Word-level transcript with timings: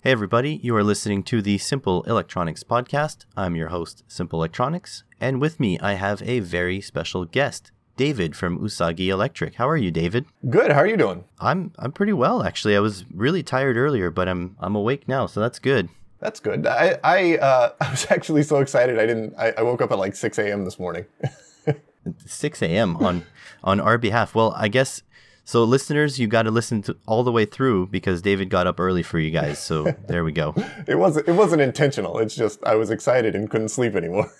Hey, 0.00 0.12
everybody, 0.12 0.60
you 0.62 0.76
are 0.76 0.84
listening 0.84 1.24
to 1.24 1.42
the 1.42 1.58
Simple 1.58 2.04
Electronics 2.04 2.62
Podcast. 2.62 3.24
I'm 3.36 3.56
your 3.56 3.70
host, 3.70 4.04
Simple 4.06 4.38
Electronics, 4.38 5.02
and 5.20 5.40
with 5.40 5.58
me 5.58 5.76
I 5.80 5.94
have 5.94 6.22
a 6.22 6.38
very 6.38 6.80
special 6.80 7.24
guest, 7.24 7.72
David 7.96 8.36
from 8.36 8.60
Usagi 8.60 9.08
Electric. 9.08 9.56
How 9.56 9.68
are 9.68 9.76
you, 9.76 9.90
David? 9.90 10.26
Good. 10.48 10.70
How 10.70 10.82
are 10.82 10.86
you 10.86 10.96
doing? 10.96 11.24
I'm 11.40 11.72
I'm 11.80 11.90
pretty 11.90 12.12
well 12.12 12.44
actually. 12.44 12.76
I 12.76 12.80
was 12.80 13.06
really 13.12 13.42
tired 13.42 13.76
earlier, 13.76 14.08
but 14.12 14.28
I'm 14.28 14.54
I'm 14.60 14.76
awake 14.76 15.08
now, 15.08 15.26
so 15.26 15.40
that's 15.40 15.58
good. 15.58 15.88
That's 16.20 16.38
good. 16.38 16.64
I 16.68 17.00
I, 17.02 17.36
uh, 17.38 17.72
I 17.80 17.90
was 17.90 18.06
actually 18.08 18.44
so 18.44 18.58
excited. 18.58 19.00
I 19.00 19.06
didn't. 19.06 19.34
I, 19.36 19.50
I 19.58 19.62
woke 19.62 19.82
up 19.82 19.90
at 19.90 19.98
like 19.98 20.14
6 20.14 20.38
a.m. 20.38 20.64
this 20.64 20.78
morning. 20.78 21.06
6 22.24 22.62
a.m. 22.62 22.96
on 22.98 23.24
on 23.64 23.80
our 23.80 23.98
behalf. 23.98 24.32
Well, 24.32 24.54
I 24.56 24.68
guess 24.68 25.02
so. 25.48 25.64
Listeners, 25.64 26.18
you 26.18 26.26
got 26.26 26.42
to 26.42 26.50
listen 26.50 26.82
to 26.82 26.96
all 27.06 27.24
the 27.24 27.32
way 27.32 27.44
through 27.44 27.86
because 27.86 28.20
David 28.20 28.50
got 28.50 28.66
up 28.66 28.78
early 28.78 29.02
for 29.02 29.18
you 29.18 29.30
guys. 29.30 29.58
So 29.58 29.84
there 30.08 30.24
we 30.24 30.32
go. 30.32 30.54
it 30.86 30.96
wasn't. 30.96 31.28
It 31.28 31.32
wasn't 31.32 31.62
intentional. 31.62 32.18
It's 32.18 32.34
just 32.34 32.62
I 32.64 32.74
was 32.74 32.90
excited 32.90 33.34
and 33.34 33.50
couldn't 33.50 33.70
sleep 33.70 33.94
anymore. 33.94 34.30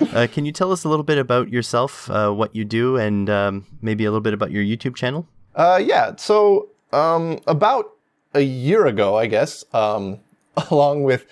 uh, 0.12 0.26
can 0.32 0.44
you 0.44 0.52
tell 0.52 0.72
us 0.72 0.84
a 0.84 0.88
little 0.88 1.04
bit 1.04 1.18
about 1.18 1.50
yourself, 1.50 2.10
uh, 2.10 2.30
what 2.30 2.54
you 2.54 2.64
do, 2.64 2.96
and 2.96 3.28
um, 3.28 3.66
maybe 3.82 4.04
a 4.04 4.10
little 4.10 4.22
bit 4.22 4.34
about 4.34 4.50
your 4.50 4.64
YouTube 4.64 4.96
channel? 4.96 5.26
Uh, 5.54 5.80
yeah. 5.82 6.16
So 6.16 6.68
um, 6.92 7.40
about 7.46 7.92
a 8.34 8.40
year 8.40 8.86
ago, 8.86 9.16
I 9.16 9.26
guess, 9.26 9.64
um, 9.74 10.20
along 10.70 11.02
with 11.04 11.26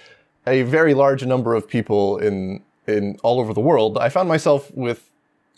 a 0.46 0.62
very 0.62 0.94
large 0.94 1.24
number 1.24 1.54
of 1.54 1.68
people 1.68 2.18
in 2.18 2.62
in 2.86 3.18
all 3.22 3.38
over 3.38 3.52
the 3.52 3.60
world, 3.60 3.98
I 3.98 4.08
found 4.08 4.28
myself 4.28 4.70
with 4.74 5.10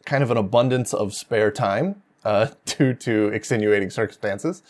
kind 0.05 0.23
of 0.23 0.30
an 0.30 0.37
abundance 0.37 0.92
of 0.92 1.14
spare 1.14 1.50
time 1.50 2.02
uh, 2.24 2.48
due 2.65 2.95
to 2.95 3.29
extenuating 3.29 3.91
circumstances, 3.91 4.62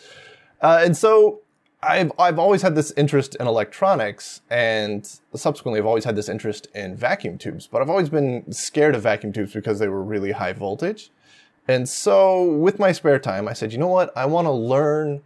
uh, 0.61 0.81
and 0.83 0.95
so 0.95 1.41
I've 1.83 2.11
I've 2.19 2.37
always 2.37 2.61
had 2.61 2.75
this 2.75 2.91
interest 2.91 3.35
in 3.39 3.47
electronics, 3.47 4.41
and 4.49 5.05
subsequently 5.33 5.79
I've 5.79 5.85
always 5.85 6.05
had 6.05 6.15
this 6.15 6.29
interest 6.29 6.67
in 6.75 6.95
vacuum 6.95 7.37
tubes. 7.37 7.67
But 7.67 7.81
I've 7.81 7.89
always 7.89 8.09
been 8.09 8.51
scared 8.51 8.95
of 8.95 9.03
vacuum 9.03 9.33
tubes 9.33 9.53
because 9.53 9.79
they 9.79 9.87
were 9.87 10.03
really 10.03 10.31
high 10.31 10.53
voltage. 10.53 11.09
And 11.67 11.87
so, 11.87 12.43
with 12.43 12.79
my 12.79 12.91
spare 12.91 13.19
time, 13.19 13.47
I 13.47 13.53
said, 13.53 13.71
you 13.71 13.79
know 13.79 13.87
what? 13.87 14.15
I 14.15 14.25
want 14.25 14.45
to 14.45 14.51
learn 14.51 15.21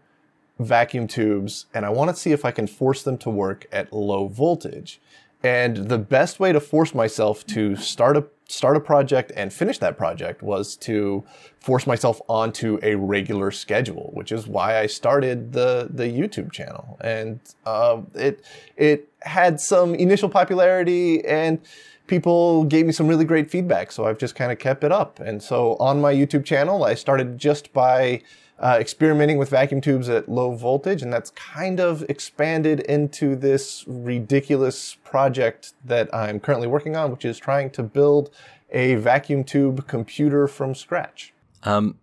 vacuum 0.60 1.08
tubes, 1.08 1.66
and 1.74 1.86
I 1.86 1.90
want 1.90 2.10
to 2.10 2.16
see 2.16 2.32
if 2.32 2.46
I 2.46 2.52
can 2.52 2.68
force 2.68 3.04
them 3.04 3.18
to 3.20 3.30
work 3.30 3.66
at 3.72 3.92
low 3.92 4.28
voltage. 4.28 5.02
And 5.44 5.90
the 5.90 5.98
best 5.98 6.40
way 6.40 6.54
to 6.54 6.60
force 6.60 6.96
myself 6.96 7.46
to 7.48 7.76
start 7.76 8.18
a 8.18 8.22
start 8.48 8.78
a 8.78 8.80
project 8.80 9.32
and 9.36 9.52
finish 9.52 9.80
that 9.80 9.98
project 9.98 10.44
was 10.44 10.76
to 10.78 11.24
force 11.60 11.88
myself 11.88 12.22
onto 12.28 12.80
a 12.84 12.96
regular 12.96 13.52
schedule, 13.52 14.12
which 14.14 14.32
is 14.32 14.48
why 14.48 14.80
I 14.80 14.86
started 14.86 15.54
the 15.54 15.90
the 15.92 16.06
YouTube 16.06 16.52
channel. 16.52 16.98
And 17.02 17.40
uh, 17.66 18.02
it 18.14 18.44
it 18.78 19.10
had 19.22 19.60
some 19.60 19.96
initial 19.96 20.30
popularity 20.30 21.26
and 21.26 21.60
people 22.08 22.66
gave 22.66 22.86
me 22.86 22.92
some 22.92 23.08
really 23.08 23.26
great 23.26 23.50
feedback. 23.50 23.92
So 23.92 24.06
I've 24.06 24.20
just 24.20 24.36
kind 24.36 24.52
of 24.52 24.60
kept 24.60 24.84
it 24.84 24.92
up. 24.92 25.20
And 25.20 25.42
so 25.42 25.76
on 25.78 26.00
my 26.02 26.14
YouTube 26.14 26.46
channel, 26.46 26.84
I 26.84 26.94
started 26.94 27.38
just 27.38 27.74
by 27.74 28.22
uh, 28.60 28.78
experimenting 28.80 29.38
with 29.38 29.50
vacuum 29.50 29.82
tubes 29.82 30.08
at 30.08 30.30
low 30.30 30.56
voltage, 30.56 31.02
and 31.02 31.12
that's 31.12 31.32
kind 31.32 31.80
of 31.80 32.04
expanded 32.08 32.80
into 32.82 33.36
this 33.36 33.84
ridiculous 33.88 34.96
project 35.04 35.74
that 35.84 36.14
I'm 36.14 36.40
currently 36.40 36.68
working 36.68 36.96
on, 36.96 37.12
which 37.12 37.26
is 37.26 37.38
trying 37.38 37.70
to 37.72 37.84
build 37.84 38.30
a 38.72 38.96
vacuum 38.96 39.44
tube 39.44 39.88
computer 39.88 40.48
from 40.48 40.74
scratch. 40.74 41.34
Um, 41.64 41.98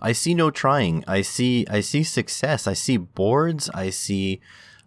I 0.00 0.12
see 0.12 0.34
no 0.34 0.50
trying. 0.50 1.04
I 1.08 1.22
see 1.22 1.66
I 1.70 1.80
see 1.80 2.02
success. 2.02 2.66
I 2.66 2.74
see 2.74 2.98
boards. 2.98 3.70
I 3.70 3.90
see 3.90 4.40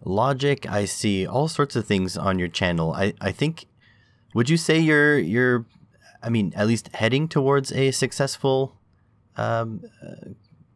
logic. 0.04 0.70
I 0.70 0.84
see 0.84 1.26
all 1.26 1.48
sorts 1.48 1.74
of 1.74 1.86
things 1.86 2.16
on 2.16 2.38
your 2.38 2.48
channel. 2.48 2.92
I, 2.92 3.14
I 3.20 3.32
think 3.32 3.66
would 4.34 4.48
you 4.48 4.56
say 4.56 4.78
you're 4.78 5.18
you're 5.18 5.66
I 6.22 6.28
mean 6.28 6.52
at 6.54 6.68
least 6.68 6.94
heading 6.94 7.26
towards 7.26 7.72
a 7.72 7.90
successful 7.90 8.76
um, 9.36 9.82
uh, 10.02 10.30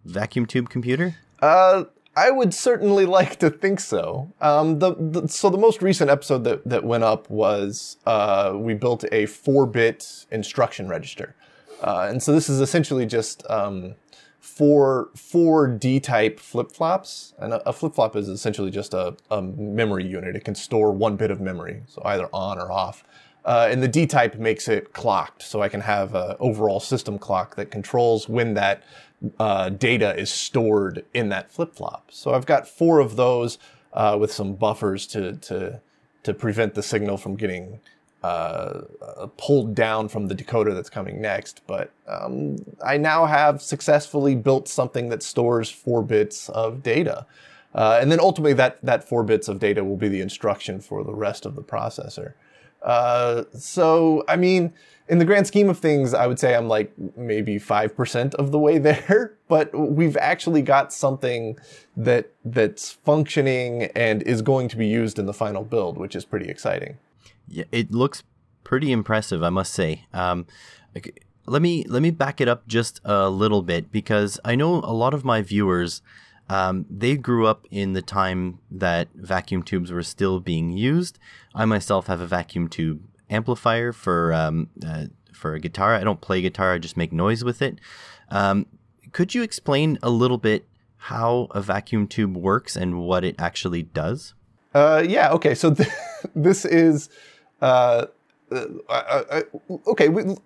vacuum 0.04 0.46
tube 0.46 0.68
computer? 0.68 1.16
Uh, 1.40 1.84
I 2.14 2.30
would 2.30 2.52
certainly 2.52 3.06
like 3.18 3.38
to 3.40 3.50
think 3.50 3.80
so. 3.80 4.32
Um, 4.40 4.78
the, 4.78 4.94
the, 4.94 5.28
so 5.28 5.50
the 5.50 5.58
most 5.58 5.82
recent 5.82 6.10
episode 6.10 6.44
that, 6.44 6.66
that 6.68 6.84
went 6.84 7.04
up 7.04 7.28
was 7.30 7.96
uh, 8.06 8.52
we 8.54 8.74
built 8.74 9.04
a 9.12 9.26
four-bit 9.26 10.26
instruction 10.30 10.88
register, 10.88 11.34
uh, 11.82 12.06
and 12.08 12.22
so 12.22 12.32
this 12.32 12.48
is 12.48 12.60
essentially 12.60 13.06
just 13.06 13.48
um, 13.50 13.94
four 14.40 15.08
four 15.14 15.66
D-type 15.66 16.38
flip-flops, 16.38 17.34
and 17.38 17.54
a, 17.54 17.68
a 17.68 17.72
flip-flop 17.72 18.16
is 18.16 18.28
essentially 18.28 18.70
just 18.70 18.94
a, 18.94 19.16
a 19.30 19.40
memory 19.40 20.06
unit. 20.06 20.36
It 20.36 20.44
can 20.44 20.54
store 20.54 20.92
one 20.92 21.16
bit 21.16 21.30
of 21.30 21.40
memory, 21.40 21.82
so 21.86 22.02
either 22.04 22.28
on 22.32 22.58
or 22.58 22.70
off. 22.70 23.04
Uh, 23.44 23.68
and 23.68 23.82
the 23.82 23.88
D-type 23.88 24.36
makes 24.36 24.68
it 24.68 24.92
clocked, 24.92 25.42
so 25.42 25.62
I 25.62 25.68
can 25.68 25.80
have 25.80 26.14
an 26.14 26.36
overall 26.38 26.78
system 26.78 27.18
clock 27.18 27.56
that 27.56 27.72
controls 27.72 28.28
when 28.28 28.54
that 28.54 28.84
uh, 29.38 29.68
data 29.68 30.16
is 30.16 30.30
stored 30.30 31.04
in 31.14 31.28
that 31.28 31.50
flip 31.50 31.74
flop. 31.74 32.10
So 32.10 32.34
I've 32.34 32.46
got 32.46 32.68
four 32.68 32.98
of 32.98 33.16
those 33.16 33.58
uh, 33.92 34.16
with 34.20 34.32
some 34.32 34.54
buffers 34.54 35.06
to, 35.08 35.36
to, 35.36 35.80
to 36.22 36.34
prevent 36.34 36.74
the 36.74 36.82
signal 36.82 37.16
from 37.16 37.36
getting 37.36 37.80
uh, 38.22 38.82
uh, 39.16 39.26
pulled 39.36 39.74
down 39.74 40.08
from 40.08 40.28
the 40.28 40.34
decoder 40.34 40.72
that's 40.74 40.90
coming 40.90 41.20
next. 41.20 41.60
But 41.66 41.90
um, 42.06 42.64
I 42.84 42.96
now 42.96 43.26
have 43.26 43.60
successfully 43.60 44.36
built 44.36 44.68
something 44.68 45.08
that 45.08 45.22
stores 45.22 45.70
four 45.70 46.02
bits 46.02 46.48
of 46.50 46.82
data. 46.82 47.26
Uh, 47.74 47.98
and 48.00 48.12
then 48.12 48.20
ultimately, 48.20 48.52
that, 48.52 48.78
that 48.82 49.08
four 49.08 49.24
bits 49.24 49.48
of 49.48 49.58
data 49.58 49.82
will 49.82 49.96
be 49.96 50.08
the 50.08 50.20
instruction 50.20 50.80
for 50.80 51.02
the 51.02 51.14
rest 51.14 51.46
of 51.46 51.56
the 51.56 51.62
processor. 51.62 52.34
Uh, 52.84 53.44
so, 53.52 54.24
I 54.28 54.36
mean, 54.36 54.72
in 55.08 55.18
the 55.18 55.24
grand 55.24 55.46
scheme 55.46 55.68
of 55.68 55.78
things, 55.78 56.14
I 56.14 56.26
would 56.26 56.38
say 56.38 56.54
I'm 56.54 56.68
like 56.68 56.92
maybe 57.16 57.58
5% 57.58 58.34
of 58.34 58.52
the 58.52 58.58
way 58.58 58.78
there, 58.88 59.34
but 59.48 59.70
we've 59.74 60.16
actually 60.16 60.62
got 60.62 60.92
something 60.92 61.58
that 61.96 62.32
that's 62.44 62.92
functioning 62.92 63.84
and 63.94 64.22
is 64.22 64.42
going 64.42 64.68
to 64.68 64.76
be 64.76 64.86
used 64.86 65.18
in 65.18 65.26
the 65.26 65.34
final 65.34 65.64
build, 65.64 65.98
which 65.98 66.16
is 66.16 66.24
pretty 66.24 66.48
exciting. 66.48 66.98
Yeah, 67.48 67.64
it 67.72 67.92
looks 67.92 68.22
pretty 68.64 68.92
impressive, 68.92 69.42
I 69.42 69.50
must 69.50 69.72
say. 69.72 70.06
Um, 70.12 70.46
let 71.46 71.60
me 71.60 71.84
let 71.88 72.02
me 72.02 72.10
back 72.10 72.40
it 72.40 72.48
up 72.48 72.66
just 72.68 73.00
a 73.04 73.28
little 73.28 73.62
bit 73.62 73.90
because 73.90 74.38
I 74.44 74.54
know 74.54 74.76
a 74.76 74.94
lot 74.94 75.12
of 75.12 75.24
my 75.24 75.42
viewers 75.42 76.00
um, 76.48 76.86
they 76.90 77.16
grew 77.16 77.46
up 77.46 77.66
in 77.70 77.92
the 77.92 78.02
time 78.02 78.58
that 78.70 79.08
vacuum 79.14 79.62
tubes 79.62 79.90
were 79.90 80.02
still 80.02 80.40
being 80.40 80.72
used. 80.72 81.18
I 81.54 81.64
myself 81.64 82.06
have 82.06 82.20
a 82.20 82.26
vacuum 82.26 82.68
tube 82.68 83.02
amplifier 83.30 83.92
for 83.92 84.32
um, 84.32 84.68
uh, 84.86 85.06
for 85.32 85.54
a 85.54 85.60
guitar. 85.60 85.94
I 85.94 86.04
don't 86.04 86.20
play 86.20 86.42
guitar; 86.42 86.72
I 86.72 86.78
just 86.78 86.96
make 86.96 87.12
noise 87.12 87.44
with 87.44 87.62
it. 87.62 87.78
Um, 88.28 88.66
could 89.12 89.34
you 89.34 89.42
explain 89.42 89.98
a 90.02 90.10
little 90.10 90.38
bit 90.38 90.66
how 90.96 91.48
a 91.50 91.60
vacuum 91.60 92.06
tube 92.06 92.36
works 92.36 92.76
and 92.76 93.00
what 93.00 93.24
it 93.24 93.34
actually 93.38 93.82
does? 93.82 94.34
Uh, 94.74 95.04
yeah. 95.06 95.30
Okay. 95.32 95.54
So 95.54 95.74
th- 95.74 95.88
this 96.34 96.64
is 96.64 97.08
uh, 97.60 98.06
uh, 98.50 98.66
uh, 98.88 99.24
uh 99.30 99.42
okay. 99.88 100.08
We, 100.08 100.36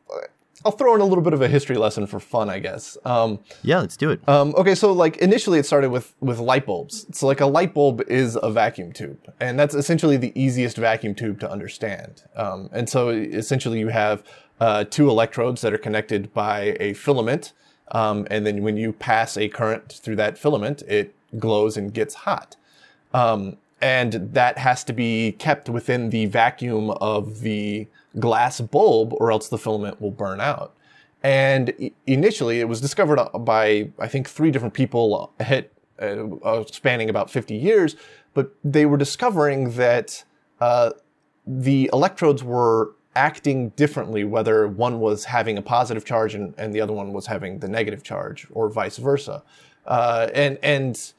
I'll 0.64 0.72
throw 0.72 0.94
in 0.94 1.00
a 1.00 1.04
little 1.04 1.22
bit 1.22 1.32
of 1.32 1.42
a 1.42 1.48
history 1.48 1.76
lesson 1.76 2.06
for 2.06 2.20
fun, 2.20 2.48
I 2.48 2.58
guess. 2.58 2.96
Um, 3.04 3.40
yeah, 3.62 3.80
let's 3.80 3.96
do 3.96 4.10
it. 4.10 4.26
Um, 4.28 4.54
okay, 4.56 4.74
so 4.74 4.92
like 4.92 5.18
initially 5.18 5.58
it 5.58 5.66
started 5.66 5.90
with 5.90 6.14
with 6.20 6.38
light 6.38 6.66
bulbs. 6.66 7.06
So 7.16 7.26
like 7.26 7.40
a 7.40 7.46
light 7.46 7.74
bulb 7.74 8.02
is 8.08 8.38
a 8.42 8.50
vacuum 8.50 8.92
tube, 8.92 9.18
and 9.40 9.58
that's 9.58 9.74
essentially 9.74 10.16
the 10.16 10.32
easiest 10.40 10.76
vacuum 10.76 11.14
tube 11.14 11.40
to 11.40 11.50
understand. 11.50 12.22
Um, 12.34 12.70
and 12.72 12.88
so 12.88 13.10
essentially 13.10 13.78
you 13.78 13.88
have 13.88 14.22
uh, 14.60 14.84
two 14.84 15.10
electrodes 15.10 15.60
that 15.60 15.72
are 15.72 15.78
connected 15.78 16.32
by 16.32 16.76
a 16.80 16.94
filament, 16.94 17.52
um, 17.92 18.26
and 18.30 18.46
then 18.46 18.62
when 18.62 18.76
you 18.76 18.92
pass 18.92 19.36
a 19.36 19.48
current 19.48 19.92
through 19.92 20.16
that 20.16 20.38
filament, 20.38 20.82
it 20.88 21.14
glows 21.38 21.76
and 21.76 21.92
gets 21.92 22.14
hot. 22.14 22.56
Um, 23.12 23.56
and 23.80 24.12
that 24.32 24.58
has 24.58 24.84
to 24.84 24.92
be 24.92 25.32
kept 25.32 25.68
within 25.68 26.10
the 26.10 26.26
vacuum 26.26 26.90
of 26.90 27.40
the 27.40 27.86
glass 28.18 28.60
bulb 28.60 29.12
or 29.14 29.30
else 29.30 29.48
the 29.48 29.58
filament 29.58 30.00
will 30.00 30.10
burn 30.10 30.40
out. 30.40 30.74
And 31.22 31.90
initially, 32.06 32.60
it 32.60 32.68
was 32.68 32.80
discovered 32.80 33.18
by, 33.40 33.90
I 33.98 34.06
think, 34.06 34.28
three 34.28 34.50
different 34.50 34.74
people 34.74 35.32
hit, 35.40 35.72
uh, 36.00 36.36
uh, 36.36 36.64
spanning 36.66 37.10
about 37.10 37.30
50 37.30 37.54
years, 37.54 37.96
but 38.34 38.54
they 38.62 38.86
were 38.86 38.98
discovering 38.98 39.72
that 39.72 40.24
uh, 40.60 40.90
the 41.46 41.90
electrodes 41.92 42.44
were 42.44 42.94
acting 43.14 43.70
differently, 43.70 44.24
whether 44.24 44.68
one 44.68 45.00
was 45.00 45.24
having 45.24 45.56
a 45.56 45.62
positive 45.62 46.04
charge 46.04 46.34
and, 46.34 46.54
and 46.58 46.74
the 46.74 46.80
other 46.80 46.92
one 46.92 47.12
was 47.12 47.26
having 47.26 47.58
the 47.58 47.68
negative 47.68 48.02
charge, 48.02 48.46
or 48.50 48.68
vice 48.68 48.98
versa. 48.98 49.42
Uh, 49.86 50.28
and 50.34 50.58
and 50.62 51.12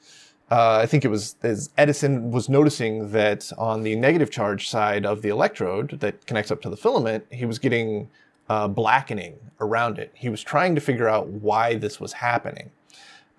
uh, 0.49 0.79
I 0.81 0.85
think 0.85 1.03
it 1.03 1.09
was 1.09 1.35
as 1.44 1.69
Edison 1.77 2.31
was 2.31 2.47
noticing 2.47 3.11
that 3.11 3.51
on 3.57 3.83
the 3.83 3.95
negative 3.95 4.31
charge 4.31 4.69
side 4.69 5.05
of 5.05 5.21
the 5.21 5.29
electrode 5.29 5.99
that 5.99 6.25
connects 6.25 6.51
up 6.51 6.61
to 6.61 6.69
the 6.69 6.77
filament, 6.77 7.25
he 7.31 7.45
was 7.45 7.59
getting 7.59 8.09
uh, 8.49 8.67
blackening 8.67 9.35
around 9.59 9.99
it. 9.99 10.11
He 10.13 10.29
was 10.29 10.41
trying 10.41 10.75
to 10.75 10.81
figure 10.81 11.09
out 11.09 11.27
why 11.27 11.75
this 11.75 11.99
was 11.99 12.13
happening. 12.13 12.71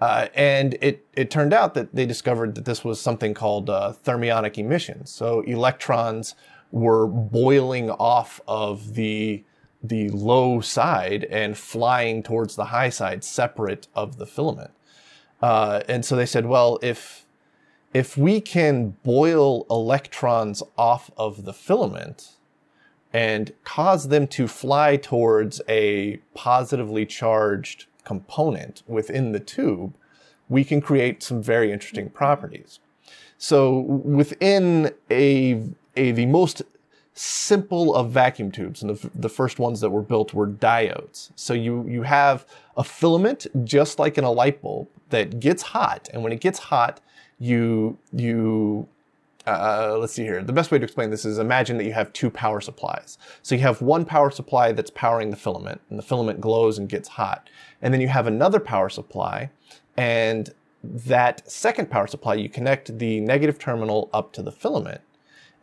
Uh, 0.01 0.29
and 0.35 0.77
it, 0.81 1.05
it 1.15 1.31
turned 1.31 1.53
out 1.53 1.75
that 1.75 1.95
they 1.95 2.07
discovered 2.07 2.55
that 2.55 2.65
this 2.65 2.85
was 2.85 3.01
something 3.01 3.35
called 3.35 3.69
uh, 3.69 3.95
thermionic 4.05 4.59
emission. 4.59 5.07
So 5.07 5.41
electrons 5.41 6.35
were 6.71 7.07
boiling 7.07 7.91
off 7.91 8.41
of 8.47 8.95
the 8.95 9.45
the 9.81 10.09
low 10.11 10.61
side 10.61 11.23
and 11.31 11.57
flying 11.57 12.21
towards 12.21 12.57
the 12.57 12.65
high 12.65 12.89
side, 12.89 13.23
separate 13.23 13.87
of 13.95 14.17
the 14.17 14.27
filament. 14.27 14.73
Uh, 15.41 15.83
and 15.89 16.05
so 16.05 16.17
they 16.17 16.27
said, 16.27 16.47
well, 16.47 16.79
if 16.83 17.25
if 17.95 18.19
we 18.19 18.41
can 18.41 18.91
boil 19.03 19.67
electrons 19.71 20.63
off 20.77 21.11
of 21.17 21.45
the 21.45 21.55
filament 21.55 22.37
and 23.15 23.53
cause 23.65 24.09
them 24.09 24.27
to 24.27 24.47
fly 24.47 24.97
towards 24.97 25.63
a 25.69 26.19
positively 26.35 27.07
charged 27.07 27.87
component 28.05 28.83
within 28.87 29.33
the 29.33 29.41
tube, 29.41 29.95
we 30.51 30.65
can 30.65 30.81
create 30.81 31.23
some 31.23 31.43
very 31.43 31.73
interesting 31.73 32.11
properties. 32.11 32.79
So 33.39 33.81
within 33.81 34.93
a, 35.11 35.63
a 35.97 36.13
the 36.13 36.27
most 36.27 36.63
simple 37.15 37.95
of 37.95 38.11
vacuum 38.11 38.53
tubes, 38.53 38.83
and 38.83 38.97
the, 38.97 39.11
the 39.15 39.29
first 39.29 39.59
ones 39.59 39.81
that 39.81 39.91
were 39.91 40.03
built 40.03 40.35
were 40.35 40.47
diodes. 40.47 41.31
So 41.37 41.55
you, 41.55 41.87
you 41.89 42.03
have 42.03 42.47
a 42.77 42.85
filament 42.85 43.47
just 43.65 43.99
like 43.99 44.19
in 44.19 44.25
a 44.25 44.31
light 44.31 44.61
bulb 44.61 44.89
that 45.11 45.41
gets 45.41 45.63
hot, 45.63 46.09
and 46.13 46.23
when 46.23 46.33
it 46.33 46.41
gets 46.41 46.59
hot, 46.59 47.01
you 47.39 47.99
you 48.13 48.89
uh, 49.47 49.97
let's 49.99 50.13
see 50.13 50.25
here. 50.25 50.43
The 50.43 50.53
best 50.53 50.71
way 50.71 50.79
to 50.79 50.85
explain 50.85 51.11
this 51.11 51.25
is 51.25 51.39
imagine 51.39 51.79
that 51.79 51.85
you 51.85 51.93
have 51.93 52.13
two 52.13 52.31
power 52.31 52.61
supplies. 52.61 53.17
So 53.43 53.55
you 53.55 53.63
have 53.63 53.81
one 53.81 54.05
power 54.05 54.31
supply 54.31 54.73
that's 54.73 54.91
powering 54.91 55.31
the 55.31 55.37
filament, 55.37 55.81
and 55.89 55.99
the 55.99 56.03
filament 56.03 56.41
glows 56.41 56.79
and 56.79 56.89
gets 56.89 57.09
hot. 57.09 57.49
And 57.81 57.95
then 57.95 58.01
you 58.01 58.09
have 58.09 58.27
another 58.27 58.61
power 58.61 58.89
supply, 58.89 59.51
and 59.97 60.53
that 60.83 61.51
second 61.51 61.91
power 61.91 62.07
supply, 62.07 62.35
you 62.35 62.49
connect 62.49 62.99
the 62.99 63.21
negative 63.21 63.59
terminal 63.59 64.11
up 64.13 64.33
to 64.35 64.43
the 64.43 64.53
filament, 64.53 65.01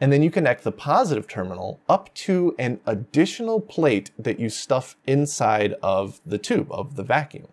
and 0.02 0.12
then 0.12 0.24
you 0.24 0.32
connect 0.32 0.64
the 0.64 0.72
positive 0.72 1.28
terminal 1.28 1.80
up 1.88 2.14
to 2.16 2.56
an 2.60 2.80
additional 2.86 3.62
plate 3.62 4.12
that 4.18 4.40
you 4.40 4.50
stuff 4.50 4.98
inside 5.06 5.76
of 5.82 6.20
the 6.26 6.38
tube, 6.38 6.72
of 6.72 6.96
the 6.96 7.04
vacuum. 7.04 7.48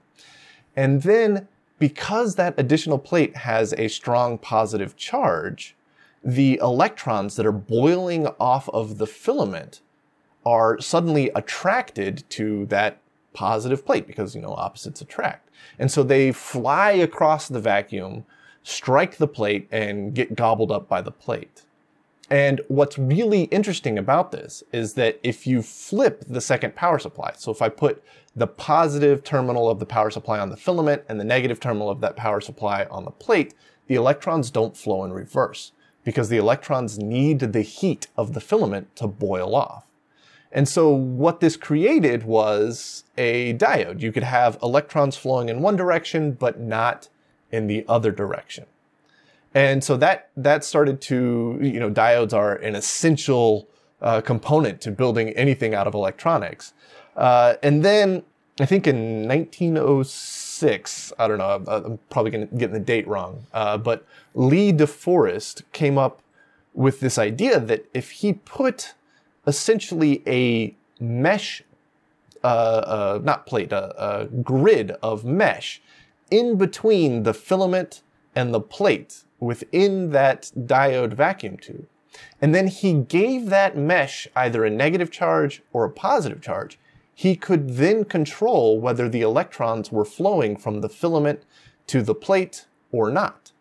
And 0.74 1.02
then 1.02 1.48
because 1.82 2.36
that 2.36 2.54
additional 2.56 2.96
plate 2.96 3.38
has 3.38 3.72
a 3.72 3.88
strong 3.88 4.38
positive 4.38 4.96
charge, 4.96 5.74
the 6.22 6.56
electrons 6.62 7.34
that 7.34 7.44
are 7.44 7.50
boiling 7.50 8.28
off 8.38 8.68
of 8.68 8.98
the 8.98 9.06
filament 9.06 9.80
are 10.46 10.80
suddenly 10.80 11.28
attracted 11.34 12.22
to 12.30 12.66
that 12.66 12.98
positive 13.32 13.84
plate 13.84 14.06
because, 14.06 14.36
you 14.36 14.40
know, 14.40 14.54
opposites 14.54 15.00
attract. 15.00 15.50
And 15.76 15.90
so 15.90 16.04
they 16.04 16.30
fly 16.30 16.92
across 16.92 17.48
the 17.48 17.60
vacuum, 17.60 18.26
strike 18.62 19.16
the 19.16 19.26
plate, 19.26 19.66
and 19.72 20.14
get 20.14 20.36
gobbled 20.36 20.70
up 20.70 20.88
by 20.88 21.02
the 21.02 21.10
plate. 21.10 21.62
And 22.30 22.60
what's 22.68 22.96
really 22.96 23.44
interesting 23.44 23.98
about 23.98 24.30
this 24.30 24.62
is 24.70 24.94
that 24.94 25.18
if 25.24 25.48
you 25.48 25.62
flip 25.62 26.22
the 26.28 26.40
second 26.40 26.76
power 26.76 27.00
supply, 27.00 27.32
so 27.36 27.50
if 27.50 27.60
I 27.60 27.68
put 27.68 28.04
the 28.34 28.46
positive 28.46 29.22
terminal 29.22 29.68
of 29.68 29.78
the 29.78 29.86
power 29.86 30.10
supply 30.10 30.38
on 30.38 30.50
the 30.50 30.56
filament 30.56 31.02
and 31.08 31.20
the 31.20 31.24
negative 31.24 31.60
terminal 31.60 31.90
of 31.90 32.00
that 32.00 32.16
power 32.16 32.40
supply 32.40 32.86
on 32.90 33.04
the 33.04 33.10
plate, 33.10 33.54
the 33.88 33.94
electrons 33.94 34.50
don't 34.50 34.76
flow 34.76 35.04
in 35.04 35.12
reverse 35.12 35.72
because 36.04 36.28
the 36.28 36.38
electrons 36.38 36.98
need 36.98 37.40
the 37.40 37.62
heat 37.62 38.06
of 38.16 38.32
the 38.32 38.40
filament 38.40 38.94
to 38.96 39.06
boil 39.06 39.54
off. 39.54 39.86
And 40.50 40.68
so 40.68 40.90
what 40.90 41.40
this 41.40 41.56
created 41.56 42.24
was 42.24 43.04
a 43.16 43.54
diode. 43.54 44.00
You 44.00 44.12
could 44.12 44.22
have 44.22 44.58
electrons 44.62 45.16
flowing 45.16 45.48
in 45.48 45.62
one 45.62 45.76
direction, 45.76 46.32
but 46.32 46.60
not 46.60 47.08
in 47.50 47.66
the 47.66 47.84
other 47.88 48.10
direction. 48.10 48.66
And 49.54 49.84
so 49.84 49.96
that, 49.98 50.30
that 50.36 50.64
started 50.64 51.00
to, 51.02 51.58
you 51.60 51.78
know, 51.78 51.90
diodes 51.90 52.32
are 52.32 52.56
an 52.56 52.74
essential 52.74 53.68
uh, 54.00 54.20
component 54.20 54.80
to 54.82 54.90
building 54.90 55.30
anything 55.30 55.74
out 55.74 55.86
of 55.86 55.94
electronics. 55.94 56.72
Uh, 57.16 57.54
and 57.62 57.84
then 57.84 58.22
I 58.60 58.66
think 58.66 58.86
in 58.86 59.26
1906, 59.28 61.12
I 61.18 61.28
don't 61.28 61.38
know, 61.38 61.64
I'm 61.66 61.98
probably 62.10 62.30
going 62.30 62.48
to 62.48 62.54
get 62.54 62.72
the 62.72 62.80
date 62.80 63.08
wrong, 63.08 63.46
uh, 63.52 63.78
but 63.78 64.06
Lee 64.34 64.72
De 64.72 64.86
Forest 64.86 65.62
came 65.72 65.96
up 65.96 66.22
with 66.74 67.00
this 67.00 67.18
idea 67.18 67.58
that 67.58 67.86
if 67.94 68.10
he 68.10 68.34
put 68.34 68.94
essentially 69.46 70.22
a 70.26 70.74
mesh, 71.00 71.62
uh, 72.44 72.46
uh, 72.46 73.20
not 73.22 73.46
plate, 73.46 73.72
a, 73.72 74.22
a 74.22 74.26
grid 74.26 74.92
of 75.02 75.24
mesh 75.24 75.80
in 76.30 76.56
between 76.56 77.22
the 77.22 77.34
filament 77.34 78.02
and 78.34 78.52
the 78.54 78.60
plate 78.60 79.24
within 79.40 80.10
that 80.10 80.50
diode 80.56 81.14
vacuum 81.14 81.56
tube, 81.56 81.86
and 82.40 82.54
then 82.54 82.68
he 82.68 82.92
gave 82.92 83.46
that 83.46 83.76
mesh 83.76 84.28
either 84.36 84.64
a 84.64 84.70
negative 84.70 85.10
charge 85.10 85.62
or 85.72 85.84
a 85.84 85.90
positive 85.90 86.40
charge, 86.40 86.78
he 87.14 87.36
could 87.36 87.76
then 87.76 88.04
control 88.04 88.80
whether 88.80 89.08
the 89.08 89.20
electrons 89.20 89.92
were 89.92 90.04
flowing 90.04 90.56
from 90.56 90.80
the 90.80 90.88
filament 90.88 91.42
to 91.86 92.02
the 92.02 92.14
plate 92.14 92.66
or 92.90 93.10
not. 93.10 93.52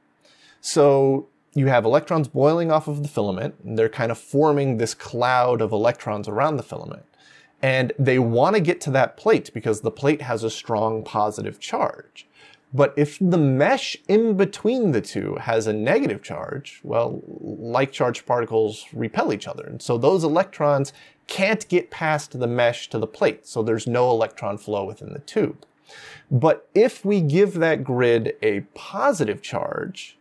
So 0.62 1.28
you 1.54 1.68
have 1.68 1.84
electrons 1.84 2.28
boiling 2.28 2.72
off 2.72 2.88
of 2.88 3.04
the 3.04 3.10
filament, 3.10 3.56
and 3.64 3.78
they're 3.78 3.90
kind 3.90 4.12
of 4.12 4.18
forming 4.18 4.78
this 4.78 4.94
cloud 4.94 5.62
of 5.62 5.72
electrons 5.72 6.28
around 6.28 6.58
the 6.58 6.64
filament. 6.64 7.04
And 7.62 7.94
they 8.00 8.20
want 8.20 8.56
to 8.56 8.62
get 8.62 8.82
to 8.82 8.92
that 8.92 9.18
plate 9.18 9.52
because 9.54 9.82
the 9.82 9.92
plate 9.92 10.22
has 10.22 10.44
a 10.44 10.50
strong 10.50 11.04
positive 11.04 11.60
charge. 11.60 12.26
But 12.74 12.94
if 12.96 13.18
the 13.20 13.38
mesh 13.38 13.98
in 14.08 14.38
between 14.38 14.92
the 14.94 15.02
two 15.02 15.36
has 15.36 15.68
a 15.68 15.74
negative 15.74 16.24
charge, 16.24 16.80
well, 16.84 17.22
like 17.28 17.92
charged 17.92 18.26
particles 18.26 18.86
repel 18.94 19.34
each 19.34 19.48
other. 19.48 19.66
And 19.66 19.82
so 19.82 19.98
those 19.98 20.24
electrons 20.24 20.94
can't 21.28 21.68
get 21.70 21.92
past 21.92 22.40
the 22.40 22.48
mesh 22.48 22.90
to 22.90 23.00
the 23.00 23.08
plate. 23.08 23.48
So 23.48 23.64
there's 23.64 23.88
no 23.88 24.10
electron 24.10 24.58
flow 24.58 24.86
within 24.86 25.14
the 25.14 25.20
tube. 25.20 25.66
But 26.30 26.68
if 26.74 27.04
we 27.04 27.22
give 27.22 27.56
that 27.56 27.84
grid 27.84 28.36
a 28.42 28.62
positive 28.74 29.42
charge, 29.42 30.18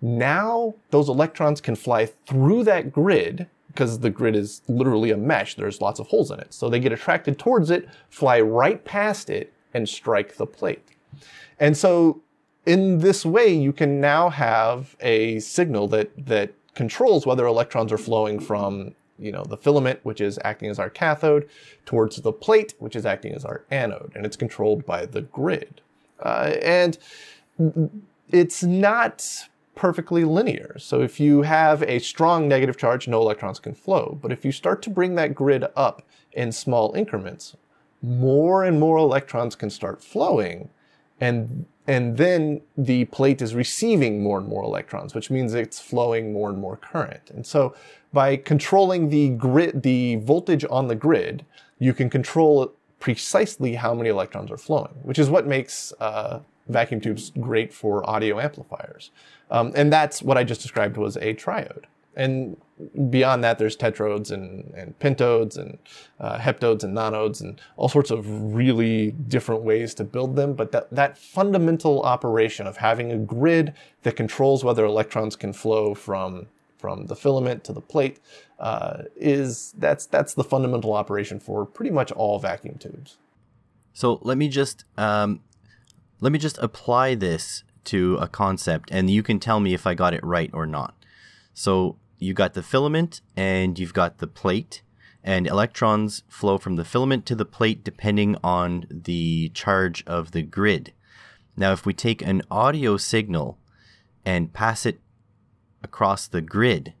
now 0.00 0.74
those 0.90 1.08
electrons 1.08 1.60
can 1.60 1.76
fly 1.76 2.06
through 2.06 2.64
that 2.64 2.92
grid 2.92 3.46
because 3.68 4.00
the 4.00 4.10
grid 4.10 4.34
is 4.34 4.62
literally 4.68 5.10
a 5.10 5.16
mesh. 5.16 5.54
There's 5.54 5.80
lots 5.80 6.00
of 6.00 6.06
holes 6.08 6.30
in 6.30 6.40
it. 6.40 6.54
So 6.54 6.68
they 6.68 6.80
get 6.80 6.92
attracted 6.92 7.38
towards 7.38 7.70
it, 7.70 7.88
fly 8.08 8.40
right 8.40 8.82
past 8.84 9.28
it, 9.28 9.52
and 9.74 9.88
strike 9.88 10.36
the 10.36 10.46
plate. 10.46 10.88
And 11.60 11.76
so 11.76 12.22
in 12.64 12.98
this 12.98 13.24
way, 13.24 13.52
you 13.52 13.72
can 13.72 14.00
now 14.00 14.30
have 14.30 14.96
a 15.00 15.38
signal 15.40 15.88
that, 15.88 16.10
that 16.26 16.52
controls 16.74 17.26
whether 17.26 17.46
electrons 17.46 17.92
are 17.92 17.98
flowing 17.98 18.40
from 18.40 18.94
you 19.18 19.32
know, 19.32 19.44
the 19.44 19.56
filament, 19.56 20.00
which 20.02 20.20
is 20.20 20.38
acting 20.44 20.70
as 20.70 20.78
our 20.78 20.90
cathode, 20.90 21.48
towards 21.84 22.16
the 22.16 22.32
plate, 22.32 22.74
which 22.78 22.96
is 22.96 23.06
acting 23.06 23.32
as 23.32 23.44
our 23.44 23.64
anode, 23.70 24.12
and 24.14 24.26
it's 24.26 24.36
controlled 24.36 24.84
by 24.86 25.06
the 25.06 25.22
grid. 25.22 25.80
Uh, 26.20 26.54
and 26.62 26.98
it's 28.30 28.62
not 28.62 29.48
perfectly 29.74 30.24
linear. 30.24 30.76
So 30.78 31.02
if 31.02 31.20
you 31.20 31.42
have 31.42 31.82
a 31.82 31.98
strong 31.98 32.48
negative 32.48 32.76
charge, 32.76 33.06
no 33.06 33.20
electrons 33.20 33.58
can 33.58 33.74
flow. 33.74 34.18
But 34.20 34.32
if 34.32 34.44
you 34.44 34.52
start 34.52 34.82
to 34.82 34.90
bring 34.90 35.14
that 35.14 35.34
grid 35.34 35.64
up 35.76 36.02
in 36.32 36.50
small 36.52 36.94
increments, 36.94 37.56
more 38.02 38.64
and 38.64 38.80
more 38.80 38.96
electrons 38.98 39.54
can 39.54 39.70
start 39.70 40.02
flowing, 40.02 40.70
and 41.20 41.66
and 41.86 42.16
then 42.16 42.60
the 42.76 43.04
plate 43.06 43.40
is 43.40 43.54
receiving 43.54 44.22
more 44.22 44.38
and 44.38 44.48
more 44.48 44.62
electrons, 44.62 45.14
which 45.14 45.30
means 45.30 45.54
it's 45.54 45.80
flowing 45.80 46.32
more 46.32 46.50
and 46.50 46.58
more 46.58 46.76
current. 46.76 47.30
And 47.30 47.46
so 47.46 47.74
by 48.12 48.36
controlling 48.36 49.08
the 49.10 49.30
grid, 49.30 49.82
the 49.82 50.16
voltage 50.16 50.64
on 50.70 50.88
the 50.88 50.94
grid, 50.94 51.44
you 51.78 51.92
can 51.92 52.10
control 52.10 52.72
precisely 52.98 53.74
how 53.74 53.94
many 53.94 54.08
electrons 54.08 54.50
are 54.50 54.56
flowing, 54.56 54.94
which 55.02 55.18
is 55.18 55.30
what 55.30 55.46
makes 55.46 55.92
uh, 56.00 56.40
vacuum 56.68 57.00
tubes 57.00 57.30
great 57.40 57.72
for 57.72 58.08
audio 58.08 58.40
amplifiers. 58.40 59.10
Um, 59.50 59.72
and 59.76 59.92
that's 59.92 60.22
what 60.22 60.36
I 60.36 60.44
just 60.44 60.62
described 60.62 60.96
was 60.96 61.16
a 61.16 61.34
triode. 61.34 61.84
And 62.16 62.56
beyond 63.10 63.44
that, 63.44 63.58
there's 63.58 63.76
tetrodes 63.76 64.30
and, 64.30 64.72
and 64.74 64.98
pentodes 64.98 65.58
and 65.58 65.78
uh, 66.18 66.38
heptodes 66.38 66.82
and 66.82 66.96
nonodes 66.96 67.40
and 67.40 67.60
all 67.76 67.88
sorts 67.88 68.10
of 68.10 68.54
really 68.54 69.12
different 69.12 69.62
ways 69.62 69.94
to 69.94 70.04
build 70.04 70.36
them. 70.36 70.54
But 70.54 70.72
that, 70.72 70.90
that 70.90 71.18
fundamental 71.18 72.02
operation 72.02 72.66
of 72.66 72.78
having 72.78 73.12
a 73.12 73.18
grid 73.18 73.74
that 74.02 74.16
controls 74.16 74.64
whether 74.64 74.84
electrons 74.84 75.36
can 75.36 75.52
flow 75.52 75.94
from 75.94 76.46
from 76.78 77.06
the 77.06 77.16
filament 77.16 77.64
to 77.64 77.72
the 77.72 77.80
plate 77.80 78.20
uh, 78.58 79.04
is 79.16 79.74
that's 79.78 80.06
that's 80.06 80.34
the 80.34 80.44
fundamental 80.44 80.92
operation 80.92 81.40
for 81.40 81.64
pretty 81.64 81.90
much 81.90 82.12
all 82.12 82.38
vacuum 82.38 82.76
tubes. 82.78 83.16
So 83.92 84.18
let 84.22 84.36
me 84.36 84.48
just 84.48 84.84
um, 84.96 85.40
let 86.20 86.32
me 86.32 86.38
just 86.38 86.58
apply 86.58 87.14
this 87.14 87.64
to 87.84 88.16
a 88.20 88.28
concept, 88.28 88.90
and 88.92 89.08
you 89.08 89.22
can 89.22 89.40
tell 89.40 89.58
me 89.58 89.72
if 89.72 89.86
I 89.86 89.94
got 89.94 90.12
it 90.12 90.22
right 90.22 90.50
or 90.52 90.66
not. 90.66 90.94
So 91.54 91.96
you 92.18 92.34
got 92.34 92.54
the 92.54 92.62
filament 92.62 93.20
and 93.36 93.78
you've 93.78 93.94
got 93.94 94.18
the 94.18 94.26
plate, 94.26 94.82
and 95.22 95.46
electrons 95.46 96.22
flow 96.28 96.58
from 96.58 96.76
the 96.76 96.84
filament 96.84 97.26
to 97.26 97.34
the 97.34 97.44
plate 97.44 97.82
depending 97.82 98.36
on 98.44 98.86
the 98.90 99.50
charge 99.50 100.04
of 100.06 100.30
the 100.30 100.42
grid. 100.42 100.92
Now, 101.56 101.72
if 101.72 101.84
we 101.86 101.94
take 101.94 102.22
an 102.22 102.42
audio 102.50 102.96
signal 102.96 103.58
and 104.24 104.52
pass 104.52 104.86
it 104.86 105.00
across 105.82 106.28
the 106.28 106.40
grid, 106.40 106.94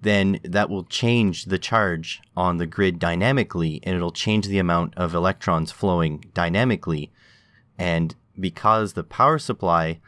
then 0.00 0.38
that 0.44 0.68
will 0.68 0.84
change 0.84 1.46
the 1.46 1.58
charge 1.58 2.20
on 2.36 2.58
the 2.58 2.66
grid 2.66 2.98
dynamically 2.98 3.80
and 3.82 3.96
it'll 3.96 4.12
change 4.12 4.46
the 4.46 4.58
amount 4.58 4.94
of 4.96 5.14
electrons 5.14 5.72
flowing 5.72 6.24
dynamically. 6.34 7.10
And 7.78 8.14
because 8.38 8.92
the 8.92 9.04
power 9.04 9.38
supply 9.38 10.00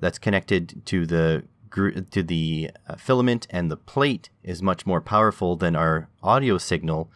that's 0.00 0.18
connected 0.18 0.82
to 0.86 1.04
the 1.06 1.44
to 1.72 2.22
the 2.22 2.70
uh, 2.88 2.96
filament 2.96 3.46
and 3.50 3.70
the 3.70 3.76
plate 3.76 4.30
is 4.42 4.62
much 4.62 4.86
more 4.86 5.00
powerful 5.00 5.56
than 5.56 5.76
our 5.76 6.08
audio 6.22 6.58
signal, 6.58 7.10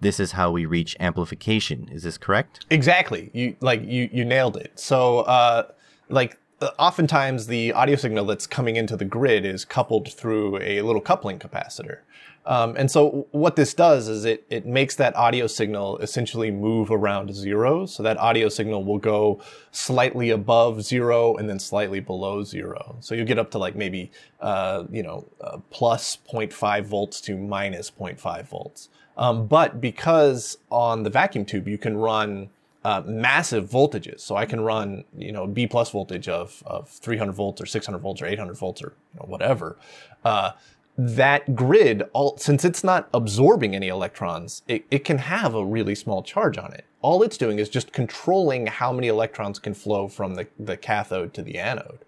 this 0.00 0.20
is 0.20 0.32
how 0.32 0.50
we 0.50 0.66
reach 0.66 0.96
amplification. 1.00 1.88
Is 1.90 2.02
this 2.02 2.18
correct? 2.18 2.64
Exactly. 2.70 3.30
You 3.32 3.56
like 3.60 3.82
you 3.84 4.08
you 4.12 4.24
nailed 4.24 4.56
it. 4.56 4.78
So 4.78 5.20
uh, 5.20 5.68
like 6.08 6.38
uh, 6.60 6.70
oftentimes 6.78 7.46
the 7.46 7.72
audio 7.72 7.96
signal 7.96 8.24
that's 8.26 8.46
coming 8.46 8.76
into 8.76 8.96
the 8.96 9.04
grid 9.04 9.44
is 9.44 9.64
coupled 9.64 10.12
through 10.12 10.58
a 10.60 10.82
little 10.82 11.00
coupling 11.00 11.38
capacitor. 11.38 11.98
Um, 12.46 12.76
and 12.76 12.88
so 12.88 13.26
what 13.32 13.56
this 13.56 13.74
does 13.74 14.08
is 14.08 14.24
it, 14.24 14.46
it 14.50 14.64
makes 14.64 14.94
that 14.96 15.16
audio 15.16 15.48
signal 15.48 15.98
essentially 15.98 16.52
move 16.52 16.92
around 16.92 17.34
zero. 17.34 17.86
So 17.86 18.04
that 18.04 18.16
audio 18.18 18.48
signal 18.48 18.84
will 18.84 18.98
go 18.98 19.40
slightly 19.72 20.30
above 20.30 20.82
zero 20.82 21.36
and 21.36 21.48
then 21.48 21.58
slightly 21.58 21.98
below 21.98 22.44
zero. 22.44 22.96
So 23.00 23.16
you 23.16 23.24
get 23.24 23.40
up 23.40 23.50
to 23.50 23.58
like 23.58 23.74
maybe, 23.74 24.12
uh, 24.40 24.84
you 24.90 25.02
know, 25.02 25.26
uh, 25.40 25.58
plus 25.70 26.18
0.5 26.32 26.84
volts 26.84 27.20
to 27.22 27.36
minus 27.36 27.90
0.5 27.90 28.46
volts. 28.46 28.88
Um, 29.16 29.48
but 29.48 29.80
because 29.80 30.58
on 30.70 31.02
the 31.02 31.10
vacuum 31.10 31.44
tube, 31.44 31.66
you 31.66 31.78
can 31.78 31.96
run 31.96 32.50
uh, 32.84 33.02
massive 33.04 33.68
voltages. 33.68 34.20
So 34.20 34.36
I 34.36 34.46
can 34.46 34.60
run, 34.60 35.02
you 35.16 35.32
know, 35.32 35.48
B 35.48 35.66
plus 35.66 35.90
voltage 35.90 36.28
of, 36.28 36.62
of 36.64 36.88
300 36.88 37.32
volts 37.32 37.60
or 37.60 37.66
600 37.66 37.98
volts 37.98 38.22
or 38.22 38.26
800 38.26 38.56
volts 38.56 38.80
or 38.80 38.92
you 39.12 39.20
know, 39.20 39.26
whatever. 39.26 39.76
Uh, 40.24 40.52
that 40.98 41.54
grid, 41.54 42.04
all, 42.12 42.36
since 42.38 42.64
it's 42.64 42.82
not 42.82 43.08
absorbing 43.12 43.74
any 43.74 43.88
electrons, 43.88 44.62
it, 44.66 44.84
it 44.90 45.04
can 45.04 45.18
have 45.18 45.54
a 45.54 45.64
really 45.64 45.94
small 45.94 46.22
charge 46.22 46.56
on 46.56 46.72
it. 46.72 46.84
All 47.02 47.22
it's 47.22 47.36
doing 47.36 47.58
is 47.58 47.68
just 47.68 47.92
controlling 47.92 48.66
how 48.66 48.92
many 48.92 49.08
electrons 49.08 49.58
can 49.58 49.74
flow 49.74 50.08
from 50.08 50.34
the, 50.34 50.46
the 50.58 50.76
cathode 50.76 51.34
to 51.34 51.42
the 51.42 51.58
anode. 51.58 51.98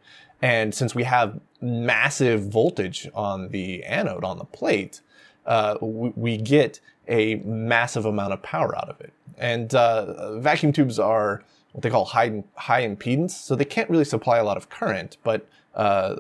And 0.40 0.75
since 0.75 0.95
we 0.95 1.04
have 1.04 1.40
massive 1.61 2.45
voltage 2.50 3.09
on 3.14 3.49
the 3.49 3.85
anode, 3.85 4.25
on 4.25 4.38
the 4.38 4.45
plate, 4.45 5.00
uh, 5.45 5.76
we, 5.80 6.12
we, 6.14 6.37
get 6.37 6.80
a 7.09 7.37
massive 7.37 8.04
amount 8.04 8.33
of 8.33 8.42
power 8.42 8.76
out 8.76 8.88
of 8.88 9.00
it. 9.00 9.12
And 9.37 9.75
uh, 9.75 10.38
vacuum 10.38 10.73
tubes 10.73 10.99
are 10.99 11.42
what 11.73 11.83
they 11.83 11.90
call 11.90 12.04
high, 12.04 12.45
high 12.54 12.87
impedance, 12.87 13.30
so 13.30 13.54
they 13.54 13.64
can't 13.64 13.88
really 13.88 14.04
supply 14.04 14.38
a 14.38 14.45
lot 14.45 14.57
of 14.57 14.68
current, 14.68 15.16
but 15.23 15.47
uh, 15.75 16.16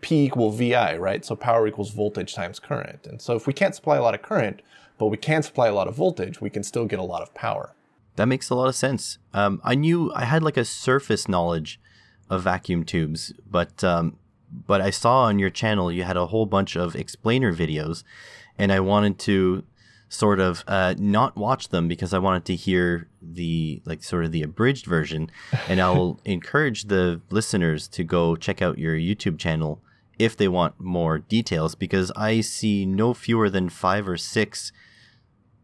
P 0.00 0.24
equal 0.24 0.50
VI, 0.50 0.96
right? 0.96 1.24
So 1.24 1.36
power 1.36 1.66
equals 1.66 1.90
voltage 1.90 2.34
times 2.34 2.58
current. 2.58 3.06
And 3.06 3.20
so 3.20 3.36
if 3.36 3.46
we 3.46 3.52
can't 3.52 3.74
supply 3.74 3.96
a 3.96 4.02
lot 4.02 4.14
of 4.14 4.22
current, 4.22 4.62
but 4.98 5.06
we 5.06 5.16
can 5.16 5.42
supply 5.42 5.68
a 5.68 5.74
lot 5.74 5.88
of 5.88 5.94
voltage, 5.94 6.40
we 6.40 6.50
can 6.50 6.62
still 6.62 6.86
get 6.86 6.98
a 6.98 7.04
lot 7.04 7.22
of 7.22 7.34
power. 7.34 7.74
That 8.16 8.26
makes 8.26 8.50
a 8.50 8.54
lot 8.54 8.68
of 8.68 8.74
sense. 8.74 9.18
Um, 9.34 9.60
I 9.62 9.74
knew 9.74 10.12
I 10.14 10.24
had 10.24 10.42
like 10.42 10.56
a 10.56 10.64
surface 10.64 11.28
knowledge 11.28 11.78
of 12.30 12.42
vacuum 12.42 12.84
tubes, 12.84 13.32
but 13.48 13.84
um, 13.84 14.18
but 14.50 14.80
I 14.80 14.90
saw 14.90 15.24
on 15.24 15.38
your 15.38 15.50
channel 15.50 15.92
you 15.92 16.04
had 16.04 16.16
a 16.16 16.26
whole 16.26 16.46
bunch 16.46 16.76
of 16.76 16.96
explainer 16.96 17.52
videos, 17.52 18.04
and 18.58 18.72
I 18.72 18.80
wanted 18.80 19.18
to 19.20 19.64
sort 20.08 20.40
of 20.40 20.64
uh, 20.66 20.94
not 20.98 21.36
watch 21.36 21.68
them 21.68 21.88
because 21.88 22.14
I 22.14 22.18
wanted 22.18 22.44
to 22.46 22.54
hear 22.54 23.08
the 23.34 23.82
like 23.84 24.02
sort 24.02 24.24
of 24.24 24.32
the 24.32 24.42
abridged 24.42 24.86
version. 24.86 25.30
And 25.68 25.80
I'll 25.80 26.20
encourage 26.24 26.84
the 26.84 27.20
listeners 27.30 27.88
to 27.88 28.04
go 28.04 28.36
check 28.36 28.62
out 28.62 28.78
your 28.78 28.96
YouTube 28.96 29.38
channel 29.38 29.82
if 30.18 30.36
they 30.36 30.48
want 30.48 30.80
more 30.80 31.18
details 31.18 31.74
because 31.74 32.10
I 32.16 32.40
see 32.40 32.86
no 32.86 33.12
fewer 33.14 33.50
than 33.50 33.68
five 33.68 34.08
or 34.08 34.16
six, 34.16 34.72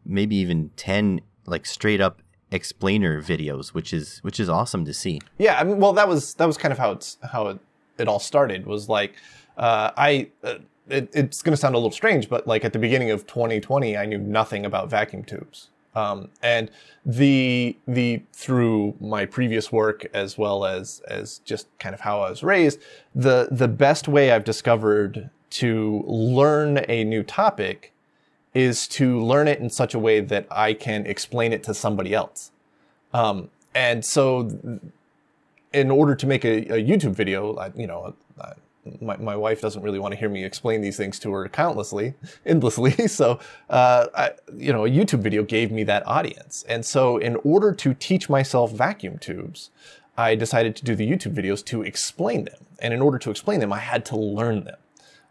maybe 0.04 0.36
even 0.36 0.70
ten 0.76 1.22
like 1.46 1.66
straight 1.66 2.00
up 2.00 2.22
explainer 2.50 3.22
videos, 3.22 3.68
which 3.68 3.92
is 3.92 4.18
which 4.18 4.38
is 4.38 4.48
awesome 4.48 4.84
to 4.84 4.94
see. 4.94 5.20
Yeah, 5.38 5.58
I 5.58 5.64
mean, 5.64 5.78
well, 5.78 5.92
that 5.94 6.08
was 6.08 6.34
that 6.34 6.46
was 6.46 6.56
kind 6.56 6.72
of 6.72 6.78
how 6.78 6.92
it's 6.92 7.18
how 7.32 7.48
it, 7.48 7.58
it 7.98 8.08
all 8.08 8.20
started. 8.20 8.66
Was 8.66 8.88
like 8.88 9.14
uh, 9.56 9.90
I. 9.96 10.30
Uh, 10.42 10.58
it, 10.88 11.10
it's 11.14 11.42
going 11.42 11.52
to 11.52 11.56
sound 11.56 11.76
a 11.76 11.78
little 11.78 11.92
strange, 11.92 12.28
but 12.28 12.46
like 12.46 12.64
at 12.64 12.72
the 12.72 12.78
beginning 12.78 13.12
of 13.12 13.26
2020, 13.26 13.96
I 13.96 14.04
knew 14.04 14.18
nothing 14.18 14.66
about 14.66 14.90
vacuum 14.90 15.22
tubes. 15.22 15.70
Um, 15.94 16.30
and 16.42 16.70
the 17.04 17.76
the 17.86 18.22
through 18.32 18.94
my 19.00 19.26
previous 19.26 19.70
work 19.70 20.06
as 20.14 20.38
well 20.38 20.64
as 20.64 21.00
as 21.06 21.38
just 21.38 21.66
kind 21.78 21.94
of 21.94 22.00
how 22.00 22.20
I 22.22 22.30
was 22.30 22.42
raised, 22.42 22.80
the 23.14 23.48
the 23.50 23.68
best 23.68 24.08
way 24.08 24.32
I've 24.32 24.44
discovered 24.44 25.30
to 25.50 26.02
learn 26.06 26.84
a 26.88 27.04
new 27.04 27.22
topic 27.22 27.92
is 28.54 28.86
to 28.86 29.20
learn 29.20 29.48
it 29.48 29.60
in 29.60 29.70
such 29.70 29.94
a 29.94 29.98
way 29.98 30.20
that 30.20 30.46
I 30.50 30.74
can 30.74 31.06
explain 31.06 31.52
it 31.52 31.62
to 31.64 31.74
somebody 31.74 32.14
else. 32.14 32.50
Um, 33.12 33.50
and 33.74 34.04
so, 34.04 34.50
in 35.72 35.90
order 35.90 36.14
to 36.14 36.26
make 36.26 36.44
a, 36.44 36.58
a 36.74 36.84
YouTube 36.84 37.14
video, 37.14 37.56
I, 37.56 37.72
you 37.74 37.86
know, 37.86 38.14
I, 38.40 38.52
my, 39.00 39.16
my 39.16 39.36
wife 39.36 39.60
doesn't 39.60 39.82
really 39.82 39.98
want 39.98 40.12
to 40.12 40.18
hear 40.18 40.28
me 40.28 40.44
explain 40.44 40.80
these 40.80 40.96
things 40.96 41.18
to 41.20 41.32
her 41.32 41.48
countlessly, 41.48 42.14
endlessly. 42.44 42.92
So, 43.12 43.38
uh, 43.68 44.06
I, 44.14 44.30
you 44.56 44.72
know, 44.72 44.86
a 44.86 44.88
YouTube 44.88 45.20
video 45.20 45.42
gave 45.42 45.70
me 45.70 45.84
that 45.84 46.06
audience. 46.06 46.64
And 46.68 46.84
so, 46.84 47.18
in 47.18 47.36
order 47.36 47.72
to 47.74 47.94
teach 47.94 48.28
myself 48.28 48.72
vacuum 48.72 49.18
tubes, 49.18 49.70
I 50.16 50.34
decided 50.34 50.76
to 50.76 50.84
do 50.84 50.94
the 50.94 51.08
YouTube 51.08 51.34
videos 51.34 51.64
to 51.66 51.82
explain 51.82 52.44
them. 52.44 52.66
And 52.78 52.94
in 52.94 53.00
order 53.02 53.18
to 53.18 53.30
explain 53.30 53.60
them, 53.60 53.72
I 53.72 53.78
had 53.78 54.04
to 54.06 54.16
learn 54.16 54.64
them. 54.64 54.76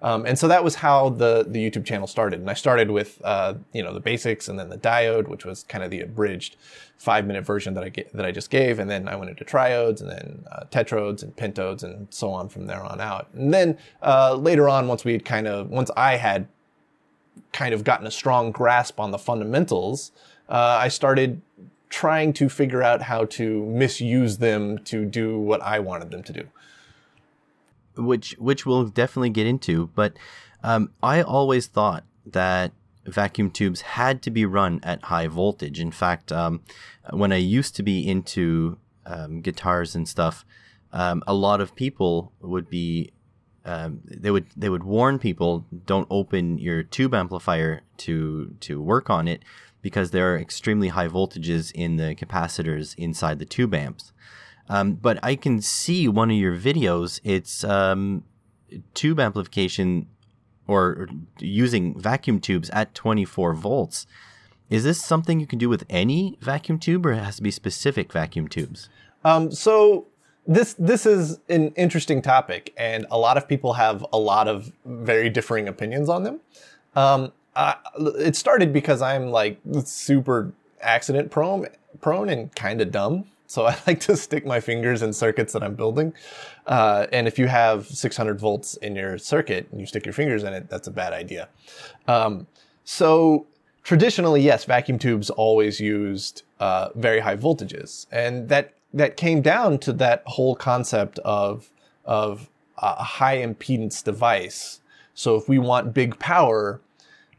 Um, 0.01 0.25
and 0.25 0.38
so 0.38 0.48
that 0.48 0.63
was 0.63 0.75
how 0.75 1.10
the, 1.10 1.46
the 1.48 1.70
YouTube 1.70 1.86
channel 1.86 2.08
started. 2.08 2.39
And 2.39 2.50
I 2.50 2.55
started 2.55 2.89
with, 2.89 3.22
uh, 3.24 3.53
you 3.72 3.84
know, 3.84 3.93
the 3.93 4.00
basics 4.00 4.48
and 4.48 4.58
then 4.58 4.70
the 4.70 4.77
diode, 4.77 5.27
which 5.27 5.46
was 5.46 5.63
kind 5.63 5.84
of 5.84 5.91
the 5.91 6.01
abridged 6.01 6.55
five 6.98 7.25
minute 7.27 7.46
version 7.46 7.75
that 7.75 7.84
I, 7.84 7.89
get, 7.89 8.12
that 8.13 8.25
I 8.25 8.31
just 8.31 8.50
gave. 8.50 8.79
And 8.79 8.89
then 8.89 9.08
I 9.08 9.15
went 9.15 9.29
into 9.29 9.46
triodes 9.46 10.01
and 10.01 10.10
then 10.10 10.46
uh, 10.51 10.63
tetrodes 10.72 11.22
and 11.22 11.36
pentodes 11.36 11.84
and 11.84 12.08
so 12.10 12.31
on 12.31 12.50
from 12.50 12.65
there 12.65 12.84
on 12.84 13.00
out. 13.00 13.27
And 13.34 13.53
then 13.53 13.77
uh, 14.01 14.36
later 14.36 14.67
on, 14.67 14.88
once 14.88 15.05
we 15.05 15.20
kind 15.20 15.48
of, 15.48 15.70
once 15.70 15.91
I 15.96 16.17
had 16.17 16.48
kind 17.53 17.74
of 17.74 17.84
gotten 17.84 18.08
a 18.08 18.12
strong 18.12 18.51
grasp 18.51 19.00
on 19.00 19.12
the 19.12 19.20
fundamentals, 19.20 20.12
uh, 20.50 20.79
I 20.81 20.88
started 20.88 21.41
trying 21.89 22.34
to 22.34 22.50
figure 22.50 22.81
out 22.81 23.03
how 23.03 23.25
to 23.25 23.65
misuse 23.65 24.38
them 24.38 24.79
to 24.79 25.05
do 25.05 25.38
what 25.38 25.62
I 25.62 25.79
wanted 25.79 26.10
them 26.10 26.24
to 26.24 26.34
do 26.34 26.48
which 27.96 28.36
which 28.38 28.66
we'll 28.66 28.86
definitely 28.86 29.30
get 29.30 29.48
into. 29.48 29.88
But 29.96 30.14
um, 30.64 30.92
I 31.02 31.22
always 31.22 31.68
thought 31.68 32.04
that 32.26 32.72
vacuum 33.06 33.50
tubes 33.50 33.82
had 33.82 34.22
to 34.22 34.32
be 34.32 34.46
run 34.46 34.80
at 34.84 35.06
high 35.06 35.28
voltage. 35.28 35.80
In 35.80 35.92
fact, 35.92 36.32
um, 36.32 36.62
when 37.12 37.32
I 37.32 37.38
used 37.38 37.76
to 37.78 37.84
be 37.84 38.08
into 38.08 38.78
um, 39.06 39.42
guitars 39.42 39.96
and 39.96 40.08
stuff, 40.08 40.46
um, 40.94 41.24
a 41.26 41.34
lot 41.34 41.62
of 41.62 41.76
people 41.76 42.32
would 42.42 42.70
be 42.70 43.12
um, 43.66 44.02
they 44.06 44.32
would 44.32 44.48
they 44.56 44.70
would 44.70 44.84
warn 44.84 45.20
people 45.20 45.66
don't 45.86 46.08
open 46.10 46.58
your 46.58 46.84
tube 46.84 47.14
amplifier 47.14 47.82
to 47.98 48.56
to 48.62 48.82
work 48.82 49.10
on 49.10 49.28
it 49.28 49.44
because 49.82 50.12
there 50.12 50.34
are 50.34 50.38
extremely 50.38 50.90
high 50.90 51.08
voltages 51.08 51.72
in 51.74 51.98
the 51.98 52.16
capacitors 52.16 52.96
inside 52.98 53.40
the 53.40 53.46
tube 53.46 53.74
amps. 53.74 54.14
Um, 54.72 54.94
but 54.94 55.20
I 55.22 55.36
can 55.36 55.62
see 55.62 56.08
one 56.08 56.32
of 56.32 56.38
your 56.38 56.56
videos. 56.56 57.20
It's 57.25 57.66
um, 57.66 58.24
tube 58.94 59.20
amplification 59.20 60.08
or 60.66 61.10
using 61.40 62.00
vacuum 62.00 62.40
tubes 62.40 62.70
at 62.70 62.96
24 62.96 63.54
volts. 63.54 64.08
Is 64.70 64.86
this 64.86 65.04
something 65.04 65.42
you 65.42 65.46
can 65.46 65.60
do 65.60 65.68
with 65.68 65.84
any 65.90 66.38
vacuum 66.40 66.80
tube, 66.80 67.06
or 67.06 67.12
it 67.12 67.18
has 67.18 67.36
to 67.36 67.42
be 67.42 67.51
specific 67.51 68.13
vacuum 68.13 68.48
tubes? 68.48 68.88
Um, 69.25 69.51
so 69.51 70.08
this 70.48 70.74
this 70.80 71.06
is 71.06 71.40
an 71.50 71.74
interesting 71.75 72.22
topic, 72.22 72.74
and 72.78 73.06
a 73.12 73.18
lot 73.18 73.36
of 73.36 73.50
people 73.50 73.74
have 73.74 74.06
a 74.13 74.18
lot 74.18 74.48
of 74.48 74.72
very 74.86 75.30
differing 75.30 75.68
opinions 75.68 76.08
on 76.08 76.24
them. 76.24 76.40
Um, 76.96 77.34
uh, 77.58 77.74
it 78.18 78.38
started 78.38 78.72
because 78.72 79.01
I'm 79.01 79.32
like 79.32 79.60
super 79.84 80.54
accident 80.80 81.30
prone, 81.30 81.68
prone 82.00 82.30
and 82.30 82.56
kind 82.56 82.80
of 82.80 82.90
dumb. 82.90 83.25
So 83.51 83.65
I 83.67 83.77
like 83.86 84.00
to 84.01 84.15
stick 84.15 84.46
my 84.46 84.60
fingers 84.60 85.01
in 85.01 85.12
circuits 85.12 85.51
that 85.53 85.62
I'm 85.62 85.75
building. 85.75 86.13
Uh, 86.65 87.08
and 87.12 87.27
if 87.27 87.38
you 87.38 87.48
have 87.48 87.86
600 87.86 88.39
volts 88.39 88.75
in 88.77 88.96
your 88.96 89.17
circuit 89.17 89.67
and 89.72 89.79
you 89.79 89.86
stick 89.86 90.05
your 90.05 90.13
fingers 90.13 90.43
in 90.43 90.53
it, 90.53 90.70
that's 90.70 90.88
a 90.88 90.91
bad 90.91 91.12
idea. 91.12 91.50
Um, 92.08 92.48
so 92.86 93.46
traditionally, 93.84 94.41
yes, 94.41 94.63
vacuum 94.63 94.98
tubes 94.98 95.29
always 95.29 95.79
used 95.81 96.43
uh, 96.60 96.89
very 96.96 97.20
high 97.20 97.36
voltages, 97.36 98.05
and 98.12 98.48
that 98.50 98.74
that 98.93 99.17
came 99.17 99.41
down 99.41 99.79
to 99.79 99.93
that 99.93 100.24
whole 100.25 100.55
concept 100.55 101.20
of 101.20 101.72
of 102.05 102.50
a 102.77 103.03
high 103.03 103.38
impedance 103.38 104.03
device. 104.03 104.81
So 105.13 105.36
if 105.36 105.48
we 105.50 105.60
want 105.60 105.93
big 105.93 106.17
power, 106.20 106.81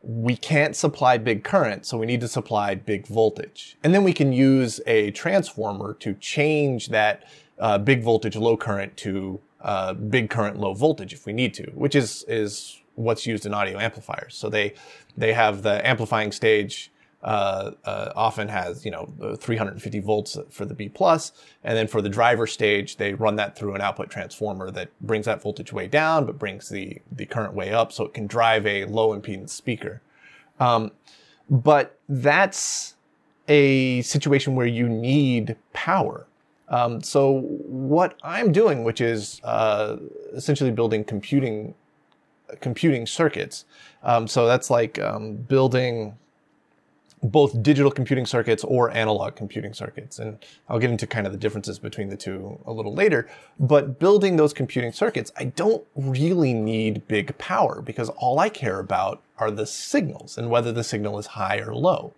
we 0.02 0.36
can't 0.36 0.74
supply 0.74 1.16
big 1.18 1.44
current, 1.44 1.86
so 1.86 1.96
we 1.96 2.06
need 2.06 2.20
to 2.20 2.28
supply 2.28 2.74
big 2.74 3.06
voltage. 3.06 3.76
And 3.84 3.94
then 3.94 4.04
we 4.04 4.12
can 4.12 4.32
use 4.32 4.80
a 4.86 5.10
transformer 5.12 5.94
to 5.94 6.14
change 6.14 6.88
that 6.88 7.24
uh, 7.58 7.78
big 7.78 8.02
voltage, 8.02 8.36
low 8.36 8.56
current 8.56 8.96
to 8.98 9.40
uh, 9.60 9.94
big 9.94 10.28
current, 10.28 10.58
low 10.58 10.74
voltage 10.74 11.12
if 11.12 11.26
we 11.26 11.32
need 11.32 11.54
to, 11.54 11.70
which 11.70 11.94
is 11.94 12.24
is 12.28 12.80
what's 12.94 13.26
used 13.26 13.46
in 13.46 13.54
audio 13.54 13.78
amplifiers. 13.78 14.34
So 14.34 14.48
they 14.48 14.74
they 15.16 15.32
have 15.32 15.62
the 15.62 15.86
amplifying 15.86 16.32
stage 16.32 16.91
uh, 17.22 17.72
uh, 17.84 18.12
often 18.16 18.48
has 18.48 18.84
you 18.84 18.90
know 18.90 19.36
350 19.38 20.00
volts 20.00 20.36
for 20.50 20.64
the 20.64 20.74
B 20.74 20.88
plus, 20.88 21.32
and 21.62 21.76
then 21.76 21.86
for 21.86 22.02
the 22.02 22.08
driver 22.08 22.46
stage 22.46 22.96
they 22.96 23.14
run 23.14 23.36
that 23.36 23.56
through 23.56 23.74
an 23.74 23.80
output 23.80 24.10
transformer 24.10 24.70
that 24.70 24.90
brings 25.00 25.26
that 25.26 25.42
voltage 25.42 25.72
way 25.72 25.86
down, 25.86 26.26
but 26.26 26.38
brings 26.38 26.68
the 26.68 27.00
the 27.10 27.26
current 27.26 27.54
way 27.54 27.72
up, 27.72 27.92
so 27.92 28.04
it 28.04 28.14
can 28.14 28.26
drive 28.26 28.66
a 28.66 28.84
low 28.86 29.18
impedance 29.18 29.50
speaker. 29.50 30.02
Um, 30.58 30.92
but 31.48 31.98
that's 32.08 32.96
a 33.48 34.02
situation 34.02 34.54
where 34.54 34.66
you 34.66 34.88
need 34.88 35.56
power. 35.72 36.26
Um, 36.68 37.02
so 37.02 37.40
what 37.40 38.16
I'm 38.22 38.50
doing, 38.50 38.82
which 38.82 39.00
is 39.00 39.40
uh, 39.44 39.96
essentially 40.32 40.70
building 40.70 41.04
computing 41.04 41.74
computing 42.60 43.06
circuits. 43.06 43.64
Um, 44.02 44.26
so 44.26 44.46
that's 44.46 44.70
like 44.70 44.98
um, 44.98 45.36
building 45.36 46.16
both 47.22 47.62
digital 47.62 47.90
computing 47.90 48.26
circuits 48.26 48.64
or 48.64 48.90
analog 48.90 49.36
computing 49.36 49.72
circuits. 49.72 50.18
And 50.18 50.44
I'll 50.68 50.80
get 50.80 50.90
into 50.90 51.06
kind 51.06 51.26
of 51.26 51.32
the 51.32 51.38
differences 51.38 51.78
between 51.78 52.08
the 52.08 52.16
two 52.16 52.58
a 52.66 52.72
little 52.72 52.94
later. 52.94 53.28
But 53.60 54.00
building 54.00 54.36
those 54.36 54.52
computing 54.52 54.92
circuits, 54.92 55.30
I 55.36 55.44
don't 55.44 55.84
really 55.94 56.52
need 56.52 57.06
big 57.06 57.36
power 57.38 57.80
because 57.80 58.08
all 58.10 58.40
I 58.40 58.48
care 58.48 58.80
about 58.80 59.22
are 59.38 59.52
the 59.52 59.66
signals 59.66 60.36
and 60.36 60.50
whether 60.50 60.72
the 60.72 60.82
signal 60.82 61.18
is 61.18 61.26
high 61.26 61.58
or 61.58 61.74
low. 61.74 62.12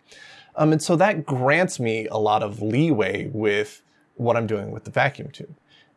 Um, 0.57 0.73
and 0.73 0.83
so 0.83 0.97
that 0.97 1.27
grants 1.27 1.79
me 1.79 2.07
a 2.09 2.17
lot 2.17 2.43
of 2.43 2.63
leeway 2.63 3.29
with 3.33 3.83
what 4.15 4.37
I'm 4.37 4.47
doing 4.47 4.71
with 4.71 4.85
the 4.85 4.91
vacuum 4.91 5.31
tube. 5.31 5.55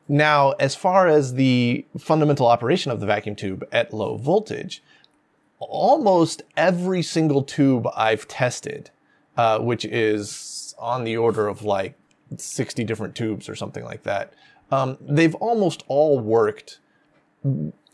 Now, 0.09 0.51
as 0.53 0.73
far 0.75 1.07
as 1.07 1.33
the 1.33 1.85
fundamental 1.97 2.47
operation 2.47 2.91
of 2.91 2.99
the 2.99 3.05
vacuum 3.05 3.35
tube 3.35 3.65
at 3.71 3.93
low 3.93 4.17
voltage, 4.17 4.81
almost 5.59 6.43
every 6.55 7.01
single 7.01 7.43
tube 7.43 7.87
I've 7.95 8.27
tested, 8.27 8.89
uh, 9.37 9.59
which 9.59 9.85
is 9.85 10.75
on 10.77 11.03
the 11.03 11.15
order 11.15 11.47
of 11.47 11.63
like 11.63 11.97
60 12.35 12.83
different 12.83 13.15
tubes 13.15 13.47
or 13.47 13.55
something 13.55 13.83
like 13.83 14.03
that, 14.03 14.33
um, 14.71 14.97
they've 15.01 15.35
almost 15.35 15.83
all 15.87 16.19
worked 16.19 16.79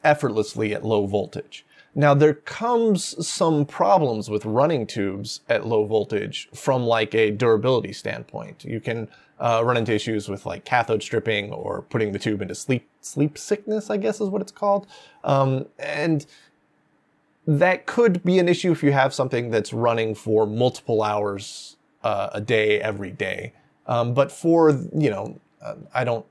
effortlessly 0.03 0.73
at 0.73 0.83
low 0.83 1.05
voltage. 1.05 1.65
Now 1.95 2.15
there 2.15 2.33
comes 2.33 3.27
some 3.27 3.65
problems 3.65 4.29
with 4.29 4.45
running 4.45 4.87
tubes 4.87 5.41
at 5.47 5.67
low 5.67 5.85
voltage 5.85 6.49
from 6.53 6.83
like 6.83 7.13
a 7.13 7.29
durability 7.29 7.93
standpoint. 7.93 8.65
You 8.65 8.79
can 8.79 9.09
uh, 9.39 9.61
run 9.63 9.77
into 9.77 9.93
issues 9.93 10.27
with 10.27 10.45
like 10.45 10.65
cathode 10.65 11.03
stripping 11.03 11.51
or 11.51 11.83
putting 11.83 12.11
the 12.11 12.19
tube 12.19 12.41
into 12.41 12.55
sleep 12.55 12.89
sleep 13.01 13.37
sickness, 13.37 13.89
I 13.89 13.97
guess 13.97 14.21
is 14.21 14.29
what 14.29 14.41
it's 14.41 14.51
called. 14.51 14.87
Um, 15.23 15.67
and 15.77 16.25
that 17.45 17.85
could 17.85 18.23
be 18.23 18.39
an 18.39 18.47
issue 18.47 18.71
if 18.71 18.83
you 18.83 18.91
have 18.91 19.13
something 19.13 19.51
that's 19.51 19.73
running 19.73 20.15
for 20.15 20.45
multiple 20.45 21.03
hours 21.03 21.77
uh, 22.03 22.29
a 22.33 22.41
day 22.41 22.79
every 22.79 23.11
day. 23.11 23.53
Um, 23.85 24.13
but 24.13 24.31
for 24.31 24.69
you 24.69 25.09
know, 25.09 25.39
uh, 25.61 25.75
I 25.93 26.03
don't 26.03 26.25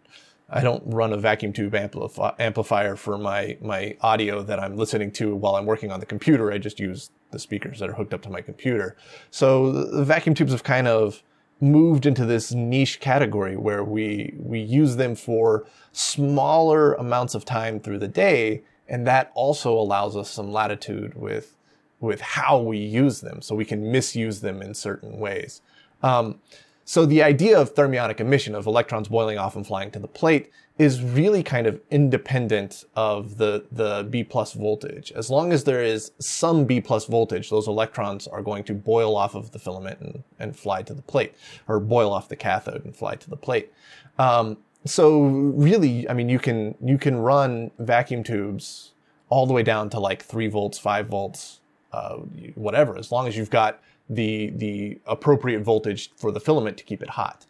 I 0.53 0.61
don't 0.61 0.83
run 0.87 1.15
a 1.15 1.17
vacuum 1.17 1.53
tube 1.55 1.73
amplifi- 1.73 2.35
amplifier 2.39 2.95
for 2.95 3.17
my, 3.17 3.57
my 3.63 3.97
audio 4.03 4.43
that 4.43 4.61
I'm 4.61 4.77
listening 4.77 5.11
to 5.13 5.35
while 5.35 5.57
I'm 5.57 5.65
working 5.65 5.91
on 5.91 5.99
the 5.99 6.07
computer. 6.07 6.53
I 6.53 6.59
just 6.59 6.79
use 6.79 7.11
the 7.31 7.39
speakers 7.39 7.79
that 7.79 7.89
are 7.89 7.95
hooked 7.95 8.13
up 8.13 8.21
to 8.23 8.31
my 8.31 8.43
computer. 8.43 8.95
So 9.31 9.73
the 9.73 10.05
vacuum 10.05 10.35
tubes 10.35 10.53
have 10.53 10.63
kind 10.63 10.87
of 10.87 11.23
moved 11.63 12.05
into 12.05 12.27
this 12.27 12.53
niche 12.53 13.01
category 13.01 13.57
where 13.57 13.83
we, 13.83 14.35
we 14.37 14.61
use 14.61 14.97
them 14.97 15.15
for 15.15 15.65
smaller 15.93 16.93
amounts 16.95 17.35
of 17.35 17.47
time 17.47 17.81
through 17.81 18.01
the 18.01 18.09
day. 18.09 18.63
And 18.93 19.07
that 19.09 19.33
also 19.35 19.73
allows 19.73 20.17
us 20.17 20.31
some 20.31 20.53
latitude 20.53 21.15
with, 21.15 21.57
with 21.99 22.21
how 22.21 22.61
we 22.61 22.79
use 22.79 23.23
them. 23.23 23.43
So 23.43 23.57
we 23.57 23.65
can 23.65 23.91
misuse 23.91 24.41
them 24.41 24.63
in 24.63 24.75
certain 24.75 25.19
ways. 25.19 25.63
Um, 26.03 26.39
so 26.85 27.07
the 27.07 27.23
idea 27.23 27.59
of 27.59 27.75
thermionic 27.75 28.21
emission, 28.21 28.55
of 28.55 28.67
electrons 28.67 29.09
boiling 29.09 29.39
off 29.39 29.57
and 29.57 29.67
flying 29.67 29.91
to 29.93 29.99
the 29.99 30.09
plate, 30.09 30.51
is 30.79 31.03
really 31.03 31.43
kind 31.43 31.67
of 31.67 31.81
independent 31.91 32.85
of 32.97 33.39
the, 33.39 33.65
the 33.71 34.07
B 34.11 34.25
plus 34.25 34.53
voltage. 34.53 35.13
As 35.13 35.31
long 35.31 35.53
as 35.53 35.65
there 35.65 35.83
is 35.83 36.13
some 36.19 36.65
B 36.65 36.81
plus 36.81 37.07
voltage, 37.07 37.51
those 37.51 37.69
electrons 37.69 38.27
are 38.27 38.43
going 38.43 38.65
to 38.65 38.75
boil 38.75 39.17
off 39.17 39.35
of 39.35 39.53
the 39.53 39.59
filament 39.59 40.01
and, 40.01 40.23
and 40.39 40.57
fly 40.57 40.83
to 40.83 40.95
the 40.95 41.03
plate, 41.03 41.35
or 41.69 41.79
boil 41.79 42.13
off 42.13 42.29
the 42.29 42.37
cathode 42.37 42.85
and 42.85 42.97
fly 42.97 43.15
to 43.17 43.31
the 43.31 43.37
plate. 43.37 43.73
Um, 44.19 44.59
so 44.85 45.23
really, 45.23 46.09
I 46.09 46.15
mean, 46.15 46.29
you 46.29 46.39
can 46.39 46.75
you 46.85 46.99
can 46.99 47.17
run 47.19 47.71
vacuum 47.79 48.23
tubes 48.25 48.93
all 49.29 49.47
the 49.47 49.53
way 49.53 49.63
down 49.63 49.91
to 49.91 50.01
like 50.01 50.23
three 50.23 50.49
volts, 50.49 50.79
five 50.79 51.07
volts, 51.09 51.61
uh, 51.93 52.17
whatever, 52.55 52.99
as 52.99 53.13
long 53.13 53.27
as 53.27 53.37
you've 53.37 53.51
got 53.51 53.81
the 54.11 54.51
the 54.57 54.99
appropriate 55.07 55.63
voltage 55.63 56.11
for 56.17 56.31
the 56.33 56.41
filament 56.41 56.77
to 56.79 56.85
keep 56.85 57.03
it 57.03 57.11
hot. 57.11 57.47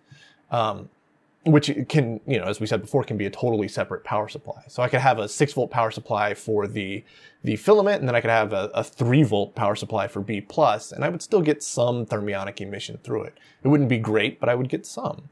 Um, 0.50 0.90
which 1.44 1.72
can, 1.88 2.20
you 2.24 2.38
know, 2.38 2.44
as 2.44 2.60
we 2.60 2.66
said 2.66 2.80
before, 2.80 3.02
can 3.02 3.16
be 3.16 3.26
a 3.26 3.30
totally 3.30 3.66
separate 3.66 4.04
power 4.04 4.28
supply. 4.28 4.62
So 4.68 4.80
I 4.80 4.88
could 4.88 5.00
have 5.00 5.18
a 5.18 5.28
six 5.28 5.52
volt 5.52 5.70
power 5.70 5.90
supply 5.90 6.34
for 6.34 6.66
the 6.66 7.02
the 7.42 7.56
filament, 7.56 7.98
and 7.98 8.08
then 8.08 8.14
I 8.14 8.20
could 8.20 8.30
have 8.30 8.52
a, 8.52 8.70
a 8.74 8.84
three 8.84 9.24
volt 9.24 9.54
power 9.54 9.74
supply 9.74 10.06
for 10.06 10.20
B 10.20 10.40
plus, 10.40 10.92
and 10.92 11.04
I 11.04 11.08
would 11.08 11.22
still 11.22 11.40
get 11.40 11.62
some 11.62 12.06
thermionic 12.06 12.60
emission 12.60 12.98
through 13.02 13.24
it. 13.24 13.38
It 13.64 13.68
wouldn't 13.68 13.88
be 13.88 13.98
great, 13.98 14.38
but 14.38 14.48
I 14.48 14.54
would 14.54 14.68
get 14.68 14.86
some. 14.86 15.30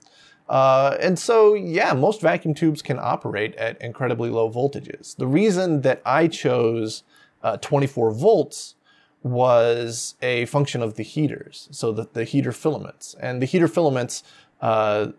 Uh, 0.51 0.97
and 1.01 1.17
so, 1.17 1.55
yeah, 1.55 1.93
most 1.93 2.21
vacuum 2.21 2.55
tubes 2.55 2.83
can 2.83 2.99
operate 2.99 3.55
at 3.55 3.81
incredibly 3.81 4.29
low 4.29 4.51
voltages. 4.51 5.17
The 5.17 5.29
reason 5.29 5.83
that 5.83 6.03
I 6.05 6.27
chose 6.27 7.05
uh, 7.45 7.57
24 7.59 8.11
volts 8.11 8.75
was 9.23 10.17
a 10.21 10.47
function 10.47 10.83
of 10.83 10.95
the 10.95 11.05
heaters, 11.05 11.69
so 11.71 11.93
the, 11.93 12.09
the 12.15 12.25
heater 12.25 12.51
filaments. 12.51 13.15
And 13.21 13.41
the 13.41 13.47
heater 13.47 13.69
filaments, 13.69 14.25
uh, 14.61 15.13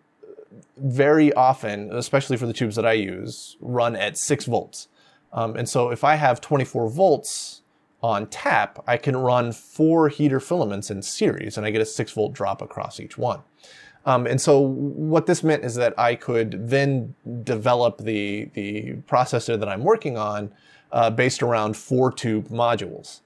very 0.76 1.32
often, 1.32 1.94
especially 1.94 2.36
for 2.36 2.46
the 2.46 2.52
tubes 2.52 2.76
that 2.76 2.86
I 2.86 2.94
use, 2.94 3.56
run 3.62 3.96
at 3.96 4.18
6 4.18 4.46
volts. 4.48 4.90
Um, 5.32 5.56
and 5.56 5.70
so 5.70 5.92
if 5.92 6.04
I 6.04 6.16
have 6.16 6.42
24 6.42 6.90
volts 6.90 7.62
on 8.04 8.28
tap, 8.28 8.84
I 8.86 8.98
can 8.98 9.16
run 9.16 9.54
four 9.54 10.10
heater 10.10 10.42
filaments 10.42 10.92
in 10.92 11.02
series, 11.02 11.56
and 11.56 11.66
I 11.66 11.72
get 11.72 11.82
a 11.82 11.86
6 11.86 12.12
volt 12.12 12.34
drop 12.34 12.62
across 12.62 13.00
each 13.00 13.18
one. 13.18 13.44
Um, 14.06 14.26
and 14.26 14.42
so 14.42 14.60
what 14.60 15.26
this 15.28 15.44
meant 15.44 15.64
is 15.64 15.76
that 15.76 15.98
I 15.98 16.16
could 16.16 16.70
then 16.70 17.14
develop 17.44 18.00
the, 18.00 18.46
the 18.54 18.94
processor 19.08 19.60
that 19.60 19.70
I'm 19.70 19.84
working 19.84 20.18
on 20.18 20.52
uh, 20.92 21.10
based 21.10 21.44
around 21.44 21.78
four 21.78 22.12
tube 22.12 22.50
modules. 22.50 23.20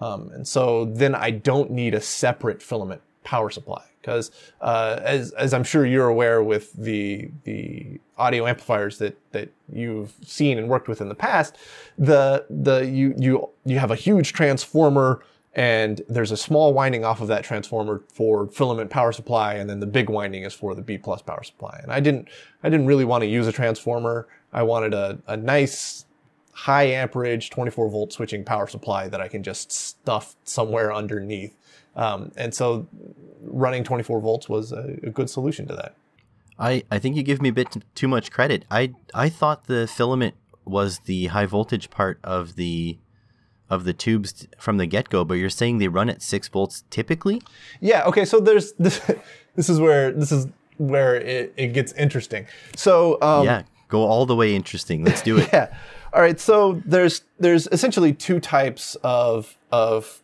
Um, 0.00 0.30
and 0.32 0.46
so 0.46 0.84
then 0.84 1.14
I 1.14 1.30
don't 1.30 1.70
need 1.70 1.94
a 1.94 2.00
separate 2.00 2.62
filament 2.62 3.02
power 3.24 3.50
supply 3.50 3.84
because 4.00 4.32
uh, 4.60 4.98
as, 5.02 5.30
as 5.32 5.54
I'm 5.54 5.62
sure 5.62 5.86
you're 5.86 6.08
aware 6.08 6.42
with 6.42 6.72
the 6.72 7.30
the 7.44 8.00
audio 8.18 8.46
amplifiers 8.46 8.98
that 8.98 9.16
that 9.30 9.50
you've 9.72 10.12
seen 10.24 10.58
and 10.58 10.68
worked 10.68 10.88
with 10.88 11.00
in 11.00 11.08
the 11.08 11.14
past, 11.14 11.56
the 11.96 12.44
the 12.50 12.80
you 12.80 13.14
you 13.16 13.48
you 13.64 13.78
have 13.78 13.92
a 13.92 13.96
huge 13.96 14.32
transformer 14.32 15.22
and 15.54 16.00
there's 16.08 16.30
a 16.30 16.36
small 16.36 16.72
winding 16.72 17.04
off 17.04 17.20
of 17.20 17.28
that 17.28 17.44
transformer 17.44 18.02
for 18.08 18.46
filament 18.48 18.90
power 18.90 19.12
supply 19.12 19.54
and 19.54 19.68
then 19.68 19.80
the 19.80 19.86
big 19.86 20.08
winding 20.08 20.44
is 20.44 20.54
for 20.54 20.74
the 20.74 20.80
B 20.80 20.96
plus 20.96 21.20
power 21.20 21.42
supply. 21.42 21.78
And 21.82 21.92
I 21.92 22.00
didn't 22.00 22.28
I 22.62 22.70
didn't 22.70 22.86
really 22.86 23.04
want 23.04 23.22
to 23.22 23.26
use 23.26 23.46
a 23.46 23.52
transformer. 23.52 24.26
I 24.52 24.62
wanted 24.62 24.94
a, 24.94 25.18
a 25.26 25.36
nice 25.36 26.06
high 26.52 26.84
amperage 26.84 27.50
24 27.50 27.90
volt 27.90 28.12
switching 28.12 28.44
power 28.44 28.66
supply 28.66 29.08
that 29.08 29.20
I 29.20 29.28
can 29.28 29.42
just 29.42 29.72
stuff 29.72 30.36
somewhere 30.44 30.92
underneath. 30.92 31.54
Um, 31.96 32.32
and 32.36 32.54
so 32.54 32.86
running 33.42 33.84
24 33.84 34.20
volts 34.20 34.48
was 34.48 34.72
a, 34.72 34.98
a, 35.02 35.10
good 35.10 35.28
solution 35.28 35.66
to 35.68 35.74
that. 35.74 35.94
I, 36.58 36.84
I 36.90 36.98
think 36.98 37.16
you 37.16 37.22
give 37.22 37.42
me 37.42 37.50
a 37.50 37.52
bit 37.52 37.76
too 37.94 38.08
much 38.08 38.30
credit. 38.30 38.64
I 38.70 38.94
I 39.12 39.28
thought 39.28 39.66
the 39.66 39.86
filament 39.86 40.34
was 40.64 41.00
the 41.00 41.26
high 41.26 41.46
voltage 41.46 41.90
part 41.90 42.18
of 42.22 42.56
the 42.56 42.96
of 43.72 43.84
the 43.84 43.92
tubes 43.92 44.46
from 44.58 44.76
the 44.76 44.86
get 44.86 45.08
go, 45.08 45.24
but 45.24 45.34
you're 45.34 45.50
saying 45.50 45.78
they 45.78 45.88
run 45.88 46.10
at 46.10 46.22
six 46.22 46.46
volts 46.48 46.84
typically? 46.90 47.42
Yeah. 47.80 48.04
Okay. 48.04 48.24
So 48.24 48.38
there's 48.38 48.72
this. 48.78 49.00
This 49.54 49.68
is 49.68 49.78
where 49.80 50.12
this 50.12 50.32
is 50.32 50.46
where 50.78 51.16
it, 51.16 51.52
it 51.56 51.68
gets 51.68 51.92
interesting. 51.92 52.46
So 52.76 53.18
um, 53.20 53.44
yeah, 53.44 53.62
go 53.88 54.02
all 54.02 54.26
the 54.26 54.36
way 54.36 54.54
interesting. 54.54 55.04
Let's 55.04 55.22
do 55.22 55.38
it. 55.38 55.48
yeah. 55.52 55.74
All 56.12 56.20
right, 56.20 56.38
so 56.38 56.82
there's 56.84 57.22
there's 57.38 57.66
essentially 57.68 58.12
two 58.12 58.40
types 58.40 58.96
of 59.02 59.56
of 59.70 60.22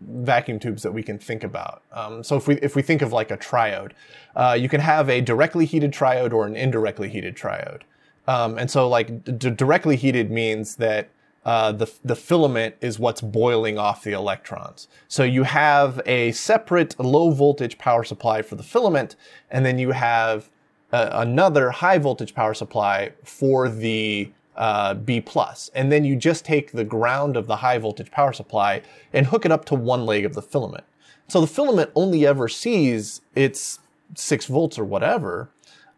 vacuum 0.00 0.58
tubes 0.58 0.82
that 0.82 0.92
we 0.92 1.02
can 1.02 1.18
think 1.18 1.44
about. 1.44 1.82
Um, 1.92 2.22
so 2.22 2.36
if 2.36 2.48
we 2.48 2.56
if 2.56 2.74
we 2.74 2.82
think 2.82 3.02
of 3.02 3.12
like 3.12 3.30
a 3.30 3.36
triode, 3.36 3.92
uh, 4.36 4.56
you 4.58 4.68
can 4.68 4.80
have 4.80 5.08
a 5.08 5.20
directly 5.20 5.66
heated 5.66 5.92
triode 5.92 6.32
or 6.32 6.46
an 6.46 6.56
indirectly 6.56 7.08
heated 7.08 7.36
triode. 7.36 7.82
Um, 8.26 8.58
and 8.58 8.70
so 8.70 8.88
like 8.88 9.38
d- 9.38 9.50
directly 9.50 9.96
heated 9.96 10.30
means 10.30 10.76
that 10.76 11.08
uh, 11.48 11.72
the 11.72 11.90
the 12.04 12.14
filament 12.14 12.74
is 12.82 12.98
what's 12.98 13.22
boiling 13.22 13.78
off 13.78 14.04
the 14.04 14.12
electrons. 14.12 14.86
So 15.08 15.22
you 15.22 15.44
have 15.44 15.98
a 16.04 16.30
separate 16.32 17.00
low 17.00 17.30
voltage 17.30 17.78
power 17.78 18.04
supply 18.04 18.42
for 18.42 18.54
the 18.54 18.62
filament, 18.62 19.16
and 19.50 19.64
then 19.64 19.78
you 19.78 19.92
have 19.92 20.50
uh, 20.92 21.08
another 21.10 21.70
high 21.70 21.96
voltage 21.96 22.34
power 22.34 22.52
supply 22.52 23.12
for 23.24 23.70
the 23.70 24.30
uh, 24.56 24.92
B 24.92 25.22
plus, 25.22 25.70
and 25.74 25.90
then 25.90 26.04
you 26.04 26.16
just 26.16 26.44
take 26.44 26.72
the 26.72 26.84
ground 26.84 27.34
of 27.34 27.46
the 27.46 27.56
high 27.56 27.78
voltage 27.78 28.10
power 28.10 28.34
supply 28.34 28.82
and 29.14 29.28
hook 29.28 29.46
it 29.46 29.50
up 29.50 29.64
to 29.66 29.74
one 29.74 30.04
leg 30.04 30.26
of 30.26 30.34
the 30.34 30.42
filament. 30.42 30.84
So 31.28 31.40
the 31.40 31.46
filament 31.46 31.90
only 31.94 32.26
ever 32.26 32.48
sees 32.48 33.22
its 33.34 33.78
six 34.14 34.44
volts 34.44 34.78
or 34.78 34.84
whatever, 34.84 35.48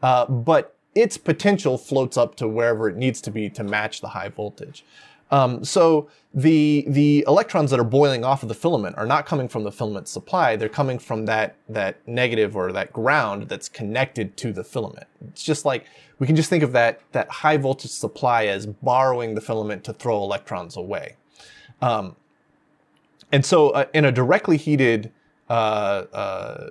uh, 0.01 0.27
but 0.27 0.77
its 0.95 1.17
potential 1.17 1.77
floats 1.77 2.17
up 2.17 2.37
to 2.37 2.47
wherever 2.47 2.89
it 2.89 2.97
needs 2.97 3.21
to 3.23 3.31
be 3.33 3.49
to 3.51 3.65
match 3.65 4.01
the 4.01 4.09
high 4.09 4.29
voltage. 4.29 4.85
Um, 5.31 5.65
so 5.65 6.09
the 6.35 6.85
the 6.89 7.25
electrons 7.27 7.71
that 7.71 7.81
are 7.81 7.85
boiling 7.85 8.25
off 8.25 8.43
of 8.43 8.49
the 8.49 8.55
filament 8.55 8.97
are 8.97 9.07
not 9.07 9.27
coming 9.27 9.49
from 9.49 9.65
the 9.65 9.73
filament 9.73 10.09
supply. 10.09 10.57
They're 10.57 10.69
coming 10.69 10.99
from 10.99 11.27
that 11.27 11.57
that 11.69 11.97
negative 12.07 12.57
or 12.57 12.73
that 12.73 12.93
ground 12.93 13.49
that's 13.49 13.69
connected 13.69 14.37
to 14.39 14.53
the 14.53 14.65
filament. 14.65 15.07
It's 15.29 15.43
just 15.43 15.65
like 15.65 15.87
we 16.19 16.27
can 16.27 16.37
just 16.37 16.51
think 16.51 16.63
of 16.63 16.73
that 16.73 17.01
that 17.13 17.31
high 17.31 17.57
voltage 17.57 17.91
supply 17.91 18.47
as 18.47 18.67
borrowing 18.67 19.35
the 19.35 19.41
filament 19.41 19.85
to 19.85 19.93
throw 19.93 20.23
electrons 20.23 20.77
away. 20.77 21.17
Um, 21.81 22.17
and 23.33 23.45
so 23.45 23.71
uh, 23.71 23.87
in 23.95 24.05
a 24.05 24.13
directly 24.13 24.57
heated 24.57 25.13
uh, 25.49 26.05
uh, 26.13 26.71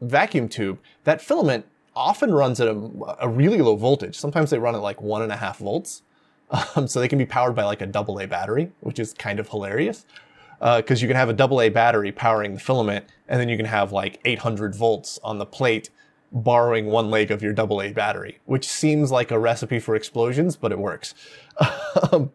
vacuum 0.00 0.48
tube, 0.48 0.78
that 1.04 1.20
filament 1.20 1.66
often 1.94 2.32
runs 2.32 2.60
at 2.60 2.68
a, 2.68 2.90
a, 3.20 3.28
really 3.28 3.58
low 3.60 3.74
voltage. 3.74 4.16
Sometimes 4.16 4.50
they 4.50 4.58
run 4.58 4.74
at 4.76 4.82
like 4.82 5.00
one 5.02 5.22
and 5.22 5.32
a 5.32 5.36
half 5.36 5.58
volts. 5.58 6.02
Um, 6.76 6.88
so 6.88 7.00
they 7.00 7.08
can 7.08 7.18
be 7.18 7.26
powered 7.26 7.54
by 7.54 7.64
like 7.64 7.82
a 7.82 7.86
double 7.86 8.18
A 8.20 8.26
battery, 8.26 8.72
which 8.80 8.98
is 8.98 9.12
kind 9.12 9.38
of 9.38 9.48
hilarious. 9.48 10.06
Because 10.58 11.00
uh, 11.00 11.02
you 11.02 11.06
can 11.06 11.16
have 11.16 11.28
a 11.28 11.34
double 11.34 11.60
A 11.60 11.68
battery 11.68 12.10
powering 12.10 12.54
the 12.54 12.60
filament, 12.60 13.04
and 13.28 13.38
then 13.38 13.48
you 13.48 13.56
can 13.56 13.66
have 13.66 13.92
like 13.92 14.18
800 14.24 14.74
volts 14.74 15.18
on 15.22 15.38
the 15.38 15.46
plate 15.46 15.90
borrowing 16.32 16.86
one 16.86 17.10
leg 17.10 17.30
of 17.30 17.42
your 17.42 17.52
double 17.52 17.80
A 17.82 17.92
battery, 17.92 18.38
which 18.44 18.66
seems 18.66 19.10
like 19.10 19.30
a 19.30 19.38
recipe 19.38 19.78
for 19.78 19.94
explosions, 19.94 20.56
but 20.56 20.72
it 20.72 20.78
works. 20.78 21.14
um, 22.12 22.32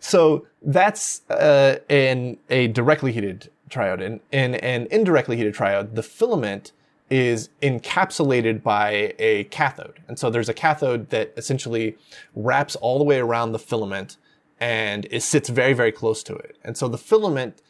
so 0.00 0.46
that's 0.62 1.28
uh, 1.30 1.76
in 1.88 2.38
a 2.50 2.68
directly 2.68 3.12
heated 3.12 3.50
triode. 3.68 4.00
In, 4.00 4.20
in 4.32 4.54
an 4.56 4.86
indirectly 4.90 5.36
heated 5.36 5.54
triode, 5.54 5.94
the 5.94 6.02
filament 6.02 6.72
is 7.10 7.48
encapsulated 7.62 8.62
by 8.62 9.14
a 9.18 9.44
cathode. 9.44 10.00
And 10.08 10.18
so 10.18 10.30
there's 10.30 10.48
a 10.48 10.54
cathode 10.54 11.10
that 11.10 11.32
essentially 11.36 11.96
wraps 12.34 12.76
all 12.76 12.98
the 12.98 13.04
way 13.04 13.18
around 13.18 13.52
the 13.52 13.58
filament 13.58 14.16
and 14.60 15.06
it 15.10 15.22
sits 15.22 15.48
very, 15.48 15.72
very 15.72 15.92
close 15.92 16.22
to 16.24 16.34
it. 16.34 16.56
And 16.64 16.76
so 16.76 16.88
the 16.88 16.98
filament 16.98 17.62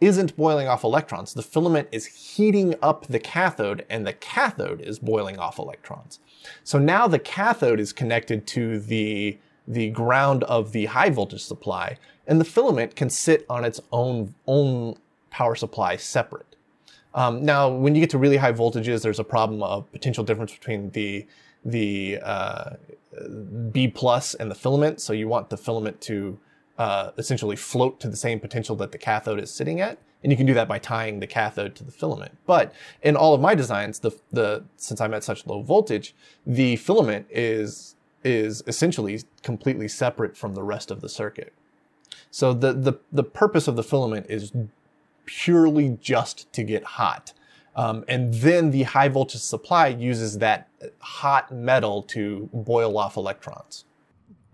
isn't 0.00 0.36
boiling 0.36 0.68
off 0.68 0.84
electrons. 0.84 1.34
The 1.34 1.42
filament 1.42 1.88
is 1.90 2.06
heating 2.06 2.74
up 2.82 3.06
the 3.06 3.18
cathode 3.18 3.86
and 3.88 4.06
the 4.06 4.12
cathode 4.12 4.80
is 4.80 4.98
boiling 4.98 5.38
off 5.38 5.58
electrons. 5.58 6.20
So 6.62 6.78
now 6.78 7.06
the 7.08 7.18
cathode 7.18 7.80
is 7.80 7.92
connected 7.92 8.46
to 8.48 8.78
the, 8.78 9.38
the 9.66 9.90
ground 9.90 10.44
of 10.44 10.72
the 10.72 10.86
high 10.86 11.10
voltage 11.10 11.42
supply 11.42 11.98
and 12.26 12.40
the 12.40 12.44
filament 12.44 12.96
can 12.96 13.10
sit 13.10 13.46
on 13.48 13.64
its 13.64 13.80
own, 13.92 14.34
own 14.46 14.96
power 15.30 15.54
supply 15.54 15.96
separate. 15.96 16.53
Um, 17.14 17.44
now, 17.44 17.68
when 17.68 17.94
you 17.94 18.00
get 18.00 18.10
to 18.10 18.18
really 18.18 18.36
high 18.36 18.52
voltages, 18.52 19.02
there's 19.02 19.20
a 19.20 19.24
problem 19.24 19.62
of 19.62 19.90
potential 19.92 20.24
difference 20.24 20.52
between 20.52 20.90
the 20.90 21.26
the 21.64 22.18
uh, 22.22 22.70
B 23.72 23.88
plus 23.88 24.34
and 24.34 24.50
the 24.50 24.54
filament. 24.54 25.00
So 25.00 25.12
you 25.12 25.28
want 25.28 25.48
the 25.48 25.56
filament 25.56 26.00
to 26.02 26.38
uh, 26.76 27.12
essentially 27.16 27.56
float 27.56 28.00
to 28.00 28.08
the 28.08 28.16
same 28.16 28.40
potential 28.40 28.76
that 28.76 28.92
the 28.92 28.98
cathode 28.98 29.40
is 29.40 29.50
sitting 29.50 29.80
at, 29.80 29.98
and 30.22 30.32
you 30.32 30.36
can 30.36 30.44
do 30.44 30.54
that 30.54 30.68
by 30.68 30.78
tying 30.78 31.20
the 31.20 31.26
cathode 31.26 31.74
to 31.76 31.84
the 31.84 31.92
filament. 31.92 32.36
But 32.46 32.74
in 33.02 33.16
all 33.16 33.32
of 33.32 33.40
my 33.40 33.54
designs, 33.54 34.00
the 34.00 34.10
the 34.32 34.64
since 34.76 35.00
I'm 35.00 35.14
at 35.14 35.24
such 35.24 35.46
low 35.46 35.62
voltage, 35.62 36.14
the 36.46 36.76
filament 36.76 37.26
is 37.30 37.94
is 38.24 38.64
essentially 38.66 39.20
completely 39.42 39.86
separate 39.86 40.36
from 40.36 40.54
the 40.54 40.62
rest 40.62 40.90
of 40.90 41.00
the 41.00 41.08
circuit. 41.08 41.52
So 42.30 42.52
the 42.52 42.72
the 42.72 42.94
the 43.12 43.24
purpose 43.24 43.68
of 43.68 43.76
the 43.76 43.84
filament 43.84 44.26
is 44.28 44.52
purely 45.24 45.98
just 46.00 46.52
to 46.52 46.62
get 46.62 46.84
hot. 46.84 47.32
Um, 47.76 48.04
and 48.06 48.34
then 48.34 48.70
the 48.70 48.84
high 48.84 49.08
voltage 49.08 49.40
supply 49.40 49.88
uses 49.88 50.38
that 50.38 50.68
hot 51.00 51.52
metal 51.52 52.02
to 52.04 52.48
boil 52.52 52.96
off 52.96 53.16
electrons. 53.16 53.84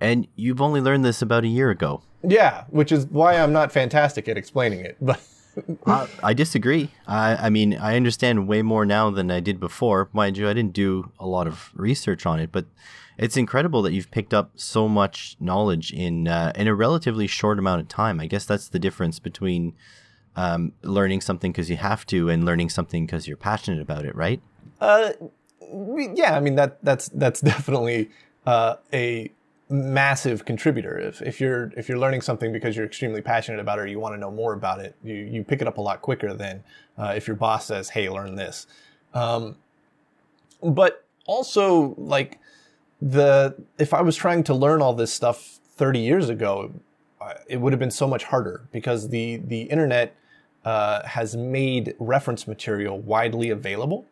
And 0.00 0.26
you've 0.37 0.61
only 0.61 0.80
learned 0.80 1.04
this 1.04 1.20
about 1.20 1.44
a 1.44 1.48
year 1.48 1.70
ago. 1.70 2.02
Yeah, 2.22 2.64
which 2.70 2.92
is 2.92 3.06
why 3.06 3.37
I'm 3.37 3.52
not 3.52 3.72
fantastic 3.72 4.28
at 4.28 4.38
explaining 4.38 4.80
it. 4.80 4.96
But 5.00 5.20
uh, 5.87 6.06
I 6.22 6.33
disagree. 6.33 6.90
I, 7.06 7.37
I 7.37 7.50
mean, 7.50 7.76
I 7.76 7.96
understand 7.96 8.48
way 8.48 8.62
more 8.62 8.87
now 8.87 9.11
than 9.11 9.30
I 9.30 9.40
did 9.40 9.61
before. 9.61 10.09
Mind 10.12 10.38
you, 10.38 10.48
I 10.48 10.54
didn't 10.54 10.72
do 10.72 11.12
a 11.18 11.26
lot 11.26 11.46
of 11.46 11.70
research 11.74 12.24
on 12.24 12.40
it, 12.40 12.50
but 12.52 12.66
it's 13.18 13.37
incredible 13.37 13.83
that 13.83 13.92
you've 13.92 14.11
picked 14.11 14.33
up 14.33 14.52
so 14.54 14.88
much 14.88 15.37
knowledge 15.38 15.92
in 15.92 16.26
uh, 16.26 16.52
in 16.54 16.66
a 16.66 16.74
relatively 16.74 17.26
short 17.26 17.59
amount 17.59 17.83
of 17.83 17.88
time. 17.88 18.18
I 18.20 18.26
guess 18.26 18.46
that's 18.46 18.68
the 18.68 18.78
difference 18.78 19.18
between 19.18 19.74
um, 20.37 20.73
learning 20.83 21.21
something 21.21 21.53
because 21.53 21.71
you 21.71 21.77
have 21.77 22.07
to 22.07 22.29
and 22.29 22.45
learning 22.45 22.71
something 22.71 23.07
because 23.07 23.27
you're 23.27 23.37
passionate 23.37 23.81
about 23.81 24.05
it, 24.05 24.14
right? 24.14 24.40
Uh, 24.81 25.12
yeah, 26.14 26.37
I 26.37 26.40
mean 26.40 26.57
that 26.57 26.83
that's 26.83 27.09
that's 27.09 27.40
definitely 27.53 28.11
uh, 28.47 28.77
a 28.93 29.31
massive 29.69 30.45
contributor. 30.45 30.99
If 30.99 31.23
if 31.23 31.40
you're 31.40 31.73
if 31.77 31.88
you're 31.88 31.99
learning 31.99 32.23
something 32.23 32.53
because 32.53 32.77
you're 32.77 32.87
extremely 32.87 33.23
passionate 33.23 33.61
about 33.61 33.79
it 33.79 33.83
or 33.83 33.87
you 33.87 34.01
want 34.01 34.14
to 34.14 34.19
know 34.19 34.31
more 34.31 34.53
about 34.53 34.81
it, 34.81 34.97
you 35.03 35.14
you 35.14 35.45
pick 35.45 35.61
it 35.61 35.69
up 35.69 35.79
a 35.79 35.81
lot 35.81 36.03
quicker 36.03 36.35
than 36.35 36.62
uh, 36.99 37.12
if 37.16 37.27
your 37.27 37.37
boss 37.37 37.66
says, 37.66 37.90
"Hey, 37.90 38.09
learn 38.09 38.35
this." 38.35 38.66
Um, 39.14 39.57
but 40.62 41.05
also, 41.27 41.95
like 41.97 42.38
the 43.01 43.55
if 43.79 43.95
I 43.95 44.03
was 44.03 44.16
trying 44.16 44.45
to 44.45 44.55
learn 44.55 44.83
all 44.83 44.93
this 44.93 45.12
stuff 45.12 45.59
30 45.77 46.01
years 46.01 46.29
ago, 46.29 46.73
it 47.47 47.59
would 47.59 47.73
have 47.73 47.81
been 47.81 47.90
so 47.90 48.07
much 48.07 48.25
harder 48.25 48.69
because 48.73 49.09
the 49.09 49.37
the 49.37 49.62
internet 49.62 50.14
uh, 50.64 51.07
has 51.07 51.37
made 51.37 51.94
reference 51.99 52.46
material 52.46 52.99
widely 52.99 53.51
available. 53.51 54.07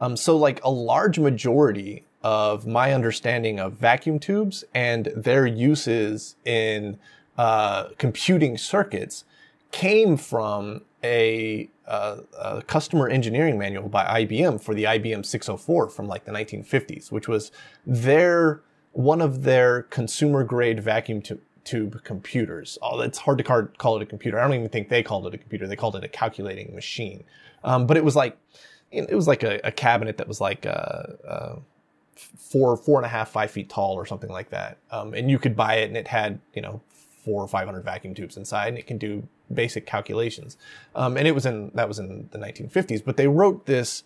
Um, 0.00 0.16
so, 0.16 0.36
like 0.36 0.62
a 0.62 0.70
large 0.70 1.18
majority 1.18 2.04
of 2.22 2.66
my 2.66 2.92
understanding 2.92 3.58
of 3.60 3.74
vacuum 3.74 4.18
tubes 4.18 4.64
and 4.74 5.06
their 5.16 5.46
uses 5.46 6.36
in 6.44 6.98
uh, 7.38 7.88
computing 7.98 8.58
circuits 8.58 9.24
came 9.70 10.16
from 10.16 10.82
a, 11.04 11.68
uh, 11.86 12.18
a, 12.38 12.62
customer 12.62 13.08
engineering 13.08 13.58
manual 13.58 13.88
by 13.88 14.24
IBM 14.24 14.60
for 14.60 14.74
the 14.74 14.84
IBM 14.84 15.24
604 15.24 15.88
from 15.88 16.08
like 16.08 16.24
the 16.24 16.32
1950s, 16.32 17.12
which 17.12 17.28
was 17.28 17.52
their 17.86 18.60
one 18.92 19.20
of 19.20 19.42
their 19.42 19.82
consumer 19.82 20.42
grade 20.42 20.82
vacuum 20.82 21.20
tube 21.20 21.40
tube 21.66 22.02
computers. 22.04 22.78
Oh, 22.80 23.00
it's 23.00 23.18
hard 23.18 23.38
to 23.38 23.44
call 23.44 23.96
it 23.96 24.02
a 24.02 24.06
computer. 24.06 24.38
I 24.38 24.42
don't 24.42 24.54
even 24.54 24.68
think 24.68 24.88
they 24.88 25.02
called 25.02 25.26
it 25.26 25.34
a 25.34 25.38
computer. 25.38 25.66
They 25.66 25.76
called 25.76 25.96
it 25.96 26.04
a 26.04 26.08
calculating 26.08 26.74
machine. 26.74 27.24
Um, 27.64 27.86
but 27.86 27.96
it 27.96 28.04
was 28.04 28.16
like 28.16 28.38
it 28.90 29.14
was 29.14 29.28
like 29.28 29.42
a, 29.42 29.60
a 29.64 29.72
cabinet 29.72 30.16
that 30.18 30.28
was 30.28 30.40
like 30.40 30.64
a, 30.64 30.70
uh, 30.70 31.16
a 31.24 31.30
uh, 31.30 31.58
four 32.16 32.76
four 32.76 32.98
and 32.98 33.04
a 33.04 33.08
half 33.08 33.28
five 33.28 33.50
feet 33.50 33.68
tall 33.68 33.94
or 33.94 34.06
something 34.06 34.30
like 34.30 34.50
that. 34.50 34.78
Um, 34.90 35.12
and 35.12 35.30
you 35.30 35.38
could 35.38 35.56
buy 35.56 35.76
it, 35.76 35.88
and 35.88 35.96
it 35.96 36.08
had 36.08 36.40
you 36.54 36.62
know 36.62 36.80
four 37.24 37.42
or 37.42 37.48
five 37.48 37.66
hundred 37.66 37.84
vacuum 37.84 38.14
tubes 38.14 38.36
inside, 38.36 38.68
and 38.68 38.78
it 38.78 38.86
can 38.86 38.98
do 38.98 39.26
basic 39.52 39.86
calculations. 39.86 40.56
Um, 40.94 41.16
and 41.16 41.26
it 41.26 41.32
was 41.32 41.44
in 41.44 41.72
that 41.74 41.88
was 41.88 41.98
in 41.98 42.28
the 42.30 42.38
1950s. 42.38 43.04
But 43.04 43.16
they 43.16 43.28
wrote 43.28 43.66
this 43.66 44.04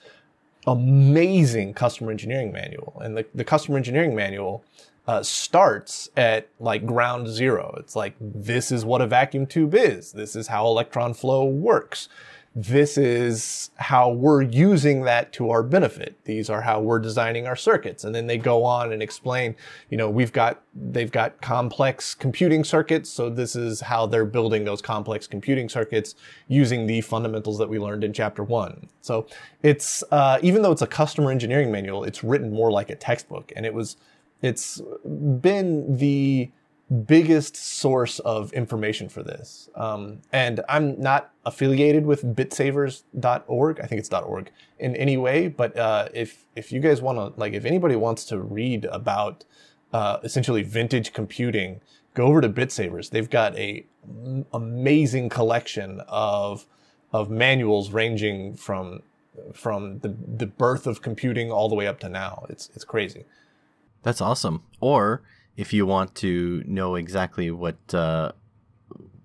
amazing 0.66 1.75
customer 1.75 2.11
engineering 2.11 2.53
manual, 2.53 3.01
and 3.05 3.16
the, 3.16 3.27
the 3.35 3.44
customer 3.44 3.77
engineering 3.77 4.14
manual 4.14 4.64
uh, 5.11 5.23
starts 5.25 6.09
at 6.16 6.49
like 6.61 6.87
ground 6.87 7.27
zero. 7.27 7.75
It's 7.81 7.96
like, 7.96 8.14
this 8.20 8.70
is 8.70 8.85
what 8.85 9.01
a 9.01 9.09
vacuum 9.09 9.44
tube 9.44 9.75
is. 9.75 10.12
This 10.12 10.37
is 10.37 10.46
how 10.46 10.68
electron 10.68 11.14
flow 11.14 11.44
works. 11.44 12.09
This 12.55 12.96
is 12.96 13.70
how 13.77 14.11
we're 14.11 14.42
using 14.42 15.03
that 15.03 15.33
to 15.33 15.51
our 15.51 15.64
benefit. 15.64 16.14
These 16.25 16.49
are 16.49 16.62
how 16.62 16.81
we're 16.81 17.01
designing 17.01 17.49
our 17.49 17.57
circuits. 17.57 18.05
And 18.05 18.14
then 18.14 18.29
they 18.29 18.38
go 18.38 18.62
on 18.64 18.92
and 18.92 19.03
explain, 19.03 19.57
you 19.88 19.96
know, 19.96 20.09
we've 20.09 20.33
got, 20.33 20.62
they've 20.75 21.11
got 21.11 21.40
complex 21.40 22.14
computing 22.14 22.62
circuits. 22.62 23.11
So 23.11 23.31
this 23.31 23.57
is 23.57 23.81
how 23.81 24.07
they're 24.07 24.25
building 24.25 24.64
those 24.64 24.83
complex 24.83 25.27
computing 25.27 25.68
circuits 25.68 26.14
using 26.46 26.87
the 26.87 27.01
fundamentals 27.01 27.59
that 27.59 27.68
we 27.68 27.81
learned 27.81 28.05
in 28.05 28.12
chapter 28.12 28.44
one. 28.44 28.88
So 29.01 29.27
it's, 29.62 30.05
uh, 30.12 30.38
even 30.40 30.62
though 30.62 30.73
it's 30.73 30.83
a 30.83 30.92
customer 31.01 31.33
engineering 31.33 31.73
manual, 31.73 32.05
it's 32.05 32.23
written 32.23 32.53
more 32.53 32.70
like 32.70 32.90
a 32.90 32.96
textbook. 32.96 33.53
And 33.57 33.66
it 33.66 33.75
was, 33.75 33.96
it's 34.42 34.81
been 35.05 35.96
the 35.96 36.50
biggest 37.07 37.55
source 37.55 38.18
of 38.20 38.53
information 38.53 39.09
for 39.09 39.22
this. 39.22 39.70
Um, 39.76 40.22
and 40.33 40.61
I'm 40.68 41.00
not 41.00 41.33
affiliated 41.46 42.05
with 42.05 42.24
bitsavers.org. 42.24 43.81
I 43.81 43.87
think 43.87 44.00
it's 44.00 44.12
.org 44.12 44.50
in 44.79 44.96
any 44.96 45.16
way. 45.16 45.48
But 45.48 45.76
uh, 45.76 46.09
if 46.12 46.46
if 46.57 46.72
you 46.72 46.81
guys 46.81 47.00
want 47.00 47.18
to, 47.18 47.40
like, 47.40 47.53
if 47.53 47.64
anybody 47.64 47.96
wants 47.96 48.24
to 48.26 48.40
read 48.40 48.87
about 48.87 49.44
uh, 49.92 50.18
essentially 50.24 50.62
vintage 50.62 51.12
computing, 51.12 51.81
go 52.14 52.26
over 52.26 52.40
to 52.40 52.48
BitSavers. 52.48 53.11
They've 53.11 53.31
got 53.31 53.57
a 53.57 53.87
amazing 54.53 55.29
collection 55.29 56.00
of 56.09 56.66
of 57.12 57.31
manuals 57.31 57.90
ranging 57.90 58.55
from 58.55 59.03
from 59.53 60.00
the 60.00 60.14
the 60.26 60.46
birth 60.46 60.87
of 60.87 61.03
computing 61.03 61.53
all 61.53 61.68
the 61.68 61.74
way 61.74 61.87
up 61.87 62.00
to 62.00 62.09
now. 62.09 62.46
It's 62.48 62.70
it's 62.74 62.85
crazy. 62.85 63.24
That's 64.02 64.20
awesome. 64.20 64.62
Or 64.80 65.22
if 65.56 65.72
you 65.72 65.86
want 65.86 66.14
to 66.16 66.62
know 66.66 66.94
exactly 66.94 67.50
what 67.50 67.94
uh, 67.94 68.32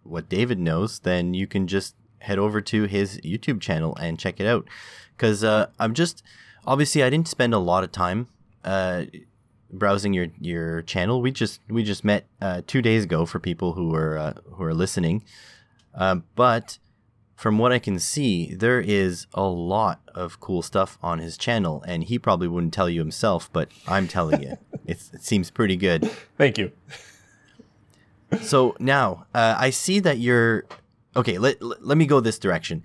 what 0.04 0.30
David 0.30 0.60
knows, 0.60 1.00
then 1.00 1.34
you 1.34 1.48
can 1.48 1.68
just 1.68 1.96
head 2.20 2.40
over 2.40 2.62
to 2.62 2.84
his 2.84 3.20
YouTube 3.22 3.62
channel 3.62 3.96
and 3.96 4.20
check 4.20 4.40
it 4.40 4.48
out. 4.48 4.68
Because 5.16 5.44
uh, 5.44 5.68
I'm 5.80 5.94
just 5.94 6.24
obviously 6.66 7.04
I 7.04 7.10
didn't 7.10 7.28
spend 7.28 7.54
a 7.54 7.60
lot 7.60 7.84
of 7.84 7.92
time 7.92 8.28
uh, 8.64 9.06
browsing 9.72 10.14
your 10.14 10.28
your 10.40 10.82
channel. 10.82 11.22
We 11.22 11.32
just 11.32 11.62
we 11.70 11.84
just 11.84 12.04
met 12.04 12.26
uh, 12.42 12.62
two 12.68 12.82
days 12.82 13.04
ago 13.04 13.26
for 13.26 13.40
people 13.40 13.74
who 13.74 13.94
are 13.96 14.18
uh, 14.18 14.34
who 14.54 14.64
are 14.64 14.74
listening. 14.74 15.24
Uh, 15.94 16.18
but 16.36 16.78
from 17.36 17.58
what 17.58 17.74
I 17.74 17.80
can 17.80 18.00
see, 18.00 18.56
there 18.56 18.80
is 18.80 19.28
a 19.34 19.44
lot 19.44 20.00
of 20.14 20.40
cool 20.40 20.62
stuff 20.62 20.98
on 21.04 21.20
his 21.20 21.38
channel, 21.38 21.84
and 21.86 22.04
he 22.04 22.18
probably 22.18 22.48
wouldn't 22.48 22.74
tell 22.74 22.90
you 22.90 23.02
himself, 23.02 23.50
but 23.52 23.70
I'm 23.88 24.08
telling 24.08 24.42
you, 24.42 24.58
it 24.86 25.00
seems 25.00 25.52
pretty 25.52 25.76
good. 25.76 26.10
Thank 26.38 26.58
you. 26.58 26.72
so 28.42 28.76
now 28.80 29.26
uh, 29.36 29.56
I 29.60 29.70
see 29.70 30.00
that 30.00 30.18
you're 30.18 30.66
okay. 31.16 31.38
Let, 31.38 31.62
let 31.62 31.98
me 31.98 32.06
go 32.06 32.22
this 32.22 32.40
direction. 32.40 32.84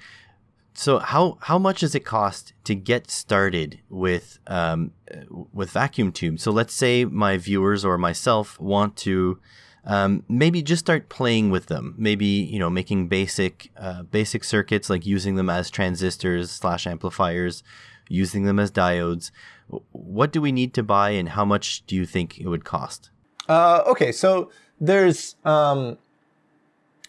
So 0.74 0.98
how 0.98 1.38
how 1.42 1.58
much 1.58 1.80
does 1.80 1.94
it 1.94 2.04
cost 2.04 2.52
to 2.64 2.74
get 2.74 3.10
started 3.10 3.80
with 3.88 4.38
um, 4.46 4.92
with 5.52 5.70
vacuum 5.70 6.10
tubes? 6.10 6.42
So 6.42 6.50
let's 6.50 6.74
say 6.74 7.04
my 7.04 7.36
viewers 7.36 7.84
or 7.84 7.98
myself 7.98 8.58
want 8.60 8.96
to 8.98 9.38
um, 9.84 10.24
maybe 10.28 10.62
just 10.62 10.80
start 10.80 11.08
playing 11.08 11.50
with 11.50 11.66
them. 11.66 11.94
Maybe 11.96 12.26
you 12.26 12.58
know 12.58 12.70
making 12.70 13.08
basic 13.08 13.70
uh, 13.76 14.02
basic 14.02 14.44
circuits 14.44 14.90
like 14.90 15.06
using 15.06 15.36
them 15.36 15.50
as 15.50 15.70
transistors 15.70 16.50
slash 16.50 16.86
amplifiers, 16.86 17.62
using 18.08 18.44
them 18.44 18.58
as 18.58 18.70
diodes. 18.70 19.30
What 19.92 20.32
do 20.32 20.40
we 20.40 20.52
need 20.52 20.74
to 20.74 20.82
buy, 20.82 21.10
and 21.10 21.30
how 21.30 21.44
much 21.44 21.86
do 21.86 21.94
you 21.96 22.04
think 22.04 22.38
it 22.38 22.48
would 22.48 22.64
cost? 22.64 23.10
Uh, 23.48 23.82
okay, 23.86 24.12
so 24.12 24.50
there's 24.80 25.36
um, 25.44 25.98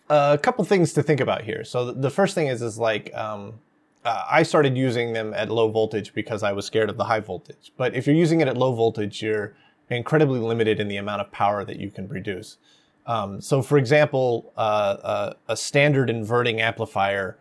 a 0.10 0.38
couple 0.38 0.64
things 0.66 0.94
to 0.94 1.04
think 1.04 1.20
about 1.20 1.44
here. 1.44 1.64
So 1.64 1.92
the 1.92 2.10
first 2.10 2.36
thing 2.36 2.48
is 2.48 2.62
is 2.62 2.78
like 2.78 3.14
um, 3.16 3.60
uh, 4.04 4.26
I 4.30 4.44
started 4.44 4.78
using 4.78 5.14
them 5.14 5.34
at 5.34 5.50
low 5.50 5.70
voltage 5.70 6.14
because 6.14 6.44
I 6.44 6.52
was 6.52 6.66
scared 6.66 6.90
of 6.90 6.98
the 6.98 7.06
high 7.06 7.20
voltage. 7.20 7.72
But 7.78 7.96
if 7.96 8.08
you're 8.08 8.16
using 8.16 8.42
it 8.42 8.48
at 8.48 8.58
low 8.58 8.74
voltage, 8.74 9.22
you're 9.22 9.54
incredibly 9.92 10.40
limited 10.40 10.80
in 10.80 10.88
the 10.88 10.98
amount 10.98 11.22
of 11.22 11.32
power 11.32 11.66
that 11.66 11.80
you 11.80 11.90
can 11.90 12.08
produce. 12.08 12.58
Um, 13.06 13.42
so, 13.42 13.62
for 13.62 13.78
example, 13.78 14.54
uh, 14.58 15.34
a, 15.48 15.54
a, 15.54 15.58
standard 15.58 16.10
inverting 16.10 16.62
amplifier, 16.62 17.38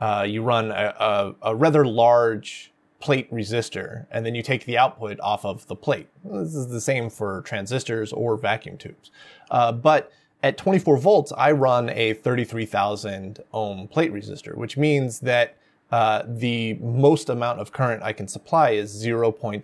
uh, 0.00 0.26
you 0.28 0.42
run 0.42 0.70
a, 0.70 0.94
a, 0.98 1.34
a, 1.42 1.54
rather 1.54 1.86
large 1.86 2.72
plate 2.98 3.30
resistor, 3.32 4.06
and 4.10 4.26
then 4.26 4.34
you 4.34 4.42
take 4.42 4.64
the 4.64 4.76
output 4.76 5.20
off 5.20 5.44
of 5.44 5.66
the 5.68 5.76
plate. 5.76 6.08
This 6.24 6.54
is 6.54 6.68
the 6.68 6.80
same 6.80 7.10
for 7.10 7.42
transistors 7.42 8.12
or 8.12 8.36
vacuum 8.36 8.76
tubes. 8.76 9.10
Uh, 9.50 9.70
but 9.70 10.10
at 10.42 10.58
24 10.58 10.96
volts, 10.98 11.32
I 11.36 11.52
run 11.52 11.90
a 11.90 12.14
33,000 12.14 13.40
ohm 13.52 13.88
plate 13.88 14.12
resistor, 14.12 14.56
which 14.56 14.76
means 14.76 15.20
that 15.20 15.56
uh, 15.92 16.22
the 16.26 16.74
most 16.74 17.28
amount 17.28 17.60
of 17.60 17.72
current 17.72 18.02
I 18.02 18.12
can 18.12 18.26
supply 18.26 18.70
is 18.70 18.92
0.7 19.02 19.62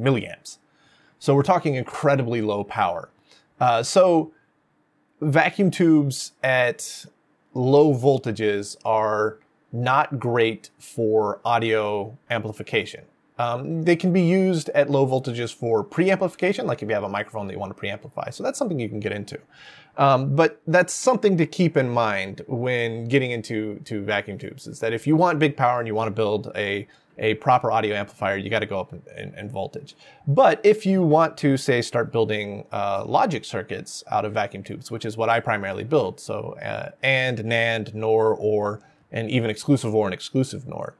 milliamps. 0.00 0.58
So 1.20 1.34
we're 1.34 1.42
talking 1.42 1.74
incredibly 1.74 2.40
low 2.40 2.64
power. 2.64 3.10
Uh, 3.60 3.82
so 3.82 4.32
vacuum 5.20 5.70
tubes 5.70 6.32
at 6.42 7.04
low 7.52 7.94
voltages 7.94 8.76
are 8.86 9.38
not 9.70 10.18
great 10.18 10.70
for 10.78 11.40
audio 11.44 12.16
amplification. 12.30 13.04
Um, 13.38 13.82
they 13.82 13.96
can 13.96 14.12
be 14.12 14.22
used 14.22 14.70
at 14.70 14.90
low 14.90 15.06
voltages 15.06 15.54
for 15.54 15.84
preamplification, 15.84 16.64
like 16.64 16.82
if 16.82 16.88
you 16.88 16.94
have 16.94 17.04
a 17.04 17.08
microphone 17.08 17.46
that 17.46 17.52
you 17.52 17.58
want 17.58 17.74
to 17.74 17.80
preamplify. 17.80 18.32
So 18.32 18.42
that's 18.42 18.58
something 18.58 18.80
you 18.80 18.88
can 18.88 19.00
get 19.00 19.12
into. 19.12 19.38
Um, 19.98 20.34
but 20.34 20.60
that's 20.66 20.94
something 20.94 21.36
to 21.36 21.46
keep 21.46 21.76
in 21.76 21.88
mind 21.88 22.42
when 22.48 23.08
getting 23.08 23.30
into 23.30 23.80
to 23.84 24.02
vacuum 24.02 24.38
tubes 24.38 24.66
is 24.66 24.80
that 24.80 24.94
if 24.94 25.06
you 25.06 25.16
want 25.16 25.38
big 25.38 25.56
power 25.56 25.78
and 25.78 25.86
you 25.86 25.94
want 25.94 26.08
to 26.08 26.14
build 26.14 26.50
a 26.56 26.86
a 27.20 27.34
proper 27.34 27.70
audio 27.70 27.94
amplifier, 27.94 28.36
you 28.36 28.50
got 28.50 28.60
to 28.60 28.66
go 28.66 28.80
up 28.80 28.92
in, 28.92 29.02
in, 29.16 29.34
in, 29.34 29.50
voltage. 29.50 29.94
But 30.26 30.60
if 30.64 30.86
you 30.86 31.02
want 31.02 31.36
to, 31.38 31.56
say, 31.56 31.82
start 31.82 32.10
building 32.10 32.64
uh, 32.72 33.04
logic 33.06 33.44
circuits 33.44 34.02
out 34.10 34.24
of 34.24 34.32
vacuum 34.32 34.64
tubes, 34.64 34.90
which 34.90 35.04
is 35.04 35.16
what 35.16 35.28
I 35.28 35.38
primarily 35.38 35.84
build, 35.84 36.18
so 36.18 36.56
uh, 36.62 36.90
AND, 37.02 37.38
NAND, 37.38 37.94
NOR, 37.94 38.34
OR, 38.34 38.80
and 39.12 39.30
even 39.30 39.50
exclusive 39.50 39.94
OR 39.94 40.06
and 40.06 40.14
exclusive 40.14 40.66
NOR, 40.66 40.94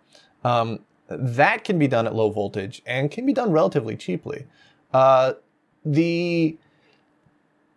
um, 0.44 0.80
that 1.09 1.64
can 1.64 1.78
be 1.78 1.88
done 1.88 2.06
at 2.06 2.14
low 2.14 2.30
voltage 2.30 2.83
and 2.87 3.11
can 3.11 3.26
be 3.26 3.33
done 3.33 3.50
relatively 3.50 3.96
cheaply. 3.96 4.46
Uh, 4.92 5.35
the 5.85 6.56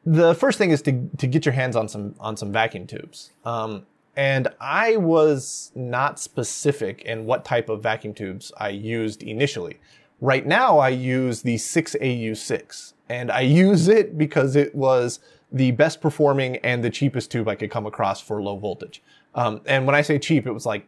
the 0.05 0.35
first 0.35 0.57
thing 0.57 0.71
is 0.71 0.81
to, 0.81 1.09
to 1.17 1.27
get 1.27 1.45
your 1.45 1.53
hands 1.53 1.75
on 1.77 1.87
some 1.87 2.15
on 2.19 2.35
some 2.35 2.51
vacuum 2.51 2.85
tubes. 2.85 3.31
Um, 3.45 3.85
and 4.15 4.47
I 4.59 4.97
was 4.97 5.71
not 5.75 6.19
specific 6.19 7.01
in 7.03 7.25
what 7.25 7.45
type 7.45 7.69
of 7.69 7.81
vacuum 7.81 8.13
tubes 8.13 8.51
I 8.57 8.69
used 8.69 9.23
initially. 9.23 9.79
Right 10.21 10.45
now, 10.45 10.77
I 10.77 10.89
use 10.89 11.41
the 11.41 11.55
6AU6, 11.55 12.93
and 13.09 13.31
I 13.31 13.41
use 13.41 13.87
it 13.87 14.17
because 14.17 14.55
it 14.55 14.73
was 14.73 15.19
the 15.51 15.71
best 15.71 16.01
performing 16.01 16.57
and 16.57 16.83
the 16.83 16.89
cheapest 16.89 17.31
tube 17.31 17.47
I 17.47 17.55
could 17.55 17.71
come 17.71 17.85
across 17.85 18.21
for 18.21 18.41
low 18.41 18.57
voltage. 18.57 19.01
Um, 19.35 19.61
and 19.65 19.85
when 19.85 19.95
I 19.95 20.01
say 20.01 20.19
cheap, 20.19 20.47
it 20.47 20.51
was 20.51 20.65
like 20.65 20.87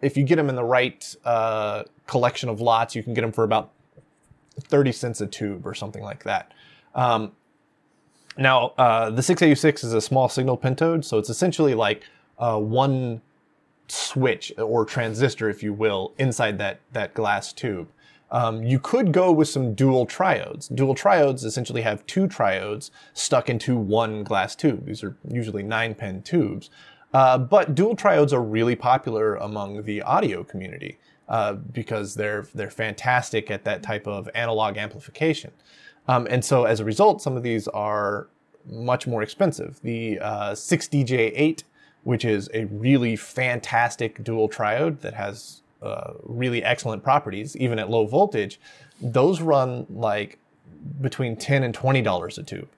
if 0.00 0.16
you 0.16 0.24
get 0.24 0.36
them 0.36 0.48
in 0.48 0.56
the 0.56 0.64
right 0.64 1.14
uh, 1.24 1.84
collection 2.06 2.48
of 2.48 2.60
lots, 2.60 2.94
you 2.94 3.02
can 3.02 3.14
get 3.14 3.20
them 3.22 3.32
for 3.32 3.44
about 3.44 3.72
30 4.60 4.92
cents 4.92 5.20
a 5.20 5.26
tube 5.26 5.66
or 5.66 5.74
something 5.74 6.02
like 6.02 6.24
that. 6.24 6.52
Um, 6.94 7.32
now, 8.38 8.72
uh, 8.78 9.10
the 9.10 9.22
6AU6 9.22 9.84
is 9.84 9.92
a 9.92 10.00
small 10.00 10.28
signal 10.28 10.56
pentode, 10.56 11.04
so 11.04 11.18
it's 11.18 11.28
essentially 11.28 11.74
like 11.74 12.04
uh, 12.40 12.58
one 12.58 13.22
switch 13.86 14.52
or 14.58 14.84
transistor, 14.84 15.48
if 15.48 15.62
you 15.62 15.72
will, 15.72 16.12
inside 16.18 16.58
that, 16.58 16.80
that 16.92 17.14
glass 17.14 17.52
tube. 17.52 17.88
Um, 18.32 18.62
you 18.62 18.78
could 18.78 19.12
go 19.12 19.32
with 19.32 19.48
some 19.48 19.74
dual 19.74 20.06
triodes. 20.06 20.72
Dual 20.74 20.94
triodes 20.94 21.44
essentially 21.44 21.82
have 21.82 22.06
two 22.06 22.28
triodes 22.28 22.90
stuck 23.12 23.50
into 23.50 23.76
one 23.76 24.22
glass 24.22 24.54
tube. 24.54 24.86
These 24.86 25.02
are 25.02 25.16
usually 25.28 25.62
nine 25.62 25.94
pin 25.94 26.22
tubes. 26.22 26.70
Uh, 27.12 27.38
but 27.38 27.74
dual 27.74 27.96
triodes 27.96 28.32
are 28.32 28.42
really 28.42 28.76
popular 28.76 29.34
among 29.34 29.82
the 29.82 30.00
audio 30.02 30.44
community 30.44 30.98
uh, 31.28 31.54
because 31.54 32.14
they're 32.14 32.46
they're 32.54 32.70
fantastic 32.70 33.50
at 33.50 33.64
that 33.64 33.82
type 33.82 34.06
of 34.06 34.28
analog 34.34 34.76
amplification. 34.76 35.50
Um, 36.06 36.28
and 36.30 36.44
so 36.44 36.64
as 36.64 36.78
a 36.78 36.84
result, 36.84 37.20
some 37.20 37.36
of 37.36 37.42
these 37.42 37.66
are 37.68 38.28
much 38.64 39.06
more 39.08 39.22
expensive. 39.22 39.80
The 39.82 40.20
uh, 40.20 40.52
6DJ8 40.52 41.64
which 42.04 42.24
is 42.24 42.48
a 42.54 42.64
really 42.66 43.16
fantastic 43.16 44.22
dual 44.24 44.48
triode 44.48 45.00
that 45.00 45.14
has 45.14 45.62
uh, 45.82 46.12
really 46.22 46.62
excellent 46.62 47.02
properties, 47.02 47.56
even 47.56 47.78
at 47.78 47.90
low 47.90 48.06
voltage, 48.06 48.60
those 49.00 49.40
run 49.40 49.86
like 49.88 50.38
between 51.00 51.36
ten 51.36 51.62
and 51.62 51.74
twenty 51.74 52.02
dollars 52.02 52.38
a 52.38 52.42
tube. 52.42 52.68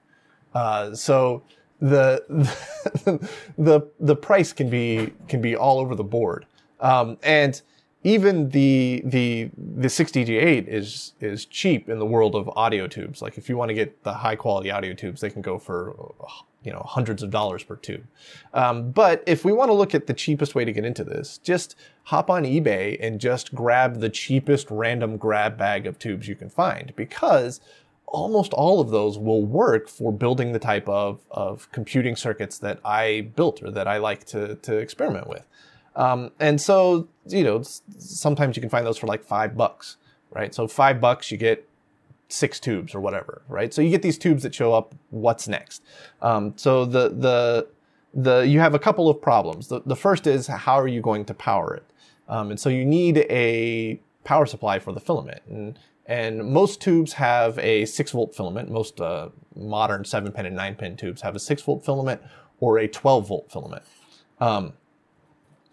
Uh, 0.53 0.93
so 0.93 1.41
the, 1.79 2.23
the 3.57 3.81
the 3.99 4.15
price 4.15 4.53
can 4.53 4.69
be 4.69 5.11
can 5.27 5.41
be 5.41 5.55
all 5.55 5.79
over 5.79 5.95
the 5.95 6.03
board, 6.03 6.45
um, 6.79 7.17
and 7.23 7.61
even 8.03 8.49
the 8.49 9.01
the 9.05 9.49
the 9.57 9.87
6DJ8 9.87 10.67
is 10.67 11.13
is 11.19 11.45
cheap 11.45 11.89
in 11.89 11.99
the 11.99 12.05
world 12.05 12.35
of 12.35 12.49
audio 12.55 12.87
tubes. 12.87 13.21
Like 13.21 13.37
if 13.37 13.49
you 13.49 13.57
want 13.57 13.69
to 13.69 13.73
get 13.73 14.03
the 14.03 14.13
high 14.13 14.35
quality 14.35 14.71
audio 14.71 14.93
tubes, 14.93 15.21
they 15.21 15.29
can 15.29 15.41
go 15.41 15.57
for 15.57 16.13
you 16.63 16.71
know 16.71 16.83
hundreds 16.87 17.23
of 17.23 17.29
dollars 17.29 17.63
per 17.63 17.75
tube. 17.75 18.05
Um, 18.53 18.91
but 18.91 19.23
if 19.25 19.45
we 19.45 19.51
want 19.51 19.69
to 19.69 19.73
look 19.73 19.93
at 19.93 20.07
the 20.07 20.13
cheapest 20.13 20.55
way 20.55 20.65
to 20.65 20.71
get 20.71 20.85
into 20.85 21.03
this, 21.03 21.37
just 21.39 21.75
hop 22.03 22.29
on 22.29 22.43
eBay 22.43 22.97
and 23.01 23.19
just 23.19 23.53
grab 23.55 23.99
the 23.99 24.09
cheapest 24.09 24.67
random 24.69 25.17
grab 25.17 25.57
bag 25.57 25.85
of 25.85 25.99
tubes 25.99 26.27
you 26.27 26.35
can 26.35 26.49
find 26.49 26.93
because 26.95 27.61
almost 28.13 28.53
all 28.53 28.79
of 28.79 28.91
those 28.91 29.17
will 29.17 29.43
work 29.43 29.89
for 29.89 30.13
building 30.13 30.51
the 30.51 30.59
type 30.59 30.87
of, 30.87 31.19
of 31.31 31.69
computing 31.71 32.15
circuits 32.15 32.59
that 32.59 32.79
I 32.85 33.31
built 33.35 33.63
or 33.63 33.71
that 33.71 33.87
I 33.87 33.97
like 33.97 34.23
to, 34.25 34.55
to 34.55 34.77
experiment 34.77 35.27
with. 35.27 35.47
Um, 35.95 36.31
and 36.39 36.61
so, 36.61 37.07
you 37.25 37.43
know, 37.43 37.63
sometimes 37.97 38.55
you 38.55 38.61
can 38.61 38.69
find 38.69 38.85
those 38.85 38.99
for 38.99 39.07
like 39.07 39.23
five 39.23 39.57
bucks, 39.57 39.97
right? 40.31 40.53
So 40.53 40.67
five 40.67 41.01
bucks, 41.01 41.31
you 41.31 41.37
get 41.37 41.67
six 42.33 42.59
tubes 42.59 42.95
or 42.95 42.99
whatever, 42.99 43.43
right? 43.47 43.73
So 43.73 43.81
you 43.81 43.89
get 43.89 44.01
these 44.01 44.17
tubes 44.17 44.43
that 44.43 44.55
show 44.55 44.73
up. 44.73 44.95
What's 45.11 45.47
next? 45.47 45.83
Um, 46.21 46.53
so 46.55 46.85
the 46.85 47.09
the 47.09 47.67
the 48.13 48.41
you 48.41 48.59
have 48.59 48.73
a 48.73 48.79
couple 48.79 49.09
of 49.09 49.21
problems. 49.21 49.67
The, 49.67 49.81
the 49.85 49.95
first 49.95 50.27
is 50.27 50.47
how 50.47 50.73
are 50.73 50.87
you 50.87 51.01
going 51.01 51.25
to 51.25 51.33
power 51.33 51.75
it? 51.75 51.85
Um, 52.27 52.51
and 52.51 52.59
so 52.59 52.69
you 52.69 52.85
need 52.85 53.17
a 53.29 53.99
power 54.23 54.45
supply 54.45 54.79
for 54.79 54.93
the 54.93 54.99
filament. 54.99 55.41
And, 55.47 55.77
and 56.05 56.45
most 56.51 56.81
tubes 56.81 57.13
have 57.13 57.57
a 57.59 57.85
six 57.85 58.11
volt 58.11 58.35
filament. 58.35 58.69
Most 58.69 58.99
uh, 58.99 59.29
modern 59.55 60.03
seven 60.03 60.31
pin 60.31 60.45
and 60.45 60.55
nine 60.55 60.75
pin 60.75 60.97
tubes 60.97 61.21
have 61.21 61.35
a 61.35 61.39
six 61.39 61.61
volt 61.61 61.85
filament 61.85 62.21
or 62.59 62.79
a 62.79 62.87
12 62.87 63.27
volt 63.27 63.51
filament. 63.51 63.83
Um, 64.39 64.73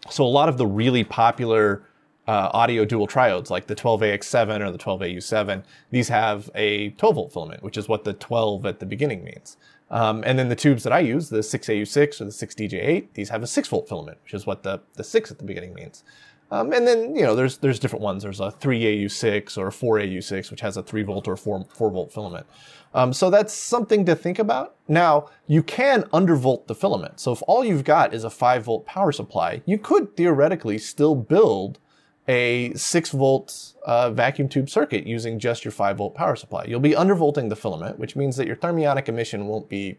so 0.09 0.25
a 0.25 0.27
lot 0.27 0.49
of 0.49 0.57
the 0.57 0.65
really 0.65 1.03
popular 1.03 1.83
uh, 2.27 2.49
audio 2.53 2.85
dual 2.85 3.07
triodes 3.07 3.49
like 3.49 3.67
the 3.67 3.75
12AX7 3.75 4.61
or 4.61 4.71
the 4.71 4.77
12AU7, 4.77 5.63
these 5.89 6.09
have 6.09 6.49
a 6.55 6.89
12 6.91 7.15
volt 7.15 7.33
filament, 7.33 7.63
which 7.63 7.77
is 7.77 7.87
what 7.87 8.03
the 8.03 8.13
12 8.13 8.65
at 8.65 8.79
the 8.79 8.85
beginning 8.85 9.23
means. 9.23 9.57
Um, 9.89 10.23
and 10.25 10.39
then 10.39 10.47
the 10.47 10.55
tubes 10.55 10.83
that 10.83 10.93
I 10.93 10.99
use, 10.99 11.29
the 11.29 11.39
6AU6 11.39 12.21
or 12.21 12.25
the 12.25 12.31
6DJ8, 12.31 13.07
these 13.13 13.29
have 13.29 13.43
a 13.43 13.47
6 13.47 13.67
volt 13.67 13.89
filament, 13.89 14.19
which 14.23 14.33
is 14.33 14.45
what 14.45 14.63
the, 14.63 14.81
the 14.93 15.03
6 15.03 15.31
at 15.31 15.37
the 15.37 15.43
beginning 15.43 15.73
means. 15.73 16.03
Um, 16.51 16.73
and 16.73 16.85
then, 16.85 17.15
you 17.15 17.21
know, 17.21 17.33
there's 17.33 17.57
there's 17.59 17.79
different 17.79 18.03
ones. 18.03 18.23
There's 18.23 18.41
a 18.41 18.51
3AU6 18.51 19.57
or 19.57 19.67
a 19.67 19.71
4AU6, 19.71 20.51
which 20.51 20.59
has 20.59 20.75
a 20.75 20.83
3 20.83 21.03
volt 21.03 21.27
or 21.27 21.37
4, 21.37 21.65
4 21.69 21.89
volt 21.89 22.13
filament. 22.13 22.45
Um, 22.93 23.13
so 23.13 23.29
that's 23.29 23.53
something 23.53 24.05
to 24.05 24.15
think 24.15 24.37
about. 24.37 24.75
Now, 24.89 25.29
you 25.47 25.63
can 25.63 26.03
undervolt 26.13 26.67
the 26.67 26.75
filament. 26.75 27.21
So 27.21 27.31
if 27.31 27.41
all 27.47 27.63
you've 27.63 27.85
got 27.85 28.13
is 28.13 28.25
a 28.25 28.29
5 28.29 28.65
volt 28.65 28.85
power 28.85 29.13
supply, 29.13 29.61
you 29.65 29.77
could 29.77 30.17
theoretically 30.17 30.77
still 30.77 31.15
build 31.15 31.79
a 32.27 32.73
6 32.73 33.11
volt 33.11 33.73
uh, 33.85 34.11
vacuum 34.11 34.47
tube 34.47 34.69
circuit 34.69 35.07
using 35.07 35.39
just 35.39 35.65
your 35.65 35.71
5 35.71 35.97
volt 35.97 36.15
power 36.15 36.35
supply. 36.35 36.65
You'll 36.65 36.79
be 36.79 36.91
undervolting 36.91 37.49
the 37.49 37.55
filament, 37.55 37.99
which 37.99 38.15
means 38.15 38.37
that 38.37 38.47
your 38.47 38.55
thermionic 38.55 39.07
emission 39.07 39.47
won't 39.47 39.69
be 39.69 39.97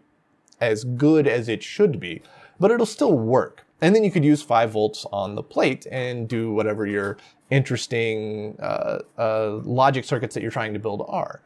as 0.61 0.85
good 0.85 1.27
as 1.27 1.49
it 1.49 1.63
should 1.63 1.99
be, 1.99 2.23
but 2.61 2.71
it'll 2.71 2.87
still 2.87 3.19
work. 3.19 3.67
And 3.81 3.97
then 3.97 4.05
you 4.05 4.13
could 4.13 4.25
use 4.25 4.43
5 4.43 4.71
volts 4.71 5.05
on 5.13 5.35
the 5.35 5.43
plate 5.43 5.87
and 5.91 6.29
do 6.29 6.53
whatever 6.53 6.87
your 6.87 7.17
interesting 7.51 8.57
uh, 8.61 9.01
uh, 9.19 9.61
logic 9.65 10.05
circuits 10.05 10.35
that 10.35 10.43
you're 10.43 10.53
trying 10.53 10.73
to 10.73 10.79
build 10.79 11.05
are. 11.09 11.43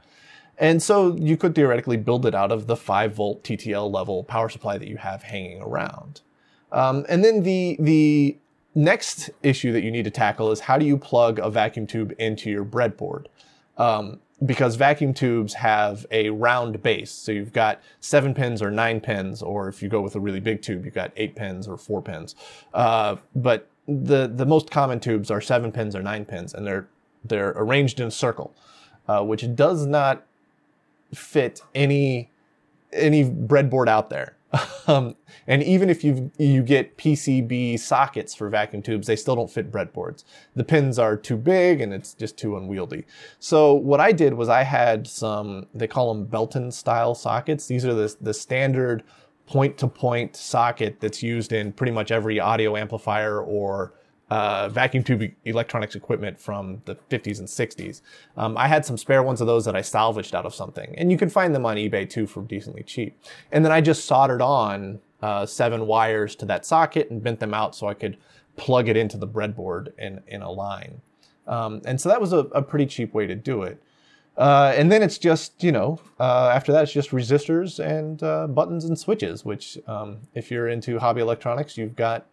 And 0.58 0.82
so 0.82 1.16
you 1.16 1.36
could 1.36 1.54
theoretically 1.54 1.96
build 1.96 2.24
it 2.26 2.34
out 2.34 2.52
of 2.52 2.66
the 2.66 2.76
5 2.76 3.14
volt 3.14 3.42
TTL 3.42 3.90
level 3.92 4.24
power 4.24 4.48
supply 4.48 4.76
that 4.78 4.88
you 4.88 4.98
have 4.98 5.22
hanging 5.22 5.62
around. 5.62 6.20
Um, 6.72 7.06
and 7.08 7.24
then 7.24 7.42
the, 7.42 7.76
the 7.80 8.36
next 8.76 9.30
issue 9.42 9.72
that 9.72 9.82
you 9.82 9.90
need 9.90 10.04
to 10.04 10.10
tackle 10.10 10.52
is 10.52 10.60
how 10.60 10.78
do 10.78 10.86
you 10.86 10.96
plug 10.96 11.40
a 11.40 11.50
vacuum 11.50 11.86
tube 11.86 12.14
into 12.18 12.50
your 12.50 12.64
breadboard? 12.64 13.26
Um, 13.76 14.20
because 14.44 14.76
vacuum 14.76 15.14
tubes 15.14 15.54
have 15.54 16.04
a 16.10 16.28
round 16.28 16.82
base. 16.82 17.10
So 17.10 17.32
you've 17.32 17.54
got 17.54 17.80
seven 18.00 18.34
pins 18.34 18.60
or 18.60 18.70
nine 18.70 19.00
pins, 19.00 19.42
or 19.42 19.68
if 19.68 19.82
you 19.82 19.88
go 19.88 20.02
with 20.02 20.14
a 20.14 20.20
really 20.20 20.40
big 20.40 20.60
tube, 20.60 20.84
you've 20.84 20.94
got 20.94 21.10
eight 21.16 21.34
pins 21.34 21.66
or 21.66 21.78
four 21.78 22.02
pins. 22.02 22.36
Uh, 22.74 23.16
but 23.34 23.68
the 23.88 24.30
the 24.32 24.44
most 24.44 24.70
common 24.70 25.00
tubes 25.00 25.30
are 25.30 25.40
seven 25.40 25.72
pins 25.72 25.96
or 25.96 26.02
nine 26.02 26.26
pins, 26.26 26.52
and 26.52 26.66
they're 26.66 26.86
they're 27.24 27.54
arranged 27.56 27.98
in 27.98 28.08
a 28.08 28.10
circle, 28.10 28.54
uh, 29.08 29.22
which 29.22 29.54
does 29.54 29.86
not 29.86 30.26
fit 31.14 31.62
any 31.74 32.30
any 32.92 33.24
breadboard 33.24 33.88
out 33.88 34.10
there. 34.10 34.36
Um, 34.88 35.16
and 35.48 35.64
even 35.64 35.90
if 35.90 36.04
you 36.04 36.30
you 36.38 36.62
get 36.62 36.96
PCB 36.96 37.80
sockets 37.80 38.36
for 38.36 38.48
vacuum 38.48 38.82
tubes, 38.82 39.08
they 39.08 39.16
still 39.16 39.34
don't 39.34 39.50
fit 39.50 39.72
breadboards. 39.72 40.22
The 40.54 40.62
pins 40.62 40.96
are 40.96 41.16
too 41.16 41.36
big 41.36 41.80
and 41.80 41.92
it's 41.92 42.14
just 42.14 42.36
too 42.36 42.56
unwieldy. 42.56 43.04
So 43.40 43.74
what 43.74 43.98
I 43.98 44.12
did 44.12 44.34
was 44.34 44.48
I 44.48 44.62
had 44.62 45.08
some 45.08 45.66
they 45.74 45.88
call 45.88 46.14
them 46.14 46.26
Belton 46.26 46.70
style 46.70 47.16
sockets. 47.16 47.66
These 47.66 47.84
are 47.84 47.94
the 47.94 48.14
the 48.20 48.32
standard 48.32 49.02
point 49.46 49.76
to 49.78 49.88
point 49.88 50.36
socket 50.36 51.00
that's 51.00 51.20
used 51.20 51.52
in 51.52 51.72
pretty 51.72 51.92
much 51.92 52.12
every 52.12 52.38
audio 52.38 52.76
amplifier 52.76 53.40
or 53.40 53.92
uh, 54.30 54.68
vacuum 54.68 55.04
tube 55.04 55.30
electronics 55.44 55.94
equipment 55.94 56.40
from 56.40 56.82
the 56.84 56.96
50s 57.10 57.38
and 57.38 57.46
60s. 57.46 58.00
Um, 58.36 58.56
I 58.56 58.66
had 58.66 58.84
some 58.84 58.98
spare 58.98 59.22
ones 59.22 59.40
of 59.40 59.46
those 59.46 59.64
that 59.66 59.76
I 59.76 59.82
salvaged 59.82 60.34
out 60.34 60.46
of 60.46 60.54
something, 60.54 60.94
and 60.98 61.12
you 61.12 61.18
can 61.18 61.28
find 61.28 61.54
them 61.54 61.64
on 61.64 61.76
eBay 61.76 62.08
too 62.08 62.26
for 62.26 62.42
decently 62.42 62.82
cheap. 62.82 63.16
And 63.52 63.64
then 63.64 63.72
I 63.72 63.80
just 63.80 64.04
soldered 64.04 64.42
on 64.42 65.00
uh, 65.22 65.46
seven 65.46 65.86
wires 65.86 66.34
to 66.36 66.46
that 66.46 66.66
socket 66.66 67.10
and 67.10 67.22
bent 67.22 67.40
them 67.40 67.54
out 67.54 67.74
so 67.74 67.86
I 67.86 67.94
could 67.94 68.16
plug 68.56 68.88
it 68.88 68.96
into 68.96 69.16
the 69.16 69.28
breadboard 69.28 69.92
in, 69.98 70.22
in 70.26 70.42
a 70.42 70.50
line. 70.50 71.00
Um, 71.46 71.82
and 71.84 72.00
so 72.00 72.08
that 72.08 72.20
was 72.20 72.32
a, 72.32 72.38
a, 72.38 72.62
pretty 72.62 72.86
cheap 72.86 73.14
way 73.14 73.26
to 73.26 73.34
do 73.36 73.62
it. 73.62 73.80
Uh, 74.36 74.74
and 74.76 74.90
then 74.90 75.02
it's 75.02 75.16
just, 75.16 75.62
you 75.62 75.70
know, 75.70 76.00
uh, 76.18 76.50
after 76.52 76.72
that, 76.72 76.82
it's 76.82 76.92
just 76.92 77.10
resistors 77.10 77.78
and 77.78 78.22
uh, 78.22 78.48
buttons 78.48 78.84
and 78.84 78.98
switches, 78.98 79.44
which, 79.44 79.78
um, 79.86 80.18
if 80.34 80.50
you're 80.50 80.68
into 80.68 80.98
hobby 80.98 81.20
electronics, 81.20 81.78
you've 81.78 81.94
got 81.94 82.26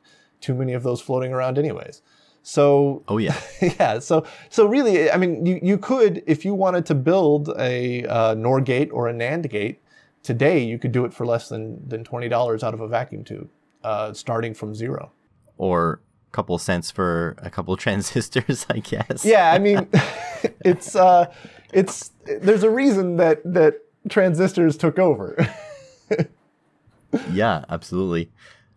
too 0.43 0.53
many 0.53 0.73
of 0.73 0.83
those 0.83 1.01
floating 1.01 1.33
around 1.33 1.57
anyways. 1.57 2.01
So 2.43 3.03
oh 3.07 3.17
yeah, 3.17 3.39
yeah. 3.61 3.99
So 3.99 4.25
so 4.49 4.67
really, 4.67 5.09
I 5.09 5.17
mean, 5.17 5.45
you 5.45 5.59
you 5.63 5.77
could 5.77 6.21
if 6.27 6.43
you 6.43 6.53
wanted 6.53 6.85
to 6.87 6.95
build 6.95 7.49
a 7.57 8.05
uh, 8.05 8.33
NOR 8.35 8.59
gate 8.61 8.89
or 8.91 9.07
a 9.07 9.13
NAND 9.13 9.49
gate 9.49 9.81
today, 10.21 10.61
you 10.61 10.77
could 10.77 10.91
do 10.91 11.05
it 11.05 11.13
for 11.13 11.25
less 11.25 11.47
than 11.47 11.87
than 11.87 12.03
twenty 12.03 12.27
dollars 12.27 12.61
out 12.61 12.73
of 12.73 12.81
a 12.81 12.87
vacuum 12.87 13.23
tube, 13.23 13.49
uh, 13.83 14.11
starting 14.13 14.53
from 14.53 14.75
zero. 14.75 15.11
Or 15.57 16.01
a 16.27 16.31
couple 16.31 16.57
cents 16.57 16.91
for 16.91 17.35
a 17.37 17.49
couple 17.49 17.75
transistors, 17.85 18.65
I 18.69 18.79
guess. 18.79 19.23
Yeah, 19.23 19.51
I 19.53 19.59
mean, 19.59 19.87
it's 20.65 20.97
uh, 20.97 21.33
it's 21.71 22.11
there's 22.25 22.63
a 22.63 22.69
reason 22.69 23.15
that 23.17 23.41
that 23.45 23.79
transistors 24.09 24.75
took 24.75 24.99
over. 24.99 25.37
yeah, 27.31 27.63
absolutely. 27.69 28.31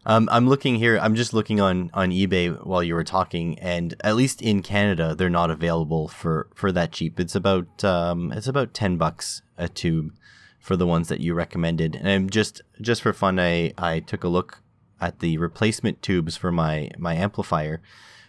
Um, 0.08 0.28
I'm 0.30 0.48
looking 0.48 0.76
here. 0.76 0.98
I'm 1.02 1.16
just 1.16 1.34
looking 1.34 1.60
on 1.60 1.90
on 1.92 2.10
eBay 2.12 2.64
while 2.64 2.82
you 2.82 2.94
were 2.94 3.02
talking, 3.02 3.58
and 3.58 3.92
at 4.04 4.14
least 4.14 4.40
in 4.40 4.62
Canada, 4.62 5.16
they're 5.16 5.28
not 5.28 5.50
available 5.50 6.06
for 6.06 6.48
for 6.54 6.70
that 6.70 6.92
cheap. 6.92 7.18
It's 7.18 7.34
about 7.34 7.84
um, 7.84 8.30
it's 8.30 8.46
about 8.46 8.72
ten 8.72 8.98
bucks 8.98 9.42
a 9.58 9.68
tube 9.68 10.14
for 10.60 10.76
the 10.76 10.86
ones 10.86 11.08
that 11.08 11.20
you 11.20 11.34
recommended. 11.34 11.96
And 11.96 12.08
I'm 12.08 12.30
just 12.30 12.62
just 12.80 13.02
for 13.02 13.12
fun, 13.12 13.40
I 13.40 13.72
I 13.76 13.98
took 13.98 14.22
a 14.22 14.28
look 14.28 14.62
at 15.00 15.18
the 15.18 15.38
replacement 15.38 16.02
tubes 16.02 16.36
for 16.36 16.52
my 16.52 16.88
my 16.96 17.14
amplifier 17.14 17.82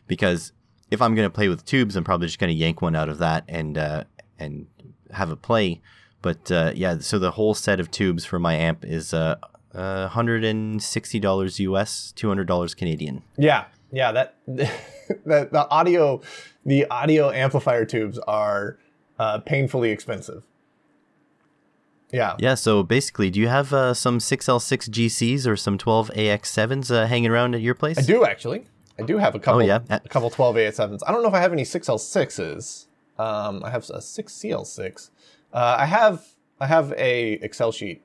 because 0.08 0.54
if 0.90 1.00
I'm 1.00 1.14
gonna 1.14 1.30
play 1.30 1.48
with 1.48 1.64
tubes, 1.64 1.96
I'm 1.96 2.04
probably 2.04 2.26
just 2.26 2.40
gonna 2.40 2.54
yank 2.54 2.82
one 2.82 2.96
out 2.96 3.08
of 3.08 3.20
that 3.20 3.44
and 3.48 3.78
uh, 3.78 4.06
and 4.40 4.66
have 5.12 5.30
a 5.30 5.36
play. 5.36 5.82
But 6.24 6.52
uh, 6.52 6.72
yeah, 6.74 6.98
so 7.02 7.20
the 7.20 7.32
whole 7.32 7.54
set 7.54 7.80
of 7.80 7.92
tubes 7.92 8.26
for 8.26 8.40
my 8.40 8.56
amp 8.56 8.84
is 8.84 9.14
uh, 9.14 9.36
uh, 9.78 10.10
$160 10.10 11.60
US, 11.60 12.14
$200 12.16 12.76
Canadian. 12.76 13.24
Yeah. 13.38 13.66
Yeah, 13.92 14.12
that 14.12 14.36
that 14.48 15.52
the 15.54 15.68
audio 15.70 16.22
the 16.66 16.86
audio 16.88 17.32
amplifier 17.32 17.86
tubes 17.86 18.20
are 18.20 18.78
uh, 19.18 19.40
painfully 19.40 19.92
expensive. 19.92 20.44
Yeah. 22.12 22.36
Yeah, 22.40 22.56
so 22.56 22.84
basically, 22.84 23.30
do 23.30 23.40
you 23.40 23.48
have 23.48 23.74
uh, 23.74 23.94
some 23.94 24.20
6L6 24.20 24.90
GCs 24.90 25.48
or 25.48 25.56
some 25.56 25.78
12AX7s 25.78 26.92
uh, 26.92 27.06
hanging 27.06 27.32
around 27.32 27.56
at 27.56 27.62
your 27.62 27.76
place? 27.76 27.98
I 27.98 28.02
do 28.02 28.26
actually. 28.26 28.66
I 29.00 29.04
do 29.04 29.18
have 29.18 29.36
a 29.36 29.40
couple. 29.40 29.62
Oh, 29.62 29.66
yeah? 29.66 29.80
A 29.90 30.00
couple 30.10 30.30
12AX7s. 30.32 31.02
I 31.06 31.12
don't 31.12 31.22
know 31.22 31.30
if 31.30 31.34
I 31.34 31.40
have 31.40 31.54
any 31.54 31.64
6L6s. 31.64 32.88
Um, 33.20 33.64
I 33.64 33.70
have 33.70 33.84
a 33.90 34.00
6CL6. 34.00 35.10
Uh, 35.54 35.76
I 35.80 35.86
have 35.86 36.26
I 36.60 36.68
have 36.68 36.94
a 36.98 37.34
Excel 37.34 37.72
sheet 37.72 38.02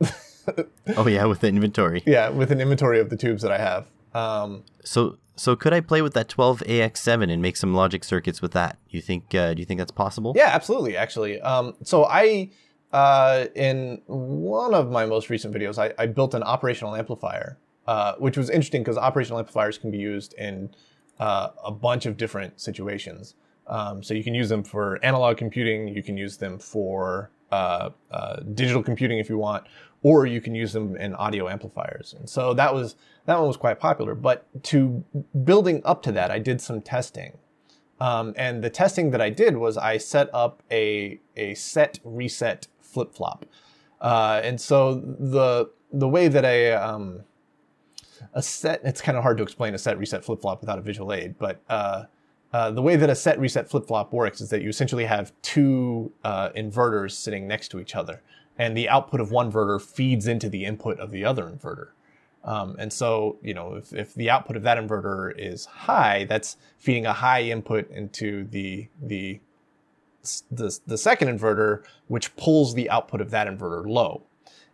oh 0.96 1.06
yeah, 1.06 1.24
with 1.24 1.40
the 1.40 1.48
inventory. 1.48 2.02
Yeah, 2.06 2.28
with 2.28 2.50
an 2.50 2.60
inventory 2.60 3.00
of 3.00 3.10
the 3.10 3.16
tubes 3.16 3.42
that 3.42 3.52
I 3.52 3.58
have. 3.58 3.86
Um, 4.14 4.64
so 4.84 5.18
so 5.36 5.56
could 5.56 5.72
I 5.72 5.80
play 5.80 6.02
with 6.02 6.14
that 6.14 6.28
12AX7 6.28 7.32
and 7.32 7.40
make 7.40 7.56
some 7.56 7.74
logic 7.74 8.04
circuits 8.04 8.42
with 8.42 8.52
that? 8.52 8.78
You 8.88 9.00
think? 9.00 9.34
Uh, 9.34 9.54
do 9.54 9.60
you 9.60 9.66
think 9.66 9.78
that's 9.78 9.92
possible? 9.92 10.32
Yeah, 10.36 10.50
absolutely. 10.52 10.96
Actually, 10.96 11.40
um, 11.40 11.74
so 11.82 12.04
I 12.04 12.50
uh, 12.92 13.46
in 13.54 14.02
one 14.06 14.74
of 14.74 14.90
my 14.90 15.06
most 15.06 15.30
recent 15.30 15.54
videos, 15.54 15.78
I, 15.78 15.94
I 16.00 16.06
built 16.06 16.34
an 16.34 16.42
operational 16.42 16.94
amplifier, 16.94 17.58
uh, 17.86 18.14
which 18.16 18.36
was 18.36 18.50
interesting 18.50 18.82
because 18.82 18.98
operational 18.98 19.38
amplifiers 19.38 19.78
can 19.78 19.90
be 19.90 19.98
used 19.98 20.34
in 20.34 20.74
uh, 21.18 21.48
a 21.64 21.70
bunch 21.70 22.04
of 22.06 22.16
different 22.16 22.60
situations. 22.60 23.34
Um, 23.66 24.02
so 24.02 24.12
you 24.12 24.24
can 24.24 24.34
use 24.34 24.48
them 24.48 24.62
for 24.62 25.02
analog 25.04 25.38
computing, 25.38 25.88
you 25.88 26.02
can 26.02 26.16
use 26.16 26.36
them 26.36 26.58
for 26.58 27.30
uh, 27.50 27.90
uh, 28.10 28.40
digital 28.54 28.82
computing 28.82 29.18
if 29.18 29.30
you 29.30 29.38
want, 29.38 29.64
or 30.02 30.26
you 30.26 30.40
can 30.40 30.54
use 30.54 30.72
them 30.72 30.96
in 30.96 31.14
audio 31.14 31.48
amplifiers. 31.48 32.14
And 32.18 32.28
so 32.28 32.54
that 32.54 32.74
was 32.74 32.96
that 33.26 33.38
one 33.38 33.46
was 33.46 33.56
quite 33.56 33.78
popular. 33.78 34.14
But 34.14 34.46
to 34.64 35.04
building 35.44 35.80
up 35.84 36.02
to 36.02 36.12
that, 36.12 36.30
I 36.30 36.38
did 36.38 36.60
some 36.60 36.80
testing. 36.80 37.38
Um, 38.00 38.34
and 38.36 38.64
the 38.64 38.70
testing 38.70 39.10
that 39.12 39.20
I 39.20 39.30
did 39.30 39.56
was 39.56 39.76
I 39.76 39.98
set 39.98 40.28
up 40.34 40.62
a 40.70 41.20
a 41.36 41.54
set 41.54 42.00
reset 42.04 42.66
flip 42.80 43.14
flop. 43.14 43.46
Uh, 44.00 44.40
and 44.42 44.60
so 44.60 44.94
the 44.94 45.70
the 45.92 46.08
way 46.08 46.26
that 46.26 46.44
a 46.44 46.72
um, 46.72 47.22
a 48.34 48.42
set 48.42 48.80
it's 48.84 49.00
kind 49.00 49.16
of 49.16 49.22
hard 49.22 49.36
to 49.36 49.42
explain 49.42 49.74
a 49.74 49.78
set 49.78 49.98
reset 49.98 50.24
flip 50.24 50.40
flop 50.40 50.60
without 50.60 50.78
a 50.78 50.82
visual 50.82 51.12
aid, 51.12 51.38
but 51.38 51.62
uh, 51.68 52.04
uh, 52.52 52.70
the 52.70 52.82
way 52.82 52.96
that 52.96 53.08
a 53.08 53.14
set 53.14 53.38
reset 53.38 53.70
flip 53.70 53.86
flop 53.86 54.12
works 54.12 54.40
is 54.40 54.50
that 54.50 54.62
you 54.62 54.68
essentially 54.68 55.04
have 55.04 55.32
two 55.42 56.12
uh, 56.24 56.50
inverters 56.50 57.12
sitting 57.12 57.46
next 57.46 57.68
to 57.68 57.80
each 57.80 57.94
other 57.94 58.20
and 58.62 58.76
the 58.76 58.88
output 58.88 59.20
of 59.20 59.32
one 59.32 59.50
inverter 59.50 59.80
feeds 59.80 60.28
into 60.28 60.48
the 60.48 60.64
input 60.64 60.98
of 61.00 61.10
the 61.10 61.24
other 61.24 61.44
inverter. 61.44 61.88
Um, 62.44 62.76
and 62.78 62.92
so, 62.92 63.38
you 63.42 63.54
know, 63.54 63.74
if, 63.74 63.92
if 63.92 64.14
the 64.14 64.30
output 64.30 64.56
of 64.56 64.62
that 64.62 64.78
inverter 64.78 65.32
is 65.36 65.64
high, 65.64 66.24
that's 66.24 66.56
feeding 66.78 67.04
a 67.06 67.12
high 67.12 67.42
input 67.42 67.90
into 67.90 68.44
the, 68.44 68.88
the, 69.00 69.40
the, 70.50 70.78
the 70.86 70.98
second 70.98 71.28
inverter, 71.36 71.82
which 72.06 72.36
pulls 72.36 72.74
the 72.74 72.88
output 72.88 73.20
of 73.20 73.30
that 73.30 73.48
inverter 73.48 73.84
low. 73.84 74.22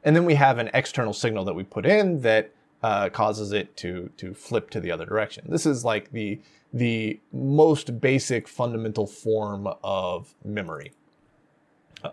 And 0.05 0.15
then 0.15 0.27
we 0.27 0.35
have 0.35 0.59
an 0.59 0.71
external 0.75 1.15
signal 1.15 1.47
that 1.47 1.55
we 1.55 1.65
put 1.65 1.87
in 1.87 2.21
that 2.21 2.53
uh, 2.83 3.09
causes 3.09 3.53
it 3.53 3.77
to 3.77 4.11
to 4.19 4.33
flip 4.35 4.71
to 4.71 4.81
the 4.81 4.93
other 4.93 5.05
direction. 5.05 5.45
This 5.49 5.67
is 5.67 5.85
like 5.85 6.13
the 6.13 6.41
the 6.73 7.19
most 7.33 8.01
basic 8.01 8.47
fundamental 8.47 9.07
form 9.07 9.67
of 9.83 10.35
memory. 10.45 10.93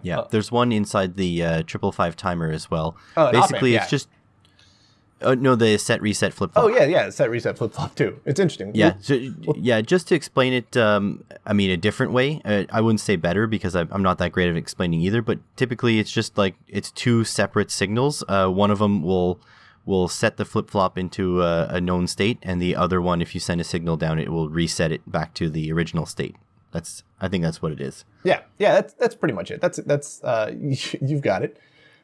Yeah, 0.01 0.23
there's 0.31 0.51
one 0.51 0.71
inside 0.71 1.15
the 1.15 1.43
uh, 1.43 1.63
triple 1.63 1.91
five 1.91 2.15
timer 2.15 2.51
as 2.51 2.69
well. 2.71 2.97
Oh, 3.15 3.31
Basically, 3.31 3.73
yeah. 3.73 3.81
it's 3.81 3.89
just 3.89 4.07
uh, 5.21 5.35
no 5.35 5.55
the 5.55 5.77
set 5.77 6.01
reset 6.01 6.33
flip 6.33 6.53
flop. 6.53 6.65
Oh 6.65 6.67
yeah, 6.67 6.85
yeah, 6.85 7.09
set 7.09 7.29
reset 7.29 7.57
flip 7.57 7.73
flop 7.73 7.95
too. 7.95 8.19
It's 8.25 8.39
interesting. 8.39 8.71
Yeah, 8.73 8.93
so, 8.99 9.13
yeah. 9.55 9.81
Just 9.81 10.07
to 10.09 10.15
explain 10.15 10.53
it, 10.53 10.75
um, 10.75 11.23
I 11.45 11.53
mean, 11.53 11.69
a 11.69 11.77
different 11.77 12.11
way. 12.11 12.41
Uh, 12.43 12.65
I 12.69 12.81
wouldn't 12.81 12.99
say 12.99 13.15
better 13.15 13.47
because 13.47 13.75
I, 13.75 13.85
I'm 13.91 14.03
not 14.03 14.17
that 14.17 14.31
great 14.31 14.49
at 14.49 14.57
explaining 14.57 15.01
either. 15.01 15.21
But 15.21 15.39
typically, 15.55 15.99
it's 15.99 16.11
just 16.11 16.37
like 16.37 16.55
it's 16.67 16.91
two 16.91 17.23
separate 17.23 17.71
signals. 17.71 18.23
Uh, 18.27 18.49
one 18.49 18.71
of 18.71 18.79
them 18.79 19.03
will 19.03 19.39
will 19.85 20.07
set 20.07 20.37
the 20.37 20.45
flip 20.45 20.69
flop 20.69 20.97
into 20.97 21.41
a, 21.41 21.67
a 21.67 21.81
known 21.81 22.07
state, 22.07 22.39
and 22.41 22.61
the 22.61 22.75
other 22.75 23.01
one, 23.01 23.21
if 23.21 23.33
you 23.33 23.39
send 23.39 23.61
a 23.61 23.63
signal 23.63 23.97
down, 23.97 24.19
it 24.19 24.29
will 24.29 24.49
reset 24.49 24.91
it 24.91 25.09
back 25.09 25.33
to 25.35 25.49
the 25.49 25.71
original 25.71 26.05
state. 26.05 26.35
That's 26.75 27.03
I 27.21 27.29
think 27.29 27.41
that's 27.41 27.61
what 27.61 27.71
it 27.71 27.79
is. 27.79 28.03
Yeah, 28.25 28.41
yeah, 28.59 28.73
that's 28.73 28.93
that's 28.95 29.15
pretty 29.15 29.33
much 29.33 29.49
it. 29.49 29.61
That's 29.61 29.77
that's 29.77 30.21
uh, 30.25 30.51
you've 30.59 31.21
got 31.21 31.41
it. 31.41 31.57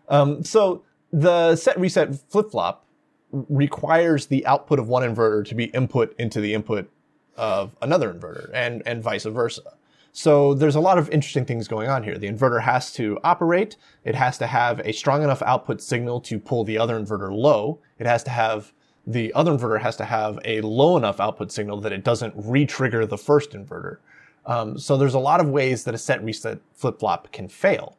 Um, 0.08 0.46
so 0.46 0.84
the 1.12 1.58
set 1.58 1.78
reset 1.78 2.16
flip 2.32 2.52
flop 2.52 2.86
requires 3.32 4.28
the 4.28 4.46
output 4.46 4.80
of 4.80 4.88
one 4.88 5.04
inverter 5.04 5.46
to 5.46 5.56
be 5.56 5.66
input 5.66 6.16
into 6.18 6.40
the 6.40 6.54
input 6.54 6.90
of 7.36 7.76
another 7.82 8.14
inverter, 8.14 8.50
and 8.54 8.82
and 8.86 9.04
vice 9.04 9.26
versa. 9.26 9.74
So 10.14 10.54
there's 10.54 10.76
a 10.76 10.80
lot 10.80 10.98
of 10.98 11.10
interesting 11.10 11.44
things 11.44 11.68
going 11.68 11.90
on 11.90 12.04
here. 12.04 12.18
The 12.18 12.30
inverter 12.30 12.62
has 12.62 12.94
to 12.94 13.20
operate. 13.26 13.76
It 14.06 14.16
has 14.16 14.38
to 14.38 14.48
have 14.48 14.80
a 14.86 14.94
strong 14.94 15.22
enough 15.22 15.42
output 15.42 15.82
signal 15.82 16.22
to 16.22 16.40
pull 16.40 16.64
the 16.64 16.78
other 16.78 16.98
inverter 16.98 17.30
low. 17.34 17.80
It 18.00 18.08
has 18.08 18.24
to 18.24 18.32
have 18.32 18.72
the 19.06 19.34
other 19.34 19.52
inverter 19.52 19.82
has 19.82 19.98
to 19.98 20.06
have 20.06 20.40
a 20.46 20.62
low 20.62 20.96
enough 20.96 21.20
output 21.20 21.52
signal 21.52 21.82
that 21.82 21.92
it 21.92 22.06
doesn't 22.06 22.34
re-trigger 22.38 23.06
the 23.06 23.18
first 23.18 23.52
inverter. 23.52 23.98
Um, 24.46 24.78
so 24.78 24.98
there's 24.98 25.14
a 25.14 25.20
lot 25.20 25.40
of 25.40 25.50
ways 25.50 25.84
that 25.84 25.94
a 25.94 25.98
set 25.98 26.24
reset 26.24 26.60
flip 26.74 27.00
flop 27.00 27.32
can 27.32 27.48
fail. 27.48 27.98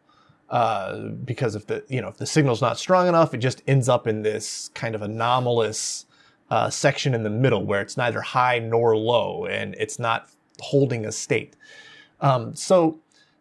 Uh, 0.51 1.09
because 1.25 1.55
if 1.55 1.67
the 1.67 1.83
you 1.89 2.01
know 2.01 2.09
if 2.09 2.19
the 2.19 2.27
signal's 2.27 2.61
not 2.61 2.79
strong 2.79 3.09
enough, 3.09 3.33
it 3.33 3.39
just 3.39 3.63
ends 3.67 3.89
up 3.89 4.07
in 4.07 4.23
this 4.23 4.71
kind 4.75 4.95
of 4.95 5.01
anomalous 5.01 6.05
uh, 6.51 6.69
section 6.69 7.15
in 7.15 7.23
the 7.23 7.31
middle 7.31 7.65
where 7.65 7.81
it's 7.81 7.97
neither 7.97 8.21
high 8.21 8.59
nor 8.59 8.95
low, 8.95 9.47
and 9.47 9.75
it's 9.79 9.99
not 9.99 10.29
holding 10.61 11.07
a 11.07 11.13
state. 11.13 11.57
Um, 12.21 12.55
so 12.55 13.01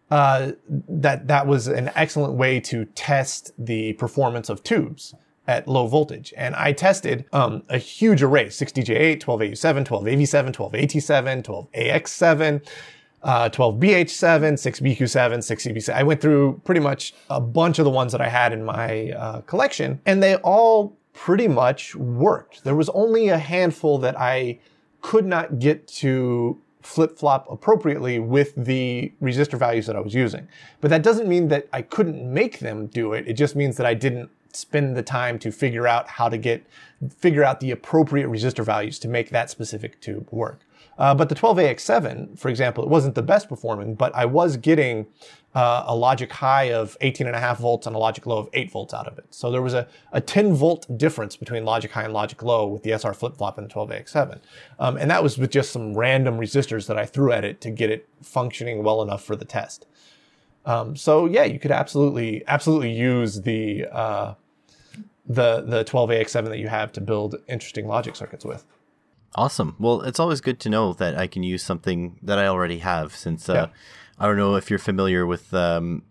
uh, 0.10 0.54
that 0.88 1.28
that 1.28 1.48
was 1.48 1.68
an 1.68 1.92
excellent 1.96 2.36
way 2.36 2.62
to 2.62 2.86
test 2.86 3.52
the 3.58 3.94
performance 3.94 4.48
of 4.48 4.64
tubes 4.64 5.14
at 5.52 5.68
low 5.68 5.86
voltage. 5.86 6.34
And 6.38 6.56
I 6.56 6.72
tested 6.72 7.26
um, 7.34 7.64
a 7.68 7.78
huge 7.78 8.24
array, 8.24 8.46
6DJ8, 8.46 9.20
12AU7, 9.20 9.86
12AV7, 9.86 10.54
12AT7, 10.54 11.44
12AX7, 11.44 12.66
uh, 13.24 13.50
12BH7, 13.50 14.54
6BQ7, 14.54 15.38
6CB7. 15.52 15.94
I 15.94 16.04
went 16.04 16.22
through 16.22 16.62
pretty 16.64 16.80
much 16.80 17.14
a 17.30 17.42
bunch 17.42 17.80
of 17.80 17.86
the 17.86 17.92
ones 17.92 18.14
that 18.14 18.22
I 18.22 18.30
had 18.30 18.54
in 18.54 18.64
my 18.64 19.12
uh, 19.12 19.42
collection, 19.42 20.00
and 20.06 20.24
they 20.24 20.36
all 20.38 20.96
pretty 21.12 21.50
much 21.50 21.96
worked. 21.96 22.64
There 22.64 22.76
was 22.76 22.88
only 22.90 23.28
a 23.28 23.38
handful 23.38 23.98
that 24.00 24.18
I 24.18 24.60
could 25.02 25.26
not 25.26 25.60
get 25.60 25.86
to 25.88 26.58
flip 26.82 27.18
flop 27.18 27.46
appropriately 27.52 28.20
with 28.20 28.54
the 28.56 29.12
resistor 29.22 29.60
values 29.60 29.86
that 29.88 29.96
I 29.98 30.00
was 30.00 30.16
using. 30.16 30.48
But 30.80 30.90
that 30.92 31.04
doesn't 31.04 31.28
mean 31.28 31.50
that 31.50 31.68
I 31.74 31.82
couldn't 31.82 32.34
make 32.34 32.60
them 32.60 32.88
do 32.88 33.14
it. 33.14 33.28
It 33.28 33.34
just 33.34 33.56
means 33.56 33.76
that 33.78 33.86
I 33.86 33.94
didn't 33.94 34.30
spend 34.56 34.96
the 34.96 35.04
time 35.04 35.40
to 35.40 35.52
figure 35.52 35.88
out 35.88 36.08
how 36.08 36.30
to 36.30 36.38
get 36.38 36.66
figure 37.18 37.44
out 37.44 37.60
the 37.60 37.72
appropriate 37.72 38.28
resistor 38.28 38.64
values 38.64 39.00
to 39.00 39.08
make 39.08 39.30
that 39.32 39.50
specific 39.50 40.00
tube 40.02 40.28
work. 40.32 40.62
Uh, 40.98 41.16
but 41.16 41.30
the 41.30 41.36
12AX7, 41.36 42.38
for 42.38 42.50
example, 42.50 42.84
it 42.84 42.90
wasn't 42.90 43.16
the 43.16 43.24
best 43.24 43.50
performing, 43.50 43.96
but 43.96 44.14
I 44.14 44.26
was 44.26 44.56
getting 44.58 45.08
uh, 45.56 45.84
a 45.88 45.96
logic 45.96 46.32
high 46.32 46.72
of 46.72 46.98
18.5 47.02 47.58
volts 47.58 47.88
and 47.88 47.96
a 47.96 48.00
logic 48.00 48.26
low 48.26 48.38
of 48.38 48.50
8 48.54 48.72
volts 48.72 48.94
out 48.94 49.08
of 49.08 49.18
it. 49.18 49.26
So 49.32 49.52
there 49.52 49.62
was 49.62 49.74
a, 49.74 49.88
a 50.12 50.22
10 50.22 50.54
volt 50.54 50.98
difference 50.98 51.36
between 51.36 51.66
logic 51.66 51.92
high 51.92 52.04
and 52.04 52.14
logic 52.14 52.44
low 52.44 52.68
with 52.68 52.84
the 52.84 52.92
SR 52.92 53.14
flip 53.14 53.36
flop 53.36 53.58
and 53.58 53.70
the 53.70 53.74
12AX7. 53.74 54.40
Um, 54.80 54.98
and 54.98 55.10
that 55.10 55.24
was 55.24 55.38
with 55.38 55.52
just 55.52 55.72
some 55.72 55.96
random 55.96 56.38
resistors 56.38 56.88
that 56.88 56.98
I 56.98 57.06
threw 57.06 57.32
at 57.32 57.44
it 57.44 57.62
to 57.62 57.72
get 57.72 57.90
it 57.90 58.08
functioning 58.22 58.84
well 58.84 59.02
enough 59.02 59.24
for 59.24 59.36
the 59.36 59.46
test. 59.46 59.88
Um, 60.66 60.96
so 60.96 61.26
yeah, 61.26 61.44
you 61.44 61.58
could 61.58 61.72
absolutely 61.72 62.44
absolutely 62.48 62.92
use 62.92 63.42
the 63.42 63.88
uh, 63.92 64.36
the 65.26 65.62
the 65.62 65.84
12AX7 65.84 66.46
that 66.50 66.58
you 66.60 66.68
have 66.68 66.92
to 66.94 67.02
build 67.02 67.36
interesting 67.48 67.88
logic 67.88 68.16
circuits 68.16 68.46
with. 68.46 68.66
Awesome. 69.36 69.76
Well, 69.80 70.02
it's 70.02 70.20
always 70.20 70.42
good 70.42 70.60
to 70.62 70.70
know 70.70 70.94
that 70.94 71.18
I 71.18 71.28
can 71.28 71.44
use 71.44 71.64
something 71.64 72.20
that 72.22 72.38
I 72.38 72.48
already 72.48 72.80
have. 72.80 73.16
Since 73.16 73.48
uh, 73.50 73.54
Yeah. 73.54 73.68
I 74.20 74.28
don't 74.28 74.38
know 74.38 74.56
if 74.56 74.70
you're 74.70 74.78
familiar 74.80 75.26
with 75.26 75.54
um, 75.54 76.04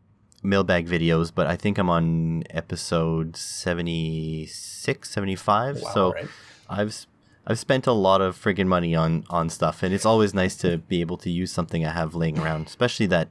mailbag 0.43 0.89
videos, 0.89 1.31
but 1.35 1.47
I 1.47 1.57
think 1.57 1.79
I'm 1.79 1.91
on 1.91 2.45
episode 2.51 3.37
76, 3.37 5.11
75. 5.11 5.83
Wow, 5.83 5.91
so 5.93 6.13
right. 6.15 6.29
I've 6.69 7.07
I've 7.47 7.59
spent 7.59 7.87
a 7.87 7.93
lot 7.93 8.21
of 8.21 8.41
friggin' 8.41 8.67
money 8.67 8.95
on 8.95 9.25
on 9.29 9.51
stuff, 9.51 9.83
and 9.83 9.95
it's 9.95 10.07
always 10.07 10.33
nice 10.35 10.57
to 10.57 10.79
be 10.79 11.01
able 11.01 11.19
to 11.19 11.31
use 11.31 11.53
something 11.53 11.85
I 11.85 11.93
have 11.93 12.15
laying 12.15 12.39
around. 12.39 12.67
Especially 12.67 13.07
that 13.07 13.29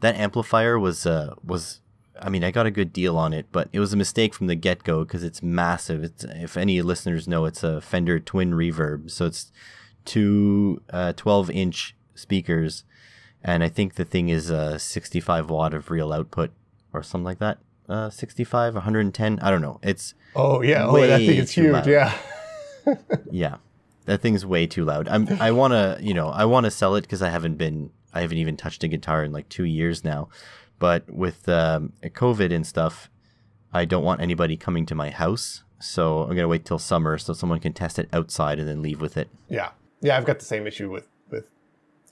that 0.00 0.14
amplifier 0.16 0.78
was 0.78 1.06
uh 1.06 1.34
was. 1.44 1.80
I 2.20 2.28
mean, 2.28 2.44
I 2.44 2.50
got 2.50 2.66
a 2.66 2.70
good 2.70 2.92
deal 2.92 3.16
on 3.16 3.32
it, 3.32 3.46
but 3.52 3.68
it 3.72 3.80
was 3.80 3.92
a 3.92 3.96
mistake 3.96 4.34
from 4.34 4.46
the 4.46 4.54
get 4.54 4.84
go 4.84 5.04
because 5.04 5.22
it's 5.22 5.42
massive. 5.42 6.04
It's 6.04 6.24
if 6.24 6.56
any 6.56 6.80
listeners 6.82 7.28
know, 7.28 7.44
it's 7.44 7.62
a 7.62 7.80
Fender 7.80 8.18
Twin 8.18 8.52
Reverb, 8.52 9.10
so 9.10 9.26
it's 9.26 9.52
two 10.04 10.82
uh, 10.90 11.12
12 11.14 11.50
inch 11.50 11.94
speakers, 12.14 12.84
and 13.42 13.62
I 13.62 13.68
think 13.68 13.94
the 13.94 14.04
thing 14.04 14.28
is 14.28 14.50
uh, 14.50 14.78
65 14.78 15.50
watt 15.50 15.74
of 15.74 15.90
real 15.90 16.12
output 16.12 16.50
or 16.92 17.02
something 17.02 17.24
like 17.24 17.38
that. 17.38 17.58
Uh, 17.88 18.10
65, 18.10 18.74
110. 18.74 19.38
I 19.40 19.50
don't 19.50 19.62
know. 19.62 19.78
It's 19.82 20.14
Oh 20.34 20.62
yeah, 20.62 20.86
oh 20.86 21.00
that 21.00 21.18
thing 21.18 21.28
Way 21.28 21.38
is 21.38 21.50
huge. 21.50 21.72
loud. 21.72 21.86
Yeah. 21.86 22.16
yeah, 23.30 23.56
that 24.04 24.20
thing's 24.20 24.46
way 24.46 24.66
too 24.66 24.84
loud. 24.84 25.08
I'm 25.08 25.28
I 25.40 25.50
want 25.50 25.72
to 25.72 25.98
you 26.00 26.14
know 26.14 26.28
I 26.28 26.44
want 26.44 26.64
to 26.64 26.70
sell 26.70 26.94
it 26.94 27.02
because 27.02 27.22
I 27.22 27.30
haven't 27.30 27.56
been 27.56 27.90
I 28.14 28.20
haven't 28.20 28.38
even 28.38 28.56
touched 28.56 28.84
a 28.84 28.88
guitar 28.88 29.24
in 29.24 29.32
like 29.32 29.48
two 29.48 29.64
years 29.64 30.04
now, 30.04 30.28
but 30.78 31.08
with 31.10 31.48
um, 31.48 31.92
COVID 32.02 32.52
and 32.52 32.66
stuff, 32.66 33.10
I 33.72 33.84
don't 33.84 34.04
want 34.04 34.20
anybody 34.20 34.56
coming 34.56 34.86
to 34.86 34.94
my 34.94 35.10
house. 35.10 35.62
So 35.78 36.22
I'm 36.22 36.34
gonna 36.34 36.48
wait 36.48 36.64
till 36.64 36.78
summer 36.78 37.18
so 37.18 37.32
someone 37.32 37.60
can 37.60 37.72
test 37.72 37.98
it 37.98 38.08
outside 38.12 38.58
and 38.58 38.68
then 38.68 38.82
leave 38.82 39.00
with 39.00 39.16
it. 39.16 39.28
Yeah. 39.48 39.70
Yeah, 40.00 40.16
I've 40.16 40.24
got 40.24 40.38
the 40.38 40.44
same 40.44 40.66
issue 40.66 40.90
with 40.90 41.08
with 41.30 41.50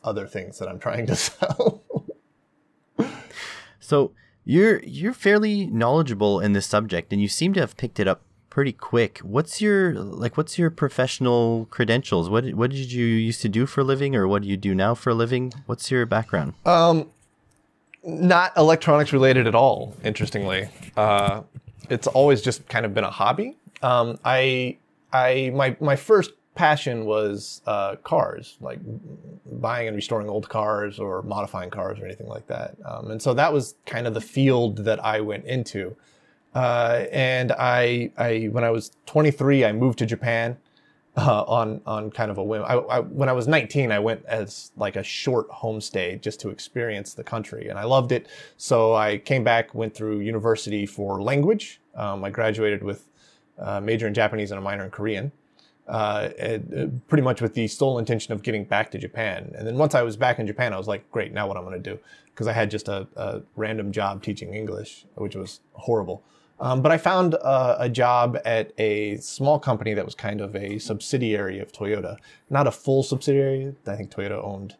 other 0.02 0.26
things 0.26 0.58
that 0.58 0.68
I'm 0.68 0.78
trying 0.78 1.06
to 1.06 1.16
sell. 1.16 1.82
So 3.80 4.12
you're 4.44 4.82
you're 4.82 5.12
fairly 5.12 5.66
knowledgeable 5.66 6.40
in 6.40 6.52
this 6.52 6.66
subject, 6.66 7.12
and 7.12 7.20
you 7.20 7.28
seem 7.28 7.52
to 7.54 7.60
have 7.60 7.76
picked 7.76 8.00
it 8.00 8.08
up 8.08 8.22
pretty 8.48 8.72
quick. 8.72 9.18
What's 9.18 9.60
your 9.60 9.94
like? 9.94 10.36
What's 10.36 10.58
your 10.58 10.70
professional 10.70 11.66
credentials? 11.70 12.30
What 12.30 12.52
what 12.54 12.70
did 12.70 12.92
you 12.92 13.04
used 13.04 13.42
to 13.42 13.48
do 13.48 13.66
for 13.66 13.82
a 13.82 13.84
living, 13.84 14.14
or 14.16 14.26
what 14.26 14.42
do 14.42 14.48
you 14.48 14.56
do 14.56 14.74
now 14.74 14.94
for 14.94 15.10
a 15.10 15.14
living? 15.14 15.52
What's 15.66 15.90
your 15.90 16.06
background? 16.06 16.54
Not 18.04 18.56
electronics 18.56 19.12
related 19.12 19.46
at 19.46 19.54
all, 19.54 19.96
interestingly. 20.04 20.68
Uh, 20.96 21.42
it's 21.88 22.06
always 22.06 22.42
just 22.42 22.68
kind 22.68 22.84
of 22.84 22.94
been 22.94 23.04
a 23.04 23.10
hobby. 23.10 23.56
Um, 23.82 24.18
I 24.24 24.78
I 25.12 25.52
my 25.54 25.76
my 25.80 25.96
first 25.96 26.32
passion 26.54 27.04
was 27.04 27.62
uh, 27.66 27.96
cars, 27.96 28.56
like 28.60 28.78
buying 29.46 29.88
and 29.88 29.96
restoring 29.96 30.28
old 30.28 30.48
cars 30.48 30.98
or 30.98 31.22
modifying 31.22 31.70
cars 31.70 31.98
or 31.98 32.04
anything 32.04 32.28
like 32.28 32.46
that. 32.46 32.76
Um, 32.84 33.10
and 33.10 33.20
so 33.20 33.34
that 33.34 33.52
was 33.52 33.74
kind 33.86 34.06
of 34.06 34.14
the 34.14 34.20
field 34.20 34.78
that 34.78 35.04
I 35.04 35.20
went 35.20 35.46
into. 35.46 35.96
Uh, 36.54 37.06
and 37.10 37.50
I, 37.52 38.12
I, 38.16 38.48
when 38.52 38.62
I 38.62 38.70
was 38.70 38.92
23, 39.06 39.64
I 39.64 39.72
moved 39.72 39.98
to 39.98 40.06
Japan 40.06 40.56
uh, 41.16 41.44
on 41.46 41.80
on 41.86 42.10
kind 42.10 42.30
of 42.30 42.38
a 42.38 42.44
whim. 42.44 42.62
I, 42.64 42.74
I, 42.74 43.00
when 43.00 43.28
I 43.28 43.32
was 43.32 43.46
19, 43.46 43.92
I 43.92 43.98
went 43.98 44.24
as 44.26 44.72
like 44.76 44.96
a 44.96 45.02
short 45.02 45.48
homestay 45.50 46.20
just 46.20 46.40
to 46.40 46.50
experience 46.50 47.14
the 47.14 47.24
country, 47.24 47.68
and 47.68 47.78
I 47.78 47.84
loved 47.84 48.12
it. 48.12 48.28
So 48.56 48.94
I 48.94 49.18
came 49.18 49.44
back, 49.44 49.74
went 49.74 49.94
through 49.94 50.20
university 50.20 50.86
for 50.86 51.22
language. 51.22 51.80
Um, 51.94 52.24
I 52.24 52.30
graduated 52.30 52.82
with 52.82 53.08
a 53.58 53.80
major 53.80 54.06
in 54.06 54.14
Japanese 54.14 54.50
and 54.50 54.58
a 54.58 54.62
minor 54.62 54.84
in 54.84 54.90
Korean. 54.90 55.32
Uh, 55.86 56.30
and, 56.38 56.74
uh, 56.74 56.86
pretty 57.08 57.22
much 57.22 57.42
with 57.42 57.52
the 57.52 57.68
sole 57.68 57.98
intention 57.98 58.32
of 58.32 58.42
getting 58.42 58.64
back 58.64 58.90
to 58.90 58.96
Japan. 58.96 59.52
And 59.54 59.66
then 59.66 59.76
once 59.76 59.94
I 59.94 60.00
was 60.00 60.16
back 60.16 60.38
in 60.38 60.46
Japan, 60.46 60.72
I 60.72 60.78
was 60.78 60.88
like, 60.88 61.10
great, 61.10 61.30
now 61.30 61.46
what 61.46 61.58
I'm 61.58 61.64
going 61.64 61.80
to 61.80 61.90
do? 61.90 61.98
Because 62.32 62.46
I 62.46 62.54
had 62.54 62.70
just 62.70 62.88
a, 62.88 63.06
a 63.16 63.42
random 63.54 63.92
job 63.92 64.22
teaching 64.22 64.54
English, 64.54 65.04
which 65.16 65.36
was 65.36 65.60
horrible. 65.74 66.22
Um, 66.60 66.82
but 66.82 66.92
I 66.92 66.98
found 66.98 67.34
uh, 67.34 67.76
a 67.78 67.88
job 67.88 68.38
at 68.44 68.72
a 68.78 69.16
small 69.16 69.58
company 69.58 69.92
that 69.94 70.04
was 70.04 70.14
kind 70.14 70.40
of 70.40 70.54
a 70.54 70.78
subsidiary 70.78 71.58
of 71.58 71.72
Toyota. 71.72 72.16
Not 72.48 72.66
a 72.66 72.70
full 72.70 73.02
subsidiary. 73.02 73.74
I 73.86 73.96
think 73.96 74.10
Toyota 74.10 74.42
owned 74.42 74.76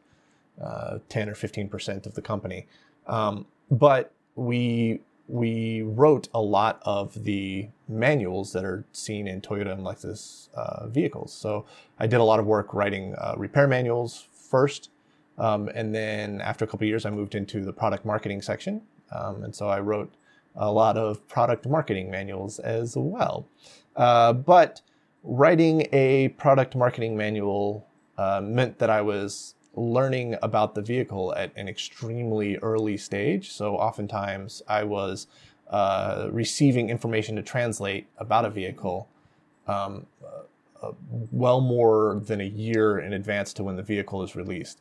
uh, 0.62 0.98
10 1.08 1.28
or 1.28 1.34
15% 1.34 2.06
of 2.06 2.14
the 2.14 2.22
company. 2.22 2.66
Um, 3.06 3.46
but 3.70 4.12
we 4.36 5.00
we 5.26 5.80
wrote 5.80 6.28
a 6.34 6.40
lot 6.40 6.80
of 6.82 7.24
the 7.24 7.66
manuals 7.88 8.52
that 8.52 8.62
are 8.62 8.84
seen 8.92 9.26
in 9.26 9.40
Toyota 9.40 9.72
and 9.72 9.80
Lexus 9.80 10.48
uh, 10.54 10.86
vehicles. 10.86 11.32
So 11.32 11.64
I 11.98 12.06
did 12.06 12.20
a 12.20 12.24
lot 12.24 12.40
of 12.40 12.46
work 12.46 12.74
writing 12.74 13.14
uh, 13.16 13.34
repair 13.38 13.66
manuals 13.66 14.28
first, 14.32 14.90
um, 15.38 15.70
and 15.74 15.94
then 15.94 16.42
after 16.42 16.66
a 16.66 16.68
couple 16.68 16.86
years, 16.86 17.06
I 17.06 17.10
moved 17.10 17.34
into 17.34 17.64
the 17.64 17.72
product 17.72 18.04
marketing 18.04 18.42
section, 18.42 18.82
um, 19.12 19.42
and 19.44 19.56
so 19.56 19.68
I 19.68 19.80
wrote 19.80 20.12
a 20.56 20.70
lot 20.70 20.96
of 20.96 21.26
product 21.28 21.66
marketing 21.66 22.10
manuals 22.10 22.58
as 22.58 22.96
well. 22.96 23.46
Uh, 23.96 24.32
but 24.32 24.80
writing 25.22 25.86
a 25.92 26.28
product 26.28 26.76
marketing 26.76 27.16
manual 27.16 27.86
uh, 28.18 28.40
meant 28.42 28.78
that 28.78 28.90
I 28.90 29.00
was 29.00 29.54
learning 29.74 30.36
about 30.42 30.74
the 30.74 30.82
vehicle 30.82 31.34
at 31.34 31.50
an 31.56 31.68
extremely 31.68 32.56
early 32.58 32.96
stage. 32.96 33.50
So 33.52 33.76
oftentimes 33.76 34.62
I 34.68 34.84
was 34.84 35.26
uh, 35.70 36.28
receiving 36.30 36.90
information 36.90 37.36
to 37.36 37.42
translate 37.42 38.06
about 38.18 38.44
a 38.44 38.50
vehicle 38.50 39.08
um, 39.66 40.06
uh, 40.82 40.92
well 41.32 41.60
more 41.60 42.20
than 42.24 42.40
a 42.40 42.46
year 42.46 42.98
in 42.98 43.12
advance 43.12 43.52
to 43.54 43.64
when 43.64 43.76
the 43.76 43.82
vehicle 43.82 44.22
is 44.22 44.36
released. 44.36 44.80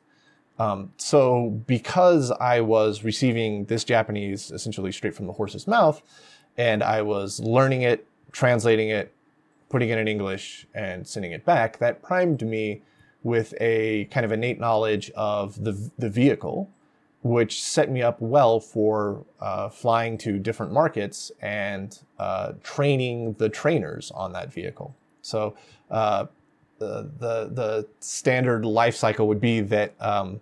Um, 0.60 0.93
so 0.97 1.62
because 1.66 2.32
I 2.32 2.62
was 2.62 3.04
receiving 3.04 3.66
this 3.66 3.84
Japanese 3.84 4.51
essentially 4.51 4.91
straight 4.91 5.16
from 5.16 5.28
the 5.28 5.34
horse's 5.34 5.68
mouth, 5.68 6.01
and 6.58 6.84
I 6.84 7.01
was 7.01 7.39
learning 7.39 7.82
it, 7.82 8.06
translating 8.32 8.89
it, 8.89 9.14
putting 9.70 9.89
it 9.89 9.97
in 9.97 10.08
English, 10.08 10.68
and 10.74 11.08
sending 11.08 11.32
it 11.32 11.43
back, 11.43 11.80
that 11.80 12.04
primed 12.04 12.43
me 12.43 12.82
with 13.24 13.54
a 13.60 14.06
kind 14.06 14.26
of 14.26 14.32
innate 14.32 14.60
knowledge 14.60 15.10
of 15.16 15.64
the, 15.64 15.89
the 15.97 16.10
vehicle, 16.10 16.70
which 17.24 17.64
set 17.64 17.89
me 17.89 18.01
up 18.01 18.22
well 18.22 18.60
for 18.60 19.26
uh, 19.39 19.70
flying 19.70 20.18
to 20.18 20.38
different 20.38 20.72
markets 20.72 21.32
and 21.41 21.99
uh, 22.20 22.51
training 22.62 23.34
the 23.39 23.49
trainers 23.49 24.12
on 24.12 24.34
that 24.34 24.51
vehicle. 24.54 24.93
So 25.22 25.56
uh, 25.89 26.26
the, 27.20 27.50
the, 27.54 27.88
standard 28.00 28.66
life 28.66 28.96
cycle 28.96 29.28
would 29.28 29.42
be 29.42 29.62
that 29.62 29.94
um, 30.00 30.40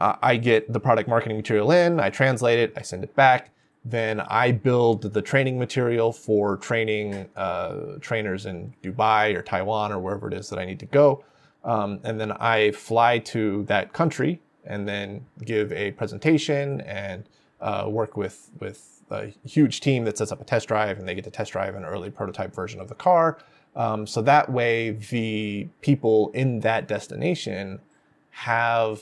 I 0.00 0.36
get 0.36 0.72
the 0.72 0.80
product 0.80 1.08
marketing 1.08 1.36
material 1.36 1.70
in, 1.70 2.00
I 2.00 2.10
translate 2.10 2.58
it, 2.58 2.72
I 2.76 2.82
send 2.82 3.04
it 3.04 3.14
back. 3.14 3.50
Then 3.84 4.20
I 4.20 4.52
build 4.52 5.02
the 5.02 5.22
training 5.22 5.58
material 5.58 6.12
for 6.12 6.56
training 6.56 7.28
uh, 7.36 7.98
trainers 8.00 8.46
in 8.46 8.74
Dubai 8.82 9.36
or 9.36 9.42
Taiwan 9.42 9.92
or 9.92 9.98
wherever 9.98 10.28
it 10.28 10.34
is 10.34 10.48
that 10.50 10.58
I 10.58 10.64
need 10.64 10.78
to 10.80 10.86
go. 10.86 11.24
Um, 11.64 12.00
and 12.04 12.20
then 12.20 12.32
I 12.32 12.72
fly 12.72 13.18
to 13.18 13.64
that 13.64 13.92
country 13.92 14.40
and 14.64 14.88
then 14.88 15.24
give 15.44 15.72
a 15.72 15.92
presentation 15.92 16.80
and 16.82 17.24
uh, 17.60 17.86
work 17.88 18.16
with 18.16 18.50
with 18.60 19.02
a 19.10 19.32
huge 19.44 19.80
team 19.80 20.04
that 20.04 20.16
sets 20.16 20.32
up 20.32 20.40
a 20.40 20.44
test 20.44 20.68
drive 20.68 20.98
and 20.98 21.06
they 21.06 21.14
get 21.14 21.24
to 21.24 21.30
test 21.30 21.52
drive 21.52 21.74
an 21.74 21.84
early 21.84 22.10
prototype 22.10 22.54
version 22.54 22.80
of 22.80 22.88
the 22.88 22.94
car. 22.94 23.38
Um, 23.74 24.06
so 24.06 24.20
that 24.22 24.50
way, 24.50 24.90
the 24.90 25.68
people 25.80 26.30
in 26.34 26.60
that 26.60 26.86
destination 26.86 27.80
have 28.30 29.00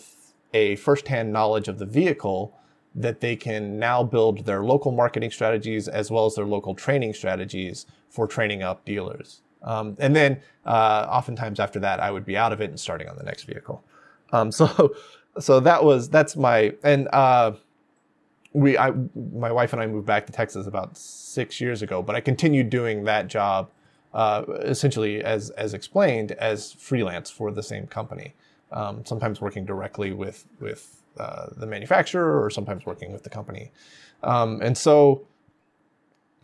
a 0.54 0.76
firsthand 0.76 1.32
knowledge 1.32 1.68
of 1.68 1.78
the 1.78 1.86
vehicle 1.86 2.54
that 2.94 3.20
they 3.20 3.36
can 3.36 3.78
now 3.78 4.02
build 4.02 4.46
their 4.46 4.62
local 4.62 4.90
marketing 4.92 5.30
strategies 5.30 5.86
as 5.86 6.10
well 6.10 6.26
as 6.26 6.34
their 6.34 6.44
local 6.44 6.74
training 6.74 7.14
strategies 7.14 7.86
for 8.08 8.26
training 8.26 8.62
up 8.62 8.84
dealers. 8.84 9.42
Um, 9.62 9.96
and 10.00 10.14
then 10.16 10.40
uh, 10.66 11.06
oftentimes 11.08 11.60
after 11.60 11.78
that, 11.80 12.00
I 12.00 12.10
would 12.10 12.24
be 12.24 12.36
out 12.36 12.52
of 12.52 12.60
it 12.60 12.70
and 12.70 12.80
starting 12.80 13.08
on 13.08 13.16
the 13.16 13.22
next 13.22 13.44
vehicle. 13.44 13.84
Um, 14.32 14.50
so, 14.52 14.94
so 15.38 15.60
that 15.60 15.84
was 15.84 16.08
that's 16.08 16.36
my 16.36 16.74
and 16.82 17.08
uh, 17.12 17.52
we 18.52 18.76
I 18.76 18.92
my 19.14 19.52
wife 19.52 19.72
and 19.72 19.80
I 19.80 19.86
moved 19.86 20.06
back 20.06 20.26
to 20.26 20.32
Texas 20.32 20.66
about 20.66 20.96
six 20.96 21.60
years 21.60 21.82
ago, 21.82 22.02
but 22.02 22.16
I 22.16 22.20
continued 22.20 22.70
doing 22.70 23.04
that 23.04 23.28
job 23.28 23.70
uh, 24.14 24.44
essentially 24.60 25.22
as 25.22 25.50
as 25.50 25.74
explained 25.74 26.32
as 26.32 26.72
freelance 26.72 27.30
for 27.30 27.50
the 27.50 27.62
same 27.62 27.86
company. 27.86 28.34
Um, 28.72 29.04
sometimes 29.04 29.40
working 29.40 29.64
directly 29.64 30.12
with 30.12 30.46
with 30.60 31.02
uh, 31.18 31.48
the 31.56 31.66
manufacturer, 31.66 32.42
or 32.42 32.50
sometimes 32.50 32.86
working 32.86 33.12
with 33.12 33.24
the 33.24 33.30
company, 33.30 33.72
um, 34.22 34.60
and 34.62 34.78
so 34.78 35.26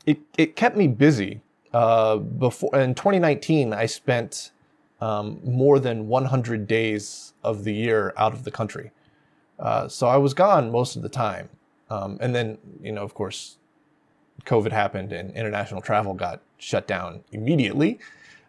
it 0.06 0.18
it 0.36 0.56
kept 0.56 0.76
me 0.76 0.88
busy 0.88 1.40
uh, 1.76 2.16
before 2.16 2.74
in 2.74 2.94
2019, 2.94 3.74
I 3.74 3.84
spent 3.84 4.50
um, 5.02 5.40
more 5.44 5.78
than 5.78 6.08
100 6.08 6.66
days 6.66 7.34
of 7.44 7.64
the 7.64 7.74
year 7.74 8.14
out 8.16 8.32
of 8.32 8.44
the 8.44 8.50
country. 8.50 8.92
Uh, 9.58 9.86
so 9.86 10.06
I 10.06 10.16
was 10.16 10.32
gone 10.32 10.70
most 10.70 10.96
of 10.96 11.02
the 11.02 11.10
time. 11.10 11.50
Um, 11.90 12.16
and 12.18 12.34
then, 12.34 12.56
you 12.80 12.92
know, 12.92 13.02
of 13.02 13.12
course, 13.12 13.58
COVID 14.44 14.72
happened 14.72 15.12
and 15.12 15.36
international 15.36 15.82
travel 15.82 16.14
got 16.14 16.40
shut 16.58 16.86
down 16.86 17.22
immediately. 17.32 17.98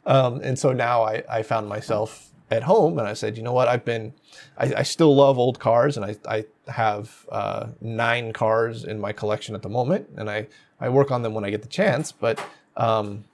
Um, 0.06 0.40
and 0.42 0.58
so 0.58 0.72
now 0.72 1.04
I, 1.04 1.24
I, 1.30 1.44
found 1.44 1.68
myself 1.68 2.30
at 2.50 2.64
home 2.64 2.98
and 2.98 3.06
I 3.08 3.14
said, 3.14 3.36
you 3.36 3.44
know 3.44 3.52
what, 3.52 3.68
I've 3.68 3.84
been, 3.84 4.14
I, 4.58 4.74
I 4.78 4.84
still 4.84 5.14
love 5.14 5.38
old 5.38 5.60
cars 5.60 5.98
and 5.98 6.06
I, 6.06 6.16
I 6.26 6.46
have 6.72 7.26
uh, 7.30 7.68
nine 7.82 8.32
cars 8.32 8.86
in 8.86 9.02
my 9.02 9.12
collection 9.12 9.54
at 9.54 9.64
the 9.64 9.70
moment 9.70 10.08
and 10.16 10.30
I, 10.30 10.48
I 10.80 10.88
work 10.88 11.12
on 11.12 11.24
them 11.24 11.34
when 11.34 11.44
I 11.44 11.50
get 11.50 11.62
the 11.62 11.68
chance. 11.68 12.14
But 12.14 12.40
um, 12.78 13.26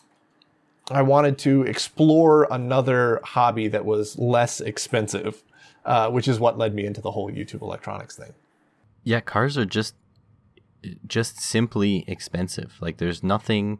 I 0.90 1.02
wanted 1.02 1.38
to 1.40 1.64
explore 1.64 2.48
another 2.52 3.22
hobby 3.24 3.68
that 3.68 3.86
was 3.86 4.18
less 4.18 4.60
expensive, 4.60 5.44
uh, 5.86 6.10
which 6.10 6.28
is 6.28 6.40
what 6.40 6.58
led 6.58 6.74
me 6.74 6.86
into 6.86 7.02
the 7.02 7.12
whole 7.12 7.32
YouTube 7.32 7.62
electronics 7.62 8.18
thing. 8.18 8.34
Yeah, 9.04 9.20
cars 9.20 9.58
are 9.58 9.66
just 9.66 9.96
just 11.08 11.40
simply 11.40 12.04
expensive. 12.08 12.76
Like 12.82 12.98
there's 12.98 13.24
nothing 13.24 13.80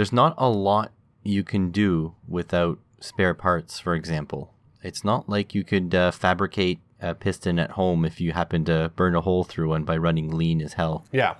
there's 0.00 0.14
not 0.14 0.34
a 0.38 0.48
lot 0.48 0.92
you 1.22 1.44
can 1.44 1.70
do 1.70 2.14
without 2.26 2.78
spare 3.00 3.34
parts, 3.34 3.78
for 3.78 3.94
example. 3.94 4.54
It's 4.82 5.04
not 5.04 5.28
like 5.28 5.54
you 5.54 5.62
could 5.62 5.94
uh, 5.94 6.10
fabricate 6.10 6.78
a 7.02 7.14
piston 7.14 7.58
at 7.58 7.72
home 7.72 8.06
if 8.06 8.18
you 8.18 8.32
happen 8.32 8.64
to 8.64 8.90
burn 8.96 9.14
a 9.14 9.20
hole 9.20 9.44
through 9.44 9.68
one 9.68 9.84
by 9.84 9.98
running 9.98 10.30
lean 10.34 10.62
as 10.62 10.72
hell. 10.72 11.04
Yeah, 11.12 11.34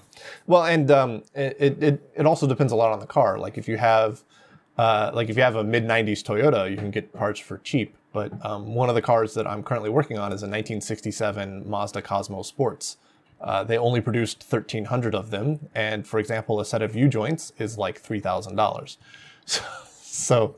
well, 0.47 0.65
and 0.65 0.91
um, 0.91 1.23
it, 1.35 1.83
it 1.83 2.13
it 2.15 2.27
also 2.27 2.47
depends 2.47 2.71
a 2.71 2.77
lot 2.77 2.93
on 2.93 3.01
the 3.01 3.07
car. 3.07 3.39
Like 3.39 3.57
if 3.57 3.67
you 3.67 3.79
have 3.79 4.25
uh, 4.77 5.11
like 5.15 5.31
if 5.31 5.39
you 5.39 5.43
have 5.43 5.57
a 5.57 5.65
mid 5.65 5.87
'90s 5.87 6.23
Toyota, 6.23 6.71
you 6.71 6.77
can 6.77 6.91
get 6.91 7.15
parts 7.15 7.41
for 7.41 7.57
cheap. 7.65 7.97
But 8.13 8.31
um, 8.45 8.75
one 8.75 8.91
of 8.91 8.95
the 8.95 9.01
cars 9.01 9.33
that 9.37 9.47
I'm 9.47 9.63
currently 9.63 9.89
working 9.89 10.19
on 10.19 10.35
is 10.35 10.43
a 10.43 10.53
1967 10.53 11.67
Mazda 11.67 12.03
Cosmo 12.03 12.43
Sports. 12.43 12.99
Uh, 13.41 13.65
they 13.65 13.79
only 13.79 14.01
produced 14.01 14.45
1,300 14.47 15.15
of 15.15 15.31
them, 15.31 15.69
and 15.75 16.07
for 16.07 16.21
example, 16.21 16.61
a 16.61 16.65
set 16.65 16.83
of 16.83 16.95
U 16.95 17.09
joints 17.09 17.53
is 17.59 17.79
like 17.79 17.99
three 17.99 18.21
thousand 18.21 18.57
dollars. 18.57 18.99
So, 20.13 20.57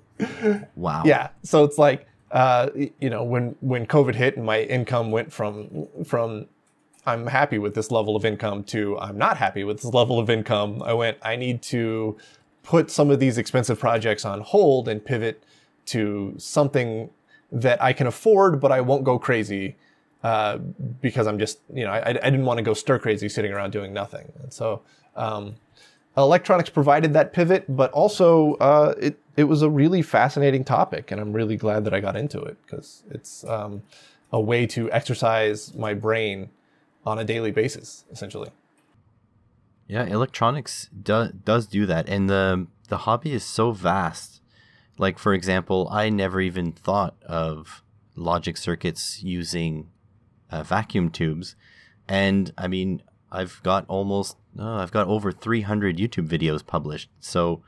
wow. 0.75 1.03
Yeah. 1.05 1.29
So 1.43 1.63
it's 1.63 1.79
like 1.79 2.07
uh, 2.33 2.71
you 2.99 3.11
know, 3.11 3.23
when 3.23 3.55
when 3.61 3.87
COVID 3.87 4.15
hit 4.15 4.37
and 4.37 4.47
my 4.47 4.63
income 4.63 5.11
went 5.11 5.33
from 5.33 5.87
from 6.05 6.47
I'm 7.05 7.27
happy 7.27 7.59
with 7.59 7.75
this 7.75 7.91
level 7.91 8.17
of 8.17 8.25
income 8.25 8.65
to 8.65 8.99
I'm 8.99 9.19
not 9.19 9.37
happy 9.37 9.65
with 9.65 9.83
this 9.83 9.93
level 9.93 10.19
of 10.19 10.31
income, 10.31 10.83
I 10.83 10.95
went 10.95 11.19
I 11.23 11.37
need 11.37 11.63
to 11.65 12.17
put 12.63 12.91
some 12.91 13.11
of 13.11 13.21
these 13.21 13.37
expensive 13.39 13.79
projects 13.79 14.25
on 14.25 14.41
hold 14.41 14.89
and 14.89 15.05
pivot 15.05 15.45
to 15.87 16.35
something 16.39 17.11
that 17.51 17.83
I 17.83 17.93
can 17.93 18.07
afford, 18.07 18.61
but 18.61 18.73
I 18.73 18.81
won't 18.81 19.05
go 19.05 19.19
crazy 19.19 19.77
uh, 20.23 20.59
because 21.01 21.27
I'm 21.27 21.39
just 21.39 21.61
you 21.73 21.85
know 21.85 21.91
I, 21.93 22.11
I 22.11 22.13
didn't 22.13 22.45
want 22.45 22.59
to 22.59 22.63
go 22.63 22.75
stir 22.75 22.99
crazy 22.99 23.29
sitting 23.29 23.53
around 23.53 23.71
doing 23.71 23.93
nothing, 23.93 24.33
and 24.43 24.53
so. 24.53 24.83
Um, 25.15 25.57
electronics 26.17 26.69
provided 26.69 27.15
that 27.15 27.33
pivot, 27.33 27.65
but 27.69 27.91
also 27.93 28.55
uh, 28.55 28.95
it 29.01 29.19
it 29.37 29.45
was 29.45 29.63
a 29.63 29.71
really 29.71 30.03
fascinating 30.03 30.65
topic, 30.65 31.11
and 31.11 31.21
I'm 31.21 31.33
really 31.33 31.57
glad 31.57 31.85
that 31.85 31.95
I 31.95 32.01
got 32.01 32.17
into 32.17 32.41
it 32.43 32.57
because 32.63 33.03
it's 33.11 33.45
um, 33.45 33.83
a 34.31 34.41
way 34.41 34.67
to 34.69 34.91
exercise 34.93 35.75
my 35.75 35.95
brain 35.95 36.51
on 37.05 37.19
a 37.19 37.25
daily 37.25 37.51
basis, 37.51 38.05
essentially. 38.13 38.51
Yeah, 39.87 40.05
electronics 40.05 40.89
do, 41.03 41.31
does 41.45 41.67
do 41.67 41.87
that, 41.87 42.09
and 42.09 42.29
the 42.29 42.67
the 42.89 42.99
hobby 42.99 43.33
is 43.33 43.45
so 43.45 43.73
vast. 43.73 44.41
Like 44.99 45.19
for 45.19 45.33
example, 45.33 45.89
I 45.91 46.11
never 46.11 46.41
even 46.41 46.73
thought 46.73 47.17
of 47.25 47.83
logic 48.15 48.59
circuits 48.59 49.23
using 49.23 49.89
uh, 50.53 50.63
vacuum 50.63 51.11
tubes, 51.11 51.57
and 52.09 52.53
I 52.57 52.69
mean, 52.69 53.03
I've 53.31 53.61
got 53.63 53.85
almost 53.89 54.37
oh, 54.59 54.77
I've 54.77 54.93
got 54.93 55.09
over 55.09 55.33
300 55.33 55.97
YouTube 55.97 56.29
videos 56.29 56.65
published. 56.65 57.09
So 57.19 57.63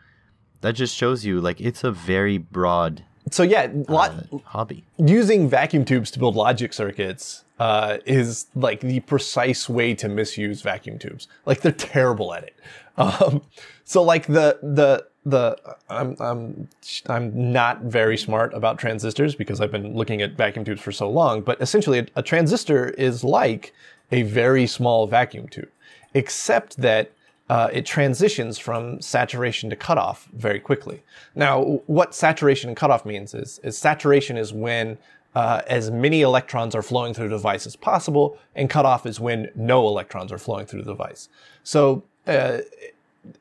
that 0.61 0.73
just 0.73 0.95
shows 0.97 1.25
you 1.25 1.41
like 1.41 1.61
it's 1.61 1.83
a 1.83 1.91
very 1.91 2.39
broad 2.39 3.05
so 3.31 3.43
yeah, 3.43 3.73
uh, 3.89 4.21
hobby. 4.45 4.85
Using 4.99 5.49
vacuum 5.49 5.85
tubes 5.85 6.11
to 6.13 6.19
build 6.19 6.37
logic 6.37 6.73
circuits 6.73 7.45
uh, 7.59 7.99
is 8.05 8.47
like 8.55 8.81
the 8.81 9.01
precise 9.01 9.69
way 9.69 9.95
to 9.95 10.09
misuse 10.09 10.61
vacuum 10.61 10.99
tubes. 10.99 11.27
Like 11.47 11.63
they're 11.63 11.73
terrible 11.73 12.35
at 12.35 12.45
it. 12.45 12.57
Um, 12.97 13.43
so 13.83 14.05
like 14.05 14.29
the 14.29 14.57
the 14.63 15.05
the 15.25 15.57
I'm 15.89 16.17
I'm 16.21 16.69
I'm 17.07 17.53
not 17.53 17.83
very 17.83 18.17
smart 18.17 18.53
about 18.55 18.79
transistors 18.79 19.35
because 19.35 19.61
I've 19.61 19.71
been 19.73 19.95
looking 19.95 20.21
at 20.23 20.33
vacuum 20.33 20.65
tubes 20.65 20.83
for 20.83 20.93
so 20.93 21.09
long. 21.09 21.41
But 21.41 21.61
essentially, 21.61 22.01
a, 22.01 22.07
a 22.17 22.23
transistor 22.23 22.91
is 22.91 23.25
like 23.25 23.73
a 24.13 24.23
very 24.23 24.67
small 24.67 25.07
vacuum 25.07 25.49
tube, 25.49 25.71
except 26.13 26.77
that 26.79 27.13
uh, 27.49 27.69
it 27.73 27.85
transitions 27.87 28.59
from 28.59 29.01
saturation 29.01 29.71
to 29.71 29.77
cutoff 29.77 30.29
very 30.33 30.61
quickly. 30.61 31.03
Now, 31.35 31.83
what 31.87 32.15
saturation 32.15 32.69
and 32.69 32.77
cutoff 32.77 33.05
means 33.05 33.35
is, 33.35 33.61
is 33.63 33.77
saturation 33.77 34.37
is 34.37 34.53
when 34.53 34.99
uh, 35.35 35.63
as 35.67 35.91
many 35.91 36.23
electrons 36.23 36.75
are 36.75 36.83
flowing 36.83 37.13
through 37.13 37.29
the 37.29 37.37
device 37.37 37.67
as 37.67 37.77
possible, 37.77 38.39
and 38.55 38.71
cutoff 38.71 39.05
is 39.05 39.21
when 39.21 39.51
no 39.55 39.87
electrons 39.89 40.33
are 40.33 40.39
flowing 40.39 40.65
through 40.65 40.83
the 40.83 40.93
device. 40.93 41.29
So, 41.65 42.05
uh, 42.27 42.59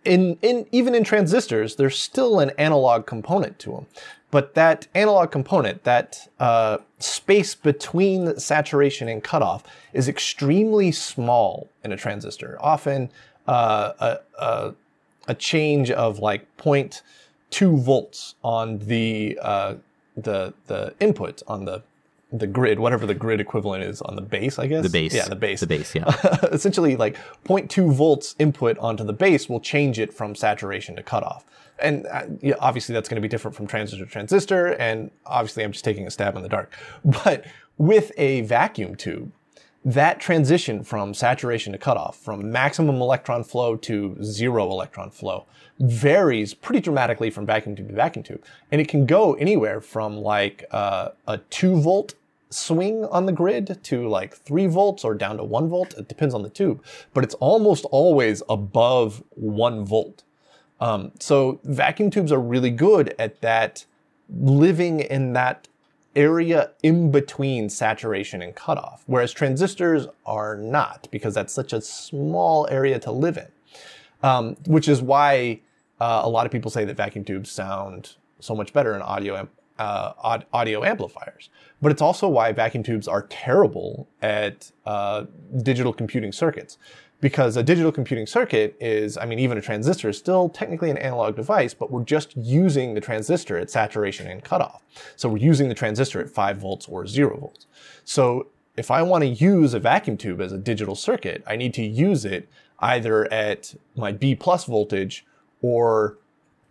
in, 0.05 0.37
in 0.41 0.65
even 0.71 0.95
in 0.95 1.03
transistors, 1.03 1.75
there's 1.75 1.97
still 1.97 2.39
an 2.39 2.51
analog 2.57 3.05
component 3.05 3.59
to 3.59 3.71
them. 3.71 3.85
But 4.31 4.55
that 4.55 4.87
analog 4.95 5.31
component, 5.31 5.83
that 5.83 6.27
uh, 6.39 6.79
space 6.97 7.53
between 7.53 8.39
saturation 8.39 9.07
and 9.07 9.23
cutoff, 9.23 9.63
is 9.93 10.07
extremely 10.07 10.91
small 10.91 11.69
in 11.83 11.91
a 11.91 11.97
transistor. 11.97 12.57
Often 12.59 13.11
uh, 13.47 13.91
a, 13.99 14.43
a, 14.43 14.73
a, 15.27 15.35
change 15.35 15.91
of 15.91 16.17
like 16.17 16.47
0.2 16.57 17.79
volts 17.79 18.33
on 18.43 18.79
the 18.79 19.37
uh, 19.39 19.75
the 20.17 20.53
the 20.65 20.95
input 20.99 21.43
on 21.47 21.65
the 21.65 21.83
the 22.33 22.47
grid, 22.47 22.79
whatever 22.79 23.05
the 23.05 23.13
grid 23.13 23.39
equivalent 23.39 23.83
is 23.83 24.01
on 24.01 24.15
the 24.15 24.21
base, 24.21 24.57
I 24.57 24.65
guess. 24.65 24.83
The 24.83 24.89
base. 24.89 25.13
Yeah, 25.13 25.27
the 25.27 25.35
base. 25.35 25.59
The 25.59 25.67
base, 25.67 25.93
yeah. 25.93 26.15
Essentially, 26.51 26.95
like 26.95 27.15
0.2 27.45 27.93
volts 27.93 28.35
input 28.39 28.77
onto 28.79 29.03
the 29.03 29.13
base 29.13 29.47
will 29.47 29.59
change 29.59 29.99
it 29.99 30.11
from 30.11 30.33
saturation 30.33 30.95
to 30.95 31.03
cutoff. 31.03 31.45
And 31.77 32.07
uh, 32.07 32.23
yeah, 32.41 32.55
obviously, 32.59 32.93
that's 32.93 33.07
going 33.07 33.17
to 33.17 33.21
be 33.21 33.27
different 33.27 33.55
from 33.55 33.67
transistor 33.67 34.03
to 34.03 34.11
transistor. 34.11 34.73
And 34.73 35.11
obviously, 35.27 35.63
I'm 35.63 35.71
just 35.71 35.85
taking 35.85 36.07
a 36.07 36.11
stab 36.11 36.35
in 36.35 36.41
the 36.41 36.49
dark. 36.49 36.73
But 37.23 37.45
with 37.77 38.11
a 38.17 38.41
vacuum 38.41 38.95
tube, 38.95 39.31
that 39.85 40.19
transition 40.19 40.83
from 40.83 41.13
saturation 41.13 41.73
to 41.73 41.77
cutoff, 41.77 42.17
from 42.17 42.51
maximum 42.51 42.95
electron 42.95 43.43
flow 43.43 43.75
to 43.75 44.17
zero 44.23 44.71
electron 44.71 45.11
flow, 45.11 45.45
varies 45.79 46.53
pretty 46.53 46.79
dramatically 46.79 47.29
from 47.29 47.45
vacuum 47.45 47.75
tube 47.75 47.89
to 47.89 47.93
vacuum 47.93 48.23
tube. 48.23 48.43
And 48.71 48.81
it 48.81 48.87
can 48.87 49.05
go 49.05 49.33
anywhere 49.35 49.81
from 49.81 50.17
like 50.17 50.65
uh, 50.71 51.09
a 51.27 51.37
two 51.37 51.79
volt 51.79 52.15
swing 52.53 53.05
on 53.05 53.25
the 53.25 53.31
grid 53.31 53.79
to 53.83 54.07
like 54.07 54.35
three 54.35 54.67
volts 54.67 55.03
or 55.03 55.15
down 55.15 55.37
to 55.37 55.43
one 55.43 55.69
volt. 55.69 55.93
It 55.95 56.07
depends 56.07 56.33
on 56.33 56.43
the 56.43 56.49
tube, 56.49 56.83
but 57.13 57.23
it's 57.23 57.35
almost 57.35 57.85
always 57.85 58.41
above 58.49 59.23
one 59.31 59.85
volt. 59.85 60.23
Um, 60.79 61.11
so 61.19 61.59
vacuum 61.63 62.09
tubes 62.09 62.31
are 62.31 62.39
really 62.39 62.71
good 62.71 63.15
at 63.17 63.41
that 63.41 63.85
living 64.29 64.99
in 64.99 65.33
that 65.33 65.67
area 66.15 66.71
in 66.83 67.11
between 67.11 67.69
saturation 67.69 68.41
and 68.41 68.55
cutoff, 68.55 69.03
whereas 69.07 69.31
transistors 69.31 70.07
are 70.25 70.55
not 70.55 71.07
because 71.11 71.33
that's 71.33 71.53
such 71.53 71.73
a 71.73 71.81
small 71.81 72.67
area 72.69 72.99
to 72.99 73.11
live 73.11 73.37
in. 73.37 73.47
Um, 74.21 74.55
which 74.67 74.87
is 74.87 75.01
why 75.01 75.59
uh, 75.99 76.21
a 76.23 76.29
lot 76.29 76.45
of 76.45 76.51
people 76.51 76.71
say 76.71 76.85
that 76.85 76.95
vacuum 76.95 77.25
tubes 77.25 77.51
sound 77.51 78.15
so 78.39 78.55
much 78.55 78.71
better 78.71 78.95
in 78.95 79.01
audio 79.01 79.49
uh, 79.83 80.39
audio 80.53 80.83
amplifiers. 80.83 81.49
But 81.81 81.91
it's 81.91 82.01
also 82.01 82.27
why 82.29 82.51
vacuum 82.53 82.83
tubes 82.83 83.07
are 83.07 83.23
terrible 83.23 84.07
at 84.21 84.71
uh, 84.85 85.25
digital 85.61 85.93
computing 85.93 86.31
circuits 86.31 86.77
because 87.19 87.55
a 87.55 87.63
digital 87.63 87.91
computing 87.91 88.25
circuit 88.25 88.75
is, 88.81 89.17
I 89.17 89.25
mean, 89.25 89.39
even 89.39 89.57
a 89.57 89.61
transistor 89.61 90.09
is 90.09 90.17
still 90.17 90.49
technically 90.49 90.89
an 90.89 90.97
analog 90.97 91.35
device, 91.37 91.73
but 91.73 91.89
we're 91.89 92.03
just 92.03 92.35
using 92.35 92.93
the 92.93 93.01
transistor 93.01 93.57
at 93.57 93.69
saturation 93.69 94.27
and 94.27 94.43
cutoff. 94.43 94.83
So 95.15 95.29
we're 95.29 95.37
using 95.37 95.69
the 95.69 95.75
transistor 95.75 96.19
at 96.19 96.29
5 96.29 96.57
volts 96.57 96.87
or 96.87 97.07
0 97.07 97.37
volts. 97.37 97.65
So 98.03 98.47
if 98.75 98.91
I 98.91 99.01
want 99.03 99.23
to 99.23 99.27
use 99.27 99.73
a 99.73 99.79
vacuum 99.79 100.17
tube 100.17 100.41
as 100.41 100.51
a 100.51 100.57
digital 100.57 100.95
circuit, 100.95 101.43
I 101.47 101.55
need 101.55 101.73
to 101.75 101.83
use 101.83 102.25
it 102.25 102.49
either 102.79 103.31
at 103.31 103.75
my 103.95 104.11
B 104.11 104.35
plus 104.35 104.65
voltage 104.65 105.25
or 105.61 106.17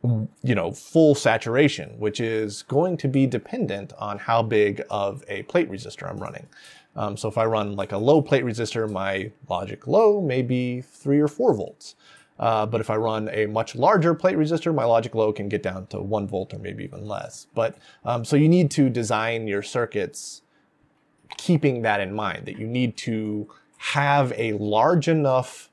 you 0.02 0.54
know, 0.54 0.72
full 0.72 1.14
saturation, 1.14 1.90
which 1.98 2.20
is 2.20 2.62
going 2.62 2.96
to 2.96 3.08
be 3.08 3.26
dependent 3.26 3.92
on 3.98 4.18
how 4.18 4.42
big 4.42 4.82
of 4.90 5.24
a 5.28 5.42
plate 5.44 5.70
resistor 5.70 6.10
I'm 6.10 6.18
running. 6.18 6.48
Um, 6.96 7.16
so 7.16 7.28
if 7.28 7.38
I 7.38 7.44
run 7.44 7.76
like 7.76 7.92
a 7.92 7.98
low 7.98 8.20
plate 8.20 8.44
resistor, 8.44 8.90
my 8.90 9.30
logic 9.48 9.86
low 9.86 10.20
may 10.20 10.42
be 10.42 10.80
three 10.80 11.20
or 11.20 11.28
four 11.28 11.54
volts. 11.54 11.94
Uh, 12.38 12.66
but 12.66 12.80
if 12.80 12.90
I 12.90 12.96
run 12.96 13.28
a 13.32 13.46
much 13.46 13.76
larger 13.76 14.14
plate 14.14 14.36
resistor, 14.36 14.74
my 14.74 14.84
logic 14.84 15.14
low 15.14 15.32
can 15.32 15.48
get 15.48 15.62
down 15.62 15.86
to 15.88 16.00
one 16.00 16.26
volt 16.26 16.52
or 16.52 16.58
maybe 16.58 16.82
even 16.82 17.06
less. 17.06 17.46
But 17.54 17.76
um, 18.04 18.24
so 18.24 18.34
you 18.34 18.48
need 18.48 18.70
to 18.72 18.90
design 18.90 19.46
your 19.46 19.62
circuits 19.62 20.42
keeping 21.36 21.82
that 21.82 22.00
in 22.00 22.12
mind, 22.12 22.46
that 22.46 22.58
you 22.58 22.66
need 22.66 22.96
to 22.96 23.48
have 23.78 24.32
a 24.36 24.52
large 24.54 25.08
enough 25.08 25.70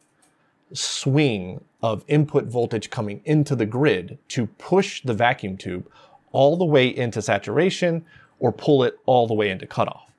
swing 0.73 1.63
of 1.81 2.03
input 2.07 2.45
voltage 2.45 2.89
coming 2.89 3.21
into 3.25 3.55
the 3.55 3.65
grid 3.65 4.17
to 4.27 4.47
push 4.47 5.01
the 5.01 5.13
vacuum 5.13 5.57
tube 5.57 5.89
all 6.31 6.57
the 6.57 6.65
way 6.65 6.87
into 6.87 7.21
saturation 7.21 8.05
or 8.39 8.51
pull 8.51 8.83
it 8.83 8.97
all 9.05 9.27
the 9.27 9.33
way 9.33 9.49
into 9.49 9.65
cutoff. 9.65 10.11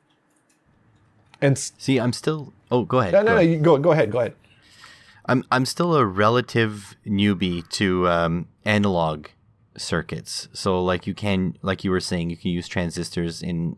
And 1.40 1.56
see, 1.58 1.98
I'm 1.98 2.12
still. 2.12 2.52
Oh, 2.70 2.84
go 2.84 3.00
ahead. 3.00 3.12
No, 3.12 3.22
no, 3.22 3.26
go 3.26 3.34
no. 3.34 3.40
Ahead. 3.40 3.62
Go, 3.62 3.78
go 3.78 3.92
ahead. 3.92 4.10
Go 4.12 4.18
ahead. 4.20 4.34
I'm 5.26 5.44
I'm 5.50 5.64
still 5.64 5.94
a 5.96 6.04
relative 6.04 6.96
newbie 7.06 7.68
to 7.70 8.08
um, 8.08 8.48
analog 8.64 9.28
circuits. 9.76 10.48
So, 10.52 10.82
like 10.82 11.06
you 11.06 11.14
can, 11.14 11.56
like 11.62 11.84
you 11.84 11.90
were 11.90 12.00
saying, 12.00 12.30
you 12.30 12.36
can 12.36 12.50
use 12.50 12.68
transistors 12.68 13.42
in 13.42 13.76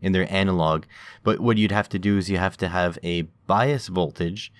in 0.00 0.12
their 0.12 0.30
analog. 0.32 0.84
But 1.22 1.40
what 1.40 1.58
you'd 1.58 1.72
have 1.72 1.88
to 1.90 1.98
do 1.98 2.18
is 2.18 2.30
you 2.30 2.38
have 2.38 2.56
to 2.58 2.68
have 2.68 2.98
a 3.02 3.22
bias 3.46 3.88
voltage 3.88 4.52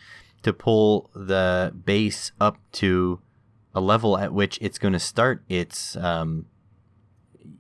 to 0.43 0.53
pull 0.53 1.11
the 1.15 1.73
base 1.85 2.33
up 2.41 2.59
to 2.73 3.21
a 3.75 3.81
level 3.81 4.19
at 4.19 4.33
which 4.33 4.59
it's 4.61 4.79
going 4.79 4.93
to 4.93 4.99
start 4.99 5.43
its. 5.49 5.97
Um, 5.97 6.47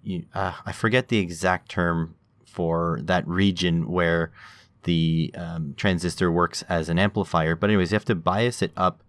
you, 0.02 0.24
uh, 0.34 0.52
I 0.66 0.72
forget 0.72 1.08
the 1.08 1.18
exact 1.18 1.70
term 1.70 2.16
for 2.44 3.00
that 3.02 3.26
region 3.26 3.88
where 3.88 4.32
the 4.82 5.32
um, 5.36 5.74
transistor 5.76 6.30
works 6.30 6.64
as 6.68 6.88
an 6.88 6.98
amplifier. 6.98 7.54
But 7.56 7.70
anyways, 7.70 7.92
you 7.92 7.96
have 7.96 8.04
to 8.06 8.14
bias 8.14 8.62
it 8.62 8.72
up 8.76 9.02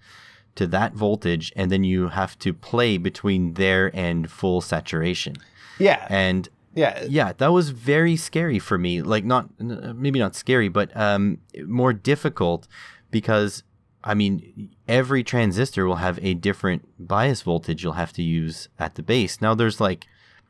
to 0.56 0.68
that 0.68 0.94
voltage, 0.94 1.52
and 1.56 1.72
then 1.72 1.84
you 1.84 2.10
have 2.10 2.38
to 2.40 2.54
play 2.54 2.98
between 2.98 3.56
there 3.56 3.92
and 3.96 4.30
full 4.30 4.62
saturation. 4.62 5.36
Yeah. 5.80 6.06
And 6.10 6.48
yeah, 6.76 7.04
yeah, 7.08 7.34
that 7.38 7.52
was 7.52 7.70
very 7.70 8.16
scary 8.16 8.60
for 8.60 8.78
me. 8.78 9.02
Like 9.02 9.26
not 9.26 9.50
maybe 9.60 10.20
not 10.20 10.36
scary, 10.36 10.70
but 10.70 10.96
um, 10.96 11.40
more 11.66 11.94
difficult 11.94 12.68
because 13.14 13.64
I 14.03 14.14
mean 14.14 14.76
every 14.88 15.24
transistor 15.24 15.86
will 15.86 15.95
have 16.07 16.20
a 16.22 16.34
different 16.34 16.89
bias 16.99 17.41
voltage 17.43 17.84
you'll 17.84 17.93
have 17.93 18.11
to 18.14 18.24
use 18.24 18.68
at 18.78 18.95
the 18.95 19.03
base. 19.03 19.39
Now 19.41 19.55
there's 19.55 19.80
like 19.80 20.07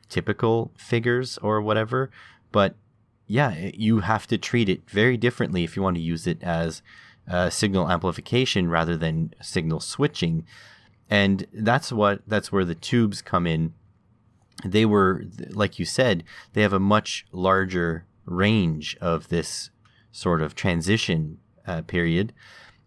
typical 0.08 0.72
figures 0.76 1.38
or 1.38 1.62
whatever, 1.62 2.10
but 2.50 2.74
yeah, 3.26 3.70
you 3.74 4.00
have 4.00 4.26
to 4.26 4.38
treat 4.38 4.68
it 4.68 4.88
very 4.90 5.16
differently 5.16 5.64
if 5.64 5.76
you 5.76 5.82
want 5.82 5.96
to 5.96 6.02
use 6.02 6.26
it 6.26 6.42
as 6.42 6.82
uh, 7.28 7.48
signal 7.48 7.90
amplification 7.90 8.68
rather 8.68 8.96
than 8.96 9.32
signal 9.40 9.80
switching. 9.80 10.44
And 11.08 11.46
that's 11.52 11.92
what 11.92 12.22
that's 12.26 12.50
where 12.50 12.64
the 12.64 12.74
tubes 12.74 13.22
come 13.22 13.46
in. 13.46 13.72
They 14.64 14.86
were, 14.86 15.24
like 15.50 15.78
you 15.78 15.84
said, 15.84 16.24
they 16.52 16.62
have 16.62 16.72
a 16.72 16.80
much 16.80 17.26
larger 17.32 18.06
range 18.24 18.96
of 19.00 19.28
this 19.28 19.70
sort 20.12 20.40
of 20.40 20.54
transition 20.54 21.38
uh, 21.66 21.82
period, 21.82 22.32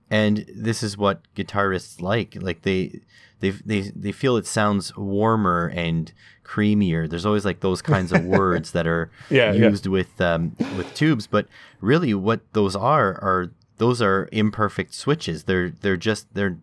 and 0.09 0.45
this 0.53 0.83
is 0.83 0.97
what 0.97 1.21
guitarists 1.35 2.01
like. 2.01 2.37
Like 2.39 2.61
they, 2.61 3.01
they, 3.39 3.51
they, 3.51 3.81
they 3.95 4.11
feel 4.11 4.37
it 4.37 4.47
sounds 4.47 4.95
warmer 4.95 5.67
and 5.67 6.11
creamier. 6.43 7.09
There's 7.09 7.25
always 7.25 7.45
like 7.45 7.59
those 7.59 7.81
kinds 7.81 8.11
of 8.11 8.23
words 8.39 8.71
that 8.71 8.87
are 8.87 9.11
yeah, 9.29 9.51
used 9.51 9.85
yeah. 9.85 9.91
with 9.91 10.21
um, 10.21 10.55
with 10.77 10.93
tubes, 10.93 11.27
but 11.27 11.47
really 11.81 12.13
what 12.13 12.41
those 12.53 12.75
are 12.75 13.13
are 13.21 13.51
those 13.77 14.01
are 14.01 14.29
imperfect 14.31 14.93
switches. 14.93 15.43
They're 15.43 15.69
they're 15.69 15.97
just 15.97 16.33
they're 16.33 16.57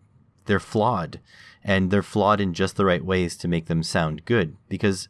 they're 0.46 0.60
flawed, 0.60 1.20
and 1.62 1.90
they're 1.90 2.02
flawed 2.02 2.40
in 2.40 2.54
just 2.54 2.76
the 2.76 2.84
right 2.84 3.04
ways 3.04 3.36
to 3.38 3.48
make 3.48 3.66
them 3.66 3.82
sound 3.82 4.24
good. 4.24 4.56
Because 4.68 5.08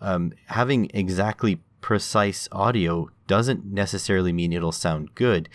um, 0.00 0.32
having 0.46 0.90
exactly 0.94 1.60
precise 1.80 2.48
audio 2.50 3.10
doesn't 3.26 3.64
necessarily 3.64 4.32
mean 4.32 4.52
it'll 4.52 4.72
sound 4.72 5.14
good, 5.14 5.48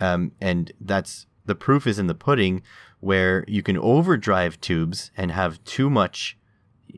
um, 0.00 0.32
and 0.40 0.72
that's 0.80 1.26
the 1.46 1.54
proof 1.54 1.86
is 1.86 1.98
in 1.98 2.06
the 2.06 2.14
pudding, 2.14 2.62
where 3.00 3.44
you 3.46 3.62
can 3.62 3.76
overdrive 3.76 4.60
tubes 4.60 5.10
and 5.16 5.30
have 5.30 5.62
too 5.64 5.90
much 5.90 6.36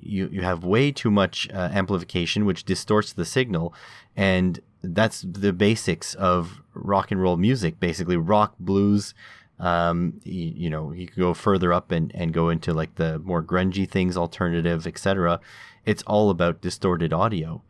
you, 0.02 0.28
you 0.32 0.42
have 0.42 0.64
way 0.64 0.92
too 0.92 1.10
much 1.10 1.48
uh, 1.52 1.68
amplification, 1.72 2.44
which 2.44 2.64
distorts 2.64 3.12
the 3.12 3.24
signal. 3.24 3.74
And 4.16 4.60
that's 4.82 5.22
the 5.22 5.52
basics 5.52 6.14
of 6.14 6.62
rock 6.74 7.10
and 7.10 7.20
roll 7.20 7.36
music, 7.36 7.80
basically 7.80 8.16
rock, 8.16 8.54
blues. 8.58 9.14
Um, 9.58 10.20
you, 10.22 10.52
you 10.54 10.70
know, 10.70 10.92
you 10.92 11.06
can 11.06 11.20
go 11.20 11.34
further 11.34 11.72
up 11.72 11.90
and, 11.90 12.12
and 12.14 12.32
go 12.32 12.50
into 12.50 12.72
like 12.74 12.96
the 12.96 13.18
more 13.20 13.42
grungy 13.42 13.88
things, 13.88 14.16
alternative, 14.16 14.86
etc. 14.86 15.40
It's 15.84 16.02
all 16.02 16.30
about 16.30 16.60
distorted 16.60 17.12
audio, 17.12 17.62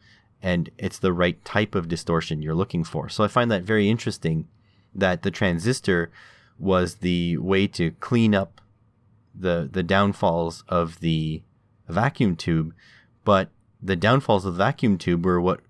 and 0.43 0.69
it's 0.79 0.99
the 0.99 1.13
right 1.13 1.43
type 1.45 1.75
of 1.75 1.89
distortion 1.89 2.43
you're 2.43 2.55
looking 2.55 2.83
for. 2.83 3.09
So 3.09 3.23
I 3.23 3.29
find 3.29 3.51
that 3.51 3.63
very 3.63 3.89
interesting 3.89 4.49
that 4.97 5.23
the 5.23 5.31
transistor 5.31 6.11
was 6.59 6.97
the 6.97 7.37
way 7.37 7.67
to 7.67 7.91
clean 7.93 8.35
up 8.35 8.61
the 9.39 9.69
the 9.71 9.83
downfalls 9.83 10.65
of 10.69 11.01
the 11.01 11.43
vacuum 11.89 12.37
tube, 12.37 12.75
but 13.25 13.51
the 13.83 13.97
downfalls 13.97 14.45
of 14.45 14.55
the 14.55 14.59
vacuum 14.59 14.99
tube 14.99 15.25
were 15.25 15.41
what 15.41 15.61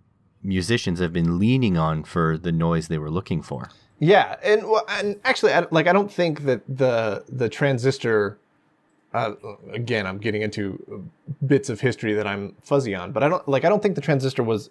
musicians 0.43 1.01
have 1.01 1.12
been 1.12 1.39
leaning 1.39 1.77
on 1.77 2.05
for 2.05 2.39
the 2.39 2.53
noise 2.53 2.89
they 2.89 2.99
were 2.99 3.11
looking 3.11 3.43
for. 3.43 3.70
Yeah, 3.99 4.37
and 4.43 4.68
well, 4.68 4.85
and 4.89 5.18
actually, 5.24 5.53
I, 5.53 5.66
like 5.70 5.87
I 5.87 5.93
don't 5.93 6.12
think 6.12 6.45
that 6.45 6.62
the 6.68 7.24
the 7.29 7.49
transistor. 7.49 8.39
Uh, 9.14 9.35
again, 9.72 10.07
I'm 10.07 10.18
getting 10.18 10.43
into 10.43 11.09
bits 11.47 11.70
of 11.70 11.81
history 11.81 12.12
that 12.12 12.27
I'm 12.27 12.55
fuzzy 12.62 12.95
on, 12.95 13.12
but 13.12 13.22
I 13.22 13.29
don't 13.29 13.47
like. 13.49 13.64
I 13.64 13.68
don't 13.68 13.83
think 13.83 13.95
the 13.95 14.03
transistor 14.03 14.43
was 14.43 14.70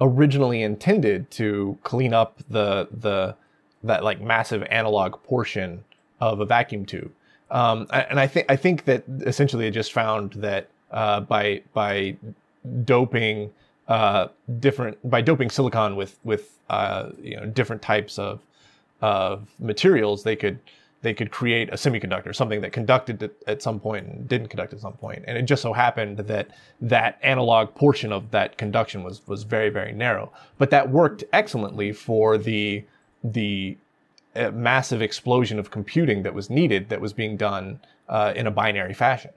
originally 0.00 0.62
intended 0.62 1.30
to 1.32 1.76
clean 1.82 2.14
up 2.14 2.38
the 2.48 2.88
the 2.92 3.36
that 3.82 4.04
like 4.04 4.20
massive 4.20 4.62
analog 4.70 5.22
portion 5.24 5.84
of 6.20 6.40
a 6.40 6.46
vacuum 6.46 6.84
tube. 6.84 7.12
Um, 7.50 7.86
and 7.90 8.20
I 8.20 8.26
think 8.26 8.46
I 8.48 8.56
think 8.56 8.84
that 8.84 9.02
essentially 9.20 9.66
it 9.66 9.72
just 9.72 9.92
found 9.92 10.32
that 10.34 10.68
uh, 10.90 11.20
by 11.20 11.62
by 11.72 12.16
doping 12.84 13.52
uh, 13.88 14.28
different 14.60 14.98
by 15.08 15.20
doping 15.20 15.50
silicon 15.50 15.96
with 15.96 16.18
with 16.22 16.58
uh, 16.68 17.10
you 17.20 17.36
know 17.36 17.46
different 17.46 17.82
types 17.82 18.18
of 18.18 18.40
of 19.02 19.48
materials, 19.58 20.22
they 20.22 20.36
could 20.36 20.60
they 21.02 21.14
could 21.14 21.30
create 21.30 21.70
a 21.70 21.74
semiconductor, 21.76 22.34
something 22.34 22.60
that 22.60 22.72
conducted 22.72 23.30
at 23.46 23.62
some 23.62 23.80
point 23.80 24.06
and 24.06 24.28
didn't 24.28 24.48
conduct 24.48 24.72
at 24.74 24.80
some 24.80 24.92
point. 24.92 25.24
And 25.26 25.38
it 25.38 25.42
just 25.42 25.62
so 25.62 25.72
happened 25.72 26.18
that 26.18 26.50
that 26.82 27.18
analog 27.22 27.74
portion 27.74 28.12
of 28.12 28.30
that 28.30 28.58
conduction 28.58 29.02
was 29.02 29.26
was 29.26 29.42
very 29.42 29.70
very 29.70 29.92
narrow, 29.92 30.30
but 30.58 30.70
that 30.70 30.90
worked 30.90 31.24
excellently 31.32 31.92
for 31.92 32.38
the 32.38 32.84
the 33.22 33.76
massive 34.52 35.02
explosion 35.02 35.58
of 35.58 35.70
computing 35.70 36.22
that 36.22 36.34
was 36.34 36.48
needed 36.48 36.88
that 36.88 37.00
was 37.00 37.12
being 37.12 37.36
done 37.36 37.80
uh, 38.08 38.32
in 38.36 38.46
a 38.46 38.50
binary 38.50 38.94
fashion. 38.94 39.32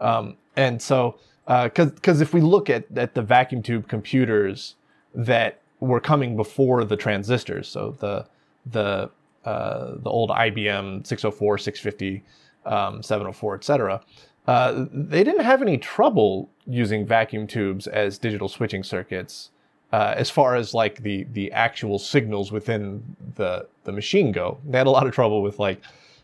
Um, 0.00 0.36
and 0.56 0.80
so 0.80 1.18
because 1.46 1.88
uh, 1.88 1.94
because 1.94 2.20
if 2.20 2.34
we 2.34 2.40
look 2.40 2.68
at 2.68 2.84
at 2.96 3.14
the 3.14 3.22
vacuum 3.22 3.62
tube 3.62 3.88
computers 3.88 4.74
that 5.14 5.60
were 5.80 6.00
coming 6.00 6.36
before 6.36 6.84
the 6.84 6.96
transistors, 6.96 7.68
so 7.68 7.96
the 8.00 8.26
the 8.66 9.10
uh, 9.44 9.94
the 9.98 10.10
old 10.10 10.30
IBM 10.30 11.06
604, 11.06 11.58
650, 11.58 12.24
um, 12.64 13.00
704, 13.00 13.54
etc. 13.54 14.00
Uh, 14.48 14.86
they 14.92 15.22
didn't 15.22 15.44
have 15.44 15.62
any 15.62 15.78
trouble 15.78 16.50
using 16.66 17.06
vacuum 17.06 17.46
tubes 17.46 17.86
as 17.86 18.18
digital 18.18 18.48
switching 18.48 18.82
circuits, 18.82 19.50
uh, 19.92 20.14
as 20.16 20.30
far 20.30 20.56
as 20.56 20.74
like 20.74 21.02
the 21.02 21.24
the 21.32 21.50
actual 21.52 21.98
signals 21.98 22.52
within 22.52 23.02
the 23.36 23.66
the 23.84 23.92
machine 23.92 24.32
go. 24.32 24.58
They 24.68 24.78
had 24.78 24.86
a 24.86 24.90
lot 24.90 25.06
of 25.06 25.12
trouble 25.12 25.42
with 25.42 25.58
like, 25.58 25.80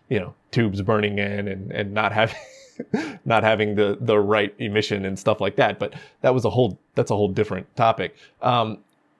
you 0.08 0.18
know, 0.18 0.34
tubes 0.50 0.82
burning 0.82 1.18
in 1.18 1.48
and 1.48 1.70
and 1.72 1.92
not 1.92 2.12
having 2.12 2.36
not 3.24 3.42
having 3.44 3.74
the 3.74 3.98
the 4.00 4.18
right 4.18 4.54
emission 4.58 5.04
and 5.04 5.18
stuff 5.18 5.40
like 5.40 5.56
that. 5.56 5.78
But 5.78 5.94
that 6.22 6.34
was 6.34 6.44
a 6.44 6.50
whole 6.50 6.78
that's 6.94 7.10
a 7.10 7.16
whole 7.16 7.28
different 7.28 7.74
topic. 7.76 8.16
Um, 8.40 8.78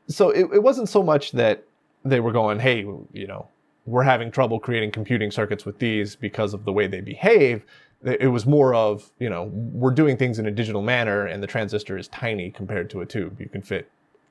so 0.09 0.30
it, 0.30 0.49
it 0.53 0.62
wasn't 0.62 0.88
so 0.88 1.03
much 1.03 1.32
that 1.32 1.64
they 2.05 2.20
were 2.20 2.32
going, 2.32 2.59
hey, 2.59 2.80
you 3.12 3.26
know, 3.26 3.49
we're 3.86 4.03
having 4.03 4.30
trouble 4.30 4.61
creating 4.61 4.90
computing 4.90 5.30
circuits 5.30 5.64
with 5.64 5.78
these 5.78 6.16
because 6.16 6.55
of 6.55 6.64
the 6.64 6.72
way 6.72 6.86
they 6.86 7.01
behave. 7.01 7.64
It 8.05 8.32
was 8.32 8.47
more 8.47 8.74
of, 8.74 9.12
you 9.20 9.30
know, 9.30 9.45
we're 9.53 9.93
doing 9.93 10.16
things 10.16 10.40
in 10.40 10.47
a 10.47 10.51
digital 10.51 10.82
manner 10.82 11.26
and 11.26 11.40
the 11.40 11.47
transistor 11.47 11.97
is 11.97 12.09
tiny 12.09 12.51
compared 12.51 12.90
to 12.90 13.01
a 13.01 13.07
tube. 13.07 13.40
You 13.40 13.49
can 13.49 13.62
fit, 13.62 13.88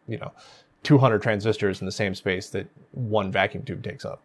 you 0.08 0.18
know, 0.18 0.32
200 0.84 1.22
transistors 1.22 1.80
in 1.80 1.86
the 1.86 1.92
same 1.92 2.16
space 2.16 2.50
that 2.50 2.68
one 2.92 3.32
vacuum 3.32 3.64
tube 3.64 3.84
takes 3.84 4.06
up. 4.06 4.22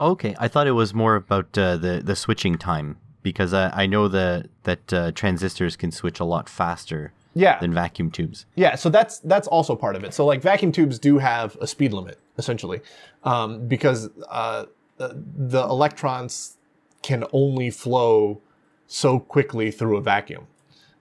Okay, 0.00 0.34
I 0.38 0.48
thought 0.48 0.66
it 0.66 0.72
was 0.72 0.94
more 0.94 1.14
about 1.14 1.56
uh, 1.58 1.76
the 1.76 2.00
the 2.02 2.16
switching 2.16 2.56
time 2.56 2.96
because 3.22 3.52
I, 3.52 3.82
I 3.82 3.86
know 3.86 4.08
that 4.08 4.48
that 4.62 4.92
uh, 4.92 5.12
transistors 5.12 5.76
can 5.76 5.92
switch 5.92 6.20
a 6.20 6.24
lot 6.24 6.48
faster 6.48 7.12
yeah. 7.34 7.58
than 7.58 7.72
vacuum 7.72 8.10
tubes. 8.10 8.46
Yeah, 8.54 8.74
so 8.76 8.88
that's 8.88 9.18
that's 9.20 9.46
also 9.46 9.76
part 9.76 9.96
of 9.96 10.04
it. 10.04 10.14
So 10.14 10.24
like 10.24 10.42
vacuum 10.42 10.72
tubes 10.72 10.98
do 10.98 11.18
have 11.18 11.56
a 11.60 11.66
speed 11.66 11.92
limit 11.92 12.18
essentially, 12.38 12.80
um, 13.24 13.66
because 13.68 14.08
uh, 14.30 14.64
the 14.96 15.62
electrons 15.62 16.56
can 17.02 17.24
only 17.32 17.70
flow 17.70 18.40
so 18.86 19.18
quickly 19.20 19.70
through 19.70 19.96
a 19.96 20.00
vacuum, 20.00 20.46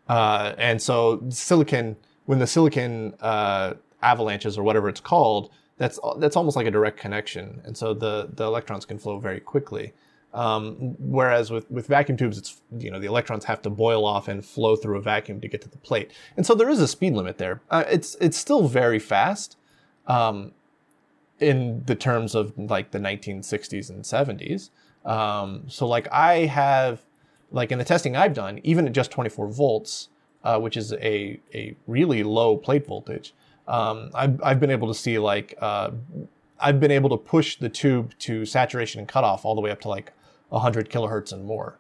uh, 0.08 0.54
and 0.58 0.82
so 0.82 1.24
silicon 1.30 1.96
when 2.30 2.38
the 2.38 2.46
silicon 2.46 3.16
uh, 3.22 3.74
avalanches 4.04 4.56
or 4.56 4.62
whatever 4.62 4.88
it's 4.88 5.00
called, 5.00 5.50
that's 5.78 6.00
that's 6.20 6.36
almost 6.36 6.56
like 6.56 6.68
a 6.68 6.72
direct 6.72 6.96
connection, 6.96 7.60
and 7.66 7.76
so 7.76 7.92
the 7.92 8.30
the 8.32 8.44
electrons 8.44 8.86
can 8.86 9.00
flow 9.00 9.18
very 9.18 9.40
quickly. 9.40 9.94
Um, 10.32 10.96
whereas 11.00 11.50
with, 11.50 11.72
with 11.72 11.88
vacuum 11.88 12.18
tubes, 12.18 12.38
it's 12.38 12.62
you 12.78 12.92
know 12.92 13.00
the 13.00 13.08
electrons 13.08 13.46
have 13.46 13.64
to 13.64 13.72
boil 13.72 14.06
off 14.06 14.28
and 14.28 14.46
flow 14.46 14.76
through 14.76 14.98
a 14.98 15.02
vacuum 15.02 15.42
to 15.42 15.48
get 15.48 15.62
to 15.62 15.70
the 15.70 15.80
plate, 15.80 16.12
and 16.38 16.46
so 16.46 16.54
there 16.54 16.70
is 16.70 16.80
a 16.80 16.88
speed 16.88 17.14
limit 17.14 17.40
there. 17.40 17.62
Uh, 17.72 17.84
it's 17.90 18.14
it's 18.22 18.38
still 18.38 18.68
very 18.68 19.00
fast, 19.00 19.58
um, 20.06 20.52
in 21.40 21.82
the 21.88 21.96
terms 21.96 22.36
of 22.36 22.56
like 22.60 22.92
the 22.92 23.00
1960s 23.00 23.90
and 23.90 24.04
70s. 24.04 24.70
Um, 25.04 25.64
so 25.68 25.88
like 25.88 26.08
I 26.12 26.46
have, 26.46 27.02
like 27.52 27.72
in 27.72 27.80
the 27.80 27.86
testing 27.86 28.16
I've 28.16 28.36
done, 28.36 28.60
even 28.64 28.86
at 28.86 28.94
just 28.94 29.10
24 29.10 29.48
volts, 29.48 30.10
uh, 30.44 30.60
which 30.60 30.78
is 30.78 30.94
a 30.94 31.40
a 31.54 31.76
really 31.88 32.24
low 32.24 32.58
plate 32.58 32.86
voltage, 32.86 33.34
um, 33.68 34.12
I've 34.14 34.42
I've 34.44 34.60
been 34.60 34.72
able 34.72 34.88
to 34.88 34.94
see 34.94 35.20
like. 35.20 35.58
Uh, 35.60 35.92
I've 36.62 36.82
been 36.82 36.92
able 36.92 37.10
to 37.12 37.16
push 37.16 37.56
the 37.56 37.70
tube 37.70 38.12
to 38.20 38.46
saturation 38.46 39.00
and 39.00 39.08
cutoff 39.08 39.46
all 39.46 39.56
the 39.56 39.62
way 39.62 39.72
up 39.72 39.80
to 39.80 39.88
like 39.88 40.12
100 40.50 40.90
kilohertz 40.90 41.32
and 41.32 41.46
more. 41.46 41.78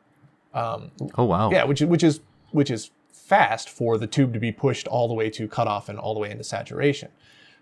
Um, 0.53 0.91
oh 1.18 1.26
wow! 1.26 1.51
Yeah, 1.51 1.66
which 1.66 1.82
is 1.82 1.88
which 1.88 2.03
is 2.03 2.22
which 2.51 2.72
is 2.72 2.91
fast 3.12 3.70
for 3.70 3.97
the 3.97 4.07
tube 4.07 4.34
to 4.34 4.39
be 4.39 4.51
pushed 4.51 4.88
all 4.88 5.07
the 5.07 5.14
way 5.14 5.30
to 5.30 5.47
cutoff 5.47 5.89
and 5.89 5.99
all 5.99 6.14
the 6.14 6.20
way 6.20 6.32
into 6.32 6.43
saturation. 6.43 7.10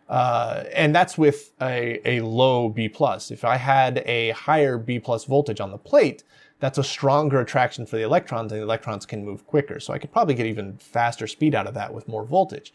Uh, 0.08 0.64
and 0.74 0.96
that's 0.96 1.18
with 1.18 1.52
a, 1.62 2.00
a 2.06 2.22
low 2.22 2.70
B 2.70 2.88
plus. 2.88 3.30
If 3.30 3.44
I 3.44 3.58
had 3.58 4.02
a 4.06 4.30
higher 4.30 4.78
B 4.78 5.00
plus 5.00 5.26
voltage 5.26 5.60
on 5.60 5.72
the 5.72 5.78
plate, 5.78 6.24
that's 6.60 6.78
a 6.78 6.84
stronger 6.84 7.40
attraction 7.40 7.86
for 7.86 7.98
the 7.98 8.04
electrons, 8.04 8.52
and 8.52 8.60
the 8.60 8.64
electrons 8.64 9.06
can 9.06 9.24
move 9.24 9.46
quicker. 9.46 9.80
So 9.80 9.94
I 9.94 10.00
could 10.00 10.12
probably 10.12 10.34
get 10.34 10.46
even 10.46 10.78
faster 10.78 11.28
speed 11.28 11.54
out 11.54 11.68
of 11.68 11.74
that 11.76 11.94
with 11.94 12.08
more 12.08 12.24
voltage. 12.24 12.74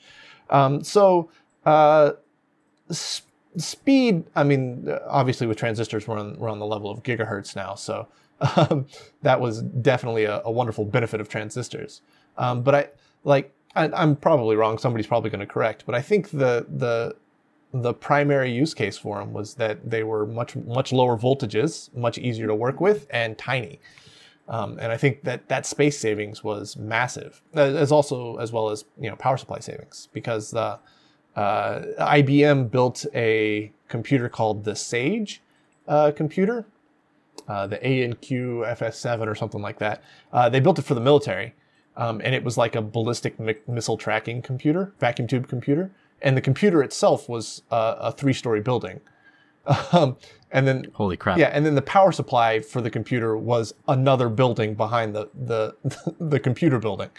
Um, 0.50 0.84
so 0.84 1.30
uh, 1.64 2.12
sp- 2.90 3.30
speed, 3.56 4.24
I 4.34 4.44
mean, 4.44 4.88
obviously 5.06 5.46
with 5.46 5.58
transistors, 5.58 6.06
we're 6.06 6.18
on, 6.18 6.38
we're 6.38 6.48
on 6.48 6.58
the 6.58 6.66
level 6.66 6.90
of 6.90 7.02
gigahertz 7.02 7.56
now. 7.56 7.74
So 7.74 8.08
um, 8.56 8.86
that 9.22 9.40
was 9.40 9.62
definitely 9.62 10.24
a, 10.24 10.42
a, 10.44 10.50
wonderful 10.50 10.84
benefit 10.84 11.20
of 11.20 11.28
transistors. 11.28 12.00
Um, 12.38 12.62
but 12.62 12.74
I 12.74 12.88
like 13.24 13.52
I, 13.76 14.02
am 14.02 14.16
probably 14.16 14.56
wrong. 14.56 14.78
Somebody's 14.78 15.06
probably 15.06 15.30
going 15.30 15.40
to 15.40 15.46
correct. 15.46 15.84
But 15.86 15.94
I 15.94 16.02
think 16.02 16.30
the 16.30 16.66
the 16.68 17.14
the 17.72 17.94
primary 17.94 18.52
use 18.52 18.74
case 18.74 18.98
for 18.98 19.18
them 19.18 19.32
was 19.32 19.54
that 19.54 19.88
they 19.88 20.02
were 20.02 20.26
much 20.26 20.56
much 20.56 20.92
lower 20.92 21.16
voltages, 21.16 21.94
much 21.94 22.18
easier 22.18 22.46
to 22.46 22.54
work 22.54 22.80
with, 22.80 23.06
and 23.10 23.38
tiny. 23.38 23.80
Um, 24.48 24.78
and 24.78 24.92
I 24.92 24.96
think 24.96 25.22
that 25.22 25.48
that 25.48 25.64
space 25.66 25.98
savings 25.98 26.44
was 26.44 26.76
massive, 26.76 27.40
as 27.54 27.90
also 27.92 28.36
as 28.36 28.52
well 28.52 28.70
as 28.70 28.84
you 29.00 29.08
know 29.08 29.16
power 29.16 29.36
supply 29.36 29.60
savings 29.60 30.08
because 30.12 30.52
uh, 30.54 30.78
uh, 31.36 31.82
IBM 31.98 32.70
built 32.70 33.06
a 33.14 33.72
computer 33.88 34.28
called 34.28 34.64
the 34.64 34.76
Sage 34.76 35.42
uh, 35.88 36.12
computer, 36.14 36.66
uh, 37.48 37.66
the 37.66 37.78
ANQ 37.78 38.30
FS7 38.76 39.26
or 39.26 39.34
something 39.34 39.62
like 39.62 39.78
that. 39.78 40.02
Uh, 40.32 40.48
they 40.48 40.60
built 40.60 40.78
it 40.78 40.82
for 40.82 40.94
the 40.94 41.00
military, 41.00 41.54
um, 41.96 42.20
and 42.24 42.34
it 42.34 42.44
was 42.44 42.58
like 42.58 42.74
a 42.74 42.82
ballistic 42.82 43.38
mi- 43.40 43.54
missile 43.66 43.96
tracking 43.96 44.42
computer, 44.42 44.92
vacuum 44.98 45.28
tube 45.28 45.48
computer. 45.48 45.90
And 46.22 46.36
the 46.36 46.40
computer 46.40 46.82
itself 46.82 47.28
was 47.28 47.62
uh, 47.70 47.96
a 47.98 48.12
three-story 48.12 48.60
building. 48.60 49.00
Um, 49.92 50.16
and 50.50 50.66
then 50.66 50.88
holy 50.92 51.16
crap! 51.16 51.38
Yeah, 51.38 51.50
and 51.52 51.64
then 51.64 51.76
the 51.76 51.82
power 51.82 52.10
supply 52.10 52.58
for 52.58 52.80
the 52.80 52.90
computer 52.90 53.36
was 53.38 53.72
another 53.86 54.28
building 54.28 54.74
behind 54.74 55.14
the 55.14 55.30
the 55.34 55.76
the 56.18 56.40
computer 56.40 56.80
building, 56.80 57.10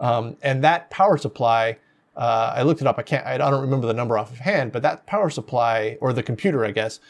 um, 0.00 0.36
and 0.42 0.64
that 0.64 0.90
power 0.90 1.16
supply 1.16 1.78
uh, 2.16 2.52
I 2.56 2.62
looked 2.62 2.80
it 2.80 2.86
up. 2.86 2.98
I 2.98 3.02
can't. 3.02 3.26
I 3.26 3.38
don't 3.38 3.60
remember 3.60 3.86
the 3.86 3.94
number 3.94 4.18
off 4.18 4.30
of 4.30 4.38
hand, 4.38 4.72
but 4.72 4.82
that 4.82 5.06
power 5.06 5.30
supply 5.30 5.96
or 6.00 6.12
the 6.12 6.22
computer, 6.22 6.64
I 6.64 6.70
guess, 6.70 7.00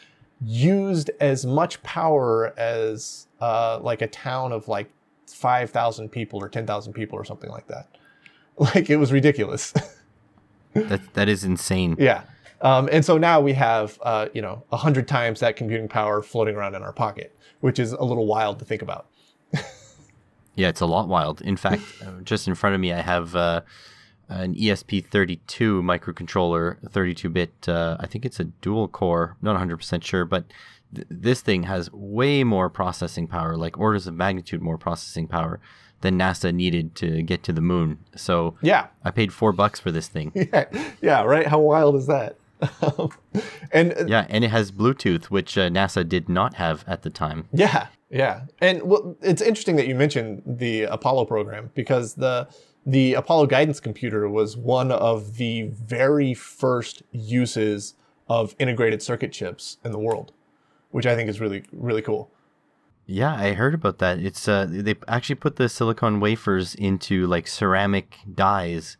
used 0.41 1.11
as 1.19 1.45
much 1.45 1.81
power 1.83 2.53
as 2.57 3.27
uh, 3.41 3.79
like 3.81 4.01
a 4.01 4.07
town 4.07 4.53
of 4.53 4.67
like 4.67 4.89
five 5.27 5.71
thousand 5.71 6.09
people 6.09 6.41
or 6.41 6.47
ten 6.47 6.65
thousand 6.65 6.93
people 6.93 7.19
or 7.19 7.25
something 7.25 7.49
like 7.49 7.67
that. 7.67 7.87
Like 8.55 8.91
it 8.91 8.97
was 8.97 9.11
ridiculous. 9.11 9.73
That 10.73 11.13
that 11.13 11.29
is 11.29 11.43
insane. 11.43 11.95
Yeah. 11.99 12.23
Um, 12.61 12.87
and 12.91 13.03
so 13.03 13.17
now 13.17 13.41
we 13.41 13.53
have, 13.53 13.99
uh, 14.03 14.29
you 14.33 14.41
know, 14.41 14.63
a 14.71 14.77
hundred 14.77 15.07
times 15.07 15.41
that 15.41 15.57
computing 15.57 15.89
power 15.89 16.21
floating 16.21 16.55
around 16.55 16.75
in 16.75 16.81
our 16.81 16.93
pocket, 16.93 17.37
which 17.59 17.77
is 17.77 17.91
a 17.91 18.03
little 18.03 18.25
wild 18.25 18.57
to 18.59 18.65
think 18.65 18.81
about. 18.81 19.07
yeah, 20.55 20.69
it's 20.69 20.79
a 20.79 20.85
lot 20.85 21.09
wild. 21.09 21.41
In 21.41 21.57
fact, 21.57 21.81
uh, 22.01 22.21
just 22.23 22.47
in 22.47 22.55
front 22.55 22.73
of 22.73 22.79
me, 22.79 22.93
I 22.93 23.01
have 23.01 23.35
uh, 23.35 23.61
an 24.29 24.55
ESP32 24.55 25.81
microcontroller, 25.83 26.81
32-bit. 26.89 27.67
Uh, 27.67 27.97
I 27.99 28.07
think 28.07 28.25
it's 28.25 28.39
a 28.39 28.45
dual 28.45 28.87
core. 28.87 29.35
Not 29.41 29.59
100% 29.59 30.01
sure, 30.01 30.23
but 30.23 30.45
th- 30.95 31.07
this 31.09 31.41
thing 31.41 31.63
has 31.63 31.91
way 31.91 32.45
more 32.45 32.69
processing 32.69 33.27
power, 33.27 33.57
like 33.57 33.77
orders 33.77 34.07
of 34.07 34.13
magnitude 34.13 34.61
more 34.61 34.77
processing 34.77 35.27
power 35.27 35.59
than 36.03 36.19
NASA 36.19 36.53
needed 36.53 36.93
to 36.95 37.23
get 37.23 37.41
to 37.43 37.51
the 37.51 37.61
moon. 37.61 37.97
So 38.15 38.55
Yeah. 38.61 38.87
I 39.03 39.09
paid 39.09 39.33
four 39.33 39.51
bucks 39.51 39.79
for 39.79 39.91
this 39.91 40.07
thing. 40.07 40.31
Yeah. 40.35 40.65
Yeah. 41.01 41.23
Right. 41.23 41.47
How 41.47 41.59
wild 41.59 41.95
is 41.95 42.05
that? 42.07 42.37
and 43.71 43.93
uh, 43.93 44.05
yeah, 44.07 44.25
and 44.29 44.43
it 44.43 44.51
has 44.51 44.71
Bluetooth, 44.71 45.25
which 45.25 45.57
uh, 45.57 45.69
NASA 45.69 46.07
did 46.07 46.29
not 46.29 46.55
have 46.55 46.83
at 46.87 47.01
the 47.01 47.09
time. 47.09 47.47
Yeah, 47.51 47.87
yeah, 48.09 48.43
and 48.61 48.83
well, 48.83 49.17
it's 49.21 49.41
interesting 49.41 49.75
that 49.77 49.87
you 49.87 49.95
mentioned 49.95 50.43
the 50.45 50.83
Apollo 50.83 51.25
program 51.25 51.71
because 51.75 52.13
the 52.15 52.47
the 52.85 53.15
Apollo 53.15 53.47
guidance 53.47 53.79
computer 53.79 54.29
was 54.29 54.55
one 54.55 54.91
of 54.91 55.35
the 55.37 55.63
very 55.63 56.33
first 56.33 57.03
uses 57.11 57.95
of 58.29 58.55
integrated 58.59 59.01
circuit 59.01 59.31
chips 59.31 59.77
in 59.83 59.91
the 59.91 59.99
world, 59.99 60.31
which 60.91 61.05
I 61.05 61.15
think 61.15 61.29
is 61.29 61.41
really 61.41 61.63
really 61.73 62.01
cool. 62.01 62.31
Yeah, 63.13 63.35
I 63.35 63.53
heard 63.53 63.75
about 63.75 63.99
that. 63.99 64.17
It's 64.17 64.47
uh, 64.47 64.65
they 64.67 64.95
actually 65.07 65.35
put 65.35 65.57
the 65.57 65.69
silicon 65.69 66.19
wafers 66.19 66.73
into 66.73 67.27
like 67.27 67.47
ceramic 67.47 68.17
dies, 68.33 68.97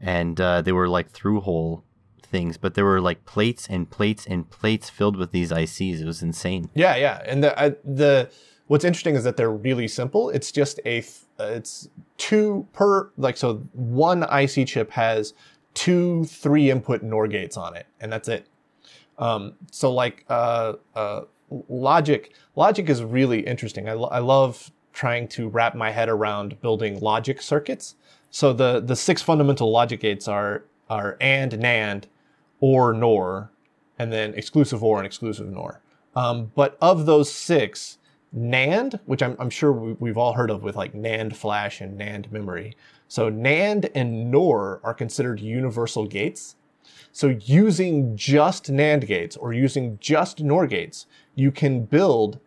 and 0.00 0.40
uh, 0.40 0.62
they 0.62 0.72
were 0.72 0.88
like 0.88 1.10
through 1.10 1.42
hole 1.42 1.84
things, 2.22 2.56
but 2.56 2.72
there 2.72 2.86
were 2.86 3.02
like 3.02 3.26
plates 3.26 3.66
and 3.68 3.90
plates 3.90 4.24
and 4.26 4.48
plates 4.48 4.88
filled 4.88 5.16
with 5.16 5.32
these 5.32 5.52
ICs. 5.52 6.00
It 6.00 6.06
was 6.06 6.22
insane. 6.22 6.70
Yeah, 6.72 6.96
yeah, 6.96 7.22
and 7.26 7.44
the 7.44 7.58
uh, 7.60 7.72
the 7.84 8.30
what's 8.68 8.86
interesting 8.86 9.14
is 9.14 9.24
that 9.24 9.36
they're 9.36 9.50
really 9.50 9.88
simple. 9.88 10.30
It's 10.30 10.50
just 10.50 10.80
a 10.86 11.00
uh, 11.38 11.44
it's 11.44 11.90
two 12.16 12.66
per 12.72 13.10
like 13.18 13.36
so 13.36 13.56
one 13.74 14.22
IC 14.22 14.68
chip 14.68 14.90
has 14.92 15.34
two 15.74 16.24
three 16.24 16.70
input 16.70 17.02
NOR 17.02 17.28
gates 17.28 17.58
on 17.58 17.76
it, 17.76 17.86
and 18.00 18.10
that's 18.10 18.28
it. 18.28 18.46
Um, 19.18 19.52
so 19.70 19.92
like 19.92 20.24
uh, 20.30 20.74
uh, 20.94 21.22
logic 21.68 22.34
logic 22.56 22.88
is 22.88 23.02
really 23.02 23.40
interesting. 23.40 23.88
I, 23.88 23.94
lo- 23.94 24.08
I 24.08 24.18
love 24.18 24.70
trying 24.92 25.28
to 25.28 25.48
wrap 25.48 25.74
my 25.74 25.90
head 25.90 26.08
around 26.08 26.60
building 26.60 27.00
logic 27.00 27.42
circuits. 27.42 27.96
So 28.30 28.52
the 28.52 28.80
the 28.80 28.96
six 28.96 29.22
fundamental 29.22 29.70
logic 29.70 30.00
gates 30.00 30.28
are 30.28 30.64
are 30.88 31.16
AND, 31.20 31.52
NAND, 31.52 32.04
OR, 32.60 32.92
NOR, 32.92 33.50
and 33.98 34.12
then 34.12 34.34
exclusive 34.34 34.82
OR 34.82 34.98
and 34.98 35.06
exclusive 35.06 35.48
NOR. 35.48 35.80
Um, 36.16 36.50
but 36.54 36.76
of 36.80 37.06
those 37.06 37.32
six, 37.32 37.98
NAND, 38.36 38.98
which 39.06 39.22
I'm, 39.22 39.36
I'm 39.38 39.50
sure 39.50 39.72
we, 39.72 39.92
we've 39.94 40.18
all 40.18 40.32
heard 40.32 40.50
of 40.50 40.62
with 40.62 40.76
like 40.76 40.92
NAND 40.92 41.36
flash 41.36 41.80
and 41.80 41.98
NAND 41.98 42.30
memory. 42.30 42.76
So 43.08 43.30
NAND 43.30 43.90
and 43.94 44.30
NOR 44.30 44.80
are 44.82 44.94
considered 44.94 45.40
universal 45.40 46.06
gates. 46.06 46.56
So 47.12 47.28
using 47.28 48.16
just 48.16 48.70
NAND 48.70 49.06
gates 49.06 49.36
or 49.36 49.52
using 49.52 49.98
just 50.00 50.40
NOR 50.40 50.66
gates, 50.66 51.06
you 51.34 51.50
can 51.50 51.84
build 51.84 52.38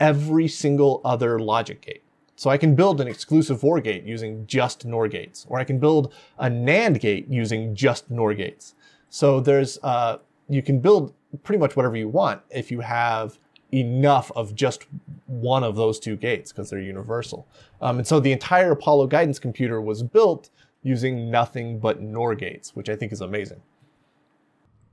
every 0.00 0.48
single 0.48 1.00
other 1.04 1.38
logic 1.38 1.80
gate. 1.80 2.02
So 2.36 2.50
I 2.50 2.56
can 2.56 2.76
build 2.76 3.00
an 3.00 3.08
exclusive 3.08 3.64
OR 3.64 3.80
gate 3.80 4.04
using 4.04 4.46
just 4.46 4.84
NOR 4.84 5.08
gates, 5.08 5.44
or 5.48 5.58
I 5.58 5.64
can 5.64 5.80
build 5.80 6.12
a 6.38 6.48
NAND 6.48 7.00
gate 7.00 7.26
using 7.28 7.74
just 7.74 8.10
NOR 8.10 8.32
gates. 8.32 8.74
So 9.10 9.40
there's, 9.40 9.78
uh, 9.82 10.18
you 10.48 10.62
can 10.62 10.78
build 10.78 11.14
pretty 11.42 11.58
much 11.58 11.74
whatever 11.74 11.96
you 11.96 12.08
want 12.08 12.42
if 12.50 12.70
you 12.70 12.80
have 12.80 13.38
enough 13.72 14.30
of 14.36 14.54
just 14.54 14.86
one 15.26 15.64
of 15.64 15.76
those 15.76 15.98
two 15.98 16.16
gates 16.16 16.52
because 16.52 16.70
they're 16.70 16.80
universal. 16.80 17.46
Um, 17.82 17.98
and 17.98 18.06
so 18.06 18.20
the 18.20 18.32
entire 18.32 18.70
Apollo 18.70 19.08
guidance 19.08 19.38
computer 19.38 19.80
was 19.80 20.02
built 20.02 20.50
using 20.82 21.30
nothing 21.30 21.78
but 21.78 22.00
NOR 22.00 22.34
gates, 22.34 22.74
which 22.74 22.88
I 22.88 22.96
think 22.96 23.12
is 23.12 23.20
amazing. 23.20 23.60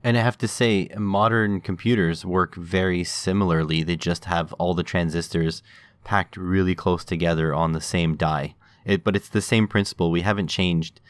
And 0.06 0.20
I 0.20 0.22
have 0.22 0.38
to 0.38 0.48
say, 0.48 0.88
modern 0.96 1.62
computers 1.62 2.24
work 2.24 2.54
very 2.54 3.04
similarly. 3.04 3.82
They 3.82 3.96
just 3.96 4.26
have 4.26 4.54
all 4.54 4.76
the 4.76 4.84
transistors 4.84 5.64
packed 6.04 6.38
really 6.38 6.76
close 6.76 7.04
together 7.04 7.56
on 7.56 7.72
the 7.72 7.82
same 7.82 8.16
die. 8.16 8.54
It, 8.86 9.04
but 9.04 9.16
it's 9.16 9.30
the 9.30 9.42
same 9.42 9.68
principle. 9.68 10.12
We 10.12 10.22
haven't 10.22 10.46
changed. 10.46 11.02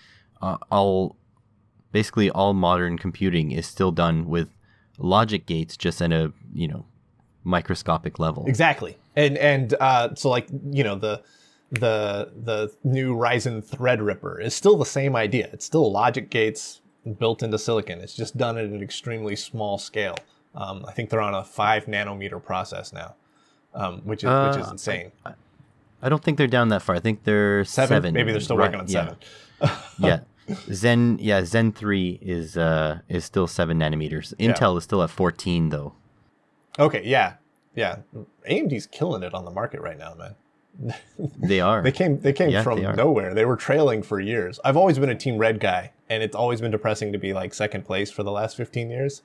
Uh, 0.42 0.56
all 0.72 1.18
basically 1.92 2.30
all 2.30 2.54
modern 2.54 2.98
computing 2.98 3.52
is 3.52 3.66
still 3.66 3.92
done 3.92 4.30
with 4.30 4.48
logic 4.98 5.46
gates, 5.46 5.76
just 5.76 6.02
at 6.02 6.14
a 6.14 6.32
you 6.54 6.70
know 6.70 6.86
microscopic 7.44 8.18
level. 8.18 8.46
Exactly. 8.48 8.98
And 9.14 9.38
and 9.38 9.74
uh, 9.82 10.16
so 10.16 10.30
like 10.30 10.48
you 10.72 10.86
know 10.86 10.96
the 10.96 11.22
the 11.70 12.32
the 12.34 12.74
new 12.86 13.14
Ryzen 13.14 13.62
Threadripper 13.62 14.42
is 14.42 14.56
still 14.56 14.78
the 14.78 14.86
same 14.86 15.18
idea. 15.18 15.50
It's 15.52 15.66
still 15.66 15.92
logic 15.92 16.30
gates 16.30 16.80
built 17.14 17.44
into 17.44 17.58
silicon. 17.60 18.00
It's 18.02 18.16
just 18.16 18.38
done 18.38 18.58
at 18.58 18.66
an 18.66 18.82
extremely 18.82 19.36
small 19.36 19.78
scale. 19.78 20.16
Um, 20.56 20.86
I 20.88 20.92
think 20.92 21.10
they're 21.10 21.22
on 21.22 21.34
a 21.36 21.44
five 21.44 21.86
nanometer 21.86 22.44
process 22.44 22.94
now, 22.94 23.16
um, 23.74 24.02
which 24.04 24.24
is 24.24 24.30
which 24.30 24.62
is 24.62 24.68
Uh, 24.68 24.72
insane. 24.72 25.12
I 26.02 26.10
don't 26.10 26.24
think 26.24 26.38
they're 26.38 26.48
down 26.48 26.70
that 26.70 26.82
far. 26.82 26.96
I 26.96 27.00
think 27.00 27.24
they're 27.24 27.64
Seven? 27.66 27.96
seven. 27.98 28.14
Maybe 28.14 28.32
they're 28.32 28.42
still 28.42 28.58
Right, 28.58 28.68
working 28.72 28.82
on 28.82 28.88
yeah. 28.88 29.14
seven. 29.60 29.78
yeah. 30.00 30.20
Zen 30.72 31.18
yeah, 31.20 31.44
Zen 31.44 31.72
3 31.72 32.20
is 32.22 32.56
uh 32.56 33.00
is 33.10 33.26
still 33.26 33.48
7 33.48 33.80
nanometers. 33.80 34.34
Intel 34.36 34.78
is 34.78 34.84
still 34.84 35.02
at 35.02 35.10
14 35.10 35.70
though. 35.70 35.94
Okay, 36.78 37.02
yeah, 37.04 37.34
yeah. 37.74 37.98
AMD's 38.48 38.86
killing 38.86 39.24
it 39.24 39.34
on 39.34 39.44
the 39.46 39.52
market 39.52 39.82
right 39.82 39.98
now, 39.98 40.14
man. 40.14 40.36
They 41.18 41.60
are. 41.62 41.82
They 41.82 41.92
came 41.92 42.20
they 42.20 42.34
came 42.34 42.50
Yeah, 42.50 42.64
from 42.64 42.82
they 42.82 42.92
nowhere. 42.94 43.34
They 43.34 43.46
were 43.46 43.56
trailing 43.56 44.04
for 44.04 44.20
years. 44.20 44.60
I've 44.66 44.78
always 44.78 45.00
been 45.00 45.10
a 45.10 45.16
team 45.16 45.38
red 45.38 45.60
guy, 45.60 45.92
and 46.10 46.22
it's 46.22 46.36
always 46.36 46.62
been 46.62 46.72
depressing 46.72 47.12
to 47.14 47.18
be 47.18 47.34
like 47.34 47.54
second 47.54 47.86
place 47.86 48.12
for 48.12 48.24
the 48.24 48.32
last 48.32 48.58
15 48.58 48.90
years. 48.90 49.22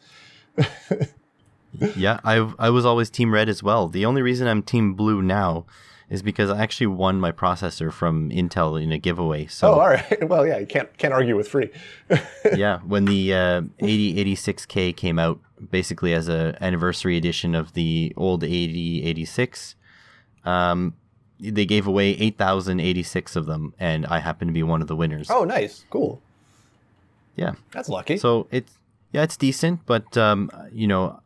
yeah, 1.96 2.20
I 2.24 2.52
I 2.58 2.70
was 2.70 2.84
always 2.84 3.10
team 3.10 3.32
red 3.32 3.48
as 3.48 3.62
well. 3.62 3.88
The 3.88 4.04
only 4.06 4.22
reason 4.22 4.46
I'm 4.46 4.62
team 4.62 4.94
blue 4.94 5.22
now 5.22 5.66
is 6.08 6.22
because 6.22 6.50
I 6.50 6.60
actually 6.60 6.88
won 6.88 7.20
my 7.20 7.30
processor 7.30 7.92
from 7.92 8.30
Intel 8.30 8.80
in 8.82 8.90
a 8.90 8.98
giveaway. 8.98 9.46
So 9.46 9.68
Oh, 9.74 9.80
all 9.80 9.88
right. 9.88 10.28
Well, 10.28 10.44
yeah, 10.46 10.58
you 10.58 10.66
can't 10.66 10.96
can't 10.98 11.14
argue 11.14 11.36
with 11.36 11.48
free. 11.48 11.70
yeah, 12.56 12.78
when 12.80 13.04
the 13.04 13.32
uh, 13.32 13.60
8086K 13.80 14.96
came 14.96 15.18
out, 15.20 15.38
basically 15.70 16.12
as 16.12 16.28
a 16.28 16.56
anniversary 16.60 17.16
edition 17.16 17.54
of 17.54 17.74
the 17.74 18.12
old 18.16 18.42
8086, 18.42 19.76
um, 20.44 20.94
they 21.40 21.64
gave 21.66 21.86
away 21.86 22.10
8,086 22.10 23.36
of 23.36 23.46
them, 23.46 23.74
and 23.80 24.06
I 24.06 24.18
happen 24.20 24.48
to 24.48 24.52
be 24.54 24.62
one 24.62 24.82
of 24.82 24.88
the 24.88 24.96
winners. 24.96 25.30
oh, 25.30 25.44
nice, 25.44 25.84
cool. 25.90 26.20
Yeah. 27.36 27.54
That's 27.72 27.88
lucky. 27.88 28.18
So 28.18 28.46
it's 28.50 28.72
yeah, 29.12 29.22
it's 29.22 29.36
decent, 29.36 29.80
but 29.86 30.16
um, 30.16 30.50
you 30.72 30.86
know, 30.86 31.20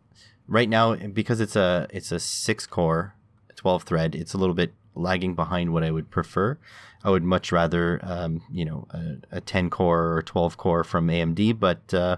right 0.46 0.68
now 0.68 0.94
because 0.94 1.40
it's 1.40 1.56
a 1.56 1.86
it's 1.90 2.12
a 2.12 2.20
six 2.20 2.66
core, 2.66 3.14
twelve 3.56 3.82
thread, 3.82 4.14
it's 4.14 4.32
a 4.34 4.38
little 4.38 4.54
bit 4.54 4.72
lagging 4.94 5.34
behind 5.34 5.72
what 5.72 5.82
I 5.82 5.90
would 5.90 6.10
prefer. 6.10 6.56
I 7.02 7.10
would 7.10 7.24
much 7.24 7.50
rather 7.52 8.00
um, 8.02 8.42
you 8.50 8.64
know 8.64 8.86
a, 8.90 9.36
a 9.38 9.40
ten 9.40 9.68
core 9.70 10.14
or 10.16 10.22
twelve 10.22 10.56
core 10.56 10.84
from 10.84 11.08
AMD, 11.08 11.58
but 11.58 11.92
uh, 11.92 12.16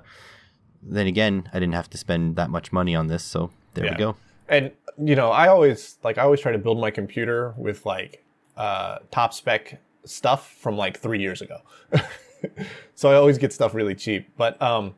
then 0.82 1.06
again, 1.06 1.48
I 1.52 1.58
didn't 1.58 1.74
have 1.74 1.90
to 1.90 1.98
spend 1.98 2.36
that 2.36 2.50
much 2.50 2.72
money 2.72 2.94
on 2.94 3.06
this, 3.06 3.24
so 3.24 3.50
there 3.74 3.86
Yeah. 3.86 3.92
we 3.92 3.96
go. 3.96 4.16
And 4.48 4.70
you 4.98 5.14
know, 5.14 5.30
I 5.30 5.48
always 5.48 5.98
like 6.02 6.18
I 6.18 6.22
always 6.22 6.40
try 6.40 6.52
to 6.52 6.58
build 6.58 6.80
my 6.80 6.90
computer 6.90 7.54
with 7.56 7.84
like 7.84 8.24
uh, 8.56 8.98
top 9.10 9.34
spec 9.34 9.80
stuff 10.04 10.52
from 10.52 10.76
like 10.76 10.98
three 10.98 11.20
years 11.20 11.42
ago. 11.42 11.60
so 12.94 13.10
I 13.10 13.14
always 13.14 13.38
get 13.38 13.52
stuff 13.52 13.74
really 13.74 13.94
cheap. 13.94 14.28
But 14.36 14.60
um, 14.62 14.94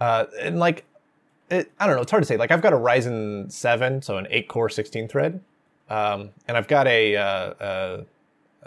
uh, 0.00 0.26
and 0.40 0.58
like 0.58 0.84
it, 1.50 1.70
I 1.78 1.86
don't 1.86 1.96
know, 1.96 2.02
it's 2.02 2.10
hard 2.10 2.22
to 2.22 2.26
say. 2.26 2.36
Like 2.36 2.50
I've 2.50 2.62
got 2.62 2.72
a 2.72 2.76
Ryzen 2.76 3.50
seven, 3.52 4.02
so 4.02 4.16
an 4.16 4.26
eight 4.30 4.48
core, 4.48 4.68
sixteen 4.68 5.08
thread, 5.08 5.40
um, 5.88 6.30
and 6.48 6.56
I've 6.56 6.68
got 6.68 6.86
a 6.86 7.16
uh, 7.16 7.22
uh, 7.22 8.04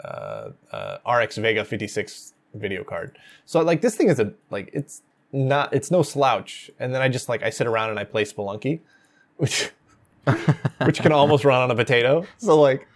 uh, 0.02 0.50
uh, 0.72 1.12
RX 1.12 1.36
Vega 1.36 1.64
fifty 1.64 1.88
six 1.88 2.34
video 2.54 2.84
card. 2.84 3.18
So 3.44 3.60
like 3.60 3.80
this 3.80 3.96
thing 3.96 4.08
is 4.08 4.20
a 4.20 4.32
like 4.50 4.70
it's 4.72 5.02
not 5.32 5.72
it's 5.74 5.90
no 5.90 6.02
slouch. 6.02 6.70
And 6.78 6.94
then 6.94 7.02
I 7.02 7.08
just 7.08 7.28
like 7.28 7.42
I 7.42 7.50
sit 7.50 7.66
around 7.66 7.90
and 7.90 7.98
I 7.98 8.04
play 8.04 8.24
Spelunky, 8.24 8.80
which 9.36 9.70
which 10.84 11.00
can 11.00 11.12
almost 11.12 11.44
run 11.44 11.62
on 11.62 11.70
a 11.70 11.74
potato. 11.74 12.24
So 12.38 12.60
like, 12.60 12.86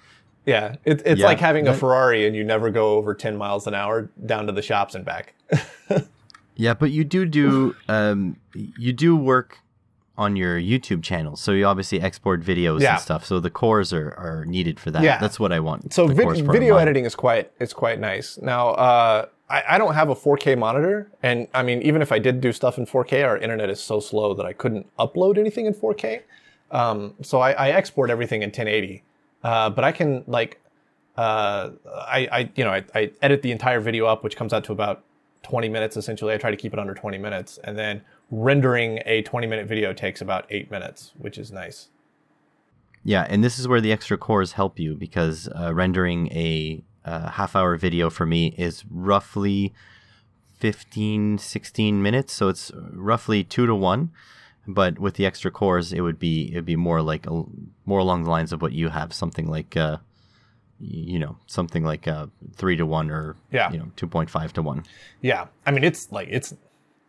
yeah, 0.47 0.76
it, 0.85 1.03
it's 1.05 1.20
Yeah, 1.20 1.26
like 1.26 1.39
having 1.39 1.68
a 1.68 1.74
Ferrari 1.74 2.26
and 2.26 2.35
you 2.37 2.45
never 2.45 2.70
go 2.70 2.95
over 2.95 3.14
ten 3.14 3.37
miles 3.37 3.66
an 3.66 3.74
hour 3.74 4.11
down 4.26 4.47
to 4.47 4.53
the 4.53 4.62
shops 4.62 4.95
and 4.95 5.05
back. 5.05 5.35
Yeah, 6.55 6.74
but 6.74 6.91
you 6.91 7.03
do 7.05 7.24
do 7.24 7.74
um, 7.89 8.37
you 8.55 8.93
do 8.93 9.16
work 9.16 9.59
on 10.18 10.37
your 10.37 10.61
YouTube 10.61 11.03
channel, 11.03 11.35
so 11.37 11.53
you 11.53 11.64
obviously 11.64 12.01
export 12.01 12.43
videos 12.43 12.80
Yeah. 12.80 12.93
and 12.93 13.01
stuff. 13.01 13.24
So 13.24 13.41
the 13.41 13.51
cores 13.51 13.93
are, 13.93 14.12
are 14.14 14.45
needed 14.45 14.78
for 14.78 14.91
that. 14.91 15.03
Yeah. 15.03 15.18
That's 15.18 15.41
what 15.41 15.51
I 15.53 15.61
want. 15.61 15.95
So 15.95 16.07
vid- 16.07 16.47
video 16.47 16.76
editing 16.76 17.07
is 17.07 17.14
quite 17.14 17.51
it's 17.59 17.72
quite 17.72 17.99
nice. 17.99 18.39
Now 18.43 18.68
uh, 18.72 19.26
I, 19.49 19.62
I 19.70 19.78
don't 19.78 19.95
have 19.95 20.11
a 20.11 20.14
4K 20.14 20.59
monitor, 20.59 21.11
and 21.22 21.49
I 21.55 21.62
mean 21.62 21.80
even 21.83 22.03
if 22.03 22.12
I 22.12 22.18
did 22.18 22.41
do 22.43 22.53
stuff 22.53 22.76
in 22.76 22.85
4K, 22.85 23.24
our 23.24 23.39
internet 23.39 23.70
is 23.70 23.80
so 23.83 23.99
slow 23.99 24.35
that 24.35 24.45
I 24.45 24.53
couldn't 24.53 24.87
upload 24.99 25.39
anything 25.39 25.64
in 25.64 25.72
4K. 25.72 26.20
Um, 26.73 27.14
so 27.23 27.41
I, 27.41 27.53
I 27.53 27.68
export 27.70 28.11
everything 28.11 28.43
in 28.43 28.49
1080, 28.49 29.05
uh, 29.45 29.70
but 29.70 29.85
I 29.85 29.93
can 29.93 30.25
like 30.27 30.61
uh, 31.16 31.70
I, 31.87 32.29
I 32.33 32.51
you 32.57 32.64
know 32.64 32.70
I, 32.70 32.85
I 32.95 33.12
edit 33.20 33.43
the 33.43 33.53
entire 33.53 33.81
video 33.81 34.07
up, 34.07 34.25
which 34.25 34.37
comes 34.37 34.53
out 34.53 34.64
to 34.64 34.73
about 34.73 35.05
20 35.43 35.68
minutes 35.68 35.97
essentially. 35.97 36.35
I 36.35 36.39
try 36.39 36.51
to 36.51 36.57
keep 36.57 36.73
it 36.73 36.79
under 36.79 36.95
20 36.95 37.18
minutes. 37.18 37.59
And 37.62 37.79
then 37.79 38.03
rendering 38.31 39.01
a 39.05 39.23
20 39.23 39.47
minute 39.47 39.66
video 39.66 39.93
takes 39.93 40.20
about 40.20 40.47
eight 40.51 40.70
minutes, 40.70 41.12
which 41.18 41.39
is 41.39 41.53
nice. 41.53 41.89
Yeah, 43.05 43.27
and 43.29 43.43
this 43.43 43.59
is 43.59 43.66
where 43.66 43.81
the 43.81 43.93
extra 43.93 44.16
cores 44.16 44.53
help 44.53 44.79
you 44.79 44.95
because 44.95 45.49
uh, 45.59 45.75
rendering 45.75 46.29
a 46.29 46.83
uh, 47.05 47.31
half 47.31 47.57
hour 47.57 47.77
video 47.77 48.11
for 48.11 48.25
me 48.25 48.55
is 48.57 48.85
roughly 48.89 49.75
15, 50.61 51.39
16 51.39 52.03
minutes. 52.03 52.33
So 52.33 52.49
it's 52.49 52.70
roughly 52.93 53.43
two 53.43 53.66
to 53.66 53.75
one. 53.75 54.11
But 54.67 54.99
with 54.99 55.15
the 55.15 55.27
extra 55.27 55.51
cores, 55.51 55.93
it 55.93 56.01
would 56.03 56.19
be 56.19 56.51
it'd 56.53 56.65
be 56.65 56.77
more 56.77 57.03
like 57.03 57.27
a, 57.27 57.43
more 57.85 57.99
along 57.99 58.25
the 58.25 58.31
lines 58.31 58.53
of 58.53 58.63
what 58.63 58.73
you 58.73 58.89
have, 58.91 59.13
something 59.13 59.49
like 59.49 59.77
uh, 59.77 59.97
you 60.79 61.19
know 61.19 61.37
something 61.47 61.85
like 61.85 62.07
uh, 62.07 62.27
three 62.57 62.77
to 62.77 62.87
one 62.87 63.11
or 63.11 63.37
Yeah. 63.51 63.71
you 63.73 63.79
know 63.79 63.91
two 63.97 64.07
point 64.07 64.31
five 64.31 64.53
to 64.55 64.63
one. 64.63 64.85
Yeah, 65.21 65.47
I 65.67 65.71
mean 65.73 65.85
it's 65.85 66.11
like 66.13 66.29
it's. 66.31 66.55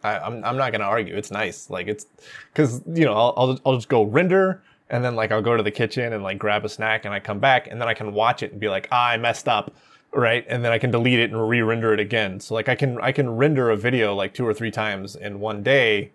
I, 0.04 0.18
I'm 0.20 0.44
I'm 0.44 0.58
not 0.58 0.72
gonna 0.72 0.84
argue. 0.86 1.16
It's 1.16 1.32
nice. 1.32 1.70
Like 1.70 1.88
it's 1.88 2.06
because 2.52 2.82
you 2.88 3.06
know 3.06 3.14
I'll, 3.14 3.34
I'll 3.38 3.60
I'll 3.66 3.76
just 3.76 3.88
go 3.88 4.04
render 4.04 4.62
and 4.90 5.04
then 5.06 5.16
like 5.16 5.32
I'll 5.32 5.42
go 5.42 5.56
to 5.56 5.64
the 5.64 5.72
kitchen 5.72 6.12
and 6.12 6.24
like 6.24 6.38
grab 6.40 6.66
a 6.66 6.70
snack 6.70 7.06
and 7.06 7.14
I 7.14 7.20
come 7.20 7.40
back 7.40 7.68
and 7.68 7.80
then 7.80 7.88
I 7.88 7.94
can 7.94 8.14
watch 8.14 8.44
it 8.44 8.52
and 8.52 8.60
be 8.60 8.68
like 8.68 8.88
ah 8.92 9.10
I 9.10 9.18
messed 9.18 9.48
up, 9.48 9.74
right? 10.12 10.44
And 10.50 10.66
then 10.66 10.72
I 10.72 10.78
can 10.80 10.92
delete 10.92 11.20
it 11.20 11.32
and 11.32 11.48
re-render 11.50 11.94
it 11.94 12.00
again. 12.00 12.40
So 12.40 12.54
like 12.56 12.68
I 12.68 12.76
can 12.76 13.00
I 13.00 13.12
can 13.12 13.30
render 13.38 13.70
a 13.70 13.78
video 13.78 14.14
like 14.16 14.34
two 14.34 14.46
or 14.46 14.54
three 14.54 14.72
times 14.72 15.16
in 15.16 15.40
one 15.40 15.64
day 15.64 16.12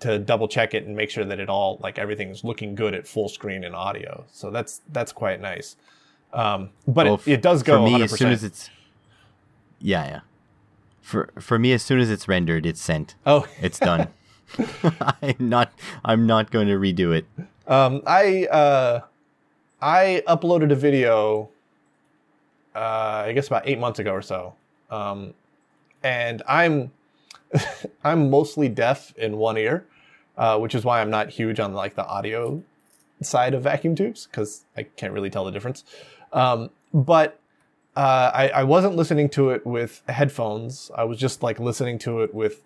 to 0.00 0.18
double 0.18 0.48
check 0.48 0.74
it 0.74 0.84
and 0.86 0.96
make 0.96 1.10
sure 1.10 1.24
that 1.24 1.38
it 1.40 1.48
all 1.48 1.78
like 1.82 1.98
everything's 1.98 2.42
looking 2.44 2.74
good 2.74 2.94
at 2.94 3.06
full 3.06 3.28
screen 3.28 3.64
and 3.64 3.74
audio. 3.74 4.24
So 4.32 4.50
that's 4.50 4.80
that's 4.92 5.12
quite 5.12 5.40
nice. 5.40 5.76
Um, 6.32 6.70
but 6.86 7.06
Well, 7.06 7.20
it, 7.26 7.28
it 7.28 7.42
does 7.42 7.62
go 7.62 7.78
for 7.78 7.84
me 7.84 7.98
100%. 7.98 8.02
as 8.04 8.10
soon 8.18 8.32
as 8.32 8.44
it's 8.44 8.70
yeah 9.80 10.06
yeah. 10.06 10.20
For 11.02 11.30
for 11.40 11.58
me 11.58 11.72
as 11.72 11.82
soon 11.82 11.98
as 12.00 12.10
it's 12.10 12.28
rendered 12.28 12.66
it's 12.66 12.80
sent. 12.80 13.14
Oh. 13.26 13.46
It's 13.60 13.78
done. 13.78 14.08
I'm 15.22 15.36
not 15.38 15.72
i'm 16.04 16.26
not 16.26 16.50
going 16.50 16.66
to 16.68 16.74
redo 16.74 17.14
it. 17.16 17.24
Um, 17.68 18.02
I 18.06 18.46
uh, 18.46 19.00
I 19.80 20.22
uploaded 20.26 20.72
a 20.72 20.74
video, 20.74 21.50
uh, 22.74 23.24
I 23.26 23.32
guess 23.32 23.46
about 23.46 23.62
eight 23.68 23.78
months 23.78 24.00
ago 24.00 24.12
or 24.12 24.22
so, 24.22 24.54
um, 24.90 25.34
and 26.02 26.42
I'm 26.48 26.90
I'm 28.04 28.28
mostly 28.28 28.68
deaf 28.68 29.14
in 29.16 29.36
one 29.36 29.56
ear, 29.56 29.86
uh, 30.40 30.58
which 30.58 30.74
is 30.74 30.84
why 30.84 31.02
I'm 31.02 31.10
not 31.10 31.28
huge 31.28 31.60
on 31.60 31.74
like 31.74 31.94
the 31.94 32.06
audio 32.06 32.62
side 33.20 33.52
of 33.52 33.62
vacuum 33.62 33.94
tubes 33.94 34.26
because 34.26 34.64
I 34.74 34.84
can't 34.84 35.12
really 35.12 35.28
tell 35.28 35.44
the 35.44 35.50
difference. 35.52 35.84
Um, 36.32 36.70
but 36.94 37.38
uh, 37.94 38.30
I, 38.32 38.48
I 38.48 38.64
wasn't 38.64 38.96
listening 38.96 39.28
to 39.30 39.50
it 39.50 39.66
with 39.66 40.02
headphones. 40.08 40.90
I 40.96 41.04
was 41.04 41.18
just 41.18 41.42
like 41.42 41.60
listening 41.60 41.98
to 42.00 42.22
it 42.22 42.34
with 42.34 42.62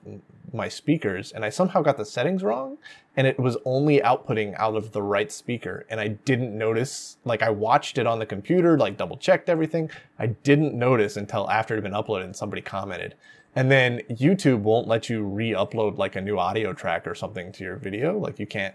my 0.53 0.69
speakers, 0.69 1.33
and 1.33 1.45
I 1.45 1.51
somehow 1.51 1.83
got 1.83 1.97
the 1.97 2.05
settings 2.05 2.45
wrong, 2.45 2.79
and 3.17 3.27
it 3.27 3.41
was 3.41 3.57
only 3.65 3.99
outputting 4.01 4.55
out 4.57 4.77
of 4.77 4.93
the 4.93 5.03
right 5.03 5.33
speaker, 5.33 5.85
and 5.91 5.99
I 5.99 6.09
didn't 6.09 6.57
notice. 6.57 7.17
Like 7.25 7.43
I 7.43 7.51
watched 7.51 7.99
it 7.99 8.07
on 8.07 8.21
the 8.21 8.27
computer, 8.27 8.79
like 8.79 8.97
double 8.97 9.17
checked 9.17 9.49
everything. 9.49 9.91
I 10.17 10.29
didn't 10.29 10.75
notice 10.75 11.17
until 11.17 11.51
after 11.51 11.75
it 11.75 11.79
had 11.79 11.85
been 11.85 12.01
uploaded, 12.01 12.25
and 12.25 12.37
somebody 12.37 12.63
commented. 12.63 13.17
And 13.57 13.71
then 13.71 14.01
YouTube 14.11 14.61
won't 14.61 14.89
let 14.89 15.09
you 15.09 15.23
re-upload 15.23 15.97
like 15.97 16.17
a 16.17 16.21
new 16.21 16.39
audio 16.39 16.73
track 16.73 17.07
or 17.07 17.15
something 17.15 17.53
to 17.53 17.65
your 17.65 17.77
video. 17.77 18.19
Like 18.19 18.39
you 18.39 18.47
can't 18.47 18.75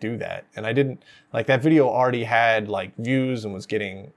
do 0.00 0.16
that. 0.18 0.44
And 0.54 0.66
I 0.66 0.72
didn't 0.72 1.02
like 1.32 1.46
that 1.46 1.62
video 1.62 1.88
already 1.88 2.24
had 2.24 2.68
like 2.68 2.94
views 2.96 3.44
and 3.44 3.54
was 3.54 3.66
getting 3.66 4.12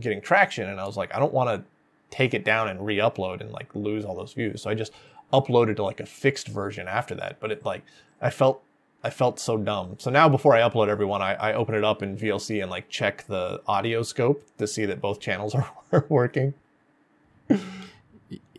getting 0.00 0.22
traction 0.22 0.70
and 0.70 0.80
I 0.80 0.86
was 0.86 0.96
like 0.96 1.14
I 1.14 1.18
don't 1.18 1.34
want 1.34 1.50
to 1.50 1.68
take 2.10 2.32
it 2.32 2.46
down 2.46 2.68
and 2.68 2.84
re-upload 2.84 3.42
and 3.42 3.50
like 3.50 3.74
lose 3.74 4.04
all 4.04 4.16
those 4.16 4.32
views. 4.32 4.62
So 4.62 4.70
I 4.70 4.74
just 4.74 4.92
uploaded 5.32 5.76
to 5.76 5.82
like 5.82 6.00
a 6.00 6.06
fixed 6.06 6.48
version 6.48 6.88
after 6.88 7.14
that. 7.16 7.40
But 7.40 7.50
it 7.52 7.64
like 7.64 7.82
I 8.20 8.30
felt 8.30 8.62
I 9.04 9.10
felt 9.10 9.38
so 9.38 9.56
dumb. 9.56 9.96
So 9.98 10.10
now 10.10 10.28
before 10.28 10.54
I 10.54 10.60
upload 10.60 10.88
everyone, 10.88 11.22
I, 11.22 11.34
I 11.34 11.54
open 11.54 11.74
it 11.74 11.84
up 11.84 12.02
in 12.02 12.16
VLC 12.16 12.62
and 12.62 12.70
like 12.70 12.88
check 12.88 13.24
the 13.26 13.60
audio 13.66 14.02
scope 14.02 14.44
to 14.58 14.66
see 14.66 14.86
that 14.86 15.00
both 15.00 15.20
channels 15.20 15.54
are 15.92 16.06
working. 16.08 16.54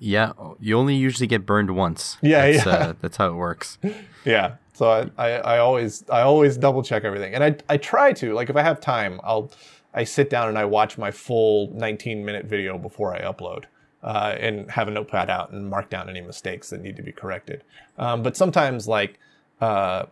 Yeah 0.03 0.33
you 0.59 0.77
only 0.77 0.95
usually 0.95 1.27
get 1.27 1.45
burned 1.45 1.71
once 1.75 2.17
Yeah, 2.21 2.51
that's, 2.51 2.65
yeah. 2.65 2.71
Uh, 2.73 2.93
that's 3.01 3.17
how 3.17 3.29
it 3.29 3.35
works 3.35 3.77
Yeah. 4.25 4.55
So 4.73 4.89
I, 4.89 5.09
I, 5.17 5.29
I 5.31 5.57
always 5.59 6.03
I 6.09 6.21
always 6.21 6.57
double 6.57 6.83
check 6.83 7.03
everything. 7.03 7.33
And 7.33 7.43
I 7.43 7.55
I 7.69 7.77
try 7.77 8.13
to, 8.13 8.33
like 8.33 8.49
if 8.49 8.55
I 8.55 8.61
have 8.61 8.79
time, 8.79 9.19
I'll 9.23 9.51
I 9.93 10.03
sit 10.03 10.29
down 10.29 10.49
and 10.49 10.57
I 10.57 10.65
watch 10.65 10.97
my 10.97 11.11
full 11.11 11.69
19 11.73 12.25
minute 12.25 12.45
video 12.45 12.77
before 12.77 13.15
I 13.15 13.21
upload. 13.21 13.65
Uh, 14.01 14.35
and 14.37 14.69
have 14.69 14.89
a 14.89 14.91
notepad 14.91 15.29
out 15.29 15.51
and 15.51 15.69
mark 15.69 15.89
down 15.89 16.09
any 16.09 16.19
mistakes 16.19 16.69
that 16.69 16.81
need 16.81 16.97
to 16.97 17.01
be 17.01 17.13
corrected. 17.13 17.63
Um, 17.97 18.21
but 18.21 18.35
sometimes 18.35 18.85
like 18.85 19.17
uh, 19.61 20.07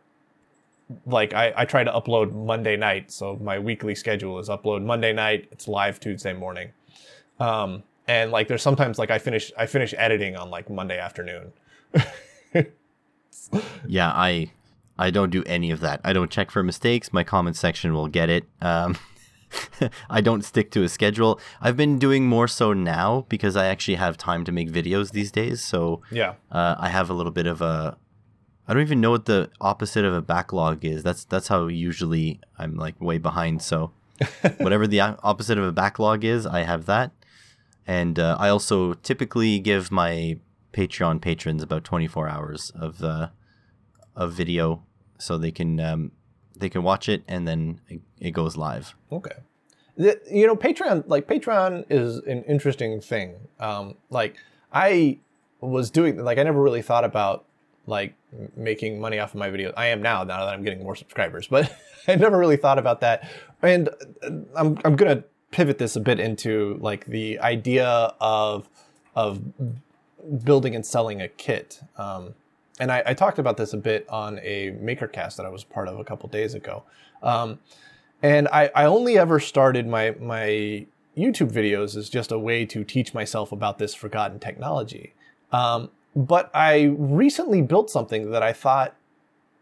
like 1.05 1.33
I, 1.33 1.53
I 1.57 1.65
try 1.65 1.83
to 1.83 1.91
upload 1.91 2.31
Monday 2.31 2.77
night. 2.77 3.11
So 3.11 3.37
my 3.41 3.59
weekly 3.59 3.93
schedule 3.95 4.39
is 4.39 4.47
upload 4.47 4.81
Monday 4.83 5.11
night, 5.11 5.49
it's 5.51 5.67
live 5.67 5.99
Tuesday 5.99 6.31
morning. 6.31 6.69
Um, 7.37 7.83
and 8.11 8.31
like 8.31 8.47
there's 8.49 8.61
sometimes 8.69 8.99
like 9.01 9.11
I 9.11 9.19
finish 9.19 9.51
I 9.57 9.65
finish 9.75 9.93
editing 9.97 10.35
on 10.41 10.49
like 10.55 10.69
Monday 10.69 10.99
afternoon. 10.99 11.53
yeah 13.87 14.11
i 14.13 14.49
i 14.97 15.09
don't 15.09 15.29
do 15.29 15.43
any 15.45 15.71
of 15.71 15.79
that 15.81 15.99
i 16.03 16.13
don't 16.13 16.31
check 16.31 16.51
for 16.51 16.63
mistakes 16.63 17.11
my 17.11 17.23
comment 17.23 17.55
section 17.55 17.93
will 17.93 18.07
get 18.07 18.29
it 18.29 18.45
um 18.61 18.97
I 20.09 20.21
don't 20.21 20.45
stick 20.45 20.71
to 20.71 20.83
a 20.83 20.87
schedule. 20.87 21.37
I've 21.59 21.75
been 21.75 21.99
doing 21.99 22.25
more 22.25 22.47
so 22.47 22.71
now 22.71 23.25
because 23.27 23.57
I 23.57 23.65
actually 23.65 23.95
have 23.95 24.15
time 24.15 24.45
to 24.45 24.51
make 24.53 24.71
videos 24.71 25.11
these 25.11 25.29
days. 25.29 25.61
So 25.61 26.01
Yeah. 26.09 26.35
uh, 26.49 26.75
I 26.79 26.87
have 26.87 27.09
a 27.09 27.13
little 27.13 27.33
bit 27.33 27.47
of 27.47 27.61
a. 27.61 27.97
I 28.65 28.73
don't 28.73 28.81
even 28.81 29.01
know 29.01 29.11
what 29.11 29.25
the 29.25 29.49
opposite 29.59 30.05
of 30.05 30.13
a 30.13 30.21
backlog 30.21 30.85
is. 30.85 31.03
That's 31.03 31.25
that's 31.25 31.49
how 31.49 31.67
usually 31.67 32.39
I'm 32.57 32.77
like 32.77 32.95
way 33.01 33.17
behind. 33.17 33.61
So 33.61 33.91
whatever 34.59 34.87
the 34.87 35.01
opposite 35.01 35.57
of 35.57 35.65
a 35.65 35.73
backlog 35.73 36.23
is, 36.23 36.45
I 36.45 36.61
have 36.61 36.85
that. 36.85 37.11
And 37.91 38.17
uh, 38.19 38.37
I 38.39 38.47
also 38.47 38.93
typically 38.93 39.59
give 39.59 39.91
my 39.91 40.39
Patreon 40.71 41.19
patrons 41.19 41.61
about 41.61 41.83
24 41.83 42.29
hours 42.29 42.69
of 42.69 43.03
uh, 43.03 43.31
of 44.15 44.31
video, 44.31 44.83
so 45.17 45.37
they 45.37 45.51
can 45.51 45.77
um, 45.81 46.13
they 46.55 46.69
can 46.69 46.83
watch 46.83 47.09
it 47.09 47.21
and 47.27 47.45
then 47.45 47.81
it, 48.17 48.31
goes 48.31 48.55
live. 48.55 48.95
Okay. 49.11 49.35
You 49.97 50.47
know, 50.47 50.55
Patreon, 50.55 51.03
like 51.07 51.27
Patreon 51.27 51.85
is 51.89 52.19
an 52.19 52.45
interesting 52.45 53.01
thing. 53.01 53.35
Um, 53.59 53.95
like 54.09 54.37
I 54.71 55.19
was 55.59 55.91
doing, 55.91 56.23
like 56.23 56.37
I 56.37 56.43
never 56.43 56.61
really 56.61 56.81
thought 56.81 57.03
about 57.03 57.43
like 57.87 58.15
making 58.55 59.01
money 59.01 59.19
off 59.19 59.33
of 59.33 59.39
my 59.39 59.49
videos. 59.49 59.73
I 59.75 59.87
am 59.87 60.01
now, 60.01 60.23
now 60.23 60.45
that 60.45 60.53
I'm 60.53 60.63
getting 60.63 60.81
more 60.81 60.95
subscribers, 60.95 61.47
but 61.47 61.69
I 62.07 62.15
never 62.15 62.37
really 62.37 62.55
thought 62.55 62.79
about 62.79 63.01
that. 63.01 63.29
And 63.61 63.89
uh, 64.23 64.29
I'm, 64.55 64.77
I'm 64.85 64.95
to 64.95 65.25
pivot 65.51 65.77
this 65.77 65.95
a 65.95 65.99
bit 65.99 66.19
into 66.19 66.77
like 66.81 67.05
the 67.05 67.39
idea 67.39 68.13
of, 68.19 68.67
of 69.15 69.41
building 70.43 70.75
and 70.75 70.85
selling 70.85 71.21
a 71.21 71.27
kit. 71.27 71.81
Um, 71.97 72.33
and 72.79 72.91
I, 72.91 73.03
I 73.05 73.13
talked 73.13 73.37
about 73.37 73.57
this 73.57 73.73
a 73.73 73.77
bit 73.77 74.07
on 74.09 74.39
a 74.39 74.71
MakerCast 74.71 75.35
that 75.35 75.45
I 75.45 75.49
was 75.49 75.63
part 75.63 75.87
of 75.87 75.99
a 75.99 76.03
couple 76.03 76.29
days 76.29 76.53
ago. 76.53 76.83
Um, 77.21 77.59
and 78.23 78.47
I, 78.49 78.71
I 78.75 78.85
only 78.85 79.17
ever 79.17 79.39
started 79.39 79.87
my 79.87 80.15
my 80.19 80.85
YouTube 81.17 81.51
videos 81.51 81.95
as 81.97 82.09
just 82.09 82.31
a 82.31 82.39
way 82.39 82.65
to 82.65 82.83
teach 82.83 83.13
myself 83.13 83.51
about 83.51 83.79
this 83.79 83.93
forgotten 83.93 84.39
technology. 84.39 85.13
Um, 85.51 85.89
but 86.15 86.49
I 86.53 86.93
recently 86.97 87.61
built 87.61 87.89
something 87.89 88.31
that 88.31 88.43
I 88.43 88.53
thought, 88.53 88.95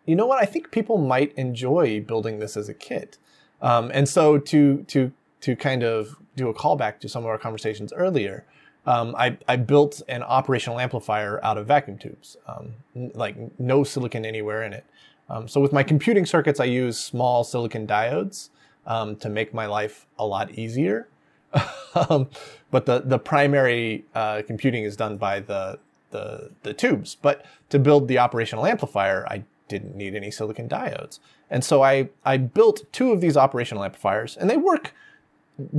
you 0.06 0.16
know 0.16 0.26
what, 0.26 0.42
I 0.42 0.46
think 0.46 0.72
people 0.72 0.98
might 0.98 1.34
enjoy 1.34 2.02
building 2.02 2.40
this 2.40 2.56
as 2.56 2.70
a 2.70 2.74
kit. 2.74 3.18
Um, 3.62 3.92
and 3.94 4.08
so 4.08 4.38
to 4.38 4.84
to 4.88 5.12
to 5.42 5.56
kind 5.56 5.84
of 5.84 6.18
do 6.36 6.50
a 6.50 6.54
callback 6.54 7.00
to 7.00 7.10
some 7.10 7.24
of 7.24 7.30
our 7.30 7.38
conversations 7.38 7.94
earlier, 7.94 8.46
um, 8.86 9.16
I, 9.18 9.38
I 9.48 9.56
built 9.58 10.02
an 10.08 10.24
operational 10.24 10.80
amplifier 10.80 11.40
out 11.44 11.58
of 11.58 11.68
vacuum 11.68 11.98
tubes, 11.98 12.38
um, 12.48 12.74
n- 12.96 13.12
like 13.14 13.36
no 13.60 13.84
silicon 13.84 14.26
anywhere 14.26 14.64
in 14.64 14.74
it. 14.74 14.86
Um, 15.30 15.48
so 15.48 15.62
with 15.62 15.72
my 15.72 15.84
computing 15.84 16.26
circuits, 16.26 16.60
I 16.60 16.66
use 16.66 16.98
small 16.98 17.44
silicon 17.44 17.86
diodes 17.86 18.50
um, 18.88 19.16
to 19.18 19.30
make 19.30 19.54
my 19.54 19.66
life 19.66 20.08
a 20.18 20.26
lot 20.26 20.52
easier. 20.52 21.08
um, 22.10 22.30
but 22.72 22.86
the 22.86 23.00
the 23.00 23.18
primary 23.18 24.06
uh, 24.14 24.44
computing 24.46 24.84
is 24.84 24.96
done 24.96 25.18
by 25.18 25.40
the, 25.40 25.80
the 26.12 26.52
the 26.64 26.74
tubes. 26.74 27.16
But 27.16 27.46
to 27.70 27.80
build 27.80 28.08
the 28.08 28.20
operational 28.20 28.66
amplifier, 28.66 29.26
I 29.28 29.44
didn't 29.68 29.96
need 29.96 30.16
any 30.16 30.32
silicon 30.32 30.70
diodes, 30.70 31.20
and 31.50 31.64
so 31.64 31.82
I 31.82 32.10
I 32.24 32.38
built 32.38 32.84
two 32.92 33.12
of 33.12 33.22
these 33.22 33.36
operational 33.36 33.84
amplifiers, 33.84 34.38
and 34.38 34.50
they 34.50 34.58
work 34.58 34.94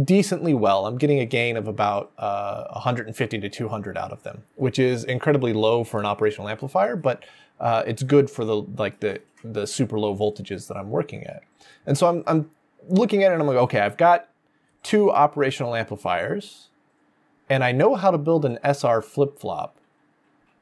decently 0.04 0.54
well. 0.54 0.86
I'm 0.86 0.98
getting 0.98 1.20
a 1.20 1.26
gain 1.26 1.56
of 1.56 1.68
about 1.68 2.12
uh, 2.18 2.64
150 2.72 3.38
to 3.40 3.48
200 3.48 3.96
out 3.96 4.12
of 4.12 4.22
them, 4.22 4.42
which 4.56 4.78
is 4.78 5.04
incredibly 5.04 5.52
low 5.52 5.84
for 5.84 6.00
an 6.00 6.06
operational 6.06 6.48
amplifier, 6.48 6.96
but 6.96 7.24
uh, 7.60 7.82
it's 7.86 8.02
good 8.02 8.30
for 8.30 8.44
the 8.44 8.62
like 8.76 9.00
the 9.00 9.20
the 9.44 9.66
super 9.66 9.98
low 9.98 10.14
voltages 10.14 10.68
that 10.68 10.76
I'm 10.76 10.90
working 10.90 11.24
at. 11.24 11.42
And 11.86 11.96
so 11.96 12.08
I'm 12.08 12.24
I'm 12.26 12.50
looking 12.88 13.22
at 13.22 13.30
it 13.30 13.34
and 13.34 13.42
I'm 13.42 13.48
like, 13.48 13.56
okay, 13.56 13.80
I've 13.80 13.96
got 13.96 14.28
two 14.82 15.10
operational 15.10 15.74
amplifiers, 15.74 16.68
and 17.48 17.62
I 17.62 17.72
know 17.72 17.94
how 17.94 18.10
to 18.10 18.18
build 18.18 18.44
an 18.44 18.58
SR 18.64 19.02
flip 19.02 19.38
flop. 19.38 19.76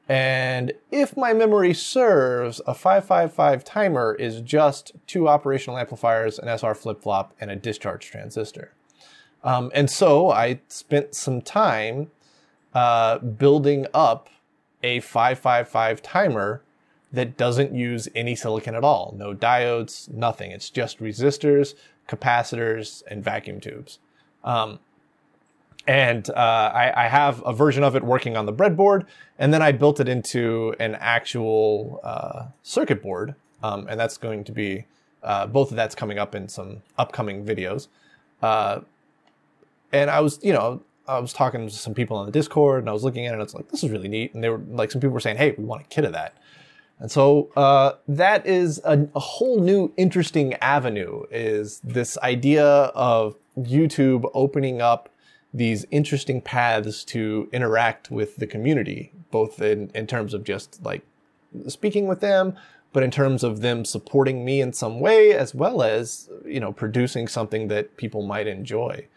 And 0.09 0.73
if 0.91 1.15
my 1.15 1.33
memory 1.33 1.73
serves, 1.75 2.61
a 2.65 2.73
555 2.73 3.63
timer 3.63 4.15
is 4.15 4.41
just 4.41 4.93
two 5.05 5.27
operational 5.27 5.77
amplifiers, 5.77 6.39
an 6.39 6.47
SR 6.47 6.73
flip 6.73 7.03
flop, 7.03 7.35
and 7.39 7.51
a 7.51 7.55
discharge 7.55 8.09
transistor. 8.09 8.73
Um, 9.43 9.71
and 9.73 9.89
so 9.89 10.31
I 10.31 10.59
spent 10.67 11.15
some 11.15 11.41
time 11.41 12.11
uh, 12.73 13.19
building 13.19 13.87
up 13.93 14.29
a 14.83 14.99
555 14.99 16.01
timer 16.01 16.61
that 17.11 17.37
doesn't 17.37 17.73
use 17.73 18.07
any 18.13 18.35
silicon 18.35 18.75
at 18.75 18.83
all. 18.83 19.13
No 19.17 19.33
diodes, 19.33 20.11
nothing. 20.11 20.51
It's 20.51 20.69
just 20.69 20.99
resistors, 20.99 21.73
capacitors, 22.07 23.03
and 23.07 23.23
vacuum 23.23 23.59
tubes. 23.59 23.99
Um, 24.43 24.79
and 25.87 26.29
uh, 26.29 26.33
I, 26.73 27.05
I, 27.05 27.07
have 27.07 27.41
a 27.45 27.51
version 27.51 27.83
of 27.83 27.95
it 27.95 28.03
working 28.03 28.37
on 28.37 28.45
the 28.45 28.53
breadboard, 28.53 29.05
and 29.39 29.53
then 29.53 29.61
I 29.61 29.71
built 29.71 29.99
it 29.99 30.07
into 30.07 30.75
an 30.79 30.95
actual 30.95 31.99
uh, 32.03 32.45
circuit 32.61 33.01
board, 33.01 33.35
um, 33.63 33.87
and 33.89 33.99
that's 33.99 34.17
going 34.17 34.43
to 34.43 34.51
be 34.51 34.85
uh, 35.23 35.47
both 35.47 35.71
of 35.71 35.77
that's 35.77 35.95
coming 35.95 36.19
up 36.19 36.35
in 36.35 36.47
some 36.47 36.83
upcoming 36.97 37.43
videos. 37.43 37.87
And 39.91 40.09
I 40.09 40.19
was, 40.19 40.39
you 40.43 40.53
know, 40.53 40.81
I 41.07 41.19
was 41.19 41.33
talking 41.33 41.67
to 41.67 41.73
some 41.73 41.93
people 41.93 42.17
on 42.17 42.25
the 42.25 42.31
Discord, 42.31 42.81
and 42.81 42.89
I 42.89 42.93
was 42.93 43.03
looking 43.03 43.25
at 43.25 43.31
it, 43.31 43.33
and 43.33 43.41
it's 43.41 43.55
like, 43.55 43.69
this 43.69 43.83
is 43.83 43.89
really 43.89 44.07
neat. 44.07 44.33
And 44.33 44.43
they 44.43 44.49
were 44.49 44.61
like, 44.69 44.91
some 44.91 45.01
people 45.01 45.13
were 45.13 45.19
saying, 45.19 45.37
hey, 45.37 45.55
we 45.57 45.63
want 45.63 45.81
a 45.81 45.85
kit 45.85 46.05
of 46.05 46.13
that. 46.13 46.35
And 46.99 47.09
so 47.09 47.49
uh, 47.55 47.93
that 48.07 48.45
is 48.45 48.79
a, 48.83 49.07
a, 49.15 49.19
whole 49.19 49.61
new 49.61 49.93
interesting 49.95 50.53
avenue. 50.55 51.23
Is 51.31 51.79
this 51.81 52.17
idea 52.19 52.65
of 52.65 53.35
YouTube 53.57 54.29
opening 54.33 54.81
up 54.81 55.09
these 55.53 55.85
interesting 55.91 56.41
paths 56.41 57.03
to 57.05 57.49
interact 57.53 58.11
with 58.11 58.35
the 58.35 58.45
community, 58.45 59.13
both 59.31 59.61
in, 59.61 59.89
in 59.95 60.07
terms 60.07 60.33
of 60.33 60.43
just 60.43 60.83
like 60.83 61.01
speaking 61.67 62.05
with 62.05 62.19
them, 62.19 62.55
but 62.91 63.01
in 63.01 63.11
terms 63.11 63.43
of 63.43 63.61
them 63.61 63.85
supporting 63.85 64.43
me 64.43 64.61
in 64.61 64.73
some 64.73 64.99
way, 64.99 65.33
as 65.33 65.55
well 65.55 65.81
as 65.81 66.29
you 66.45 66.59
know 66.59 66.73
producing 66.73 67.27
something 67.27 67.67
that 67.69 67.97
people 67.97 68.23
might 68.23 68.47
enjoy. 68.47 69.07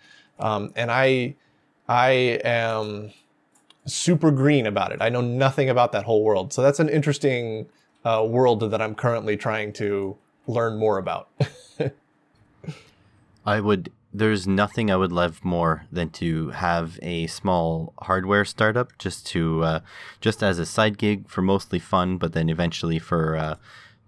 Um, 0.42 0.72
and 0.76 0.90
I, 0.90 1.36
I 1.88 2.10
am 2.44 3.12
super 3.86 4.30
green 4.30 4.66
about 4.66 4.92
it. 4.92 4.98
I 5.00 5.08
know 5.08 5.20
nothing 5.20 5.70
about 5.70 5.92
that 5.92 6.04
whole 6.04 6.22
world, 6.22 6.52
so 6.52 6.62
that's 6.62 6.80
an 6.80 6.88
interesting 6.88 7.66
uh, 8.04 8.24
world 8.28 8.60
that 8.60 8.82
I'm 8.82 8.94
currently 8.94 9.36
trying 9.36 9.72
to 9.74 10.16
learn 10.46 10.78
more 10.78 10.98
about. 10.98 11.28
I 13.46 13.60
would 13.60 13.90
there's 14.14 14.46
nothing 14.46 14.90
I 14.90 14.96
would 14.96 15.12
love 15.12 15.42
more 15.44 15.86
than 15.90 16.10
to 16.10 16.50
have 16.50 16.98
a 17.00 17.26
small 17.28 17.94
hardware 18.02 18.44
startup 18.44 18.96
just 18.98 19.26
to 19.28 19.64
uh, 19.64 19.80
just 20.20 20.42
as 20.42 20.58
a 20.58 20.66
side 20.66 20.98
gig 20.98 21.28
for 21.28 21.40
mostly 21.42 21.78
fun, 21.78 22.18
but 22.18 22.34
then 22.34 22.48
eventually 22.48 22.98
for 22.98 23.36
uh, 23.36 23.56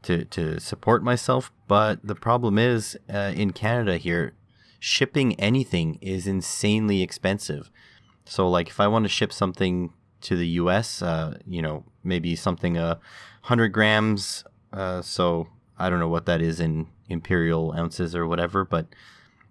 to 0.02 0.24
to 0.26 0.60
support 0.60 1.02
myself. 1.02 1.50
But 1.66 2.00
the 2.04 2.14
problem 2.14 2.58
is 2.58 2.98
uh, 3.12 3.32
in 3.34 3.52
Canada 3.52 3.96
here, 3.96 4.34
shipping 4.84 5.34
anything 5.40 5.98
is 6.02 6.26
insanely 6.26 7.00
expensive. 7.00 7.70
So 8.26 8.46
like 8.46 8.68
if 8.68 8.78
I 8.78 8.86
want 8.86 9.06
to 9.06 9.08
ship 9.08 9.32
something 9.32 9.94
to 10.20 10.36
the 10.36 10.46
U.S., 10.62 11.00
uh, 11.00 11.38
you 11.46 11.62
know 11.62 11.84
maybe 12.02 12.36
something 12.36 12.76
a 12.76 12.84
uh, 12.84 12.94
hundred 13.42 13.68
grams. 13.68 14.44
Uh, 14.74 15.00
so 15.00 15.48
I 15.78 15.88
don't 15.88 16.00
know 16.00 16.08
what 16.08 16.26
that 16.26 16.42
is 16.42 16.60
in 16.60 16.88
imperial 17.08 17.72
ounces 17.72 18.14
or 18.14 18.26
whatever, 18.26 18.62
but 18.64 18.84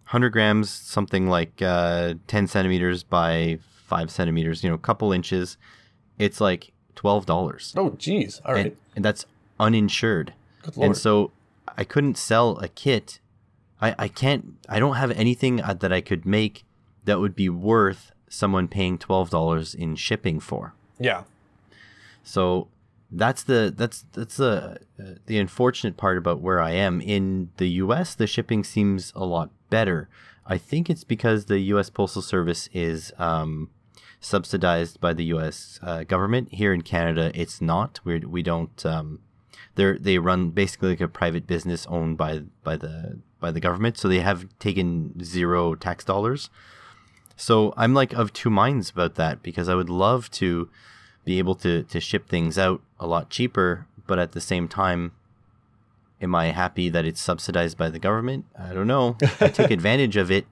100 0.05 0.29
grams, 0.29 0.69
something 0.69 1.27
like 1.27 1.61
uh, 1.61 2.13
10 2.27 2.47
centimeters 2.47 3.01
by 3.03 3.57
5 3.88 4.11
centimeters, 4.11 4.63
you 4.63 4.69
know, 4.69 4.75
a 4.75 4.79
couple 4.89 5.11
inches, 5.11 5.57
it's 6.19 6.39
like 6.39 6.71
$12. 6.95 7.73
Oh, 7.75 7.91
geez. 7.91 8.39
All 8.45 8.53
right. 8.53 8.65
And, 8.67 8.77
and 8.97 9.05
that's 9.05 9.25
uninsured. 9.59 10.34
And 10.79 10.95
so 10.95 11.31
I 11.77 11.84
couldn't 11.84 12.17
sell 12.17 12.57
a 12.57 12.67
kit. 12.67 13.19
I, 13.84 13.95
I 13.99 14.07
can't, 14.07 14.55
I 14.69 14.79
don't 14.79 14.95
have 14.95 15.11
anything 15.11 15.61
uh, 15.61 15.73
that 15.73 15.91
I 15.91 15.99
could 15.99 16.25
make 16.25 16.63
that 17.03 17.19
would 17.19 17.36
be 17.36 17.49
worth 17.49 18.13
someone 18.29 18.67
paying 18.69 18.97
$12 18.97 19.75
in 19.75 19.95
shipping 19.95 20.39
for. 20.39 20.73
Yeah. 20.99 21.23
So 22.23 22.69
that's 23.11 23.43
the 23.43 23.73
that's 23.75 24.05
that's 24.13 24.38
the 24.38 24.79
uh, 24.99 25.03
the 25.25 25.38
unfortunate 25.38 25.97
part 25.97 26.17
about 26.17 26.39
where 26.39 26.61
I 26.61 26.71
am 26.71 27.01
in 27.01 27.51
the 27.57 27.67
U.S. 27.84 28.15
The 28.15 28.25
shipping 28.25 28.63
seems 28.63 29.11
a 29.15 29.25
lot 29.25 29.51
better. 29.69 30.09
I 30.45 30.57
think 30.57 30.89
it's 30.89 31.03
because 31.03 31.45
the 31.45 31.59
U.S. 31.59 31.89
Postal 31.89 32.21
Service 32.21 32.69
is 32.73 33.11
um, 33.19 33.69
subsidized 34.19 34.99
by 34.99 35.13
the 35.13 35.25
U.S. 35.25 35.79
Uh, 35.84 36.03
government. 36.03 36.53
Here 36.53 36.73
in 36.73 36.81
Canada, 36.81 37.31
it's 37.36 37.61
not. 37.61 37.99
We 38.03 38.19
we 38.19 38.41
don't. 38.41 38.86
Um, 38.86 39.19
they 39.75 39.97
they 39.97 40.17
run 40.17 40.49
basically 40.51 40.89
like 40.89 41.01
a 41.01 41.07
private 41.07 41.45
business 41.45 41.86
owned 41.88 42.17
by 42.17 42.43
by 42.63 42.77
the 42.77 43.19
by 43.43 43.51
the 43.51 43.59
government. 43.59 43.97
So 43.97 44.07
they 44.07 44.21
have 44.21 44.47
taken 44.57 45.21
zero 45.23 45.75
tax 45.75 46.03
dollars. 46.05 46.49
So 47.35 47.73
I'm 47.75 47.93
like 47.93 48.13
of 48.13 48.31
two 48.31 48.49
minds 48.49 48.89
about 48.89 49.15
that 49.15 49.43
because 49.43 49.67
I 49.67 49.75
would 49.75 49.89
love 49.89 50.31
to 50.31 50.69
be 51.25 51.37
able 51.39 51.55
to 51.55 51.83
to 51.83 51.99
ship 51.99 52.27
things 52.27 52.57
out 52.57 52.81
a 52.99 53.05
lot 53.05 53.29
cheaper, 53.29 53.85
but 54.07 54.17
at 54.17 54.31
the 54.31 54.41
same 54.41 54.67
time, 54.67 55.11
am 56.21 56.33
I 56.33 56.47
happy 56.47 56.87
that 56.89 57.05
it's 57.05 57.21
subsidized 57.21 57.77
by 57.77 57.89
the 57.89 57.99
government? 57.99 58.45
I 58.57 58.73
don't 58.73 58.87
know. 58.87 59.17
I 59.41 59.49
take 59.49 59.71
advantage 59.79 60.15
of 60.15 60.31
it. 60.31 60.45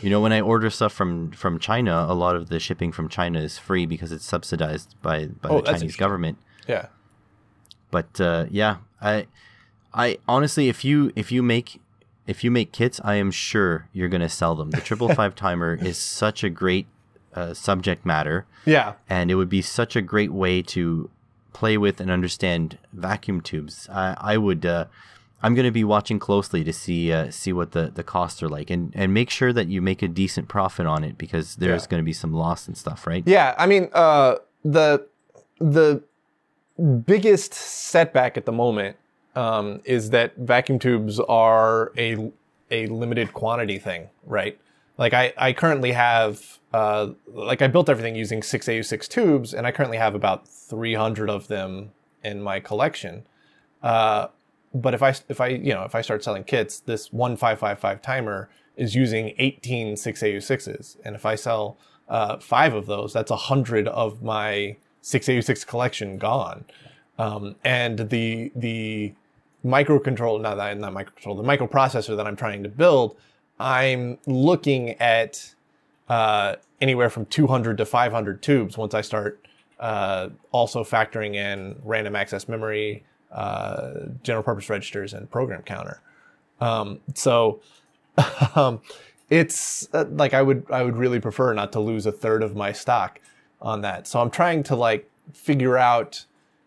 You 0.00 0.08
know, 0.08 0.20
when 0.20 0.32
I 0.32 0.40
order 0.40 0.70
stuff 0.70 0.92
from 0.92 1.32
from 1.32 1.58
China, 1.58 2.06
a 2.08 2.14
lot 2.14 2.36
of 2.36 2.48
the 2.48 2.60
shipping 2.60 2.92
from 2.92 3.08
China 3.08 3.40
is 3.40 3.58
free 3.58 3.86
because 3.86 4.12
it's 4.12 4.24
subsidized 4.24 4.94
by 5.02 5.26
by 5.26 5.48
oh, 5.48 5.60
the 5.60 5.72
Chinese 5.72 5.96
government. 5.96 6.38
Yeah. 6.68 6.86
But 7.90 8.20
uh, 8.20 8.46
yeah, 8.50 8.76
I 9.00 9.26
I 9.92 10.18
honestly, 10.28 10.68
if 10.68 10.84
you 10.84 11.12
if 11.16 11.32
you 11.32 11.42
make 11.42 11.80
if 12.26 12.42
you 12.42 12.50
make 12.50 12.72
kits, 12.72 13.00
I 13.04 13.14
am 13.16 13.30
sure 13.30 13.88
you're 13.92 14.08
going 14.08 14.20
to 14.20 14.28
sell 14.28 14.54
them. 14.54 14.70
The 14.70 14.80
triple 14.80 15.14
five 15.14 15.34
timer 15.46 15.74
is 15.74 15.96
such 15.96 16.42
a 16.42 16.50
great 16.50 16.86
uh, 17.34 17.54
subject 17.54 18.04
matter. 18.04 18.46
Yeah. 18.64 18.94
And 19.08 19.30
it 19.30 19.36
would 19.36 19.48
be 19.48 19.62
such 19.62 19.96
a 19.96 20.02
great 20.02 20.32
way 20.32 20.62
to 20.62 21.10
play 21.52 21.78
with 21.78 22.00
and 22.00 22.10
understand 22.10 22.78
vacuum 22.92 23.40
tubes. 23.40 23.88
I, 23.90 24.16
I 24.18 24.36
would. 24.36 24.66
Uh, 24.66 24.86
I'm 25.42 25.54
going 25.54 25.66
to 25.66 25.70
be 25.70 25.84
watching 25.84 26.18
closely 26.18 26.64
to 26.64 26.72
see 26.72 27.12
uh, 27.12 27.30
see 27.30 27.52
what 27.52 27.72
the, 27.72 27.90
the 27.94 28.02
costs 28.02 28.42
are 28.42 28.48
like, 28.48 28.70
and, 28.70 28.90
and 28.94 29.12
make 29.12 29.30
sure 29.30 29.52
that 29.52 29.68
you 29.68 29.80
make 29.80 30.02
a 30.02 30.08
decent 30.08 30.48
profit 30.48 30.86
on 30.86 31.04
it 31.04 31.18
because 31.18 31.56
there's 31.56 31.84
yeah. 31.84 31.88
going 31.88 32.02
to 32.02 32.04
be 32.04 32.12
some 32.12 32.32
loss 32.32 32.66
and 32.66 32.76
stuff, 32.76 33.06
right? 33.06 33.22
Yeah, 33.26 33.54
I 33.58 33.66
mean, 33.66 33.88
uh, 33.92 34.36
the 34.64 35.06
the 35.60 36.02
biggest 37.06 37.54
setback 37.54 38.36
at 38.36 38.44
the 38.44 38.52
moment 38.52 38.96
um, 39.36 39.80
is 39.84 40.10
that 40.10 40.36
vacuum 40.36 40.78
tubes 40.78 41.20
are 41.20 41.92
a 41.96 42.32
a 42.70 42.86
limited 42.86 43.32
quantity 43.32 43.78
thing, 43.78 44.08
right? 44.24 44.58
Like 44.98 45.12
I, 45.12 45.32
I 45.36 45.52
currently 45.52 45.92
have, 45.92 46.58
uh, 46.72 47.10
like 47.28 47.62
I 47.62 47.68
built 47.68 47.88
everything 47.88 48.16
using 48.16 48.40
6AU6 48.40 49.08
tubes, 49.08 49.54
and 49.54 49.66
I 49.66 49.70
currently 49.72 49.98
have 49.98 50.14
about 50.14 50.48
300 50.48 51.30
of 51.30 51.48
them 51.48 51.92
in 52.24 52.42
my 52.42 52.60
collection. 52.60 53.26
Uh, 53.82 54.28
but 54.74 54.94
if 54.94 55.02
I, 55.02 55.14
if 55.28 55.40
I, 55.40 55.48
you 55.48 55.74
know, 55.74 55.84
if 55.84 55.94
I 55.94 56.00
start 56.00 56.24
selling 56.24 56.44
kits, 56.44 56.80
this 56.80 57.12
1555 57.12 58.02
timer 58.02 58.48
is 58.76 58.94
using 58.94 59.34
18 59.38 59.94
6AU6s. 59.94 60.96
And 61.04 61.14
if 61.14 61.24
I 61.24 61.34
sell 61.34 61.76
uh, 62.08 62.38
five 62.38 62.74
of 62.74 62.86
those, 62.86 63.12
that's 63.12 63.30
a 63.30 63.34
100 63.34 63.88
of 63.88 64.22
my 64.22 64.76
6AU6 65.02 65.66
collection 65.66 66.18
gone. 66.18 66.64
Um, 67.18 67.56
and 67.64 68.10
the, 68.10 68.50
the 68.54 69.14
microcontroller, 69.66 70.40
not, 70.40 70.56
not 70.78 70.92
microcontroller, 70.92 71.36
the 71.36 71.66
microprocessor 71.66 72.16
that 72.16 72.26
I'm 72.26 72.36
trying 72.36 72.62
to 72.62 72.68
build 72.68 73.16
I'm 73.58 74.18
looking 74.26 74.90
at 75.00 75.54
uh, 76.08 76.56
anywhere 76.80 77.10
from 77.10 77.26
200 77.26 77.78
to 77.78 77.86
500 77.86 78.42
tubes 78.42 78.76
once 78.76 78.94
I 78.94 79.00
start 79.00 79.46
uh, 79.80 80.28
also 80.52 80.84
factoring 80.84 81.34
in 81.34 81.76
random 81.82 82.16
access 82.16 82.48
memory, 82.48 83.04
uh, 83.32 83.92
general 84.22 84.42
purpose 84.42 84.68
registers, 84.70 85.14
and 85.14 85.30
program 85.30 85.62
counter. 85.62 86.00
Um, 86.60 87.00
so 87.14 87.60
um, 88.54 88.80
it's 89.30 89.88
uh, 89.92 90.04
like 90.10 90.34
I 90.34 90.42
would 90.42 90.66
I 90.70 90.82
would 90.82 90.96
really 90.96 91.20
prefer 91.20 91.52
not 91.52 91.72
to 91.72 91.80
lose 91.80 92.06
a 92.06 92.12
third 92.12 92.42
of 92.42 92.54
my 92.54 92.72
stock 92.72 93.20
on 93.60 93.80
that. 93.82 94.06
So 94.06 94.20
I'm 94.20 94.30
trying 94.30 94.62
to 94.64 94.76
like 94.76 95.10
figure 95.32 95.76
out 95.76 96.24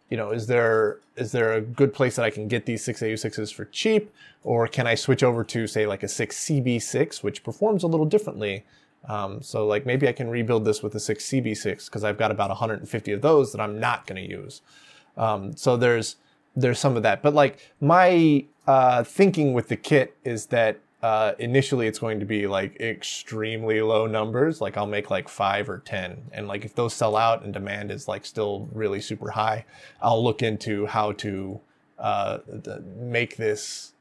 you 0.10 0.18
know, 0.18 0.32
is 0.32 0.48
there 0.48 1.00
is 1.16 1.32
there 1.32 1.54
a 1.54 1.62
good 1.62 1.94
place 1.94 2.16
that 2.16 2.26
I 2.26 2.30
can 2.30 2.48
get 2.48 2.66
these 2.66 2.86
6AU6s 2.86 3.54
for 3.54 3.66
cheap? 3.66 4.14
Or 4.44 4.68
can 4.68 4.88
I 4.88 4.96
switch 4.96 5.22
over 5.22 5.44
to, 5.44 5.68
say, 5.68 5.86
like 5.86 6.02
a 6.02 6.06
6CB6, 6.06 7.22
which 7.24 7.44
performs 7.44 7.84
a 7.84 7.88
little 7.88 8.06
differently? 8.06 8.64
Um, 9.08 9.42
so, 9.42 9.68
like, 9.68 9.86
maybe 9.86 10.08
I 10.08 10.14
can 10.14 10.30
rebuild 10.30 10.64
this 10.64 10.82
with 10.82 10.96
a 10.96 10.98
6CB6 10.98 11.86
because 11.86 12.06
I've 12.06 12.18
got 12.18 12.32
about 12.32 12.50
150 12.50 13.12
of 13.12 13.22
those 13.22 13.52
that 13.52 13.60
I'm 13.60 13.80
not 13.80 14.08
going 14.08 14.24
to 14.24 14.30
use. 14.30 14.62
Um, 15.18 15.56
so 15.56 15.78
there's 15.78 16.16
there's 16.56 16.80
some 16.80 16.98
of 16.98 17.04
that. 17.04 17.22
But 17.22 17.34
like 17.34 17.72
my 17.80 18.46
uh, 18.66 19.04
thinking 19.04 19.54
with 19.54 19.68
the 19.68 19.76
kit 19.76 20.16
is 20.24 20.48
that 20.48 20.80
uh, 21.02 21.34
initially 21.40 21.88
it's 21.88 22.00
going 22.00 22.20
to 22.20 22.26
be 22.26 22.46
like 22.48 22.80
extremely 22.80 23.82
low 23.82 24.06
numbers. 24.06 24.60
Like 24.60 24.76
I'll 24.76 24.88
make 24.88 25.10
like 25.10 25.30
five 25.30 25.70
or 25.70 25.80
10. 25.80 26.30
And 26.34 26.48
like 26.48 26.66
if 26.66 26.76
those 26.76 26.94
sell 26.94 27.16
out 27.16 27.44
and 27.44 27.54
demand 27.54 27.92
is 27.92 28.08
like 28.08 28.26
still 28.26 28.68
really 28.74 29.00
super 29.00 29.32
high, 29.32 29.66
I'll 30.02 30.24
look 30.24 30.44
into 30.44 30.86
how 30.88 31.14
to 31.14 31.60
uh, 31.98 32.40
make 32.98 33.38
this 33.38 33.94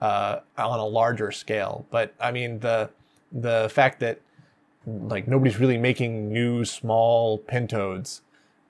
uh, 0.00 0.40
on 0.58 0.80
a 0.80 0.86
larger 0.86 1.30
scale. 1.30 1.86
But 1.90 2.14
I 2.20 2.32
mean, 2.32 2.58
the, 2.58 2.90
the 3.30 3.70
fact 3.72 4.00
that 4.00 4.20
like 4.86 5.28
nobody's 5.28 5.58
really 5.58 5.78
making 5.78 6.32
new 6.32 6.64
small 6.64 7.38
pentodes. 7.38 8.20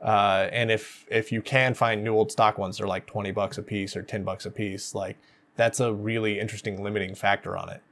Uh, 0.00 0.48
and 0.50 0.70
if 0.70 1.06
if 1.10 1.30
you 1.30 1.42
can 1.42 1.74
find 1.74 2.02
new 2.02 2.14
old 2.14 2.32
stock 2.32 2.58
ones, 2.58 2.78
they're 2.78 2.86
like 2.86 3.06
twenty 3.06 3.30
bucks 3.30 3.58
a 3.58 3.62
piece 3.62 3.96
or 3.96 4.02
ten 4.02 4.24
bucks 4.24 4.46
a 4.46 4.50
piece. 4.50 4.94
Like 4.94 5.16
that's 5.60 5.78
a 5.78 5.92
really 5.92 6.40
interesting 6.40 6.82
limiting 6.82 7.14
factor 7.14 7.54
on 7.54 7.68
it. 7.68 7.82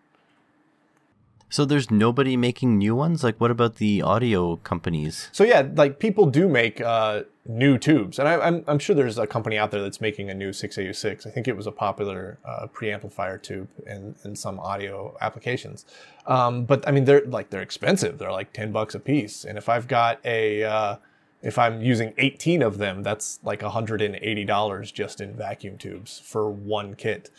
So 1.50 1.66
there's 1.66 1.90
nobody 1.90 2.36
making 2.36 2.78
new 2.78 2.94
ones. 2.94 3.22
Like, 3.22 3.38
what 3.38 3.50
about 3.50 3.76
the 3.76 4.00
audio 4.00 4.56
companies? 4.56 5.28
So 5.32 5.44
yeah, 5.44 5.66
like 5.74 5.98
people 5.98 6.26
do 6.26 6.48
make 6.48 6.80
uh, 6.80 7.22
new 7.46 7.76
tubes, 7.78 8.18
and 8.18 8.26
I, 8.26 8.34
am 8.34 8.40
I'm, 8.42 8.64
I'm 8.66 8.78
sure 8.78 8.96
there's 8.96 9.18
a 9.18 9.26
company 9.26 9.58
out 9.58 9.70
there 9.70 9.82
that's 9.82 10.00
making 10.00 10.30
a 10.30 10.34
new 10.34 10.50
6AU6. 10.50 11.26
I 11.26 11.30
think 11.30 11.46
it 11.46 11.56
was 11.56 11.66
a 11.66 11.72
popular 11.72 12.38
uh, 12.44 12.66
preamplifier 12.66 13.40
tube 13.40 13.68
in, 13.86 14.14
in 14.24 14.34
some 14.34 14.58
audio 14.60 15.16
applications. 15.20 15.84
Um, 16.26 16.64
but 16.64 16.86
I 16.88 16.90
mean, 16.90 17.04
they're 17.04 17.24
like 17.26 17.50
they're 17.50 17.62
expensive. 17.62 18.18
They're 18.18 18.32
like 18.32 18.52
ten 18.52 18.72
bucks 18.72 18.94
a 18.94 19.00
piece, 19.00 19.44
and 19.44 19.56
if 19.58 19.68
I've 19.68 19.88
got 19.88 20.20
a 20.24 20.64
uh, 20.64 20.96
if 21.42 21.58
I'm 21.58 21.82
using 21.82 22.14
18 22.18 22.62
of 22.62 22.78
them, 22.78 23.02
that's 23.02 23.38
like 23.44 23.60
$180 23.60 24.92
just 24.92 25.20
in 25.20 25.36
vacuum 25.36 25.78
tubes 25.78 26.18
for 26.18 26.50
one 26.50 26.94
kit. 26.94 27.30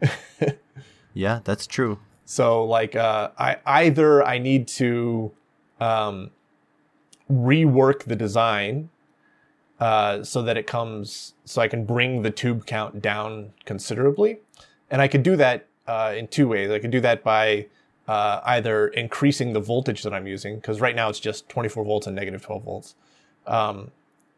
yeah, 1.14 1.40
that's 1.44 1.66
true. 1.66 1.98
So 2.24 2.64
like 2.64 2.96
uh, 2.96 3.30
I 3.38 3.58
either 3.64 4.24
I 4.24 4.38
need 4.38 4.68
to 4.68 5.32
um, 5.80 6.30
rework 7.30 8.04
the 8.04 8.16
design 8.16 8.90
uh, 9.78 10.22
so 10.22 10.42
that 10.42 10.56
it 10.56 10.66
comes 10.66 11.34
so 11.44 11.62
I 11.62 11.68
can 11.68 11.84
bring 11.84 12.22
the 12.22 12.30
tube 12.30 12.66
count 12.66 13.00
down 13.00 13.52
considerably, 13.64 14.38
and 14.90 15.00
I 15.00 15.08
could 15.08 15.22
do 15.22 15.36
that 15.36 15.66
uh, 15.86 16.14
in 16.16 16.28
two 16.28 16.48
ways. 16.48 16.70
I 16.70 16.78
could 16.78 16.90
do 16.90 17.00
that 17.00 17.22
by 17.22 17.66
uh, 18.08 18.40
either 18.44 18.88
increasing 18.88 19.52
the 19.52 19.60
voltage 19.60 20.02
that 20.02 20.14
I'm 20.14 20.26
using 20.26 20.56
because 20.56 20.80
right 20.80 20.94
now 20.94 21.08
it's 21.08 21.20
just 21.20 21.48
24 21.48 21.84
volts 21.84 22.06
and 22.06 22.16
negative 22.16 22.42
12 22.42 22.64
volts. 22.64 22.94
Um, 23.46 23.90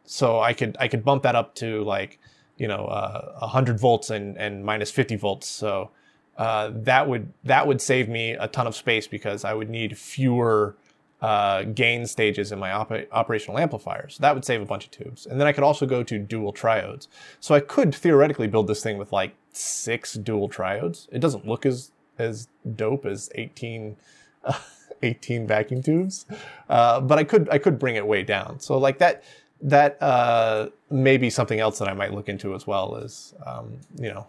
so 0.05 0.41
I 0.41 0.55
could 0.55 0.77
I 0.81 0.89
could 0.89 1.05
bump 1.05 1.23
that 1.23 1.35
up 1.35 1.55
to 1.57 1.85
like 1.85 2.19
you 2.59 2.69
know 2.69 2.85
uh, 2.87 3.39
100 3.39 3.79
volts 3.79 4.11
and 4.11 4.37
and 4.37 4.65
minus 4.65 4.91
50 4.91 5.17
volts. 5.17 5.47
So 5.47 5.91
uh, 6.37 6.71
that 6.75 7.09
would 7.09 7.33
that 7.45 7.67
would 7.67 7.81
save 7.81 8.09
me 8.09 8.33
a 8.33 8.49
ton 8.49 8.67
of 8.67 8.77
space 8.77 9.07
because 9.07 9.45
I 9.45 9.55
would 9.55 9.71
need 9.71 9.97
fewer 9.97 10.77
uh, 11.21 11.65
gain 11.65 12.07
stages 12.07 12.53
in 12.53 12.59
my 12.59 12.71
op- 12.71 12.93
operational 13.11 13.59
amplifiers. 13.59 14.15
So 14.15 14.23
that 14.23 14.35
would 14.35 14.45
save 14.45 14.63
a 14.63 14.65
bunch 14.65 14.85
of 14.85 14.91
tubes, 14.91 15.27
and 15.27 15.41
then 15.41 15.47
I 15.47 15.53
could 15.53 15.65
also 15.65 15.87
go 15.87 16.03
to 16.05 16.19
dual 16.19 16.53
triodes. 16.53 17.09
So 17.41 17.55
I 17.55 17.61
could 17.61 17.95
theoretically 17.95 18.47
build 18.47 18.69
this 18.69 18.83
thing 18.83 18.99
with 18.99 19.13
like 19.13 19.35
six 19.53 20.15
dual 20.15 20.49
triodes. 20.49 21.09
It 21.11 21.21
doesn't 21.21 21.47
look 21.47 21.67
as 21.67 21.91
as 22.19 22.49
dope 22.77 23.07
as 23.07 23.31
18. 23.35 23.97
18 25.03 25.47
vacuum 25.47 25.81
tubes, 25.81 26.27
uh, 26.69 27.01
but 27.01 27.19
I 27.19 27.23
could 27.23 27.49
I 27.51 27.59
could 27.59 27.79
bring 27.79 27.95
it 27.95 28.05
way 28.05 28.25
down. 28.25 28.59
So 28.59 28.77
like 28.79 28.99
that 28.99 29.23
that 29.63 30.01
uh, 30.03 30.69
may 30.91 31.17
be 31.17 31.31
something 31.31 31.59
else 31.59 31.79
that 31.79 31.89
I 31.89 31.93
might 31.95 32.13
look 32.13 32.29
into 32.29 32.55
as 32.55 32.67
well. 32.67 32.97
Is 32.97 33.35
um, 33.45 33.79
you 33.97 34.09
know 34.09 34.27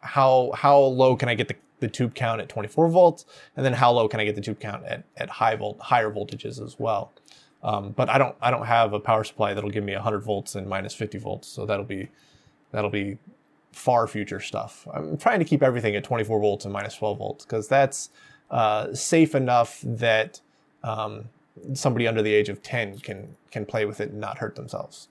how 0.00 0.52
how 0.54 0.78
low 0.78 1.16
can 1.16 1.28
I 1.28 1.34
get 1.34 1.48
the, 1.48 1.56
the 1.80 1.88
tube 1.88 2.14
count 2.14 2.40
at 2.40 2.48
24 2.48 2.88
volts, 2.88 3.24
and 3.56 3.64
then 3.64 3.72
how 3.72 3.92
low 3.92 4.08
can 4.08 4.20
I 4.20 4.24
get 4.24 4.34
the 4.34 4.40
tube 4.40 4.60
count 4.60 4.84
at, 4.84 5.04
at 5.16 5.28
high 5.28 5.56
volt 5.56 5.80
higher 5.80 6.10
voltages 6.10 6.62
as 6.62 6.78
well. 6.78 7.12
Um, 7.62 7.90
but 7.90 8.08
I 8.08 8.18
don't 8.18 8.36
I 8.40 8.50
don't 8.50 8.66
have 8.66 8.92
a 8.92 9.00
power 9.00 9.24
supply 9.24 9.54
that'll 9.54 9.70
give 9.70 9.84
me 9.84 9.94
100 9.94 10.20
volts 10.20 10.54
and 10.54 10.68
minus 10.68 10.94
50 10.94 11.18
volts, 11.18 11.48
so 11.48 11.66
that'll 11.66 11.84
be 11.84 12.08
that'll 12.70 12.90
be 12.90 13.18
far 13.72 14.06
future 14.06 14.40
stuff. 14.40 14.86
I'm 14.92 15.16
trying 15.16 15.38
to 15.40 15.44
keep 15.44 15.62
everything 15.62 15.94
at 15.96 16.04
24 16.04 16.40
volts 16.40 16.64
and 16.64 16.72
minus 16.72 16.96
12 16.96 17.18
volts 17.18 17.44
because 17.44 17.68
that's 17.68 18.10
uh, 18.50 18.92
safe 18.94 19.34
enough 19.34 19.80
that 19.84 20.40
um, 20.82 21.28
somebody 21.74 22.06
under 22.06 22.22
the 22.22 22.34
age 22.34 22.48
of 22.48 22.62
10 22.62 22.98
can 23.00 23.36
can 23.50 23.64
play 23.64 23.84
with 23.84 24.00
it 24.00 24.10
and 24.10 24.20
not 24.20 24.38
hurt 24.38 24.56
themselves. 24.56 25.08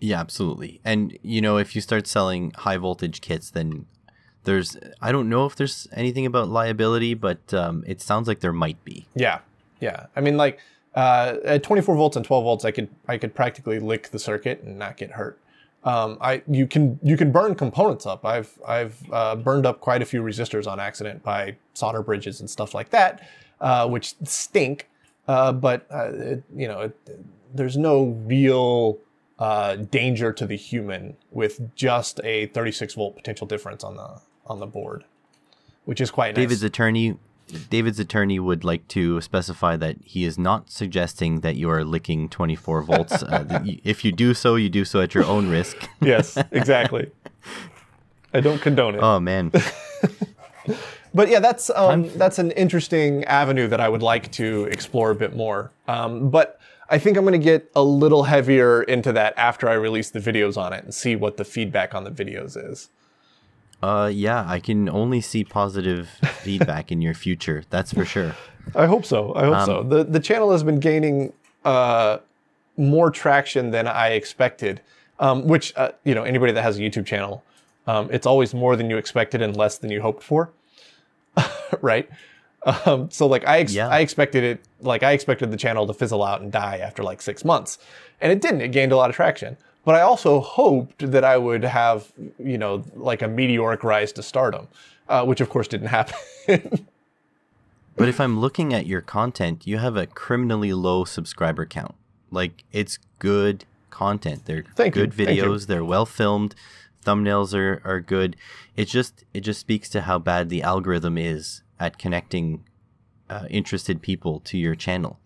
Yeah, 0.00 0.20
absolutely. 0.20 0.80
And 0.84 1.18
you 1.22 1.40
know, 1.40 1.56
if 1.56 1.74
you 1.74 1.80
start 1.80 2.06
selling 2.06 2.52
high 2.52 2.76
voltage 2.76 3.20
kits, 3.20 3.50
then 3.50 3.86
there's 4.44 4.76
I 5.00 5.12
don't 5.12 5.28
know 5.28 5.46
if 5.46 5.56
there's 5.56 5.88
anything 5.92 6.26
about 6.26 6.48
liability, 6.48 7.14
but 7.14 7.52
um, 7.54 7.84
it 7.86 8.00
sounds 8.00 8.28
like 8.28 8.40
there 8.40 8.52
might 8.52 8.82
be. 8.84 9.06
Yeah, 9.14 9.40
yeah. 9.80 10.06
I 10.14 10.20
mean, 10.20 10.36
like 10.36 10.60
uh, 10.94 11.36
at 11.44 11.62
24 11.62 11.96
volts 11.96 12.16
and 12.16 12.24
12 12.24 12.44
volts, 12.44 12.64
I 12.64 12.70
could 12.70 12.88
I 13.06 13.18
could 13.18 13.34
practically 13.34 13.78
lick 13.78 14.10
the 14.10 14.18
circuit 14.18 14.62
and 14.62 14.78
not 14.78 14.96
get 14.96 15.12
hurt. 15.12 15.38
Um, 15.84 16.18
I 16.20 16.42
you 16.48 16.66
can 16.66 16.98
you 17.02 17.16
can 17.16 17.30
burn 17.30 17.54
components 17.54 18.06
up. 18.06 18.24
I've 18.24 18.58
I've 18.66 18.98
uh, 19.12 19.36
burned 19.36 19.66
up 19.66 19.80
quite 19.80 20.02
a 20.02 20.04
few 20.04 20.22
resistors 20.22 20.66
on 20.66 20.80
accident 20.80 21.22
by 21.22 21.56
solder 21.74 22.02
bridges 22.02 22.40
and 22.40 22.50
stuff 22.50 22.74
like 22.74 22.90
that, 22.90 23.28
uh, 23.60 23.88
which 23.88 24.14
stink. 24.24 24.88
Uh, 25.28 25.52
but 25.52 25.86
uh, 25.92 26.10
it, 26.12 26.42
you 26.54 26.68
know, 26.68 26.80
it, 26.82 26.96
there's 27.54 27.76
no 27.76 28.04
real 28.26 28.98
uh, 29.38 29.76
danger 29.76 30.32
to 30.32 30.46
the 30.46 30.56
human 30.56 31.16
with 31.30 31.74
just 31.74 32.20
a 32.24 32.46
36 32.46 32.94
volt 32.94 33.16
potential 33.16 33.46
difference 33.46 33.84
on 33.84 33.96
the 33.96 34.20
on 34.46 34.60
the 34.60 34.66
board, 34.66 35.04
which 35.84 36.00
is 36.00 36.10
quite 36.10 36.34
David's 36.34 36.62
nice. 36.62 36.68
attorney. 36.68 37.18
David's 37.70 38.00
attorney 38.00 38.40
would 38.40 38.64
like 38.64 38.88
to 38.88 39.20
specify 39.20 39.76
that 39.76 39.96
he 40.02 40.24
is 40.24 40.36
not 40.36 40.68
suggesting 40.68 41.40
that 41.42 41.54
you 41.54 41.70
are 41.70 41.84
licking 41.84 42.28
24 42.28 42.82
volts. 42.82 43.22
Uh, 43.22 43.62
if 43.84 44.04
you 44.04 44.10
do 44.10 44.34
so, 44.34 44.56
you 44.56 44.68
do 44.68 44.84
so 44.84 45.00
at 45.00 45.14
your 45.14 45.24
own 45.24 45.48
risk. 45.48 45.76
yes, 46.00 46.36
exactly. 46.50 47.12
I 48.34 48.40
don't 48.40 48.60
condone 48.60 48.96
it. 48.96 49.00
Oh 49.02 49.20
man. 49.20 49.52
but 51.16 51.28
yeah, 51.28 51.40
that's 51.40 51.70
um, 51.70 52.10
that's 52.16 52.38
an 52.38 52.50
interesting 52.52 53.24
avenue 53.24 53.66
that 53.68 53.80
I 53.80 53.88
would 53.88 54.02
like 54.02 54.30
to 54.32 54.64
explore 54.64 55.10
a 55.10 55.14
bit 55.14 55.34
more. 55.34 55.72
Um, 55.88 56.30
but 56.30 56.60
I 56.90 56.98
think 56.98 57.16
I'm 57.16 57.24
going 57.24 57.40
to 57.40 57.44
get 57.44 57.70
a 57.74 57.82
little 57.82 58.24
heavier 58.24 58.82
into 58.82 59.12
that 59.12 59.32
after 59.36 59.68
I 59.68 59.72
release 59.74 60.10
the 60.10 60.20
videos 60.20 60.56
on 60.56 60.72
it 60.72 60.84
and 60.84 60.94
see 60.94 61.16
what 61.16 61.38
the 61.38 61.44
feedback 61.44 61.94
on 61.94 62.04
the 62.04 62.10
videos 62.10 62.56
is. 62.70 62.90
Uh, 63.82 64.10
yeah, 64.12 64.44
I 64.46 64.60
can 64.60 64.88
only 64.88 65.20
see 65.20 65.42
positive 65.42 66.08
feedback 66.42 66.92
in 66.92 67.00
your 67.02 67.14
future. 67.14 67.64
That's 67.70 67.92
for 67.92 68.04
sure. 68.04 68.34
I 68.74 68.86
hope 68.86 69.04
so. 69.04 69.34
I 69.34 69.44
hope 69.44 69.56
um, 69.56 69.66
so. 69.66 69.82
the 69.82 70.04
The 70.04 70.20
channel 70.20 70.52
has 70.52 70.62
been 70.62 70.80
gaining 70.80 71.32
uh, 71.64 72.18
more 72.76 73.10
traction 73.10 73.70
than 73.70 73.86
I 73.86 74.10
expected. 74.10 74.82
Um, 75.18 75.46
which 75.46 75.74
uh, 75.76 75.92
you 76.04 76.14
know, 76.14 76.24
anybody 76.24 76.52
that 76.52 76.60
has 76.62 76.78
a 76.78 76.82
YouTube 76.82 77.06
channel, 77.06 77.42
um, 77.86 78.10
it's 78.12 78.26
always 78.26 78.52
more 78.52 78.76
than 78.76 78.90
you 78.90 78.98
expected 78.98 79.40
and 79.40 79.56
less 79.56 79.78
than 79.78 79.90
you 79.90 80.02
hoped 80.02 80.22
for, 80.22 80.50
right? 81.80 82.08
Um, 82.66 83.10
so 83.10 83.26
like 83.26 83.46
I 83.46 83.58
ex- 83.60 83.74
yeah. 83.74 83.88
I 83.88 84.00
expected 84.00 84.42
it 84.42 84.60
like 84.80 85.02
I 85.02 85.12
expected 85.12 85.50
the 85.50 85.56
channel 85.56 85.86
to 85.86 85.94
fizzle 85.94 86.22
out 86.22 86.40
and 86.40 86.50
die 86.50 86.78
after 86.78 87.02
like 87.02 87.22
six 87.22 87.44
months, 87.44 87.78
and 88.20 88.32
it 88.32 88.40
didn't. 88.40 88.60
It 88.60 88.72
gained 88.72 88.92
a 88.92 88.96
lot 88.96 89.08
of 89.08 89.16
traction. 89.16 89.56
But 89.84 89.94
I 89.94 90.00
also 90.00 90.40
hoped 90.40 91.12
that 91.12 91.22
I 91.22 91.36
would 91.36 91.62
have 91.62 92.12
you 92.38 92.58
know 92.58 92.82
like 92.94 93.22
a 93.22 93.28
meteoric 93.28 93.84
rise 93.84 94.12
to 94.12 94.22
stardom, 94.22 94.66
uh, 95.08 95.24
which 95.24 95.40
of 95.40 95.48
course 95.48 95.68
didn't 95.68 95.88
happen. 95.88 96.16
but 97.96 98.08
if 98.08 98.20
I'm 98.20 98.40
looking 98.40 98.74
at 98.74 98.86
your 98.86 99.00
content, 99.00 99.64
you 99.66 99.78
have 99.78 99.96
a 99.96 100.06
criminally 100.06 100.72
low 100.72 101.04
subscriber 101.04 101.66
count. 101.66 101.94
Like 102.32 102.64
it's 102.72 102.98
good 103.20 103.64
content. 103.90 104.44
They're 104.44 104.64
Thank 104.74 104.94
good 104.94 105.16
you. 105.16 105.26
videos. 105.26 105.68
They're 105.68 105.84
well 105.84 106.04
filmed. 106.04 106.56
Thumbnails 107.06 107.54
are, 107.54 107.80
are 107.84 108.00
good. 108.00 108.36
It 108.76 108.86
just 108.86 109.24
it 109.32 109.40
just 109.40 109.60
speaks 109.60 109.88
to 109.90 110.02
how 110.02 110.18
bad 110.18 110.48
the 110.48 110.62
algorithm 110.62 111.16
is 111.16 111.62
at 111.78 111.98
connecting 111.98 112.64
uh, 113.30 113.46
interested 113.48 114.02
people 114.02 114.40
to 114.40 114.58
your 114.58 114.74
channel. 114.74 115.20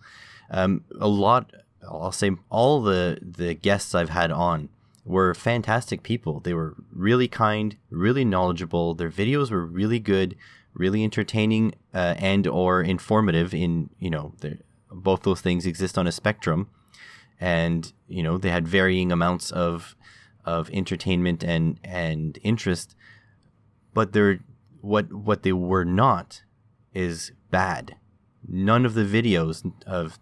Um, 0.50 0.84
a 0.98 1.08
lot, 1.08 1.52
I'll 1.88 2.12
say, 2.12 2.32
all 2.50 2.82
the 2.82 3.18
the 3.22 3.54
guests 3.54 3.94
I've 3.94 4.10
had 4.10 4.30
on 4.30 4.68
were 5.04 5.34
fantastic 5.34 6.02
people. 6.02 6.40
They 6.40 6.54
were 6.54 6.76
really 6.92 7.28
kind, 7.28 7.76
really 7.90 8.24
knowledgeable. 8.24 8.94
Their 8.94 9.10
videos 9.10 9.50
were 9.50 9.64
really 9.64 9.98
good, 9.98 10.36
really 10.74 11.02
entertaining, 11.04 11.74
uh, 11.94 12.14
and 12.18 12.46
or 12.46 12.82
informative. 12.82 13.54
In 13.54 13.90
you 13.98 14.10
know, 14.10 14.34
both 14.90 15.22
those 15.22 15.40
things 15.40 15.66
exist 15.66 15.96
on 15.96 16.06
a 16.06 16.12
spectrum, 16.12 16.68
and 17.40 17.92
you 18.08 18.22
know 18.22 18.38
they 18.38 18.50
had 18.50 18.68
varying 18.68 19.12
amounts 19.12 19.50
of 19.50 19.96
of 20.50 20.70
entertainment 20.70 21.44
and 21.44 21.78
and 21.84 22.38
interest, 22.42 22.96
but 23.94 24.12
they're 24.12 24.40
what 24.80 25.12
what 25.12 25.42
they 25.42 25.52
were 25.52 25.84
not 25.84 26.42
is 26.92 27.32
bad. 27.50 27.96
None 28.46 28.84
of 28.84 28.94
the 28.94 29.04
videos 29.04 29.72
of 29.86 30.18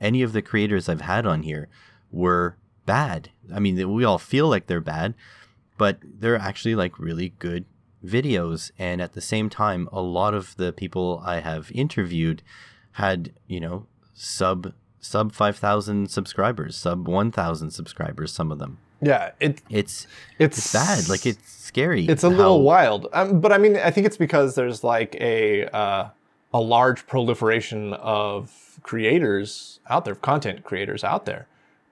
any 0.00 0.22
of 0.22 0.32
the 0.32 0.42
creators 0.42 0.88
I've 0.88 1.02
had 1.02 1.26
on 1.26 1.42
here 1.42 1.68
were 2.10 2.56
bad. 2.86 3.30
I 3.54 3.58
mean, 3.60 3.92
we 3.92 4.04
all 4.04 4.18
feel 4.18 4.48
like 4.48 4.66
they're 4.66 4.80
bad, 4.80 5.14
but 5.76 5.98
they're 6.02 6.36
actually 6.36 6.74
like 6.74 6.98
really 6.98 7.34
good 7.38 7.64
videos. 8.04 8.70
And 8.78 9.02
at 9.02 9.12
the 9.12 9.20
same 9.20 9.50
time, 9.50 9.88
a 9.92 10.00
lot 10.00 10.32
of 10.32 10.56
the 10.56 10.72
people 10.72 11.22
I 11.24 11.40
have 11.40 11.70
interviewed 11.72 12.42
had, 12.92 13.34
you 13.46 13.60
know, 13.60 13.86
sub 14.14 14.72
sub 15.00 15.32
5,000 15.32 16.10
subscribers, 16.10 16.76
sub 16.76 17.06
1,000 17.06 17.70
subscribers, 17.70 18.32
some 18.32 18.50
of 18.50 18.58
them. 18.58 18.78
Yeah, 19.02 19.30
it, 19.40 19.60
It's 19.68 20.06
it's, 20.38 20.56
it's 20.60 20.72
bad. 20.72 21.08
Like 21.08 21.26
it's 21.26 21.50
scary. 21.50 22.06
it's 22.06 22.24
a 22.24 22.30
how- 22.30 22.36
little 22.36 22.62
wild. 22.62 23.08
Um, 23.12 23.40
but 23.40 23.52
I 23.52 23.58
mean, 23.58 23.76
I 23.76 23.90
think 23.90 24.06
it's 24.06 24.16
because 24.16 24.54
there's 24.54 24.82
like 24.82 25.14
a 25.20 25.66
uh, 25.66 26.08
a 26.54 26.60
large 26.60 27.06
proliferation 27.06 27.92
of 27.94 28.78
creators 28.82 29.80
out 29.88 30.04
there, 30.04 30.14
content 30.14 30.64
creators 30.64 31.04
out 31.04 31.26
there, 31.26 31.46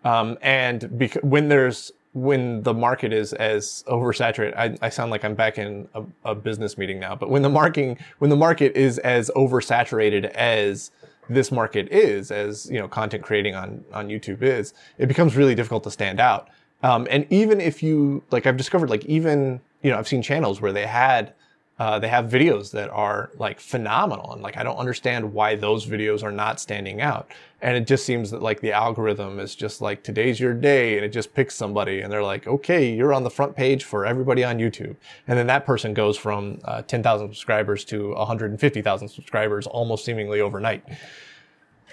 um, 0.05 0.39
and 0.40 0.98
bec- 0.98 1.18
when 1.22 1.48
there's 1.48 1.93
when 2.14 2.62
the 2.62 2.72
market 2.72 3.12
is 3.12 3.32
as 3.35 3.82
oversaturated, 3.89 4.56
I, 4.56 4.76
I 4.81 4.89
sound 4.89 5.10
like 5.10 5.24
I'm 5.24 5.35
back 5.35 5.59
in 5.59 5.89
a, 5.94 6.05
a 6.24 6.35
business 6.35 6.78
meeting 6.78 7.01
now. 7.01 7.14
But 7.16 7.28
when 7.28 7.43
the 7.43 7.51
marking 7.51 7.98
when 8.20 8.31
the 8.31 8.36
market 8.36 8.76
is 8.76 8.98
as 9.01 9.31
oversaturated 9.36 10.26
as 10.31 10.90
this 11.28 11.51
market 11.51 11.89
is, 11.90 12.31
as 12.31 12.70
you 12.70 12.78
know, 12.78 12.86
content 12.89 13.22
creating 13.24 13.55
on 13.55 13.85
on 13.93 14.09
YouTube 14.09 14.43
is, 14.43 14.72
it 14.97 15.06
becomes 15.09 15.36
really 15.36 15.55
difficult 15.55 15.82
to 15.85 15.90
stand 15.90 16.20
out. 16.20 16.48
Um, 16.85 17.09
and 17.11 17.27
even 17.31 17.62
if 17.62 17.82
you 17.82 18.23
like, 18.31 18.47
I've 18.47 18.59
discovered 18.59 18.90
like 18.90 19.06
even 19.06 19.61
you 19.82 19.90
know 19.90 19.98
I've 19.98 20.06
seen 20.06 20.20
channels 20.20 20.61
where 20.61 20.73
they 20.73 20.86
had 20.86 21.32
uh, 21.78 21.98
they 21.98 22.09
have 22.09 22.27
videos 22.27 22.70
that 22.73 22.90
are 22.90 23.31
like 23.39 23.59
phenomenal, 23.59 24.32
and 24.35 24.43
like 24.43 24.59
I 24.59 24.62
don't 24.62 24.77
understand 24.77 25.32
why 25.32 25.56
those 25.56 25.86
videos 25.86 26.23
are 26.23 26.31
not 26.31 26.61
standing 26.61 27.01
out. 27.01 27.31
And 27.62 27.74
it 27.74 27.86
just 27.86 28.05
seems 28.05 28.31
that 28.32 28.43
like 28.43 28.61
the 28.61 28.73
algorithm 28.73 29.40
is 29.40 29.55
just 29.55 29.81
like 29.81 30.02
today's 30.02 30.39
your 30.39 30.52
day, 30.52 30.97
and 30.97 31.05
it 31.06 31.09
just 31.09 31.32
picks 31.32 31.55
somebody, 31.55 32.02
and 32.02 32.12
they're 32.12 32.23
like, 32.23 32.47
okay, 32.47 32.93
you're 32.94 33.15
on 33.15 33.24
the 33.24 33.31
front 33.31 33.56
page 33.56 33.85
for 33.85 34.05
everybody 34.05 34.44
on 34.44 34.59
YouTube, 34.59 34.94
and 35.27 35.39
then 35.39 35.47
that 35.47 35.65
person 35.65 35.94
goes 35.94 36.19
from 36.19 36.61
uh, 36.65 36.82
10,000 36.82 37.28
subscribers 37.28 37.82
to 37.86 38.11
150,000 38.11 39.09
subscribers 39.09 39.66
almost 39.66 40.05
seemingly 40.05 40.43
overnight. 40.43 40.85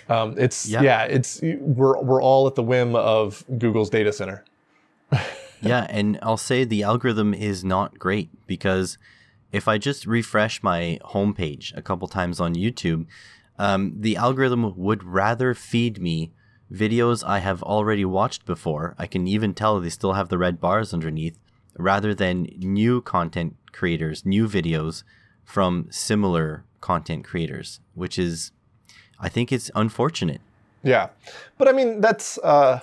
Um, 0.09 0.35
it's 0.37 0.67
Yeah. 0.67 0.81
yeah, 0.81 1.03
it's 1.05 1.39
we're 1.41 1.97
we're 2.01 2.21
all 2.21 2.45
at 2.45 2.55
the 2.55 2.63
whim 2.63 2.93
of 2.95 3.45
Google's 3.57 3.89
data 3.89 4.11
center. 4.11 4.43
yeah, 5.69 5.87
and 5.89 6.19
I'll 6.21 6.37
say 6.37 6.63
the 6.63 6.83
algorithm 6.83 7.33
is 7.33 7.63
not 7.63 7.99
great 7.99 8.29
because 8.47 8.97
if 9.51 9.67
I 9.67 9.77
just 9.77 10.05
refresh 10.05 10.63
my 10.63 10.99
homepage 11.05 11.75
a 11.75 11.81
couple 11.81 12.07
times 12.07 12.39
on 12.39 12.55
YouTube, 12.55 13.05
um, 13.59 13.93
the 13.99 14.15
algorithm 14.15 14.75
would 14.77 15.03
rather 15.03 15.53
feed 15.53 16.01
me 16.01 16.31
videos 16.71 17.23
I 17.25 17.39
have 17.39 17.61
already 17.61 18.05
watched 18.05 18.45
before. 18.45 18.95
I 18.97 19.07
can 19.07 19.27
even 19.27 19.53
tell 19.53 19.79
they 19.79 19.89
still 19.89 20.13
have 20.13 20.29
the 20.29 20.37
red 20.37 20.59
bars 20.59 20.93
underneath, 20.93 21.37
rather 21.77 22.15
than 22.15 22.47
new 22.57 23.01
content 23.01 23.55
creators, 23.71 24.25
new 24.25 24.47
videos 24.47 25.03
from 25.43 25.87
similar 25.91 26.63
content 26.79 27.25
creators, 27.25 27.81
which 27.93 28.17
is, 28.17 28.51
I 29.19 29.29
think 29.29 29.51
it's 29.51 29.69
unfortunate. 29.75 30.41
Yeah, 30.83 31.09
but 31.57 31.67
I 31.67 31.73
mean 31.73 32.01
that's 32.01 32.37
uh, 32.39 32.79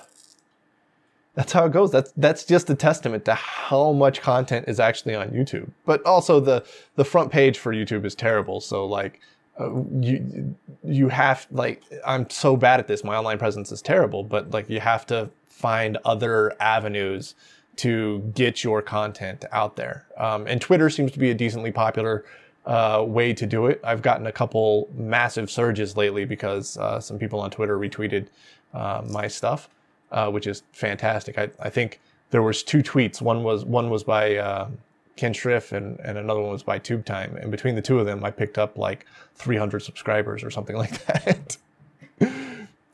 that's 1.39 1.53
how 1.53 1.63
it 1.63 1.71
goes. 1.71 1.89
That's 1.89 2.11
that's 2.17 2.43
just 2.43 2.69
a 2.69 2.75
testament 2.75 3.23
to 3.23 3.33
how 3.33 3.93
much 3.93 4.19
content 4.19 4.67
is 4.67 4.77
actually 4.77 5.15
on 5.15 5.29
YouTube. 5.29 5.69
But 5.85 6.05
also 6.05 6.41
the 6.41 6.65
the 6.97 7.05
front 7.05 7.31
page 7.31 7.57
for 7.57 7.73
YouTube 7.73 8.03
is 8.03 8.13
terrible. 8.13 8.59
So 8.59 8.85
like 8.85 9.21
uh, 9.57 9.71
you 10.01 10.53
you 10.83 11.07
have 11.07 11.47
like 11.49 11.81
I'm 12.05 12.29
so 12.29 12.57
bad 12.57 12.81
at 12.81 12.87
this. 12.87 13.05
My 13.05 13.15
online 13.15 13.39
presence 13.39 13.71
is 13.71 13.81
terrible. 13.81 14.21
But 14.21 14.51
like 14.51 14.69
you 14.69 14.81
have 14.81 15.05
to 15.05 15.29
find 15.47 15.97
other 16.03 16.61
avenues 16.61 17.35
to 17.77 18.19
get 18.35 18.61
your 18.61 18.81
content 18.81 19.45
out 19.53 19.77
there. 19.77 20.07
Um, 20.17 20.45
and 20.45 20.59
Twitter 20.59 20.89
seems 20.89 21.13
to 21.13 21.19
be 21.19 21.31
a 21.31 21.33
decently 21.33 21.71
popular 21.71 22.25
uh, 22.65 23.05
way 23.07 23.33
to 23.33 23.45
do 23.45 23.67
it. 23.67 23.79
I've 23.81 24.01
gotten 24.01 24.27
a 24.27 24.31
couple 24.33 24.89
massive 24.93 25.49
surges 25.49 25.95
lately 25.95 26.25
because 26.25 26.75
uh, 26.77 26.99
some 26.99 27.17
people 27.17 27.39
on 27.39 27.49
Twitter 27.49 27.79
retweeted 27.79 28.27
uh, 28.73 29.03
my 29.09 29.29
stuff, 29.29 29.69
uh, 30.11 30.29
which 30.29 30.47
is 30.47 30.63
fantastic. 30.71 31.37
I, 31.37 31.49
I 31.59 31.69
think 31.69 31.99
there 32.31 32.41
was 32.41 32.63
two 32.63 32.79
tweets. 32.83 33.21
One 33.21 33.43
was 33.43 33.65
one 33.65 33.89
was 33.89 34.03
by 34.03 34.35
uh, 34.37 34.69
Ken 35.15 35.33
Shirriff 35.33 35.71
and, 35.71 35.99
and 35.99 36.17
another 36.17 36.39
one 36.41 36.51
was 36.51 36.63
by 36.63 36.79
Tube 36.79 37.05
Time. 37.05 37.35
And 37.37 37.51
between 37.51 37.75
the 37.75 37.81
two 37.81 37.99
of 37.99 38.05
them, 38.05 38.23
I 38.23 38.31
picked 38.31 38.57
up 38.57 38.77
like 38.77 39.05
300 39.35 39.79
subscribers 39.81 40.43
or 40.43 40.51
something 40.51 40.75
like 40.83 41.03
that. 41.05 41.57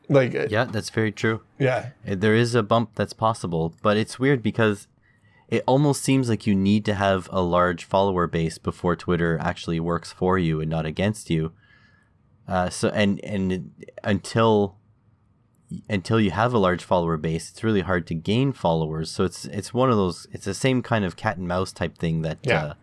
like 0.09 0.33
yeah, 0.33 0.45
Yeah, 0.49 0.63
that's 0.65 0.89
very 0.89 1.11
true. 1.11 1.41
yeah, 1.59 1.89
Uh, 2.07 2.15
There 2.15 2.35
is 2.35 2.55
a 2.55 2.63
bump 2.63 2.91
that's 2.95 3.13
possible, 3.13 3.73
but 3.81 3.97
it's 3.97 4.19
weird 4.19 4.41
because 4.43 4.87
it 5.47 5.63
almost 5.67 6.01
seems 6.03 6.29
like 6.29 6.47
you 6.47 6.55
need 6.55 6.85
to 6.85 6.93
have 6.95 7.29
a 7.31 7.41
large 7.41 7.83
follower 7.83 8.27
base 8.27 8.57
before 8.57 8.95
Twitter 8.95 9.37
actually 9.41 9.79
works 9.79 10.11
for 10.11 10.37
you 10.39 10.61
and 10.61 10.69
not 10.69 10.85
against 10.85 11.29
you. 11.29 11.51
Uh, 12.47 12.69
so 12.69 12.89
and 12.89 13.19
and 13.23 13.71
until 14.03 14.77
until 15.89 16.19
you 16.19 16.31
have 16.31 16.53
a 16.53 16.57
large 16.57 16.83
follower 16.83 17.17
base, 17.17 17.49
it's 17.49 17.63
really 17.63 17.81
hard 17.81 18.05
to 18.07 18.13
gain 18.13 18.53
followers. 18.53 19.09
So 19.11 19.23
it's 19.23 19.45
it's 19.45 19.73
one 19.73 19.89
of 19.89 19.97
those. 19.97 20.27
It's 20.31 20.45
the 20.45 20.53
same 20.53 20.81
kind 20.81 21.03
of 21.05 21.15
cat 21.15 21.37
and 21.37 21.47
mouse 21.47 21.71
type 21.71 21.97
thing 21.97 22.21
that 22.21 22.37
Yeah. 22.43 22.63
uh, 22.63 22.73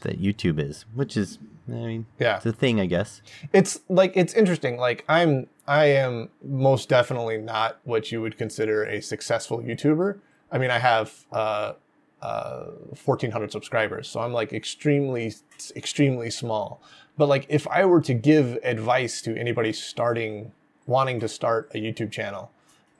that 0.00 0.20
YouTube 0.20 0.58
is, 0.58 0.84
which 0.94 1.16
is 1.16 1.38
I 1.68 1.72
mean 1.72 2.06
yeah. 2.18 2.36
it's 2.38 2.46
a 2.46 2.52
thing, 2.52 2.80
I 2.80 2.86
guess. 2.86 3.22
it's 3.52 3.80
like 3.88 4.16
it's 4.16 4.34
interesting 4.34 4.76
like 4.76 5.04
i'm 5.08 5.46
i 5.68 5.84
am 5.84 6.28
most 6.42 6.88
definitely 6.88 7.38
not 7.38 7.78
what 7.84 8.10
you 8.10 8.20
would 8.20 8.36
consider 8.36 8.82
a 8.84 9.00
successful 9.00 9.58
youtuber 9.62 10.18
i 10.50 10.58
mean 10.58 10.72
i 10.72 10.78
have 10.80 11.24
uh 11.32 11.74
uh 12.20 12.64
1400 13.04 13.52
subscribers 13.52 14.08
so 14.08 14.18
i'm 14.20 14.32
like 14.32 14.52
extremely 14.52 15.32
extremely 15.76 16.30
small 16.30 16.82
but 17.16 17.28
like 17.28 17.46
if 17.48 17.66
i 17.68 17.84
were 17.84 18.00
to 18.00 18.12
give 18.14 18.58
advice 18.64 19.22
to 19.22 19.36
anybody 19.38 19.72
starting 19.72 20.50
wanting 20.86 21.20
to 21.20 21.28
start 21.28 21.70
a 21.74 21.78
youtube 21.78 22.10
channel 22.10 22.50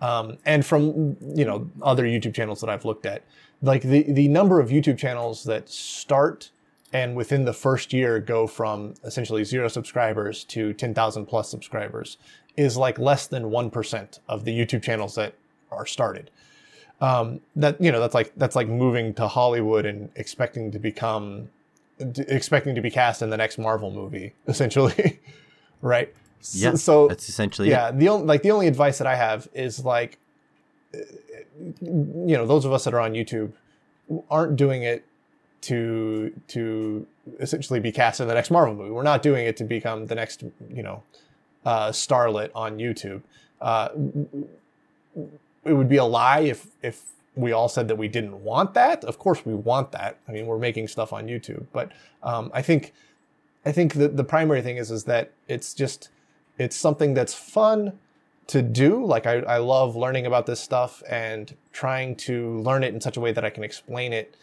um, 0.01 0.39
and 0.45 0.65
from 0.67 1.17
you 1.35 1.45
know 1.45 1.69
other 1.83 2.05
youtube 2.05 2.35
channels 2.35 2.61
that 2.61 2.71
i've 2.71 2.85
looked 2.85 3.07
at 3.07 3.23
like 3.63 3.83
the 3.83 4.03
the 4.13 4.29
number 4.29 4.61
of 4.61 4.71
youtube 4.71 4.99
channels 4.99 5.45
that 5.45 5.69
start 5.69 6.51
and 6.93 7.17
within 7.17 7.45
the 7.45 7.53
first 7.53 7.93
year 7.93 8.21
go 8.21 8.47
from 8.47 8.95
essentially 9.05 9.45
zero 9.45 9.69
subscribers 9.69 10.45
to 10.45 10.73
10,000 10.75 11.27
plus 11.27 11.49
subscribers 11.49 12.19
is 12.57 12.77
like 12.77 12.99
less 12.99 13.27
than 13.27 13.45
1% 13.45 14.19
of 14.29 14.45
the 14.45 14.59
YouTube 14.59 14.83
channels 14.83 15.15
that 15.15 15.35
are 15.71 15.87
started. 15.87 16.31
Um, 17.01 17.41
that 17.57 17.81
you 17.81 17.91
know 17.91 17.99
that's 17.99 18.15
like 18.15 18.33
that's 18.37 18.55
like 18.55 18.69
moving 18.69 19.13
to 19.15 19.27
Hollywood 19.27 19.87
and 19.87 20.09
expecting 20.15 20.71
to 20.71 20.79
become 20.79 21.49
expecting 21.99 22.77
to 22.77 22.81
be 22.81 22.93
cast 22.93 23.23
in 23.23 23.31
the 23.31 23.37
next 23.37 23.59
Marvel 23.59 23.91
movie 23.91 24.35
essentially 24.47 25.19
right 25.81 26.15
Yeah. 26.51 26.75
so 26.75 27.09
that's 27.09 27.29
essentially 27.29 27.71
yeah 27.71 27.89
it. 27.89 27.99
the 27.99 28.09
only 28.09 28.27
like 28.27 28.43
the 28.43 28.51
only 28.51 28.67
advice 28.67 28.99
that 28.99 29.07
i 29.07 29.15
have 29.15 29.49
is 29.55 29.85
like 29.85 30.19
you 30.93 32.37
know 32.37 32.47
those 32.47 32.65
of 32.65 32.73
us 32.73 32.85
that 32.85 32.95
are 32.95 33.01
on 33.01 33.13
youtube 33.13 33.53
aren't 34.31 34.57
doing 34.57 34.83
it 34.83 35.05
to 35.63 36.33
to 36.49 37.07
essentially 37.39 37.79
be 37.79 37.93
cast 37.93 38.21
in 38.21 38.27
the 38.27 38.35
next 38.35 38.51
marvel 38.51 38.75
movie 38.75 38.91
we're 38.91 39.03
not 39.03 39.23
doing 39.23 39.47
it 39.47 39.57
to 39.57 39.65
become 39.65 40.07
the 40.07 40.15
next 40.15 40.43
you 40.75 40.83
know 40.83 41.03
uh, 41.65 41.91
starlet 41.91 42.51
on 42.55 42.79
youtube 42.79 43.23
uh, 43.61 43.91
it 45.65 45.73
would 45.73 45.89
be 45.89 45.97
a 45.97 46.05
lie 46.05 46.41
if 46.41 46.67
if 46.83 47.13
we 47.37 47.53
all 47.53 47.69
said 47.69 47.89
that 47.89 47.97
we 47.97 48.09
didn't 48.09 48.43
want 48.43 48.75
that 48.75 49.05
of 49.05 49.19
course 49.19 49.47
we 49.47 49.55
want 49.55 49.93
that 49.93 50.19
i 50.29 50.33
mean 50.33 50.47
we're 50.47 50.59
making 50.59 50.89
stuff 50.89 51.13
on 51.13 51.29
youtube 51.29 51.65
but 51.73 51.93
um, 52.25 52.51
i 52.53 52.61
think 52.61 52.93
i 53.65 53.71
think 53.71 53.95
the, 53.95 54.09
the 54.09 54.25
primary 54.25 54.61
thing 54.61 54.77
is 54.77 54.91
is 54.91 55.05
that 55.05 55.31
it's 55.47 55.73
just 55.73 56.11
it's 56.59 56.77
something 56.77 57.15
that's 57.15 57.35
fun 57.35 57.99
to 58.49 58.63
do. 58.63 59.05
Like 59.05 59.27
I, 59.27 59.39
I 59.41 59.59
love 59.59 59.97
learning 59.97 60.27
about 60.27 60.47
this 60.47 60.61
stuff 60.61 61.03
and 61.09 61.55
trying 61.73 62.17
to 62.17 62.61
learn 62.61 62.85
it 62.85 62.95
in 62.95 63.01
such 63.01 63.17
a 63.17 63.21
way 63.21 63.33
that 63.33 63.45
I 63.45 63.51
can 63.51 63.65
explain 63.65 64.13
it 64.13 64.37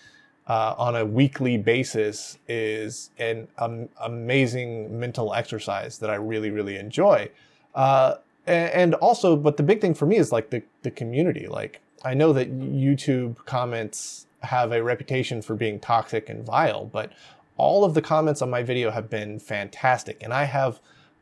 uh, 0.48 0.74
on 0.78 0.96
a 0.96 1.06
weekly 1.06 1.58
basis 1.58 2.40
is 2.48 3.12
an 3.20 3.48
um, 3.60 3.88
amazing 4.02 5.00
mental 5.00 5.34
exercise 5.34 6.00
that 6.00 6.10
I 6.10 6.16
really, 6.16 6.50
really 6.50 6.78
enjoy. 6.78 7.30
Uh, 7.76 8.16
a- 8.48 8.76
and 8.76 8.96
also, 8.96 9.36
but 9.36 9.58
the 9.58 9.64
big 9.64 9.80
thing 9.80 9.94
for 9.94 10.08
me 10.08 10.18
is 10.18 10.32
like 10.32 10.50
the, 10.50 10.64
the 10.82 10.90
community. 10.90 11.48
Like 11.48 11.82
I 12.04 12.16
know 12.16 12.34
that 12.34 12.52
YouTube 12.60 13.46
comments 13.46 14.26
have 14.42 14.72
a 14.72 14.82
reputation 14.82 15.42
for 15.42 15.56
being 15.56 15.80
toxic 15.80 16.30
and 16.30 16.44
vile, 16.44 16.86
but 16.86 17.12
all 17.58 17.84
of 17.84 17.94
the 17.94 18.02
comments 18.02 18.42
on 18.42 18.50
my 18.50 18.64
video 18.64 18.90
have 18.90 19.10
been 19.10 19.38
fantastic. 19.38 20.24
And 20.24 20.34
I 20.34 20.46
have 20.46 20.80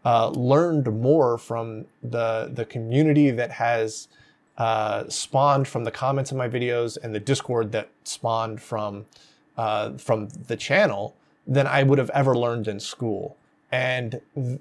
uh, 0.10 0.30
learned 0.54 0.88
more 1.10 1.32
from 1.50 1.66
the 2.16 2.28
the 2.60 2.66
community 2.76 3.30
that 3.42 3.52
has 3.52 4.08
uh, 4.66 5.00
spawned 5.10 5.68
from 5.68 5.84
the 5.88 5.92
comments 6.04 6.30
in 6.34 6.38
my 6.44 6.50
videos 6.58 6.92
and 7.04 7.10
the 7.18 7.24
Discord 7.32 7.66
that 7.78 7.88
spawned 8.04 8.60
from 8.62 8.92
uh, 9.64 9.86
from 10.08 10.20
the 10.52 10.56
channel 10.68 11.04
than 11.56 11.66
I 11.68 11.84
would 11.88 12.00
have 12.04 12.12
ever 12.22 12.34
learned 12.46 12.68
in 12.74 12.80
school. 12.80 13.26
And 13.72 14.10
th- 14.36 14.60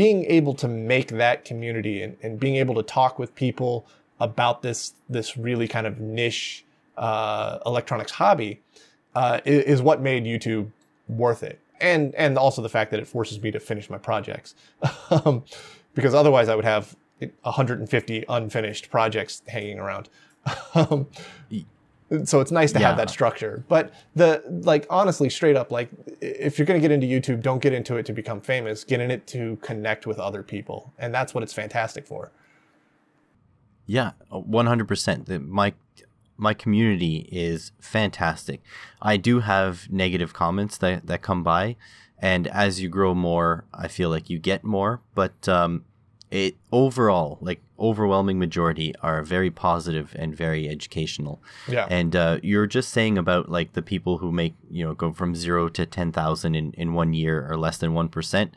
being 0.00 0.20
able 0.38 0.54
to 0.64 0.68
make 0.68 1.08
that 1.24 1.44
community 1.50 1.96
and, 2.04 2.16
and 2.22 2.32
being 2.44 2.56
able 2.64 2.74
to 2.82 2.82
talk 2.82 3.18
with 3.18 3.30
people 3.44 3.72
about 4.20 4.56
this 4.62 4.80
this 5.16 5.28
really 5.48 5.68
kind 5.76 5.86
of 5.86 5.94
niche 6.00 6.64
uh, 6.98 7.58
electronics 7.66 8.12
hobby 8.12 8.52
uh, 9.14 9.40
i- 9.46 9.64
is 9.72 9.80
what 9.82 9.98
made 10.10 10.24
YouTube 10.24 10.66
worth 11.08 11.42
it, 11.42 11.58
and 11.80 12.14
and 12.14 12.38
also 12.38 12.62
the 12.62 12.68
fact 12.68 12.90
that 12.92 13.00
it 13.00 13.06
forces 13.06 13.40
me 13.42 13.50
to 13.50 13.60
finish 13.60 13.88
my 13.90 13.98
projects, 13.98 14.54
um, 15.10 15.44
because 15.94 16.14
otherwise 16.14 16.48
I 16.48 16.54
would 16.54 16.64
have 16.64 16.96
150 17.42 18.24
unfinished 18.28 18.90
projects 18.90 19.42
hanging 19.48 19.78
around. 19.78 20.08
um, 20.74 21.06
so 22.24 22.40
it's 22.40 22.50
nice 22.52 22.70
to 22.72 22.78
Yeah. 22.80 22.88
have 22.88 22.96
that 22.98 23.08
structure. 23.10 23.64
But 23.68 23.92
the 24.14 24.42
like 24.46 24.86
honestly, 24.90 25.30
straight 25.30 25.56
up, 25.56 25.70
like 25.70 25.88
if 26.20 26.58
you're 26.58 26.66
gonna 26.66 26.80
get 26.80 26.90
into 26.90 27.06
YouTube, 27.06 27.42
don't 27.42 27.60
get 27.62 27.72
into 27.72 27.96
it 27.96 28.06
to 28.06 28.12
become 28.12 28.40
famous. 28.40 28.84
Get 28.84 29.00
in 29.00 29.10
it 29.10 29.26
to 29.28 29.56
connect 29.62 30.06
with 30.06 30.18
other 30.18 30.42
people, 30.42 30.92
and 30.98 31.14
that's 31.14 31.32
what 31.34 31.42
it's 31.42 31.52
fantastic 31.52 32.06
for. 32.06 32.30
Yeah, 33.86 34.12
one 34.30 34.66
hundred 34.66 34.88
percent. 34.88 35.28
My 35.46 35.74
my 36.36 36.54
community 36.54 37.28
is 37.30 37.72
fantastic. 37.80 38.60
I 39.00 39.16
do 39.16 39.40
have 39.40 39.90
negative 39.90 40.32
comments 40.32 40.78
that 40.78 41.06
that 41.06 41.22
come 41.22 41.42
by, 41.42 41.76
and 42.18 42.46
as 42.48 42.80
you 42.80 42.88
grow 42.88 43.14
more, 43.14 43.64
I 43.72 43.88
feel 43.88 44.10
like 44.10 44.30
you 44.30 44.38
get 44.38 44.64
more. 44.64 45.00
But 45.14 45.48
um, 45.48 45.84
it 46.30 46.56
overall, 46.72 47.38
like 47.40 47.60
overwhelming 47.78 48.38
majority, 48.38 48.94
are 49.02 49.22
very 49.22 49.50
positive 49.50 50.14
and 50.18 50.36
very 50.36 50.68
educational. 50.68 51.40
Yeah. 51.68 51.86
And 51.88 52.16
uh, 52.16 52.38
you're 52.42 52.66
just 52.66 52.90
saying 52.90 53.18
about 53.18 53.50
like 53.50 53.74
the 53.74 53.82
people 53.82 54.18
who 54.18 54.32
make 54.32 54.54
you 54.70 54.84
know 54.84 54.94
go 54.94 55.12
from 55.12 55.34
zero 55.34 55.68
to 55.68 55.86
ten 55.86 56.12
thousand 56.12 56.54
in 56.54 56.72
in 56.72 56.94
one 56.94 57.14
year 57.14 57.46
or 57.48 57.56
less 57.56 57.78
than 57.78 57.94
one 57.94 58.08
percent. 58.08 58.54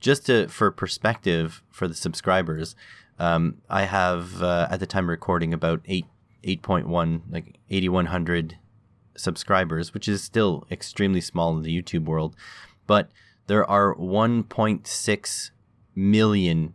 Just 0.00 0.26
to 0.26 0.48
for 0.48 0.70
perspective 0.70 1.62
for 1.70 1.88
the 1.88 1.94
subscribers, 1.94 2.76
um, 3.18 3.56
I 3.68 3.82
have 3.82 4.42
uh, 4.42 4.68
at 4.70 4.80
the 4.80 4.86
time 4.86 5.10
recording 5.10 5.52
about 5.52 5.80
eight 5.86 6.06
eight 6.44 6.62
point 6.62 6.88
one 6.88 7.22
like 7.30 7.58
eighty 7.70 7.88
one 7.88 8.06
hundred 8.06 8.56
subscribers, 9.16 9.92
which 9.92 10.08
is 10.08 10.22
still 10.22 10.66
extremely 10.70 11.20
small 11.20 11.56
in 11.56 11.62
the 11.62 11.82
YouTube 11.82 12.04
world, 12.04 12.36
but 12.86 13.10
there 13.46 13.68
are 13.68 13.94
one 13.94 14.42
point 14.44 14.86
six 14.86 15.50
million 15.94 16.74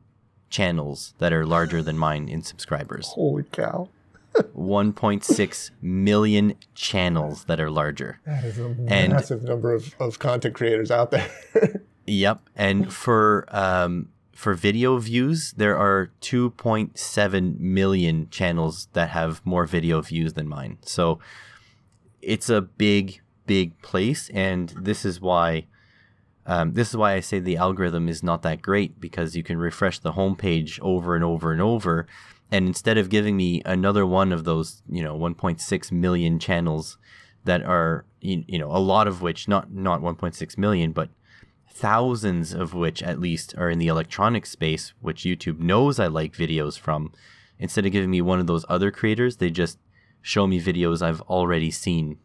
channels 0.49 1.13
that 1.19 1.31
are 1.33 1.45
larger 1.45 1.81
than 1.81 1.97
mine 2.07 2.27
in 2.27 2.41
subscribers. 2.43 3.07
Holy 3.07 3.43
cow! 3.51 3.89
1.6 4.57 5.69
million 5.79 6.55
channels 6.73 7.43
that 7.45 7.59
are 7.59 7.69
larger. 7.69 8.19
That 8.25 8.43
is 8.43 8.57
a 8.57 8.75
And- 8.87 9.13
massive 9.13 9.43
number 9.43 9.73
of, 9.75 9.95
of 9.99 10.17
content 10.17 10.55
creators 10.55 10.89
out 10.91 11.11
there. 11.11 11.29
Yep. 12.05 12.41
And 12.57 12.91
for 12.91 13.45
um, 13.47 14.09
for 14.33 14.53
video 14.53 14.97
views, 14.97 15.53
there 15.57 15.77
are 15.77 16.11
2.7 16.21 17.59
million 17.59 18.29
channels 18.29 18.87
that 18.93 19.09
have 19.09 19.45
more 19.45 19.65
video 19.65 20.01
views 20.01 20.33
than 20.33 20.47
mine. 20.47 20.77
So 20.81 21.19
it's 22.21 22.49
a 22.49 22.61
big, 22.61 23.21
big 23.45 23.79
place, 23.81 24.29
and 24.33 24.73
this 24.81 25.05
is 25.05 25.21
why. 25.21 25.67
Um, 26.45 26.73
this 26.73 26.89
is 26.89 26.97
why 26.97 27.13
I 27.13 27.21
say 27.21 27.39
the 27.39 27.55
algorithm 27.55 28.09
is 28.09 28.21
not 28.21 28.41
that 28.41 28.61
great 28.61 28.99
because 28.99 29.33
you 29.33 29.43
can 29.43 29.57
refresh 29.57 29.99
the 29.99 30.11
homepage 30.11 30.77
over 30.81 31.15
and 31.15 31.23
over 31.23 31.53
and 31.53 31.61
over, 31.61 32.05
and 32.51 32.67
instead 32.67 32.97
of 32.97 33.09
giving 33.09 33.37
me 33.37 33.61
another 33.65 34.05
one 34.05 34.33
of 34.33 34.43
those, 34.43 34.83
you 34.89 35.01
know, 35.01 35.17
1.6 35.17 35.91
million 35.93 36.39
channels 36.39 36.97
that 37.45 37.63
are, 37.63 38.03
you, 38.19 38.59
know, 38.59 38.69
a 38.69 38.77
lot 38.79 39.07
of 39.07 39.21
which 39.21 39.47
not 39.47 39.71
not 39.71 40.01
1.6 40.01 40.57
million, 40.57 40.91
but 40.91 41.09
thousands 41.73 42.53
of 42.53 42.73
which 42.73 43.01
at 43.01 43.19
least 43.19 43.55
are 43.57 43.69
in 43.69 43.79
the 43.79 43.87
electronic 43.87 44.45
space, 44.45 44.93
which 45.01 45.23
YouTube 45.23 45.59
knows 45.59 45.99
I 45.99 46.07
like 46.07 46.33
videos 46.33 46.77
from. 46.77 47.11
Instead 47.59 47.85
of 47.85 47.91
giving 47.91 48.11
me 48.11 48.21
one 48.21 48.39
of 48.39 48.47
those 48.47 48.65
other 48.69 48.91
creators, 48.91 49.37
they 49.37 49.49
just 49.49 49.79
show 50.21 50.45
me 50.47 50.61
videos 50.61 51.01
I've 51.01 51.21
already 51.21 51.71
seen 51.71 52.17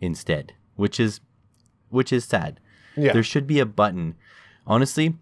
instead, 0.00 0.54
which 0.76 1.00
is 1.00 1.20
which 1.88 2.12
is 2.12 2.24
sad. 2.24 2.60
yeah. 2.96 3.12
There 3.12 3.22
should 3.22 3.46
be 3.46 3.60
a 3.60 3.66
button. 3.66 4.16
Honestly, 4.66 5.14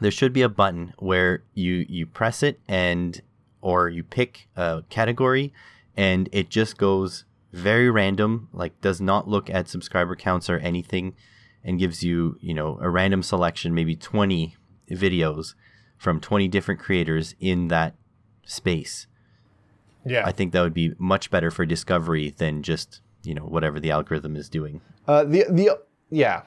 there 0.00 0.10
should 0.10 0.32
be 0.32 0.42
a 0.42 0.48
button 0.48 0.94
where 0.98 1.44
you 1.54 1.86
you 1.88 2.06
press 2.06 2.42
it 2.42 2.60
and 2.68 3.20
or 3.60 3.88
you 3.88 4.02
pick 4.02 4.48
a 4.56 4.82
category 4.88 5.52
and 5.96 6.28
it 6.32 6.48
just 6.48 6.76
goes 6.76 7.24
very 7.52 7.90
random, 7.90 8.48
like 8.52 8.80
does 8.80 9.00
not 9.00 9.28
look 9.28 9.48
at 9.50 9.68
subscriber 9.68 10.14
counts 10.16 10.50
or 10.50 10.58
anything 10.58 11.14
and 11.68 11.78
gives 11.78 12.02
you, 12.02 12.38
you 12.40 12.54
know, 12.54 12.78
a 12.80 12.88
random 12.88 13.22
selection, 13.22 13.74
maybe 13.74 13.94
20 13.94 14.56
videos 14.90 15.54
from 15.98 16.18
20 16.18 16.48
different 16.48 16.80
creators 16.80 17.34
in 17.40 17.68
that 17.68 17.94
space. 18.46 19.06
yeah. 20.06 20.22
I 20.24 20.32
think 20.32 20.52
that 20.54 20.62
would 20.62 20.72
be 20.72 20.94
much 20.96 21.30
better 21.30 21.50
for 21.50 21.66
discovery 21.66 22.30
than 22.30 22.62
just, 22.62 23.02
you 23.22 23.34
know, 23.34 23.42
whatever 23.42 23.78
the 23.78 23.90
algorithm 23.90 24.34
is 24.34 24.48
doing. 24.48 24.80
Uh, 25.06 25.24
the 25.24 25.44
the 25.50 25.78
yeah, 26.08 26.44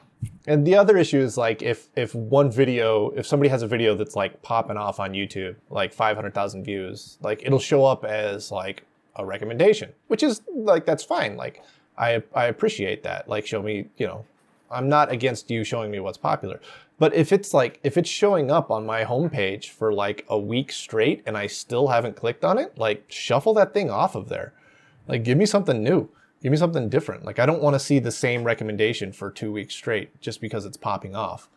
and 0.47 0.65
the 0.65 0.75
other 0.75 0.97
issue 0.97 1.19
is 1.19 1.37
like 1.37 1.61
if 1.61 1.89
if 1.95 2.15
one 2.15 2.49
video, 2.49 3.11
if 3.11 3.27
somebody 3.27 3.49
has 3.49 3.61
a 3.61 3.67
video 3.67 3.93
that's 3.93 4.15
like 4.15 4.41
popping 4.41 4.77
off 4.77 4.99
on 4.99 5.11
YouTube, 5.11 5.55
like 5.69 5.93
five 5.93 6.15
hundred 6.15 6.33
thousand 6.33 6.63
views, 6.63 7.19
like 7.21 7.43
it'll 7.45 7.59
show 7.59 7.85
up 7.85 8.03
as 8.05 8.51
like 8.51 8.85
a 9.17 9.23
recommendation, 9.23 9.91
which 10.07 10.23
is 10.23 10.41
like 10.51 10.87
that's 10.87 11.03
fine. 11.03 11.37
Like 11.37 11.61
I 11.95 12.23
I 12.33 12.45
appreciate 12.45 13.03
that. 13.03 13.27
Like 13.27 13.45
show 13.45 13.61
me, 13.61 13.89
you 13.97 14.07
know, 14.07 14.25
I'm 14.71 14.89
not 14.89 15.11
against 15.11 15.51
you 15.51 15.63
showing 15.63 15.91
me 15.91 15.99
what's 15.99 16.17
popular. 16.17 16.59
But 16.97 17.13
if 17.13 17.31
it's 17.31 17.53
like 17.53 17.79
if 17.83 17.97
it's 17.97 18.09
showing 18.09 18.51
up 18.51 18.69
on 18.69 18.85
my 18.85 19.03
homepage 19.03 19.69
for 19.69 19.91
like 19.91 20.25
a 20.29 20.37
week 20.37 20.71
straight 20.71 21.23
and 21.25 21.37
I 21.37 21.47
still 21.47 21.87
haven't 21.87 22.15
clicked 22.15 22.45
on 22.45 22.57
it, 22.57 22.77
like 22.77 23.05
shuffle 23.07 23.53
that 23.55 23.73
thing 23.73 23.89
off 23.89 24.15
of 24.15 24.29
there. 24.29 24.53
Like 25.07 25.23
give 25.23 25.37
me 25.37 25.45
something 25.45 25.83
new. 25.83 26.09
Give 26.43 26.51
me 26.51 26.57
something 26.57 26.89
different. 26.89 27.25
Like 27.25 27.39
I 27.39 27.45
don't 27.45 27.61
want 27.61 27.73
to 27.73 27.79
see 27.79 27.99
the 27.99 28.11
same 28.11 28.43
recommendation 28.43 29.11
for 29.11 29.31
2 29.31 29.51
weeks 29.51 29.73
straight 29.73 30.19
just 30.21 30.41
because 30.41 30.65
it's 30.65 30.77
popping 30.77 31.15
off. 31.15 31.49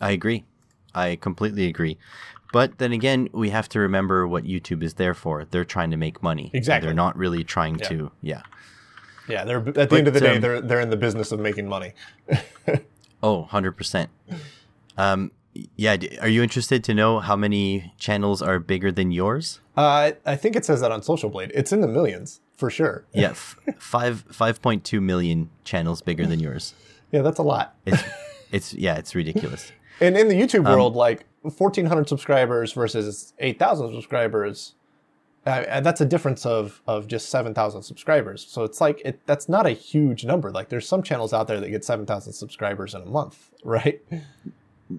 I 0.00 0.10
agree. 0.10 0.44
I 0.94 1.16
completely 1.16 1.66
agree. 1.66 1.98
But 2.52 2.78
then 2.78 2.92
again, 2.92 3.28
we 3.32 3.50
have 3.50 3.68
to 3.70 3.80
remember 3.80 4.28
what 4.28 4.44
YouTube 4.44 4.84
is 4.84 4.94
there 4.94 5.14
for. 5.14 5.44
They're 5.44 5.64
trying 5.64 5.90
to 5.90 5.96
make 5.96 6.22
money. 6.22 6.52
Exactly. 6.54 6.86
They're 6.86 6.94
not 6.94 7.16
really 7.16 7.42
trying 7.42 7.78
to, 7.78 8.12
yeah. 8.22 8.42
Yeah, 9.28 9.44
they're 9.44 9.58
at 9.78 9.90
the 9.90 9.96
end 9.96 10.08
of 10.08 10.14
the 10.14 10.20
day 10.20 10.34
um, 10.36 10.40
they're 10.40 10.60
they're 10.60 10.80
in 10.80 10.90
the 10.90 10.96
business 10.96 11.32
of 11.32 11.40
making 11.40 11.68
money. 11.68 11.92
Oh, 13.22 13.48
100%. 13.50 14.08
Um, 14.98 15.32
yeah, 15.76 15.96
are 16.20 16.28
you 16.28 16.42
interested 16.42 16.84
to 16.84 16.92
know 16.92 17.20
how 17.20 17.36
many 17.36 17.94
channels 17.96 18.42
are 18.42 18.58
bigger 18.58 18.92
than 18.92 19.12
yours? 19.12 19.60
Uh, 19.78 20.12
I 20.26 20.36
think 20.36 20.56
it 20.56 20.66
says 20.66 20.82
that 20.82 20.92
on 20.92 21.02
Social 21.02 21.30
Blade. 21.30 21.50
It's 21.54 21.72
in 21.72 21.80
the 21.80 21.88
millions 21.88 22.40
for 22.54 22.68
sure. 22.68 23.06
Yeah, 23.14 23.30
f- 23.30 23.56
five 23.78 24.26
5.2 24.28 25.00
million 25.00 25.48
channels 25.64 26.02
bigger 26.02 26.26
than 26.26 26.38
yours. 26.38 26.74
Yeah, 27.12 27.22
that's 27.22 27.38
a 27.38 27.42
lot. 27.42 27.74
It's, 27.86 28.02
it's 28.52 28.74
yeah, 28.74 28.96
it's 28.96 29.14
ridiculous. 29.14 29.72
And 30.02 30.18
in 30.18 30.28
the 30.28 30.34
YouTube 30.34 30.66
Um, 30.66 30.72
world, 30.74 30.94
like 30.94 31.24
1,400 31.40 32.06
subscribers 32.06 32.72
versus 32.74 33.32
8,000 33.38 33.94
subscribers, 33.94 34.74
uh, 35.46 35.64
and 35.68 35.84
that's 35.84 36.00
a 36.00 36.04
difference 36.06 36.46
of 36.46 36.80
of 36.86 37.06
just 37.06 37.28
7,000 37.28 37.82
subscribers. 37.82 38.46
So 38.48 38.62
it's 38.64 38.80
like 38.80 39.00
it 39.04 39.20
that's 39.26 39.48
not 39.48 39.66
a 39.66 39.70
huge 39.70 40.24
number. 40.24 40.50
Like 40.50 40.68
there's 40.68 40.88
some 40.88 41.02
channels 41.02 41.32
out 41.32 41.48
there 41.48 41.60
that 41.60 41.70
get 41.70 41.84
7,000 41.84 42.32
subscribers 42.32 42.94
in 42.94 43.02
a 43.02 43.06
month, 43.06 43.50
right? 43.64 44.00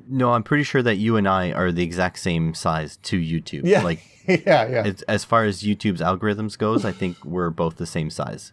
No, 0.10 0.34
I'm 0.34 0.44
pretty 0.44 0.64
sure 0.64 0.82
that 0.82 0.96
you 0.98 1.16
and 1.16 1.28
I 1.28 1.52
are 1.52 1.72
the 1.72 1.84
exact 1.84 2.20
same 2.20 2.54
size 2.54 2.98
to 3.04 3.20
YouTube. 3.20 3.62
Yeah, 3.66 3.82
Like 3.84 4.00
yeah, 4.28 4.68
yeah, 4.68 4.84
it's, 4.88 5.02
as 5.04 5.24
far 5.24 5.44
as 5.46 5.62
YouTube's 5.64 6.02
algorithms 6.02 6.58
goes, 6.58 6.84
I 6.86 6.92
think 6.92 7.24
we're 7.26 7.52
both 7.52 7.78
the 7.78 7.86
same 7.86 8.10
size. 8.10 8.52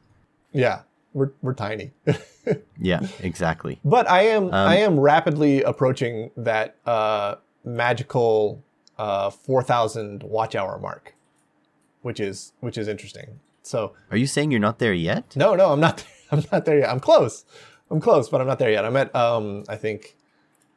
yeah. 0.52 0.82
We're 1.14 1.32
we're 1.42 1.52
tiny. 1.52 1.92
Yeah, 2.78 3.06
exactly. 3.20 3.78
But 3.84 4.08
I 4.08 4.22
am 4.28 4.44
Um, 4.44 4.54
I 4.54 4.76
am 4.76 4.98
rapidly 4.98 5.62
approaching 5.62 6.30
that 6.38 6.76
uh, 6.86 7.34
magical 7.64 8.64
uh, 8.98 9.28
four 9.28 9.62
thousand 9.62 10.22
watch 10.22 10.54
hour 10.54 10.78
mark, 10.78 11.14
which 12.02 12.20
is 12.20 12.52
which 12.60 12.76
is 12.78 12.88
interesting. 12.88 13.40
So 13.62 13.92
Are 14.10 14.16
you 14.16 14.26
saying 14.26 14.50
you're 14.50 14.60
not 14.60 14.78
there 14.78 14.92
yet? 14.94 15.34
no, 15.36 15.54
no, 15.54 15.72
I'm 15.72 15.80
not. 15.80 16.04
I'm 16.32 16.42
not 16.52 16.64
there 16.64 16.78
yet. 16.78 16.88
I'm 16.90 17.00
close. 17.00 17.44
I'm 17.90 18.00
close, 18.00 18.28
but 18.28 18.40
I'm 18.40 18.46
not 18.46 18.58
there 18.58 18.70
yet. 18.70 18.84
I'm 18.84 18.96
at 18.96 19.14
um, 19.14 19.64
I 19.68 19.76
think 19.76 20.16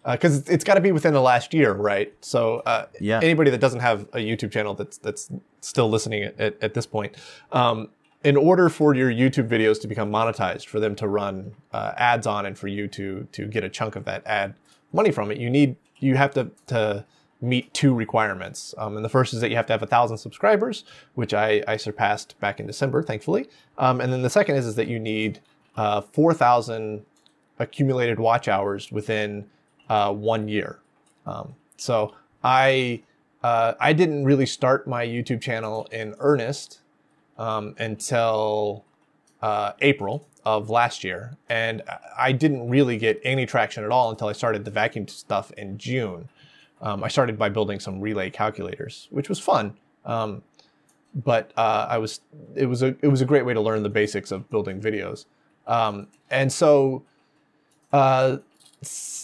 because 0.09 0.37
it's, 0.37 0.49
it's 0.49 0.63
got 0.63 0.75
to 0.75 0.81
be 0.81 0.91
within 0.91 1.13
the 1.13 1.21
last 1.21 1.53
year, 1.53 1.73
right? 1.73 2.13
So 2.21 2.57
uh, 2.65 2.85
Yeah. 2.99 3.19
anybody 3.23 3.49
that 3.51 3.59
doesn't 3.59 3.79
have 3.79 4.01
a 4.13 4.17
YouTube 4.19 4.51
channel 4.51 4.73
that's 4.75 4.97
that's 4.99 5.29
still 5.61 5.89
listening 5.89 6.23
at, 6.23 6.39
at, 6.39 6.63
at 6.63 6.73
this 6.75 6.85
point, 6.85 7.15
um, 7.51 7.89
in 8.23 8.37
order 8.37 8.69
for 8.69 8.93
your 8.93 9.09
YouTube 9.11 9.47
videos 9.47 9.81
to 9.81 9.87
become 9.87 10.11
monetized, 10.11 10.65
for 10.67 10.79
them 10.79 10.95
to 10.97 11.07
run 11.07 11.53
uh, 11.73 11.93
ads 11.97 12.27
on, 12.27 12.45
and 12.45 12.57
for 12.57 12.67
you 12.67 12.87
to 12.89 13.27
to 13.31 13.47
get 13.47 13.63
a 13.63 13.69
chunk 13.69 13.95
of 13.95 14.05
that 14.05 14.21
ad 14.27 14.53
money 14.93 15.11
from 15.11 15.31
it, 15.31 15.37
you 15.37 15.49
need 15.49 15.75
you 15.97 16.15
have 16.15 16.33
to 16.35 16.51
to 16.67 17.05
meet 17.41 17.73
two 17.73 17.93
requirements. 17.93 18.73
Um, 18.77 18.95
and 18.95 19.05
the 19.05 19.09
first 19.09 19.33
is 19.33 19.41
that 19.41 19.49
you 19.49 19.55
have 19.55 19.65
to 19.67 19.73
have 19.73 19.83
a 19.83 19.87
thousand 19.87 20.17
subscribers, 20.17 20.83
which 21.15 21.33
I, 21.33 21.63
I 21.67 21.77
surpassed 21.77 22.39
back 22.39 22.59
in 22.59 22.67
December, 22.67 23.03
thankfully. 23.03 23.49
Um, 23.77 24.01
and 24.01 24.11
then 24.11 24.21
the 24.21 24.29
second 24.29 24.55
is 24.55 24.65
is 24.65 24.75
that 24.75 24.87
you 24.87 24.99
need 24.99 25.39
uh, 25.75 26.01
four 26.01 26.33
thousand 26.33 27.05
accumulated 27.59 28.19
watch 28.19 28.47
hours 28.47 28.91
within 28.91 29.45
uh, 29.89 30.13
one 30.13 30.47
year. 30.47 30.79
Um, 31.25 31.55
so 31.77 32.13
I 32.43 33.03
uh, 33.43 33.73
I 33.79 33.93
didn't 33.93 34.25
really 34.25 34.45
start 34.45 34.87
my 34.87 35.05
YouTube 35.05 35.41
channel 35.41 35.87
in 35.91 36.15
earnest 36.19 36.79
um, 37.37 37.75
until 37.77 38.85
uh, 39.41 39.73
April 39.81 40.27
of 40.45 40.69
last 40.69 41.03
year, 41.03 41.37
and 41.49 41.81
I 42.17 42.31
didn't 42.31 42.69
really 42.69 42.97
get 42.97 43.19
any 43.23 43.45
traction 43.45 43.83
at 43.83 43.91
all 43.91 44.09
until 44.09 44.27
I 44.27 44.33
started 44.33 44.63
the 44.63 44.71
vacuum 44.71 45.07
stuff 45.07 45.51
in 45.51 45.77
June. 45.77 46.29
Um, 46.85 47.03
I 47.03 47.07
started 47.07 47.37
by 47.37 47.49
building 47.49 47.79
some 47.79 47.99
relay 47.99 48.29
calculators, 48.29 49.07
which 49.09 49.27
was 49.27 49.39
fun. 49.39 49.75
Um, 50.05 50.43
but 51.15 51.51
uh, 51.57 51.87
I 51.89 51.97
was 51.97 52.21
it 52.55 52.67
was 52.67 52.83
a 52.83 52.95
it 53.01 53.07
was 53.07 53.21
a 53.21 53.25
great 53.25 53.45
way 53.45 53.53
to 53.53 53.61
learn 53.61 53.81
the 53.83 53.89
basics 53.89 54.31
of 54.31 54.49
building 54.51 54.79
videos. 54.79 55.25
Um, 55.65 56.07
and 56.29 56.51
so 56.51 57.03
uh, 57.91 58.37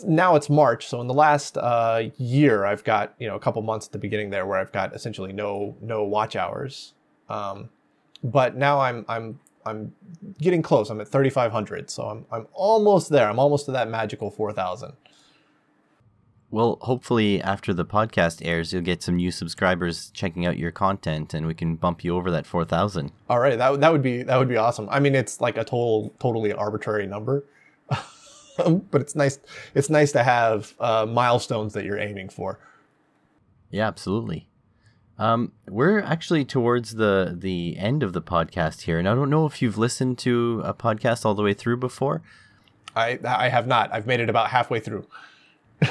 now 0.06 0.36
it's 0.36 0.50
March. 0.50 0.88
So 0.88 1.02
in 1.02 1.08
the 1.08 1.14
last 1.14 1.58
uh, 1.58 2.04
year, 2.18 2.66
I've 2.66 2.84
got 2.84 3.14
you 3.20 3.28
know 3.28 3.36
a 3.36 3.40
couple 3.40 3.62
months 3.62 3.86
at 3.86 3.92
the 3.92 4.00
beginning 4.00 4.32
there 4.32 4.46
where 4.46 4.58
I've 4.58 4.72
got 4.72 4.96
essentially 4.96 5.32
no 5.32 5.76
no 5.82 6.04
watch 6.04 6.36
hours. 6.36 6.94
Um, 7.30 7.70
but 8.24 8.56
now 8.56 8.80
I'm 8.80 9.06
I'm 9.08 9.40
I'm 9.66 9.94
getting 10.40 10.64
close. 10.64 10.90
I'm 10.90 11.00
at 11.00 11.08
3,500, 11.08 11.92
so 11.92 12.08
I'm 12.08 12.26
I'm 12.32 12.48
almost 12.54 13.10
there. 13.10 13.30
I'm 13.30 13.38
almost 13.38 13.66
to 13.66 13.72
that 13.74 13.88
magical 13.88 14.32
4,000. 14.32 14.94
Well, 16.52 16.78
hopefully 16.82 17.42
after 17.42 17.74
the 17.74 17.86
podcast 17.86 18.46
airs, 18.46 18.74
you'll 18.74 18.82
get 18.82 19.02
some 19.02 19.16
new 19.16 19.32
subscribers 19.32 20.12
checking 20.14 20.46
out 20.46 20.58
your 20.58 20.72
content, 20.72 21.34
and 21.34 21.48
we 21.48 21.54
can 21.54 21.78
bump 21.78 22.04
you 22.04 22.18
over 22.18 22.30
that 22.30 22.46
4,000. 22.46 23.14
All 23.30 23.40
right, 23.40 23.58
that 23.58 23.80
that 23.80 23.92
would 23.92 24.02
be 24.02 24.24
that 24.24 24.38
would 24.38 24.50
be 24.50 24.58
awesome. 24.58 24.90
I 24.92 25.00
mean, 25.00 25.16
it's 25.16 25.40
like 25.40 25.56
a 25.56 25.64
total 25.64 26.14
totally 26.20 26.52
arbitrary 26.52 27.08
number. 27.08 27.46
but 27.90 29.02
it's 29.02 29.16
nice. 29.16 29.40
It's 29.74 29.90
nice 29.90 30.12
to 30.12 30.24
have 30.24 30.74
uh, 30.82 31.06
milestones 31.06 31.72
that 31.74 31.86
you're 31.86 32.00
aiming 32.00 32.28
for. 32.28 32.60
Yeah, 33.70 33.88
absolutely. 33.88 34.50
Um, 35.18 35.54
we're 35.70 36.02
actually 36.02 36.44
towards 36.44 36.96
the 36.96 37.34
the 37.38 37.78
end 37.78 38.04
of 38.04 38.12
the 38.12 38.22
podcast 38.22 38.82
here, 38.82 39.00
and 39.00 39.08
I 39.08 39.16
don't 39.16 39.30
know 39.30 39.46
if 39.46 39.62
you've 39.62 39.78
listened 39.78 40.18
to 40.20 40.62
a 40.66 40.74
podcast 40.74 41.26
all 41.26 41.34
the 41.34 41.44
way 41.44 41.54
through 41.54 41.78
before. 41.78 42.22
I 42.94 43.20
I 43.24 43.48
have 43.48 43.68
not. 43.68 43.94
I've 43.94 44.06
made 44.06 44.20
it 44.20 44.30
about 44.30 44.50
halfway 44.50 44.82
through. 44.82 45.08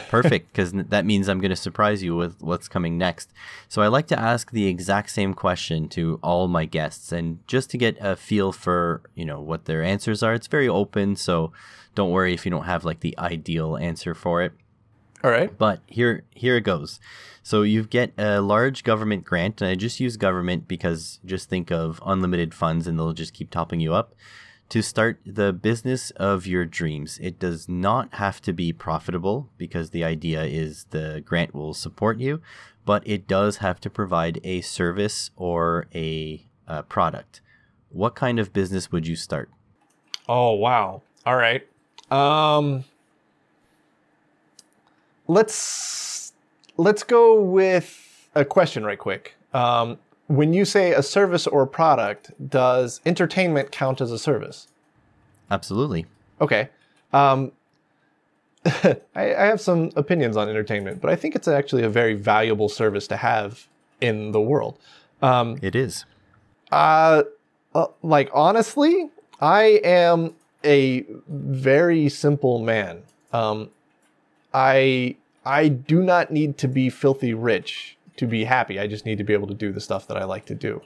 Perfect, 0.08 0.52
because 0.52 0.72
that 0.72 1.04
means 1.04 1.28
I'm 1.28 1.40
going 1.40 1.50
to 1.50 1.56
surprise 1.56 2.02
you 2.02 2.14
with 2.14 2.40
what's 2.40 2.68
coming 2.68 2.96
next. 2.96 3.32
So 3.68 3.82
I 3.82 3.88
like 3.88 4.06
to 4.08 4.18
ask 4.18 4.50
the 4.50 4.66
exact 4.66 5.10
same 5.10 5.34
question 5.34 5.88
to 5.90 6.20
all 6.22 6.46
my 6.46 6.64
guests, 6.64 7.10
and 7.10 7.46
just 7.48 7.70
to 7.70 7.78
get 7.78 7.96
a 8.00 8.14
feel 8.14 8.52
for 8.52 9.02
you 9.14 9.24
know 9.24 9.40
what 9.40 9.64
their 9.64 9.82
answers 9.82 10.22
are. 10.22 10.34
It's 10.34 10.46
very 10.46 10.68
open, 10.68 11.16
so 11.16 11.52
don't 11.94 12.10
worry 12.10 12.34
if 12.34 12.44
you 12.44 12.50
don't 12.50 12.64
have 12.64 12.84
like 12.84 13.00
the 13.00 13.18
ideal 13.18 13.76
answer 13.76 14.14
for 14.14 14.42
it. 14.42 14.52
All 15.24 15.30
right. 15.30 15.56
But 15.56 15.80
here 15.86 16.22
here 16.30 16.56
it 16.56 16.62
goes. 16.62 17.00
So 17.42 17.62
you 17.62 17.84
get 17.84 18.12
a 18.16 18.40
large 18.40 18.84
government 18.84 19.24
grant, 19.24 19.60
and 19.60 19.70
I 19.70 19.74
just 19.74 19.98
use 19.98 20.16
government 20.16 20.68
because 20.68 21.18
just 21.24 21.48
think 21.48 21.72
of 21.72 22.00
unlimited 22.06 22.54
funds 22.54 22.86
and 22.86 22.98
they'll 22.98 23.12
just 23.12 23.34
keep 23.34 23.50
topping 23.50 23.80
you 23.80 23.94
up. 23.94 24.14
To 24.70 24.82
start 24.82 25.18
the 25.26 25.52
business 25.52 26.12
of 26.12 26.46
your 26.46 26.64
dreams, 26.64 27.18
it 27.20 27.40
does 27.40 27.68
not 27.68 28.14
have 28.14 28.40
to 28.42 28.52
be 28.52 28.72
profitable 28.72 29.48
because 29.58 29.90
the 29.90 30.04
idea 30.04 30.44
is 30.44 30.84
the 30.90 31.24
grant 31.26 31.52
will 31.52 31.74
support 31.74 32.20
you, 32.20 32.40
but 32.86 33.02
it 33.04 33.26
does 33.26 33.56
have 33.56 33.80
to 33.80 33.90
provide 33.90 34.40
a 34.44 34.60
service 34.60 35.32
or 35.34 35.88
a, 35.92 36.46
a 36.68 36.84
product. 36.84 37.40
What 37.88 38.14
kind 38.14 38.38
of 38.38 38.52
business 38.52 38.92
would 38.92 39.08
you 39.08 39.16
start? 39.16 39.50
Oh, 40.28 40.52
wow. 40.52 41.02
All 41.26 41.34
right. 41.34 41.66
Um, 42.12 42.84
let's 45.26 46.32
let's 46.76 47.02
go 47.02 47.40
with 47.42 48.28
a 48.36 48.44
question 48.44 48.84
right 48.84 49.00
quick. 49.00 49.34
Um, 49.52 49.98
when 50.30 50.52
you 50.54 50.64
say 50.64 50.92
a 50.92 51.02
service 51.02 51.44
or 51.48 51.62
a 51.62 51.66
product, 51.66 52.30
does 52.48 53.00
entertainment 53.04 53.72
count 53.72 54.00
as 54.00 54.12
a 54.12 54.18
service? 54.18 54.68
Absolutely. 55.50 56.06
Okay. 56.40 56.68
Um, 57.12 57.50
I, 58.64 58.94
I, 59.16 59.46
have 59.46 59.60
some 59.60 59.90
opinions 59.96 60.36
on 60.36 60.48
entertainment, 60.48 61.00
but 61.00 61.10
I 61.10 61.16
think 61.16 61.34
it's 61.34 61.48
actually 61.48 61.82
a 61.82 61.88
very 61.88 62.14
valuable 62.14 62.68
service 62.68 63.08
to 63.08 63.16
have 63.16 63.66
in 64.00 64.30
the 64.30 64.40
world. 64.40 64.78
Um, 65.20 65.58
it 65.62 65.74
is. 65.74 66.04
Uh, 66.70 67.24
uh, 67.74 67.86
like 68.04 68.30
honestly, 68.32 69.10
I 69.40 69.80
am 69.82 70.36
a 70.62 71.04
very 71.26 72.08
simple 72.08 72.60
man. 72.60 73.02
Um, 73.32 73.70
I 74.54 75.16
I 75.44 75.66
do 75.68 76.04
not 76.04 76.30
need 76.30 76.56
to 76.58 76.68
be 76.68 76.88
filthy 76.88 77.34
rich 77.34 77.96
to 78.20 78.26
be 78.26 78.44
happy. 78.44 78.78
I 78.78 78.86
just 78.86 79.06
need 79.06 79.18
to 79.18 79.24
be 79.24 79.32
able 79.32 79.48
to 79.48 79.54
do 79.54 79.72
the 79.72 79.80
stuff 79.80 80.06
that 80.08 80.16
I 80.16 80.24
like 80.24 80.44
to 80.46 80.54
do. 80.54 80.82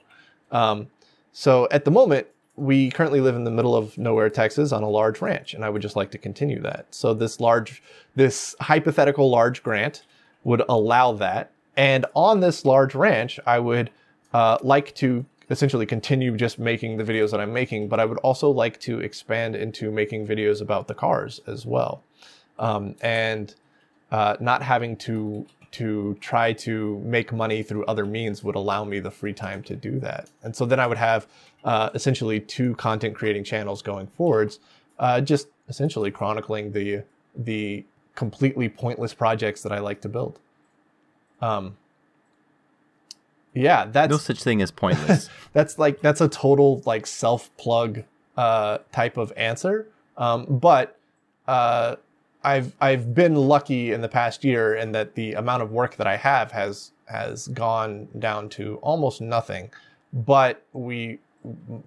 Um, 0.51 0.89
so 1.33 1.67
at 1.73 1.85
the 1.85 1.91
moment, 1.91 2.29
we 2.57 2.91
currently 2.91 3.21
live 3.21 3.35
in 3.35 3.43
the 3.43 3.51
middle 3.51 3.75
of 3.75 3.99
nowhere, 3.99 4.31
Texas, 4.31 4.71
on 4.71 4.85
a 4.85 4.89
large 4.89 5.21
ranch, 5.21 5.53
and 5.53 5.65
I 5.65 5.69
would 5.69 5.83
just 5.83 5.97
like 5.97 6.13
to 6.13 6.19
continue 6.19 6.61
that. 6.63 6.87
So 6.91 7.13
this 7.13 7.41
large, 7.41 7.83
this 8.15 8.55
hypothetical 8.61 9.29
large 9.29 9.65
grant 9.65 10.05
would 10.45 10.63
allow 10.69 11.13
that, 11.15 11.51
and 11.77 12.07
on 12.15 12.39
this 12.39 12.65
large 12.65 12.95
ranch, 12.95 13.41
I 13.45 13.59
would 13.59 13.91
uh, 14.33 14.59
like 14.63 14.95
to 14.97 15.27
essentially 15.51 15.87
continue 15.87 16.37
just 16.37 16.61
making 16.61 16.97
the 16.97 17.05
videos 17.05 17.33
that 17.33 17.41
I'm 17.41 17.53
making, 17.53 17.89
but 17.89 17.99
I 17.99 18.05
would 18.05 18.19
also 18.19 18.49
like 18.49 18.79
to 18.81 19.01
expand 19.01 19.57
into 19.57 19.91
making 19.91 20.27
videos 20.27 20.63
about 20.63 20.87
the 20.87 20.95
cars 20.95 21.41
as 21.49 21.67
well, 21.67 22.05
um, 22.61 22.95
and 23.01 23.53
uh, 24.13 24.37
not 24.39 24.63
having 24.63 24.97
to 24.99 25.47
to 25.75 26.17
try 26.21 26.53
to 26.53 27.01
make 27.05 27.33
money 27.33 27.63
through 27.63 27.85
other 27.87 28.07
means 28.07 28.45
would 28.45 28.55
allow 28.55 28.85
me 28.85 29.01
the 29.01 29.11
free 29.11 29.33
time 29.33 29.63
to 29.65 29.75
do 29.75 29.99
that. 29.99 30.31
And 30.43 30.55
so 30.55 30.65
then 30.65 30.79
I 30.79 30.87
would 30.87 30.99
have 30.99 31.27
uh, 31.65 31.91
essentially 31.95 32.39
two 32.39 32.77
content 32.77 33.17
creating 33.17 33.43
channels 33.43 33.83
going 33.83 34.07
forwards, 34.07 34.61
uh, 35.01 35.21
just 35.21 35.49
essentially 35.69 36.11
chronicling 36.11 36.73
the 36.73 37.03
the 37.37 37.85
completely 38.15 38.69
pointless 38.69 39.13
projects 39.13 39.63
that 39.63 39.73
I 39.73 39.81
like 39.81 40.01
to 40.03 40.09
build. 40.09 40.39
Um, 41.41 41.77
yeah, 43.53 43.87
that's 43.87 44.11
no 44.11 44.19
such 44.19 44.43
thing 44.45 44.63
as 44.63 44.71
pointless. 44.71 45.29
that's 45.53 45.77
like 45.79 46.01
that's 46.01 46.21
a 46.21 46.29
total 46.29 46.83
like 46.87 47.07
self 47.07 47.55
plug 47.57 48.05
uh, 48.37 48.79
type 48.93 49.17
of 49.17 49.33
answer. 49.37 49.89
Um, 50.17 50.47
but 50.49 50.97
uh, 51.49 51.97
I've 52.45 52.73
I've 52.81 53.15
been 53.15 53.35
lucky 53.35 53.93
in 53.93 54.01
the 54.01 54.09
past 54.09 54.45
year 54.45 54.75
in 54.75 54.93
that 54.93 55.15
the 55.15 55.35
amount 55.35 55.63
of 55.63 55.73
work 55.73 55.97
that 55.97 56.07
I 56.07 56.17
have 56.17 56.53
has 56.53 56.93
has 57.07 57.49
gone 57.49 58.09
down 58.19 58.49
to 58.51 58.77
almost 58.77 59.21
nothing. 59.21 59.71
But 60.13 60.63
we, 60.73 61.19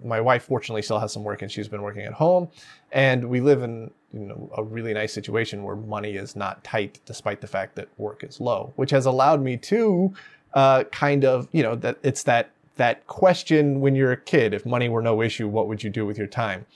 my 0.04 0.20
wife 0.20 0.44
fortunately 0.44 0.82
still 0.82 0.98
has 0.98 1.12
some 1.12 1.24
work 1.24 1.40
and 1.42 1.50
she's 1.50 1.68
been 1.68 1.82
working 1.82 2.02
at 2.02 2.12
home, 2.12 2.48
and 2.92 3.28
we 3.28 3.40
live 3.40 3.62
in 3.62 3.90
you 4.12 4.20
know 4.20 4.50
a 4.56 4.62
really 4.62 4.92
nice 4.92 5.12
situation 5.12 5.62
where 5.62 5.76
money 5.76 6.16
is 6.16 6.36
not 6.36 6.62
tight 6.64 7.00
despite 7.06 7.40
the 7.40 7.46
fact 7.46 7.74
that 7.76 7.88
work 7.96 8.24
is 8.24 8.40
low, 8.40 8.72
which 8.76 8.90
has 8.90 9.06
allowed 9.06 9.42
me 9.42 9.56
to 9.56 10.12
uh, 10.54 10.84
kind 10.84 11.24
of, 11.24 11.48
you 11.52 11.62
know, 11.62 11.74
that 11.76 11.98
it's 12.02 12.22
that 12.24 12.50
that 12.76 13.06
question 13.06 13.80
when 13.80 13.94
you're 13.94 14.12
a 14.12 14.16
kid: 14.16 14.54
if 14.54 14.64
money 14.64 14.88
were 14.88 15.02
no 15.02 15.22
issue, 15.22 15.48
what 15.48 15.68
would 15.68 15.82
you 15.82 15.90
do 15.90 16.06
with 16.06 16.18
your 16.18 16.26
time? 16.26 16.66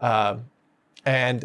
Uh, 0.00 0.36
and 1.04 1.44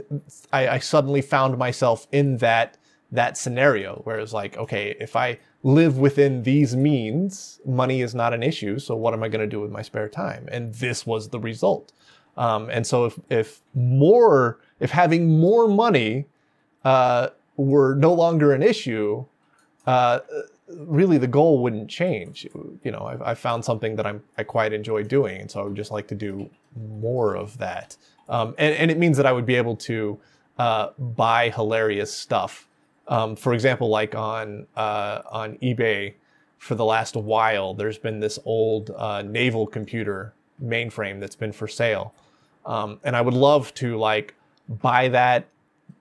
I, 0.52 0.68
I 0.68 0.80
suddenly 0.80 1.22
found 1.22 1.58
myself 1.58 2.08
in 2.12 2.38
that 2.38 2.78
that 3.12 3.38
scenario 3.38 4.02
where 4.04 4.20
it's 4.20 4.34
like, 4.34 4.58
okay, 4.58 4.96
if 5.00 5.16
I 5.16 5.40
live 5.64 5.98
within 5.98 6.44
these 6.44 6.76
means, 6.76 7.60
money 7.66 8.02
is 8.02 8.14
not 8.14 8.34
an 8.34 8.44
issue. 8.44 8.78
So 8.80 8.96
what 8.96 9.14
am 9.14 9.24
I 9.24 9.30
going 9.30 9.42
to 9.42 9.48
do 9.48 9.62
with 9.62 9.72
my 9.72 9.82
spare 9.82 10.10
time? 10.10 10.48
And 10.52 10.74
this 10.74 11.06
was 11.06 11.30
the 11.30 11.40
result. 11.40 11.94
Um, 12.38 12.70
and 12.70 12.86
so 12.86 13.06
if, 13.06 13.20
if 13.30 13.62
more, 13.74 14.60
if 14.80 14.92
having 14.92 15.40
more 15.40 15.68
money 15.68 16.26
uh, 16.84 17.30
were 17.56 17.96
no 17.96 18.14
longer 18.14 18.52
an 18.52 18.62
issue, 18.62 19.26
uh, 19.88 20.20
really 20.68 21.18
the 21.18 21.28
goal 21.28 21.62
wouldn't 21.62 21.90
change. 21.90 22.48
You 22.84 22.92
know, 22.92 23.06
I've, 23.06 23.22
I've, 23.22 23.40
found 23.40 23.64
something 23.64 23.96
that 23.96 24.06
I'm, 24.06 24.24
I 24.38 24.44
quite 24.44 24.74
enjoy 24.74 25.04
doing, 25.04 25.42
and 25.42 25.50
so 25.50 25.62
I 25.62 25.64
would 25.64 25.76
just 25.76 25.92
like 25.92 26.08
to 26.10 26.16
do 26.16 26.50
more 26.76 27.36
of 27.36 27.58
that. 27.60 27.96
Um, 28.28 28.56
and, 28.58 28.74
and, 28.76 28.92
it 28.92 28.98
means 28.98 29.18
that 29.18 29.26
I 29.26 29.32
would 29.32 29.46
be 29.46 29.56
able 29.56 29.76
to 29.76 30.20
uh, 30.58 30.90
buy 30.98 31.50
hilarious 31.50 32.14
stuff. 32.14 32.68
Um, 33.08 33.36
for 33.36 33.54
example, 33.54 33.90
like 33.90 34.16
on 34.16 34.66
uh, 34.76 35.22
on 35.30 35.58
eBay, 35.58 36.14
for 36.58 36.74
the 36.74 36.86
last 36.86 37.16
while, 37.16 37.76
there's 37.76 38.00
been 38.00 38.20
this 38.20 38.40
old 38.46 38.90
uh, 38.98 39.22
naval 39.22 39.68
computer 39.68 40.34
mainframe 40.64 41.20
that's 41.20 41.36
been 41.36 41.52
for 41.52 41.68
sale, 41.68 42.16
um, 42.66 43.00
and 43.04 43.16
I 43.16 43.22
would 43.22 43.36
love 43.36 43.74
to 43.76 43.98
like 43.98 44.34
buy 44.68 45.08
that 45.10 45.46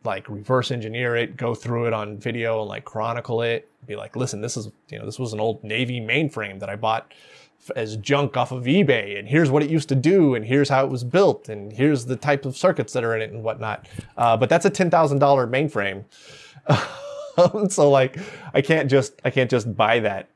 like 0.05 0.29
reverse 0.29 0.71
engineer 0.71 1.17
it, 1.17 1.37
go 1.37 1.55
through 1.55 1.87
it 1.87 1.93
on 1.93 2.19
video 2.19 2.61
and 2.61 2.69
like 2.69 2.85
chronicle 2.85 3.43
it, 3.43 3.69
be 3.87 3.97
like, 3.97 4.17
listen, 4.17 4.41
this 4.41 4.57
is, 4.57 4.71
you 4.91 4.99
know, 4.99 5.05
this 5.05 5.19
was 5.19 5.33
an 5.33 5.41
old 5.41 5.63
Navy 5.65 6.01
mainframe 6.01 6.61
that 6.61 6.69
I 6.69 6.77
bought 6.77 7.13
as 7.77 7.97
junk 7.97 8.37
off 8.37 8.53
of 8.53 8.65
eBay, 8.65 9.19
and 9.19 9.29
here's 9.29 9.51
what 9.51 9.63
it 9.63 9.71
used 9.71 9.89
to 9.89 9.95
do, 9.95 10.35
and 10.35 10.45
here's 10.45 10.69
how 10.69 10.85
it 10.85 10.91
was 10.91 11.05
built, 11.05 11.49
and 11.49 11.73
here's 11.73 12.07
the 12.07 12.17
type 12.17 12.45
of 12.45 12.57
circuits 12.57 12.93
that 12.93 13.05
are 13.05 13.15
in 13.17 13.23
it 13.23 13.31
and 13.31 13.43
whatnot. 13.43 13.89
Uh, 14.17 14.37
but 14.37 14.49
that's 14.49 14.65
a 14.65 14.71
ten 14.71 14.91
thousand 14.91 15.19
dollar 15.19 15.47
mainframe, 15.47 16.05
so 17.71 17.91
like 17.91 18.19
I 18.53 18.61
can't 18.61 18.91
just 18.91 19.21
I 19.25 19.31
can't 19.31 19.51
just 19.51 19.77
buy 19.77 20.01
that. 20.01 20.29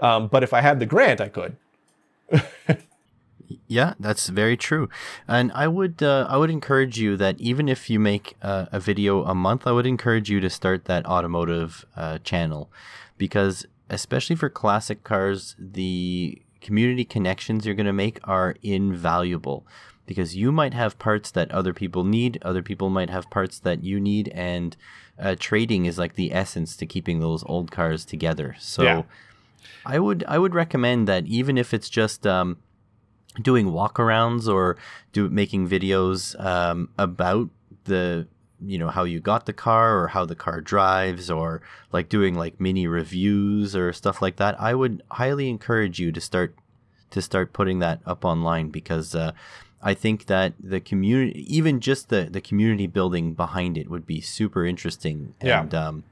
Um, 0.00 0.28
but 0.28 0.42
if 0.42 0.52
I 0.52 0.60
had 0.60 0.78
the 0.78 0.86
grant, 0.86 1.20
I 1.20 1.28
could. 1.28 1.56
Yeah, 3.66 3.94
that's 4.00 4.28
very 4.28 4.56
true, 4.56 4.88
and 5.26 5.52
I 5.52 5.68
would 5.68 6.02
uh, 6.02 6.26
I 6.28 6.36
would 6.36 6.50
encourage 6.50 6.98
you 6.98 7.16
that 7.18 7.38
even 7.38 7.68
if 7.68 7.88
you 7.88 7.98
make 7.98 8.34
uh, 8.42 8.66
a 8.72 8.80
video 8.80 9.24
a 9.24 9.34
month, 9.34 9.66
I 9.66 9.72
would 9.72 9.86
encourage 9.86 10.30
you 10.30 10.40
to 10.40 10.50
start 10.50 10.86
that 10.86 11.04
automotive 11.06 11.84
uh, 11.96 12.18
channel, 12.18 12.70
because 13.16 13.66
especially 13.90 14.36
for 14.36 14.48
classic 14.48 15.04
cars, 15.04 15.54
the 15.58 16.40
community 16.60 17.04
connections 17.04 17.64
you're 17.64 17.74
going 17.74 17.86
to 17.86 17.92
make 17.92 18.18
are 18.24 18.56
invaluable 18.62 19.66
because 20.06 20.34
you 20.34 20.50
might 20.50 20.72
have 20.74 20.98
parts 20.98 21.30
that 21.30 21.50
other 21.50 21.74
people 21.74 22.02
need, 22.02 22.38
other 22.42 22.62
people 22.62 22.88
might 22.88 23.10
have 23.10 23.28
parts 23.30 23.58
that 23.58 23.84
you 23.84 24.00
need, 24.00 24.28
and 24.28 24.76
uh, 25.18 25.36
trading 25.38 25.84
is 25.84 25.98
like 25.98 26.14
the 26.14 26.32
essence 26.32 26.76
to 26.76 26.86
keeping 26.86 27.20
those 27.20 27.44
old 27.44 27.70
cars 27.70 28.04
together. 28.04 28.56
So, 28.58 28.82
Yeah. 28.82 29.02
I 29.84 29.98
would 29.98 30.24
I 30.28 30.38
would 30.38 30.54
recommend 30.54 31.08
that 31.08 31.26
even 31.26 31.56
if 31.56 31.72
it's 31.72 31.88
just 31.88 32.26
um, 32.26 32.58
doing 33.40 33.66
walkarounds 33.66 34.52
or 34.52 34.76
do 35.12 35.28
making 35.28 35.68
videos 35.68 36.38
um, 36.44 36.90
about 36.98 37.48
the 37.84 38.26
you 38.64 38.78
know 38.78 38.88
how 38.88 39.04
you 39.04 39.20
got 39.20 39.46
the 39.46 39.52
car 39.52 39.98
or 40.00 40.08
how 40.08 40.24
the 40.24 40.34
car 40.34 40.60
drives 40.60 41.30
or 41.30 41.60
like 41.92 42.08
doing 42.08 42.34
like 42.34 42.60
mini 42.60 42.86
reviews 42.86 43.76
or 43.76 43.92
stuff 43.92 44.20
like 44.20 44.36
that 44.36 44.60
i 44.60 44.74
would 44.74 45.02
highly 45.12 45.48
encourage 45.48 45.98
you 45.98 46.10
to 46.10 46.20
start 46.20 46.54
to 47.10 47.22
start 47.22 47.52
putting 47.52 47.78
that 47.78 48.00
up 48.04 48.24
online 48.24 48.68
because 48.68 49.14
uh, 49.14 49.32
i 49.82 49.94
think 49.94 50.26
that 50.26 50.52
the 50.60 50.80
community 50.80 51.44
even 51.56 51.78
just 51.80 52.08
the 52.08 52.28
the 52.30 52.40
community 52.40 52.86
building 52.86 53.32
behind 53.32 53.78
it 53.78 53.88
would 53.88 54.06
be 54.06 54.20
super 54.20 54.66
interesting 54.66 55.34
Yeah. 55.42 55.60
and 55.62 55.74
um 55.74 56.04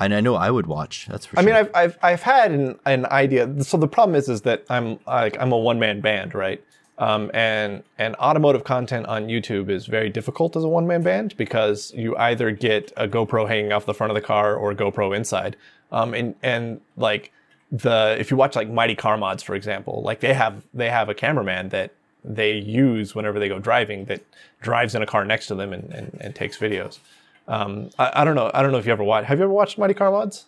and 0.00 0.14
i 0.14 0.20
know 0.20 0.34
i 0.34 0.50
would 0.50 0.66
watch 0.66 1.06
that's 1.10 1.26
for 1.26 1.38
I 1.38 1.42
sure 1.42 1.46
mean, 1.46 1.56
I've, 1.56 1.70
I've, 1.74 1.98
I've 2.02 2.22
had 2.22 2.52
an, 2.52 2.78
an 2.86 3.06
idea. 3.06 3.62
So 3.62 3.76
the 3.76 3.86
problem 3.88 4.14
is, 4.16 4.28
is 4.28 4.42
that 4.42 4.64
I'm 4.68 4.98
like 5.06 5.36
I'm 5.40 5.52
a 5.52 5.58
one 5.58 5.78
man 5.78 6.00
band, 6.00 6.34
right? 6.34 6.62
Um, 6.98 7.30
and 7.34 7.82
and 7.98 8.16
automotive 8.16 8.64
content 8.64 9.06
on 9.06 9.26
YouTube 9.26 9.68
is 9.68 9.86
very 9.86 10.08
difficult 10.08 10.56
as 10.56 10.64
a 10.64 10.68
one 10.68 10.86
man 10.86 11.02
band 11.02 11.36
because 11.36 11.92
you 11.94 12.16
either 12.16 12.50
get 12.50 12.90
a 12.96 13.06
GoPro 13.06 13.46
hanging 13.46 13.72
off 13.72 13.84
the 13.84 13.92
front 13.92 14.10
of 14.10 14.14
the 14.14 14.22
car 14.22 14.56
or 14.56 14.70
a 14.70 14.74
GoPro 14.74 15.14
inside. 15.14 15.56
Um, 15.92 16.14
and 16.14 16.34
and 16.42 16.80
like 16.96 17.32
the 17.70 18.16
if 18.18 18.30
you 18.30 18.36
watch 18.36 18.56
like 18.56 18.70
Mighty 18.70 18.94
Car 18.94 19.18
Mods, 19.18 19.42
for 19.42 19.54
example, 19.54 20.02
like 20.02 20.20
they 20.20 20.32
have 20.32 20.62
they 20.72 20.88
have 20.88 21.10
a 21.10 21.14
cameraman 21.14 21.68
that 21.68 21.92
they 22.24 22.52
use 22.52 23.14
whenever 23.14 23.38
they 23.38 23.48
go 23.48 23.58
driving 23.58 24.06
that 24.06 24.22
drives 24.60 24.94
in 24.94 25.02
a 25.02 25.06
car 25.06 25.24
next 25.24 25.46
to 25.46 25.54
them 25.54 25.72
and, 25.72 25.92
and, 25.92 26.18
and 26.20 26.34
takes 26.34 26.56
videos. 26.58 26.98
Um, 27.46 27.90
I, 27.98 28.22
I 28.22 28.24
don't 28.24 28.34
know. 28.34 28.50
I 28.52 28.62
don't 28.62 28.72
know 28.72 28.78
if 28.78 28.86
you 28.86 28.92
ever 28.92 29.04
watched. 29.04 29.28
Have 29.28 29.38
you 29.38 29.44
ever 29.44 29.52
watched 29.52 29.78
Mighty 29.78 29.94
Car 29.94 30.10
Mods? 30.10 30.46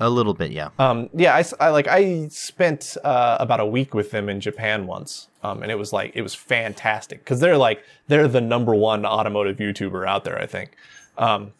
A 0.00 0.10
little 0.10 0.34
bit 0.34 0.50
yeah 0.50 0.68
Um, 0.78 1.08
yeah, 1.14 1.34
I, 1.34 1.44
I- 1.60 1.70
like 1.70 1.88
I 1.88 2.28
spent 2.28 2.96
uh, 3.04 3.36
about 3.40 3.60
a 3.60 3.66
week 3.66 3.94
with 3.94 4.10
them 4.10 4.28
in 4.28 4.40
Japan 4.40 4.86
once, 4.86 5.28
um, 5.42 5.62
and 5.62 5.70
it 5.70 5.78
was 5.78 5.92
like 5.92 6.12
it 6.14 6.22
was 6.22 6.34
fantastic 6.34 7.20
because 7.20 7.40
they're 7.40 7.56
like 7.56 7.82
they're 8.08 8.28
the 8.28 8.40
number 8.40 8.74
one 8.74 9.06
automotive 9.06 9.56
YouTuber 9.58 10.06
out 10.06 10.24
there, 10.24 10.38
I 10.38 10.46
think. 10.46 10.72
Um, 11.18 11.52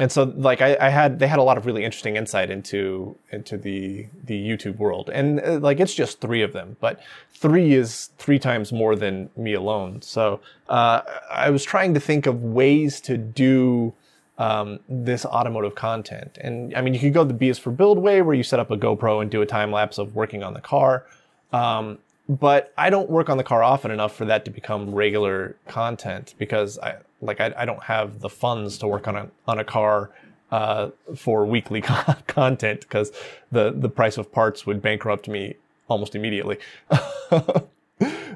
and 0.00 0.10
so 0.10 0.22
like 0.36 0.62
I, 0.62 0.74
I 0.80 0.88
had 0.88 1.18
they 1.18 1.26
had 1.28 1.38
a 1.38 1.42
lot 1.42 1.58
of 1.58 1.66
really 1.66 1.84
interesting 1.84 2.16
insight 2.16 2.50
into 2.50 3.14
into 3.30 3.58
the 3.58 4.06
the 4.24 4.38
YouTube 4.48 4.78
world, 4.78 5.10
and 5.12 5.38
uh, 5.40 5.58
like 5.58 5.78
it's 5.80 5.94
just 5.94 6.20
three 6.20 6.40
of 6.42 6.54
them, 6.54 6.76
but 6.80 7.00
three 7.34 7.74
is 7.74 8.08
three 8.16 8.38
times 8.38 8.72
more 8.72 8.96
than 8.96 9.28
me 9.36 9.52
alone. 9.52 10.00
So 10.00 10.40
uh, 10.70 11.02
I 11.30 11.50
was 11.50 11.62
trying 11.62 11.92
to 11.92 12.00
think 12.00 12.26
of 12.26 12.42
ways 12.42 13.00
to 13.02 13.18
do 13.18 13.92
um, 14.38 14.80
this 14.88 15.24
automotive 15.24 15.74
content. 15.74 16.38
And 16.40 16.74
I 16.74 16.80
mean, 16.80 16.94
you 16.94 17.00
could 17.00 17.14
go 17.14 17.24
the 17.24 17.34
B 17.34 17.48
is 17.48 17.58
for 17.58 17.70
Build 17.70 17.98
way, 17.98 18.22
where 18.22 18.34
you 18.34 18.42
set 18.42 18.58
up 18.58 18.70
a 18.70 18.76
GoPro 18.76 19.20
and 19.20 19.30
do 19.30 19.42
a 19.42 19.46
time 19.46 19.70
lapse 19.70 19.98
of 19.98 20.14
working 20.14 20.42
on 20.42 20.54
the 20.54 20.60
car. 20.60 21.06
Um, 21.52 21.98
but 22.28 22.72
I 22.78 22.88
don't 22.90 23.10
work 23.10 23.28
on 23.28 23.36
the 23.36 23.44
car 23.44 23.62
often 23.62 23.90
enough 23.90 24.14
for 24.14 24.24
that 24.26 24.44
to 24.44 24.50
become 24.50 24.94
regular 24.94 25.56
content 25.66 26.34
because 26.38 26.78
I 26.78 26.96
like 27.20 27.40
I, 27.40 27.52
I 27.56 27.64
don't 27.64 27.82
have 27.82 28.20
the 28.20 28.28
funds 28.28 28.78
to 28.78 28.88
work 28.88 29.06
on 29.08 29.16
a 29.16 29.28
on 29.46 29.58
a 29.58 29.64
car 29.64 30.10
uh, 30.50 30.90
for 31.16 31.44
weekly 31.44 31.80
con- 31.80 32.16
content 32.26 32.80
because 32.80 33.12
the 33.50 33.72
the 33.72 33.88
price 33.88 34.18
of 34.18 34.32
parts 34.32 34.66
would 34.66 34.80
bankrupt 34.80 35.28
me 35.28 35.56
almost 35.88 36.14
immediately. 36.14 36.58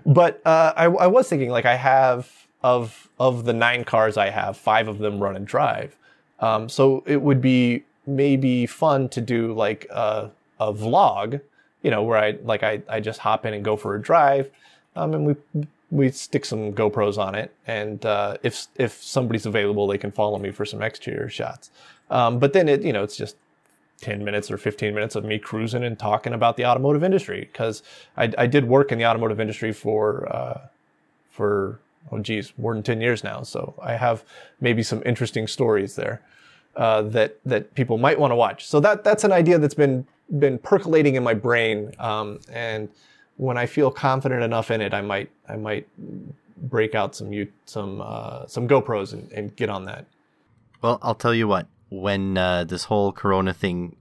but 0.06 0.40
uh, 0.44 0.72
I, 0.76 0.84
I 0.84 1.06
was 1.06 1.28
thinking 1.28 1.50
like 1.50 1.64
I 1.64 1.76
have 1.76 2.45
of 2.66 3.08
of 3.20 3.44
the 3.44 3.52
nine 3.52 3.84
cars 3.84 4.16
I 4.16 4.30
have, 4.30 4.56
five 4.56 4.88
of 4.88 4.98
them 4.98 5.20
run 5.20 5.36
and 5.36 5.46
drive. 5.46 5.96
Um, 6.40 6.68
so 6.68 7.04
it 7.06 7.22
would 7.22 7.40
be 7.40 7.84
maybe 8.06 8.66
fun 8.66 9.08
to 9.10 9.20
do 9.20 9.52
like 9.52 9.86
a, 9.88 10.30
a 10.58 10.72
vlog, 10.72 11.40
you 11.82 11.90
know, 11.92 12.02
where 12.02 12.18
I 12.18 12.38
like 12.42 12.64
I, 12.64 12.82
I 12.88 12.98
just 12.98 13.20
hop 13.20 13.46
in 13.46 13.54
and 13.54 13.64
go 13.64 13.76
for 13.76 13.94
a 13.94 14.02
drive, 14.02 14.50
um, 14.96 15.14
and 15.14 15.26
we 15.26 15.34
we 15.92 16.10
stick 16.10 16.44
some 16.44 16.72
GoPros 16.72 17.16
on 17.18 17.36
it, 17.36 17.54
and 17.68 18.04
uh, 18.04 18.36
if 18.42 18.66
if 18.74 19.00
somebody's 19.00 19.46
available, 19.46 19.86
they 19.86 19.98
can 19.98 20.10
follow 20.10 20.38
me 20.38 20.50
for 20.50 20.64
some 20.64 20.82
exterior 20.82 21.28
shots. 21.28 21.70
Um, 22.10 22.40
but 22.40 22.52
then 22.52 22.68
it 22.68 22.82
you 22.82 22.92
know 22.92 23.04
it's 23.04 23.16
just 23.16 23.36
10 24.00 24.24
minutes 24.24 24.50
or 24.50 24.58
15 24.58 24.92
minutes 24.92 25.14
of 25.14 25.24
me 25.24 25.38
cruising 25.38 25.84
and 25.84 25.98
talking 25.98 26.34
about 26.34 26.56
the 26.56 26.66
automotive 26.66 27.02
industry 27.02 27.48
because 27.50 27.82
I, 28.16 28.30
I 28.36 28.46
did 28.46 28.64
work 28.66 28.92
in 28.92 28.98
the 28.98 29.06
automotive 29.06 29.40
industry 29.40 29.72
for 29.72 30.28
uh, 30.34 30.60
for 31.30 31.78
oh 32.12 32.18
geez 32.18 32.52
more 32.58 32.74
than 32.74 32.82
10 32.82 33.00
years 33.00 33.22
now 33.24 33.42
so 33.42 33.74
i 33.82 33.94
have 33.94 34.24
maybe 34.60 34.82
some 34.82 35.02
interesting 35.06 35.46
stories 35.46 35.96
there 35.96 36.22
uh, 36.76 37.00
that 37.02 37.38
that 37.44 37.74
people 37.74 37.96
might 37.96 38.18
want 38.18 38.30
to 38.30 38.36
watch 38.36 38.66
so 38.66 38.80
that 38.80 39.02
that's 39.02 39.24
an 39.24 39.32
idea 39.32 39.58
that's 39.58 39.74
been 39.74 40.06
been 40.38 40.58
percolating 40.58 41.14
in 41.14 41.22
my 41.22 41.34
brain 41.34 41.92
um, 41.98 42.38
and 42.52 42.88
when 43.36 43.56
i 43.56 43.66
feel 43.66 43.90
confident 43.90 44.42
enough 44.42 44.70
in 44.70 44.80
it 44.80 44.92
i 44.92 45.00
might 45.00 45.30
i 45.48 45.56
might 45.56 45.86
break 46.56 46.94
out 46.94 47.14
some 47.14 47.32
some 47.66 48.00
uh, 48.00 48.46
some 48.46 48.66
gopros 48.66 49.12
and, 49.12 49.30
and 49.32 49.54
get 49.56 49.68
on 49.68 49.84
that 49.84 50.06
Well, 50.82 50.98
I'll 51.02 51.14
tell 51.14 51.34
you 51.34 51.48
what. 51.48 51.66
When 51.88 52.36
uh, 52.36 52.64
this 52.64 52.84
whole 52.84 53.12
Corona 53.12 53.54
thing 53.54 53.96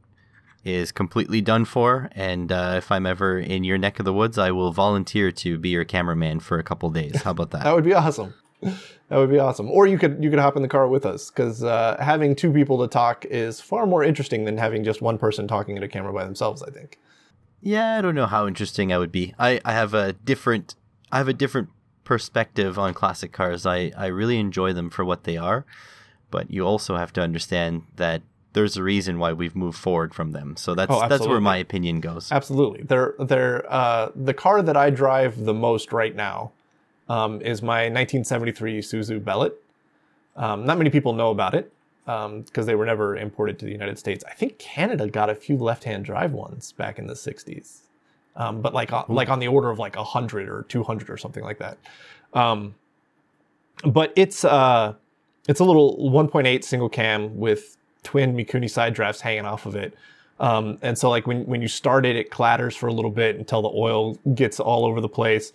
is 0.65 0.91
completely 0.91 1.39
done 1.41 1.63
for, 1.63 2.09
and 2.13 2.51
uh, 2.51 2.73
if 2.77 2.91
I'm 2.91 3.05
ever 3.05 3.39
in 3.39 3.63
your 3.63 3.77
neck 3.77 3.99
of 3.99 4.05
the 4.05 4.13
woods, 4.13 4.37
I 4.37 4.51
will 4.51 4.71
volunteer 4.71 5.31
to 5.31 5.57
be 5.57 5.69
your 5.69 5.85
cameraman 5.85 6.39
for 6.41 6.57
a 6.59 6.63
couple 6.63 6.89
days. 6.89 7.21
How 7.21 7.31
about 7.31 7.51
That 7.51 7.63
that? 7.63 7.75
would 7.75 7.83
be 7.85 7.93
awesome. 7.93 8.33
That 8.61 9.17
would 9.17 9.29
be 9.29 9.37
awesome. 9.37 9.69
Or 9.69 9.85
you 9.85 9.99
could 9.99 10.23
you 10.23 10.29
could 10.31 10.39
hop 10.39 10.55
in 10.55 10.63
the 10.63 10.67
car 10.67 10.87
with 10.87 11.05
us 11.05 11.29
because 11.29 11.63
uh, 11.63 11.97
having 11.99 12.35
two 12.35 12.51
people 12.51 12.79
to 12.81 12.87
talk 12.87 13.23
is 13.25 13.61
far 13.61 13.85
more 13.85 14.03
interesting 14.03 14.45
than 14.45 14.57
having 14.57 14.83
just 14.83 15.01
one 15.01 15.19
person 15.19 15.47
talking 15.47 15.77
at 15.77 15.83
a 15.83 15.87
camera 15.87 16.11
by 16.11 16.23
themselves. 16.23 16.63
I 16.63 16.71
think. 16.71 16.97
yeah, 17.61 17.97
I 17.97 18.01
don't 18.01 18.15
know 18.15 18.25
how 18.25 18.47
interesting 18.47 18.91
I 18.91 18.97
would 18.97 19.11
be. 19.11 19.35
I, 19.37 19.61
I 19.63 19.73
have 19.73 19.93
a 19.93 20.13
different 20.13 20.73
I 21.11 21.19
have 21.19 21.27
a 21.27 21.33
different 21.33 21.69
perspective 22.05 22.79
on 22.79 22.93
classic 22.95 23.31
cars. 23.31 23.65
I, 23.67 23.91
I 23.95 24.07
really 24.07 24.39
enjoy 24.39 24.73
them 24.73 24.89
for 24.89 25.05
what 25.05 25.25
they 25.25 25.37
are, 25.37 25.65
but 26.31 26.49
you 26.49 26.65
also 26.65 26.95
have 26.97 27.13
to 27.13 27.21
understand 27.21 27.83
that 27.97 28.21
there's 28.55 28.77
a 28.77 28.83
reason 28.83 29.19
why 29.19 29.33
we've 29.33 29.55
moved 29.55 29.77
forward 29.77 30.15
from 30.15 30.31
them. 30.31 30.55
So 30.55 30.73
that's 30.73 30.91
Oh, 30.91 31.07
that's 31.07 31.27
where 31.27 31.41
my 31.41 31.57
opinion 31.57 31.99
goes. 31.99 32.31
Absolutely. 32.31 32.83
They're 32.83 33.13
they're 33.19 33.71
uh, 33.71 34.11
the 34.15 34.33
car 34.33 34.63
that 34.63 34.77
I 34.77 34.89
drive 34.89 35.43
the 35.43 35.53
most 35.53 35.91
right 35.91 36.15
now 36.15 36.53
um, 37.09 37.41
is 37.41 37.61
my 37.61 37.89
1973 37.89 38.79
Isuzu 38.79 39.23
Bellett. 39.23 39.53
Um, 40.37 40.65
not 40.65 40.77
many 40.77 40.89
people 40.89 41.13
know 41.13 41.29
about 41.29 41.53
it 41.53 41.71
because 42.05 42.65
they 42.65 42.75
were 42.75 42.85
never 42.85 43.17
imported 43.17 43.59
to 43.59 43.65
the 43.65 43.71
United 43.71 43.99
States. 43.99 44.23
I 44.27 44.33
think 44.33 44.57
Canada 44.57 45.07
got 45.07 45.29
a 45.29 45.35
few 45.35 45.57
left-hand 45.57 46.05
drive 46.05 46.31
ones 46.31 46.71
back 46.71 46.97
in 46.97 47.07
the 47.07 47.13
60s, 47.13 47.81
um, 48.35 48.61
but 48.61 48.73
like 48.73 48.93
uh, 48.93 49.03
like 49.09 49.29
on 49.29 49.39
the 49.39 49.47
order 49.47 49.69
of 49.69 49.79
like 49.79 49.95
100 49.95 50.47
or 50.49 50.63
200 50.69 51.09
or 51.09 51.17
something 51.17 51.43
like 51.43 51.59
that. 51.59 51.77
Um, 52.33 52.75
but 53.83 54.13
it's 54.15 54.45
uh, 54.45 54.93
it's 55.47 55.59
a 55.59 55.65
little 55.65 55.97
1.8 55.97 56.63
single 56.63 56.89
cam 56.89 57.37
with 57.37 57.75
twin 58.05 58.35
Mikuni 58.35 58.69
side 58.69 58.93
drafts 58.93 59.21
hanging 59.21 59.45
off 59.45 59.65
of 59.65 59.75
it. 59.75 59.93
Um, 60.39 60.77
and 60.81 60.97
so 60.97 61.09
like 61.09 61.27
when, 61.27 61.45
when 61.45 61.61
you 61.61 61.67
start 61.67 62.05
it, 62.05 62.15
it 62.15 62.29
clatters 62.29 62.75
for 62.75 62.87
a 62.87 62.93
little 62.93 63.11
bit 63.11 63.37
until 63.37 63.61
the 63.61 63.71
oil 63.73 64.15
gets 64.33 64.59
all 64.59 64.85
over 64.85 65.01
the 65.01 65.09
place, 65.09 65.51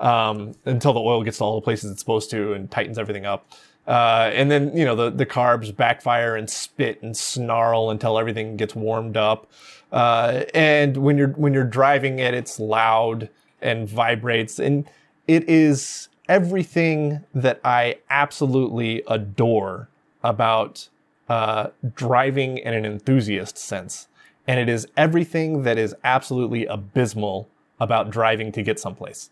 um, 0.00 0.54
until 0.64 0.92
the 0.92 1.00
oil 1.00 1.22
gets 1.22 1.38
to 1.38 1.44
all 1.44 1.54
the 1.56 1.64
places 1.64 1.90
it's 1.90 2.00
supposed 2.00 2.30
to 2.30 2.52
and 2.52 2.70
tightens 2.70 2.98
everything 2.98 3.26
up. 3.26 3.50
Uh, 3.86 4.30
and 4.34 4.50
then, 4.50 4.76
you 4.76 4.84
know, 4.84 4.96
the, 4.96 5.10
the 5.10 5.26
carbs 5.26 5.74
backfire 5.74 6.34
and 6.34 6.50
spit 6.50 7.00
and 7.02 7.16
snarl 7.16 7.90
until 7.90 8.18
everything 8.18 8.56
gets 8.56 8.74
warmed 8.74 9.16
up. 9.16 9.48
Uh, 9.92 10.42
and 10.54 10.96
when 10.96 11.16
you're, 11.16 11.28
when 11.28 11.54
you're 11.54 11.64
driving 11.64 12.18
it, 12.18 12.34
it's 12.34 12.58
loud 12.58 13.28
and 13.62 13.88
vibrates 13.88 14.58
and 14.58 14.88
it 15.26 15.48
is 15.48 16.08
everything 16.28 17.24
that 17.34 17.60
I 17.64 17.98
absolutely 18.10 19.02
adore 19.06 19.88
about 20.22 20.88
uh, 21.28 21.68
driving 21.94 22.58
in 22.58 22.74
an 22.74 22.84
enthusiast 22.84 23.58
sense. 23.58 24.08
And 24.46 24.60
it 24.60 24.68
is 24.68 24.86
everything 24.96 25.62
that 25.62 25.76
is 25.76 25.94
absolutely 26.04 26.66
abysmal 26.66 27.48
about 27.80 28.10
driving 28.10 28.52
to 28.52 28.62
get 28.62 28.78
someplace. 28.78 29.30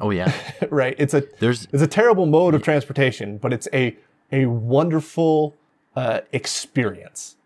Oh 0.00 0.10
yeah. 0.10 0.32
right? 0.70 0.94
It's 0.98 1.14
a 1.14 1.24
There's 1.38 1.68
it's 1.72 1.82
a 1.82 1.86
terrible 1.86 2.26
mode 2.26 2.54
of 2.54 2.62
transportation, 2.62 3.38
but 3.38 3.52
it's 3.52 3.68
a 3.72 3.96
a 4.32 4.46
wonderful 4.46 5.54
uh, 5.94 6.20
experience. 6.32 7.36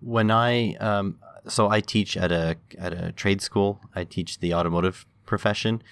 when 0.00 0.30
I 0.30 0.74
um, 0.74 1.18
so 1.46 1.68
I 1.68 1.80
teach 1.80 2.16
at 2.16 2.32
a 2.32 2.56
at 2.78 2.92
a 2.92 3.12
trade 3.12 3.40
school. 3.40 3.80
I 3.94 4.04
teach 4.04 4.40
the 4.40 4.54
automotive 4.54 5.06
profession. 5.26 5.82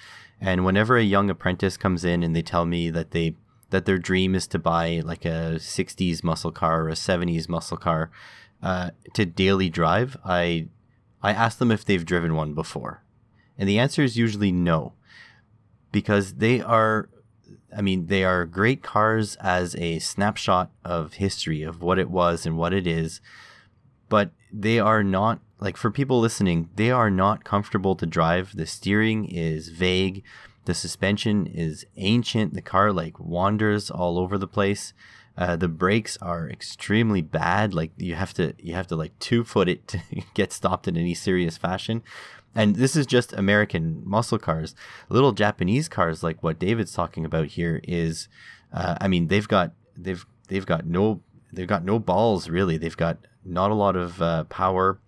And 0.40 0.64
whenever 0.64 0.96
a 0.96 1.02
young 1.02 1.30
apprentice 1.30 1.76
comes 1.76 2.04
in 2.04 2.22
and 2.22 2.36
they 2.36 2.42
tell 2.42 2.66
me 2.66 2.90
that 2.90 3.12
they 3.12 3.34
that 3.70 3.84
their 3.84 3.98
dream 3.98 4.34
is 4.34 4.46
to 4.48 4.58
buy 4.58 5.02
like 5.04 5.24
a 5.24 5.56
60s 5.56 6.22
muscle 6.22 6.52
car 6.52 6.84
or 6.84 6.88
a 6.88 6.94
70s 6.94 7.48
muscle 7.48 7.76
car 7.76 8.10
uh, 8.62 8.90
to 9.14 9.26
daily 9.26 9.68
drive, 9.68 10.16
I 10.24 10.68
I 11.22 11.32
ask 11.32 11.58
them 11.58 11.72
if 11.72 11.84
they've 11.84 12.04
driven 12.04 12.34
one 12.34 12.54
before. 12.54 13.02
And 13.58 13.68
the 13.68 13.78
answer 13.78 14.02
is 14.02 14.16
usually 14.16 14.52
no. 14.52 14.92
Because 15.90 16.34
they 16.34 16.60
are 16.60 17.08
I 17.76 17.82
mean, 17.82 18.06
they 18.06 18.24
are 18.24 18.46
great 18.46 18.82
cars 18.82 19.36
as 19.36 19.74
a 19.76 19.98
snapshot 19.98 20.70
of 20.84 21.14
history 21.14 21.62
of 21.62 21.82
what 21.82 21.98
it 21.98 22.08
was 22.08 22.46
and 22.46 22.56
what 22.56 22.72
it 22.72 22.86
is, 22.86 23.20
but 24.08 24.30
they 24.52 24.78
are 24.78 25.02
not 25.02 25.40
like 25.58 25.76
for 25.76 25.90
people 25.90 26.20
listening, 26.20 26.68
they 26.76 26.90
are 26.90 27.10
not 27.10 27.44
comfortable 27.44 27.96
to 27.96 28.06
drive. 28.06 28.56
The 28.56 28.66
steering 28.66 29.26
is 29.26 29.68
vague. 29.68 30.22
The 30.66 30.74
suspension 30.74 31.46
is 31.46 31.86
ancient. 31.96 32.54
The 32.54 32.62
car 32.62 32.92
like 32.92 33.18
wanders 33.18 33.90
all 33.90 34.18
over 34.18 34.36
the 34.36 34.48
place. 34.48 34.92
Uh, 35.38 35.54
the 35.54 35.68
brakes 35.68 36.16
are 36.22 36.48
extremely 36.48 37.22
bad. 37.22 37.74
Like 37.74 37.92
you 37.96 38.14
have 38.14 38.34
to 38.34 38.54
you 38.58 38.74
have 38.74 38.86
to 38.88 38.96
like 38.96 39.18
two 39.18 39.44
foot 39.44 39.68
it 39.68 39.86
to 39.88 40.00
get 40.34 40.52
stopped 40.52 40.88
in 40.88 40.96
any 40.96 41.14
serious 41.14 41.56
fashion. 41.56 42.02
And 42.54 42.76
this 42.76 42.96
is 42.96 43.06
just 43.06 43.34
American 43.34 44.02
muscle 44.04 44.38
cars. 44.38 44.74
Little 45.08 45.32
Japanese 45.32 45.88
cars 45.88 46.22
like 46.22 46.42
what 46.42 46.58
David's 46.58 46.92
talking 46.92 47.24
about 47.26 47.48
here 47.48 47.80
is, 47.84 48.28
uh, 48.72 48.96
I 49.00 49.08
mean, 49.08 49.28
they've 49.28 49.46
got 49.46 49.72
they've 49.96 50.24
they've 50.48 50.66
got 50.66 50.86
no 50.86 51.20
they've 51.52 51.66
got 51.66 51.84
no 51.84 51.98
balls 51.98 52.48
really. 52.48 52.78
They've 52.78 52.96
got 52.96 53.18
not 53.44 53.70
a 53.70 53.74
lot 53.74 53.94
of 53.94 54.20
uh, 54.20 54.44
power. 54.44 54.98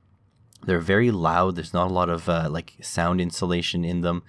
They're 0.64 0.78
very 0.78 1.10
loud. 1.10 1.56
There's 1.56 1.72
not 1.72 1.90
a 1.90 1.94
lot 1.94 2.10
of 2.10 2.28
uh, 2.28 2.48
like 2.50 2.74
sound 2.82 3.20
insulation 3.20 3.84
in 3.84 4.02
them, 4.02 4.22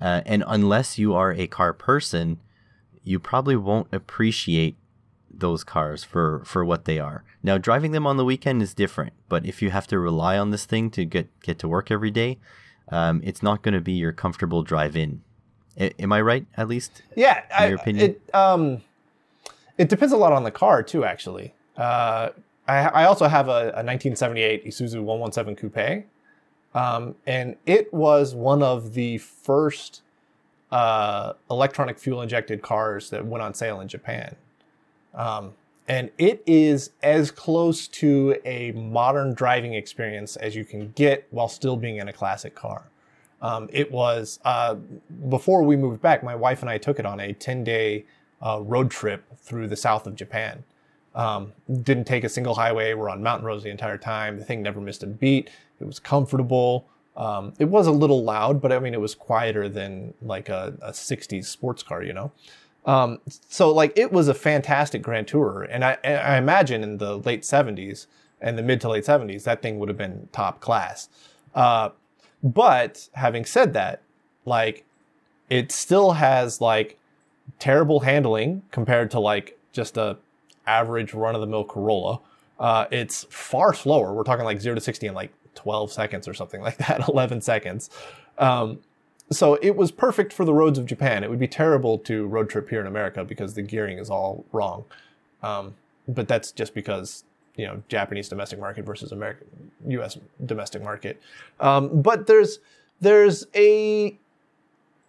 uh, 0.00 0.22
and 0.26 0.42
unless 0.46 0.98
you 0.98 1.14
are 1.14 1.32
a 1.32 1.46
car 1.46 1.72
person, 1.72 2.40
you 3.04 3.18
probably 3.18 3.56
won't 3.56 3.88
appreciate 3.92 4.76
those 5.32 5.64
cars 5.64 6.04
for 6.04 6.42
for 6.44 6.64
what 6.64 6.84
they 6.84 6.98
are. 6.98 7.24
Now, 7.42 7.58
driving 7.58 7.92
them 7.92 8.06
on 8.06 8.16
the 8.16 8.24
weekend 8.24 8.62
is 8.62 8.74
different, 8.74 9.12
but 9.28 9.46
if 9.46 9.62
you 9.62 9.70
have 9.70 9.86
to 9.88 9.98
rely 9.98 10.38
on 10.38 10.50
this 10.50 10.64
thing 10.64 10.90
to 10.90 11.04
get 11.04 11.28
get 11.40 11.58
to 11.60 11.68
work 11.68 11.90
every 11.90 12.10
day, 12.10 12.38
um, 12.90 13.20
it's 13.24 13.42
not 13.42 13.62
going 13.62 13.74
to 13.74 13.80
be 13.80 13.92
your 13.92 14.12
comfortable 14.12 14.62
drive-in. 14.62 15.22
I, 15.78 15.92
am 15.98 16.12
I 16.12 16.20
right? 16.20 16.46
At 16.56 16.68
least, 16.68 17.02
yeah. 17.16 17.38
In 17.38 17.44
I, 17.56 17.68
your 17.68 17.78
opinion, 17.78 18.10
it 18.10 18.34
um, 18.34 18.82
it 19.78 19.88
depends 19.88 20.12
a 20.12 20.16
lot 20.16 20.32
on 20.32 20.44
the 20.44 20.50
car 20.50 20.82
too. 20.82 21.04
Actually, 21.04 21.54
uh, 21.76 22.30
I, 22.66 22.78
I 22.78 23.04
also 23.04 23.28
have 23.28 23.48
a, 23.48 23.72
a 23.72 23.82
1978 23.82 24.66
Isuzu 24.66 25.02
117 25.02 25.56
Coupe, 25.56 26.04
um, 26.74 27.14
and 27.26 27.56
it 27.66 27.92
was 27.92 28.34
one 28.34 28.62
of 28.62 28.94
the 28.94 29.18
first 29.18 30.02
uh, 30.70 31.32
electronic 31.50 31.98
fuel 31.98 32.22
injected 32.22 32.62
cars 32.62 33.10
that 33.10 33.26
went 33.26 33.42
on 33.42 33.54
sale 33.54 33.80
in 33.80 33.88
Japan. 33.88 34.36
Um, 35.14 35.52
and 35.88 36.10
it 36.18 36.42
is 36.46 36.90
as 37.02 37.32
close 37.32 37.88
to 37.88 38.36
a 38.44 38.70
modern 38.72 39.34
driving 39.34 39.74
experience 39.74 40.36
as 40.36 40.54
you 40.54 40.64
can 40.64 40.92
get 40.92 41.26
while 41.30 41.48
still 41.48 41.76
being 41.76 41.96
in 41.96 42.08
a 42.08 42.12
classic 42.12 42.54
car. 42.54 42.84
Um, 43.42 43.68
it 43.72 43.90
was 43.90 44.38
uh, 44.44 44.76
before 45.28 45.64
we 45.64 45.76
moved 45.76 46.00
back. 46.00 46.22
My 46.22 46.36
wife 46.36 46.60
and 46.60 46.70
I 46.70 46.78
took 46.78 47.00
it 47.00 47.06
on 47.06 47.18
a 47.18 47.32
10 47.32 47.64
day 47.64 48.04
uh, 48.40 48.60
road 48.62 48.90
trip 48.90 49.24
through 49.38 49.66
the 49.66 49.76
south 49.76 50.06
of 50.06 50.14
Japan. 50.14 50.62
Um, 51.14 51.54
didn't 51.82 52.04
take 52.04 52.22
a 52.22 52.28
single 52.28 52.54
highway. 52.54 52.94
We're 52.94 53.10
on 53.10 53.22
mountain 53.22 53.46
roads 53.46 53.64
the 53.64 53.70
entire 53.70 53.98
time. 53.98 54.38
The 54.38 54.44
thing 54.44 54.62
never 54.62 54.80
missed 54.80 55.02
a 55.02 55.08
beat. 55.08 55.50
It 55.80 55.86
was 55.86 55.98
comfortable. 55.98 56.86
Um, 57.16 57.52
it 57.58 57.66
was 57.66 57.86
a 57.86 57.92
little 57.92 58.22
loud, 58.22 58.60
but 58.60 58.72
I 58.72 58.78
mean, 58.78 58.94
it 58.94 59.00
was 59.00 59.14
quieter 59.14 59.68
than 59.68 60.14
like 60.22 60.48
a, 60.48 60.74
a 60.80 60.92
60s 60.92 61.44
sports 61.44 61.82
car, 61.82 62.02
you 62.02 62.12
know? 62.12 62.32
Um, 62.86 63.20
so 63.26 63.72
like 63.72 63.92
it 63.96 64.12
was 64.12 64.28
a 64.28 64.34
fantastic 64.34 65.02
Grand 65.02 65.26
Tourer. 65.26 65.66
And 65.70 65.84
I, 65.84 65.98
I 66.04 66.38
imagine 66.38 66.82
in 66.82 66.98
the 66.98 67.18
late 67.18 67.42
70s 67.42 68.06
and 68.40 68.56
the 68.56 68.62
mid 68.62 68.80
to 68.82 68.88
late 68.88 69.04
70s, 69.04 69.44
that 69.44 69.60
thing 69.60 69.78
would 69.78 69.88
have 69.88 69.98
been 69.98 70.28
top 70.32 70.60
class. 70.60 71.08
Uh, 71.54 71.90
but 72.42 73.08
having 73.14 73.44
said 73.44 73.74
that, 73.74 74.02
like 74.46 74.84
it 75.50 75.72
still 75.72 76.12
has 76.12 76.60
like 76.60 76.98
terrible 77.58 78.00
handling 78.00 78.62
compared 78.70 79.10
to 79.10 79.20
like 79.20 79.58
just 79.72 79.96
a 79.96 80.16
average 80.66 81.12
run 81.12 81.34
of 81.34 81.40
the 81.40 81.46
mill 81.46 81.64
Corolla. 81.64 82.20
Uh, 82.58 82.86
it's 82.90 83.24
far 83.30 83.74
slower. 83.74 84.12
We're 84.12 84.22
talking 84.22 84.44
like 84.44 84.60
zero 84.60 84.74
to 84.74 84.80
60 84.80 85.06
in 85.08 85.14
like 85.14 85.32
12 85.54 85.92
seconds 85.92 86.28
or 86.28 86.34
something 86.34 86.60
like 86.68 86.78
that, 86.78 87.08
11 87.08 87.40
seconds. 87.40 87.90
Um, 88.38 88.80
so 89.30 89.54
it 89.62 89.76
was 89.76 89.92
perfect 89.92 90.32
for 90.32 90.44
the 90.44 90.52
roads 90.52 90.78
of 90.78 90.86
Japan. 90.86 91.22
It 91.22 91.30
would 91.30 91.38
be 91.38 91.48
terrible 91.48 91.98
to 91.98 92.26
road 92.26 92.50
trip 92.50 92.68
here 92.68 92.80
in 92.80 92.86
America 92.86 93.24
because 93.24 93.54
the 93.54 93.62
gearing 93.62 93.98
is 93.98 94.10
all 94.10 94.44
wrong. 94.52 94.84
Um, 95.42 95.74
but 96.08 96.26
that's 96.26 96.50
just 96.50 96.74
because 96.74 97.24
you 97.56 97.66
know 97.66 97.82
Japanese 97.88 98.28
domestic 98.28 98.58
market 98.58 98.84
versus 98.84 99.12
American 99.12 99.46
U.S. 99.88 100.18
domestic 100.44 100.82
market. 100.82 101.20
Um, 101.60 102.02
but 102.02 102.26
there's 102.26 102.58
there's 103.00 103.46
a 103.54 104.18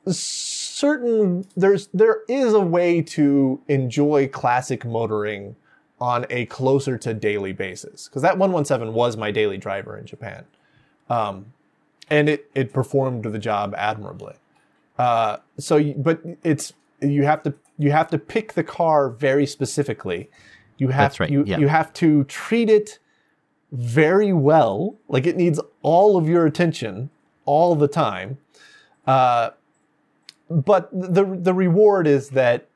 certain 0.08 1.46
there's 1.56 1.88
there 1.94 2.22
is 2.28 2.54
a 2.54 2.60
way 2.60 3.02
to 3.02 3.60
enjoy 3.68 4.28
classic 4.28 4.86
motoring 4.86 5.56
on 6.02 6.26
a 6.32 6.48
closer 6.48 6.98
to 6.98 7.14
daily 7.14 7.54
basis 7.54 8.08
because 8.08 8.24
that 8.24 8.38
117 8.38 8.94
was 8.94 9.16
my 9.16 9.30
daily 9.30 9.58
driver 9.58 9.96
in 9.96 10.06
Japan. 10.06 10.44
Um, 11.10 11.54
and 12.10 12.28
it 12.28 12.50
it 12.56 12.74
performed 12.74 13.24
the 13.24 13.40
job 13.40 13.74
admirably. 13.78 14.34
Uh, 14.98 15.38
so, 15.58 15.94
but 15.94 16.20
it's 16.44 16.74
you 17.02 17.24
have 17.24 17.44
to 17.44 17.54
you 17.78 17.92
have 17.92 18.10
to 18.10 18.18
pick 18.18 18.54
the 18.54 18.64
car 18.64 19.10
very 19.10 19.46
specifically. 19.46 20.30
You 20.78 20.90
have 20.90 21.20
right. 21.20 21.30
you 21.30 21.44
yeah. 21.46 21.60
you 21.60 21.68
have 21.68 21.94
to 21.94 22.24
treat 22.26 22.70
it 22.70 23.00
very 23.72 24.34
well. 24.34 24.98
Like 25.08 25.26
it 25.26 25.38
needs 25.38 25.60
all 25.84 26.18
of 26.18 26.28
your 26.28 26.46
attention 26.46 27.12
all 27.46 27.76
the 27.76 27.88
time. 27.88 28.40
Uh, 29.06 29.52
but 30.50 30.90
the 30.92 31.24
the 31.24 31.54
reward 31.54 32.08
is 32.08 32.32
that 32.32 32.68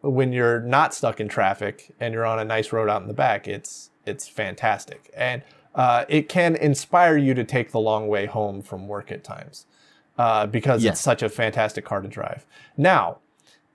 when 0.00 0.32
you're 0.32 0.60
not 0.60 0.94
stuck 0.94 1.20
in 1.20 1.28
traffic 1.28 1.94
and 1.98 2.14
you're 2.14 2.26
on 2.26 2.38
a 2.38 2.44
nice 2.44 2.72
road 2.72 2.88
out 2.88 3.02
in 3.02 3.08
the 3.08 3.14
back, 3.14 3.48
it's 3.48 3.90
it's 4.06 4.28
fantastic. 4.28 5.10
And 5.16 5.42
uh, 5.74 6.04
it 6.08 6.28
can 6.28 6.56
inspire 6.56 7.16
you 7.16 7.34
to 7.34 7.44
take 7.44 7.72
the 7.72 7.80
long 7.80 8.08
way 8.08 8.26
home 8.26 8.62
from 8.62 8.88
work 8.88 9.12
at 9.12 9.22
times 9.22 9.66
uh, 10.16 10.46
because 10.46 10.82
yes. 10.82 10.94
it's 10.94 11.00
such 11.00 11.22
a 11.22 11.28
fantastic 11.28 11.84
car 11.84 12.00
to 12.00 12.08
drive. 12.08 12.46
Now, 12.76 13.18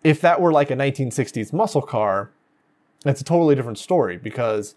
if 0.03 0.19
that 0.21 0.41
were 0.41 0.51
like 0.51 0.71
a 0.71 0.75
1960s 0.75 1.53
muscle 1.53 1.81
car, 1.81 2.31
it's 3.05 3.21
a 3.21 3.23
totally 3.23 3.55
different 3.55 3.77
story 3.77 4.17
because 4.17 4.75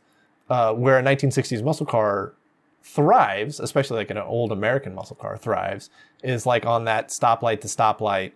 uh, 0.48 0.72
where 0.74 0.98
a 0.98 1.02
1960s 1.02 1.62
muscle 1.62 1.86
car 1.86 2.34
thrives, 2.82 3.58
especially 3.58 3.96
like 3.96 4.10
an 4.10 4.18
old 4.18 4.52
American 4.52 4.94
muscle 4.94 5.16
car 5.16 5.36
thrives, 5.36 5.90
is 6.22 6.46
like 6.46 6.64
on 6.64 6.84
that 6.84 7.08
stoplight 7.08 7.60
to 7.60 7.68
stoplight, 7.68 8.32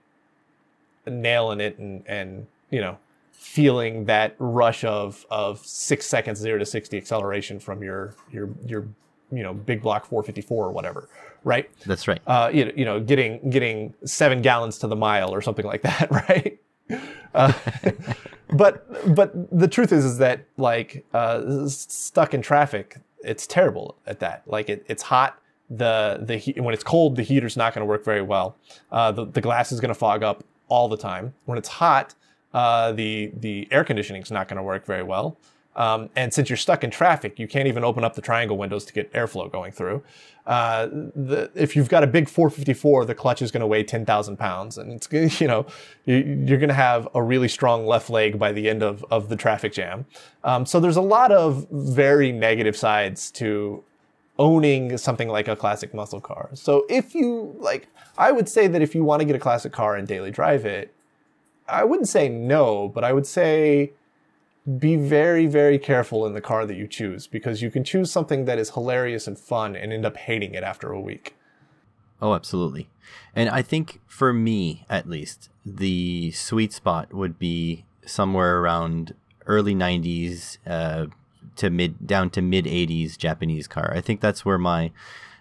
nailing 1.06 1.60
it 1.60 1.78
and, 1.78 2.02
and 2.06 2.46
you 2.70 2.80
know, 2.80 2.98
feeling 3.32 4.04
that 4.06 4.34
rush 4.38 4.84
of 4.84 5.26
of 5.30 5.64
six 5.64 6.06
seconds 6.06 6.38
zero 6.38 6.58
to 6.58 6.66
sixty 6.66 6.96
acceleration 6.96 7.60
from 7.60 7.82
your 7.82 8.14
your 8.30 8.48
your 8.66 8.86
you 9.32 9.42
know 9.42 9.54
big 9.54 9.80
block 9.80 10.06
454 10.06 10.66
or 10.66 10.70
whatever 10.72 11.08
right? 11.44 11.70
That's 11.86 12.06
right. 12.06 12.20
Uh, 12.26 12.50
you, 12.52 12.72
you 12.76 12.84
know 12.84 13.00
getting 13.00 13.50
getting 13.50 13.94
seven 14.04 14.42
gallons 14.42 14.78
to 14.80 14.86
the 14.86 14.96
mile 14.96 15.32
or 15.32 15.40
something 15.40 15.66
like 15.66 15.82
that 15.90 16.10
right? 16.10 16.60
Uh, 17.34 17.52
but 18.52 19.14
but 19.14 19.32
the 19.56 19.68
truth 19.68 19.92
is 19.92 20.04
is 20.04 20.18
that 20.18 20.44
like 20.56 21.04
uh, 21.14 21.66
stuck 21.68 22.34
in 22.34 22.42
traffic 22.42 22.98
it's 23.22 23.46
terrible 23.46 23.96
at 24.06 24.20
that. 24.20 24.42
Like 24.46 24.68
it, 24.68 24.84
it's 24.88 25.02
hot. 25.02 25.38
The 25.68 26.18
the 26.22 26.36
heat, 26.36 26.60
when 26.60 26.74
it's 26.74 26.82
cold 26.82 27.16
the 27.16 27.22
heater's 27.22 27.56
not 27.56 27.74
going 27.74 27.82
to 27.82 27.86
work 27.86 28.04
very 28.04 28.22
well. 28.22 28.56
Uh, 28.90 29.12
the, 29.12 29.26
the 29.26 29.40
glass 29.40 29.72
is 29.72 29.80
going 29.80 29.90
to 29.90 29.94
fog 29.94 30.22
up 30.22 30.42
all 30.68 30.88
the 30.88 30.96
time. 30.96 31.34
When 31.44 31.58
it's 31.58 31.68
hot 31.68 32.14
uh, 32.52 32.92
the 32.92 33.32
the 33.36 33.68
air 33.70 33.84
conditioning 33.84 34.22
is 34.22 34.30
not 34.30 34.48
going 34.48 34.56
to 34.56 34.62
work 34.62 34.86
very 34.86 35.02
well. 35.02 35.36
Um, 35.76 36.10
and 36.16 36.34
since 36.34 36.50
you're 36.50 36.56
stuck 36.56 36.82
in 36.82 36.90
traffic, 36.90 37.38
you 37.38 37.46
can't 37.46 37.68
even 37.68 37.84
open 37.84 38.02
up 38.02 38.14
the 38.14 38.20
triangle 38.20 38.58
windows 38.58 38.84
to 38.86 38.92
get 38.92 39.12
airflow 39.12 39.50
going 39.50 39.70
through. 39.70 40.02
Uh, 40.44 40.86
the, 41.14 41.48
if 41.54 41.76
you've 41.76 41.88
got 41.88 42.02
a 42.02 42.08
big 42.08 42.28
454, 42.28 43.04
the 43.04 43.14
clutch 43.14 43.40
is 43.40 43.52
going 43.52 43.60
to 43.60 43.68
weigh 43.68 43.84
10,000 43.84 44.36
pounds, 44.36 44.78
and 44.78 44.92
it's 44.92 45.08
you 45.40 45.46
know 45.46 45.66
you're 46.06 46.58
going 46.58 46.68
to 46.68 46.74
have 46.74 47.08
a 47.14 47.22
really 47.22 47.48
strong 47.48 47.86
left 47.86 48.10
leg 48.10 48.38
by 48.38 48.52
the 48.52 48.68
end 48.68 48.82
of 48.82 49.04
of 49.10 49.28
the 49.28 49.36
traffic 49.36 49.72
jam. 49.72 50.06
Um, 50.42 50.66
so 50.66 50.80
there's 50.80 50.96
a 50.96 51.02
lot 51.02 51.30
of 51.30 51.68
very 51.70 52.32
negative 52.32 52.76
sides 52.76 53.30
to 53.32 53.84
owning 54.38 54.96
something 54.96 55.28
like 55.28 55.46
a 55.48 55.54
classic 55.54 55.92
muscle 55.92 56.20
car. 56.20 56.48
So 56.54 56.86
if 56.88 57.14
you 57.14 57.54
like, 57.58 57.88
I 58.16 58.32
would 58.32 58.48
say 58.48 58.66
that 58.66 58.80
if 58.80 58.94
you 58.94 59.04
want 59.04 59.20
to 59.20 59.26
get 59.26 59.36
a 59.36 59.38
classic 59.38 59.70
car 59.70 59.96
and 59.96 60.08
daily 60.08 60.30
drive 60.30 60.64
it, 60.64 60.92
I 61.70 61.84
wouldn't 61.84 62.08
say 62.08 62.28
no, 62.28 62.88
but 62.88 63.04
I 63.04 63.12
would 63.12 63.26
say 63.26 63.92
be 64.78 64.96
very, 64.96 65.46
very 65.46 65.78
careful 65.78 66.26
in 66.26 66.34
the 66.34 66.40
car 66.40 66.66
that 66.66 66.76
you 66.76 66.86
choose 66.86 67.26
because 67.26 67.62
you 67.62 67.70
can 67.70 67.82
choose 67.84 68.10
something 68.10 68.44
that 68.44 68.58
is 68.58 68.70
hilarious 68.70 69.26
and 69.26 69.38
fun 69.38 69.74
and 69.74 69.92
end 69.92 70.04
up 70.04 70.16
hating 70.16 70.54
it 70.54 70.62
after 70.62 70.92
a 70.92 71.00
week. 71.00 71.34
Oh, 72.20 72.34
absolutely. 72.34 72.88
And 73.34 73.48
I 73.48 73.62
think 73.62 74.00
for 74.06 74.32
me, 74.32 74.84
at 74.90 75.08
least, 75.08 75.48
the 75.64 76.30
sweet 76.32 76.72
spot 76.72 77.14
would 77.14 77.38
be 77.38 77.84
somewhere 78.04 78.60
around 78.60 79.14
early 79.46 79.74
90s 79.74 80.58
uh, 80.66 81.06
to 81.56 81.70
mid 81.70 82.06
down 82.06 82.30
to 82.30 82.42
mid 82.42 82.66
80s 82.66 83.16
Japanese 83.16 83.66
car. 83.66 83.92
I 83.94 84.00
think 84.00 84.20
that's 84.20 84.44
where 84.44 84.58
my 84.58 84.90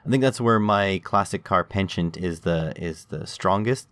I 0.05 0.09
think 0.09 0.21
that's 0.21 0.39
where 0.39 0.59
my 0.59 1.01
classic 1.03 1.43
car 1.43 1.63
penchant 1.63 2.17
is 2.17 2.41
the 2.41 2.73
is 2.81 3.05
the 3.05 3.27
strongest. 3.27 3.87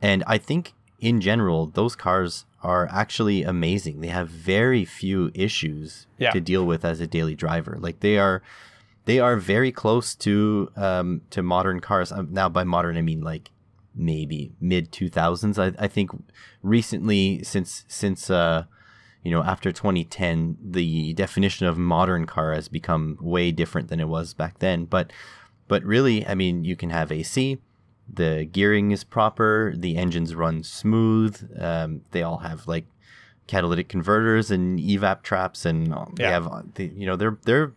And 0.00 0.24
I 0.26 0.38
think 0.38 0.72
in 1.00 1.20
general 1.20 1.66
those 1.66 1.96
cars 1.96 2.44
are 2.62 2.88
actually 2.92 3.42
amazing. 3.42 4.00
They 4.00 4.08
have 4.08 4.28
very 4.28 4.84
few 4.84 5.30
issues 5.34 6.06
Yeah. 6.18 6.30
to 6.32 6.40
deal 6.40 6.66
with 6.66 6.84
as 6.84 7.00
a 7.00 7.06
daily 7.06 7.34
driver. 7.34 7.76
Like 7.80 8.00
they 8.00 8.18
are 8.18 8.42
they 9.06 9.18
are 9.18 9.36
very 9.36 9.72
close 9.72 10.14
to 10.16 10.70
um, 10.76 11.22
to 11.30 11.42
modern 11.42 11.80
cars. 11.80 12.12
Um, 12.12 12.28
now, 12.30 12.48
by 12.50 12.64
modern, 12.64 12.96
I 12.98 13.02
mean 13.02 13.22
like 13.22 13.50
maybe 13.94 14.52
mid 14.60 14.92
two 14.92 15.08
thousands. 15.08 15.58
I, 15.58 15.72
I 15.78 15.88
think 15.88 16.10
recently, 16.62 17.42
since 17.42 17.84
since 17.88 18.30
uh, 18.30 18.64
you 19.24 19.30
know 19.30 19.42
after 19.42 19.72
2010, 19.72 20.58
the 20.62 21.14
definition 21.14 21.66
of 21.66 21.78
modern 21.78 22.26
car 22.26 22.52
has 22.52 22.68
become 22.68 23.16
way 23.20 23.50
different 23.52 23.88
than 23.88 24.00
it 24.00 24.08
was 24.08 24.34
back 24.34 24.58
then. 24.58 24.84
But 24.84 25.12
but 25.66 25.82
really, 25.84 26.26
I 26.26 26.34
mean, 26.34 26.64
you 26.64 26.76
can 26.76 26.90
have 26.90 27.10
AC. 27.10 27.58
The 28.12 28.44
gearing 28.50 28.90
is 28.90 29.04
proper. 29.04 29.72
The 29.76 29.96
engines 29.96 30.34
run 30.34 30.62
smooth. 30.64 31.50
Um, 31.60 32.02
they 32.10 32.22
all 32.22 32.38
have 32.38 32.66
like 32.66 32.86
catalytic 33.46 33.88
converters 33.88 34.50
and 34.50 34.78
evap 34.78 35.22
traps, 35.22 35.64
and 35.64 35.92
they 36.16 36.24
Yeah. 36.24 36.30
have 36.30 36.46
uh, 36.46 36.62
the, 36.74 36.86
you 36.86 37.06
know 37.06 37.16
they're 37.16 37.38
they're 37.44 37.72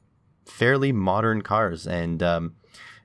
fairly 0.46 0.92
modern 0.92 1.42
cars, 1.42 1.88
and 1.88 2.22
um, 2.24 2.56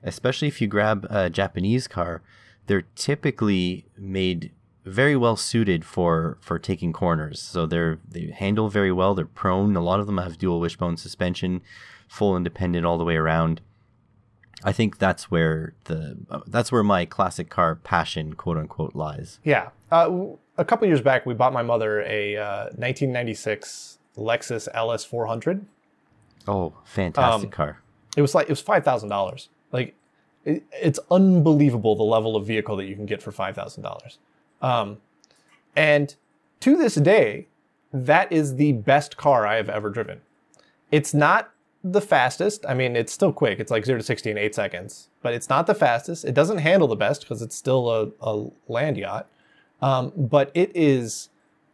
especially 0.03 0.47
if 0.47 0.61
you 0.61 0.67
grab 0.67 1.05
a 1.09 1.29
Japanese 1.29 1.87
car, 1.87 2.21
they're 2.67 2.85
typically 2.95 3.85
made 3.97 4.51
very 4.85 5.15
well 5.15 5.35
suited 5.35 5.85
for 5.85 6.37
for 6.41 6.57
taking 6.57 6.91
corners. 6.93 7.39
So 7.41 7.65
they're 7.65 7.99
they 8.07 8.31
handle 8.35 8.69
very 8.69 8.91
well. 8.91 9.13
They're 9.13 9.25
prone. 9.25 9.75
A 9.75 9.81
lot 9.81 9.99
of 9.99 10.07
them 10.07 10.17
have 10.17 10.37
dual 10.37 10.59
wishbone 10.59 10.97
suspension, 10.97 11.61
full 12.07 12.35
independent 12.35 12.85
all 12.85 12.97
the 12.97 13.03
way 13.03 13.15
around. 13.15 13.61
I 14.63 14.71
think 14.71 14.97
that's 14.97 15.31
where 15.31 15.73
the 15.85 16.17
uh, 16.29 16.41
that's 16.47 16.71
where 16.71 16.83
my 16.83 17.05
classic 17.05 17.49
car 17.49 17.75
passion, 17.75 18.33
quote 18.33 18.57
unquote, 18.57 18.95
lies. 18.95 19.39
Yeah. 19.43 19.69
Uh, 19.91 20.27
a 20.57 20.65
couple 20.65 20.87
years 20.87 21.01
back, 21.01 21.25
we 21.25 21.33
bought 21.33 21.53
my 21.53 21.61
mother 21.63 22.01
a 22.01 22.35
uh, 22.35 22.63
1996 22.75 23.99
Lexus 24.17 24.67
LS 24.73 25.05
400. 25.05 25.65
Oh, 26.47 26.73
fantastic 26.83 27.45
Um, 27.47 27.51
car! 27.51 27.79
It 28.17 28.21
was 28.21 28.35
like 28.35 28.47
it 28.47 28.49
was 28.51 28.61
five 28.61 28.83
thousand 28.83 29.09
dollars. 29.09 29.49
Like 29.71 29.95
it, 30.45 30.63
it's 30.73 30.99
unbelievable 31.11 31.95
the 31.95 32.03
level 32.03 32.35
of 32.35 32.45
vehicle 32.45 32.75
that 32.77 32.85
you 32.85 32.95
can 32.95 33.05
get 33.05 33.21
for 33.21 33.31
five 33.31 33.55
thousand 33.55 33.83
dollars. 33.83 34.17
Um, 34.61 34.97
and 35.75 36.15
to 36.61 36.75
this 36.75 36.95
day, 36.95 37.47
that 37.93 38.31
is 38.31 38.55
the 38.55 38.73
best 38.73 39.15
car 39.15 39.47
I 39.47 39.55
have 39.55 39.69
ever 39.69 39.89
driven. 39.89 40.21
It's 40.91 41.13
not 41.13 41.51
the 41.83 42.01
fastest. 42.01 42.65
I 42.67 42.73
mean, 42.73 42.95
it's 42.95 43.13
still 43.13 43.31
quick. 43.31 43.59
It's 43.59 43.71
like 43.71 43.85
zero 43.85 43.97
to 43.97 44.03
sixty 44.03 44.29
in 44.29 44.37
eight 44.37 44.55
seconds, 44.55 45.09
but 45.21 45.33
it's 45.33 45.49
not 45.49 45.67
the 45.67 45.75
fastest. 45.75 46.25
It 46.25 46.33
doesn't 46.33 46.59
handle 46.59 46.87
the 46.87 46.95
best 46.95 47.21
because 47.21 47.41
it's 47.41 47.55
still 47.55 47.89
a, 47.89 48.09
a 48.21 48.49
land 48.67 48.97
yacht. 48.97 49.27
Um, 49.81 50.11
but 50.15 50.51
it 50.53 50.71
is 50.75 51.29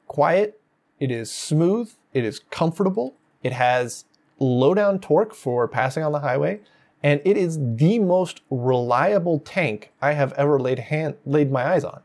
quiet. 0.08 0.60
It 1.00 1.12
is 1.12 1.32
smooth. 1.32 1.92
It 2.14 2.24
is 2.24 2.40
comfortable. 2.52 3.16
It 3.44 3.54
has 3.54 4.06
low 4.40 4.74
down 4.74 5.00
torque 5.00 5.34
for 5.34 5.68
passing 5.68 6.04
on 6.04 6.12
the 6.12 6.20
highway, 6.20 6.60
and 7.02 7.22
it 7.26 7.38
is 7.38 7.58
the 7.60 8.00
most 8.00 8.42
reliable 8.50 9.40
tank 9.40 9.92
I 10.02 10.14
have 10.14 10.34
ever 10.34 10.60
laid 10.60 10.80
hand 10.80 11.16
laid 11.26 11.52
my 11.52 11.66
eyes 11.66 11.84
on. 11.84 12.02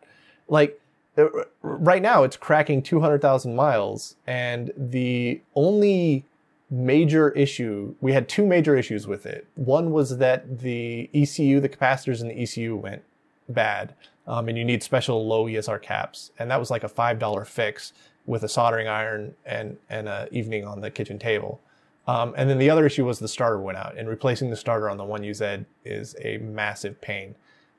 Like 0.48 0.80
uh, 1.18 1.28
right 1.62 2.02
now, 2.02 2.22
it's 2.22 2.36
cracking 2.36 2.82
200,000 2.82 3.54
miles, 3.54 4.16
and 4.26 4.72
the 4.76 5.40
only 5.54 6.24
major 6.70 7.30
issue 7.30 7.94
we 8.00 8.12
had 8.12 8.28
two 8.28 8.46
major 8.46 8.76
issues 8.76 9.06
with 9.06 9.26
it. 9.26 9.46
One 9.56 9.90
was 9.90 10.18
that 10.18 10.60
the 10.60 11.10
ECU, 11.12 11.60
the 11.60 11.68
capacitors 11.68 12.20
in 12.20 12.28
the 12.28 12.40
ECU 12.40 12.76
went 12.76 13.02
bad, 13.48 13.94
um, 14.26 14.48
and 14.48 14.56
you 14.56 14.64
need 14.64 14.82
special 14.82 15.26
low 15.26 15.46
ESR 15.46 15.82
caps, 15.82 16.30
and 16.38 16.50
that 16.50 16.60
was 16.60 16.70
like 16.70 16.84
a 16.84 16.88
five 16.88 17.18
dollar 17.18 17.44
fix 17.44 17.92
with 18.26 18.44
a 18.44 18.48
soldering 18.48 18.86
iron 18.86 19.34
and 19.44 19.76
and 19.88 20.08
a 20.08 20.28
evening 20.30 20.64
on 20.64 20.80
the 20.80 20.90
kitchen 20.90 21.18
table. 21.18 21.60
Um, 22.06 22.34
and 22.36 22.48
then 22.48 22.58
the 22.58 22.70
other 22.70 22.86
issue 22.86 23.04
was 23.04 23.18
the 23.18 23.28
starter 23.28 23.60
went 23.60 23.78
out, 23.78 23.96
and 23.96 24.08
replacing 24.08 24.50
the 24.50 24.56
starter 24.56 24.88
on 24.88 24.96
the 24.96 25.04
One 25.04 25.22
you 25.22 25.30
UZ 25.30 25.64
is 25.84 26.16
a 26.22 26.38
massive 26.38 27.00
pain. 27.00 27.34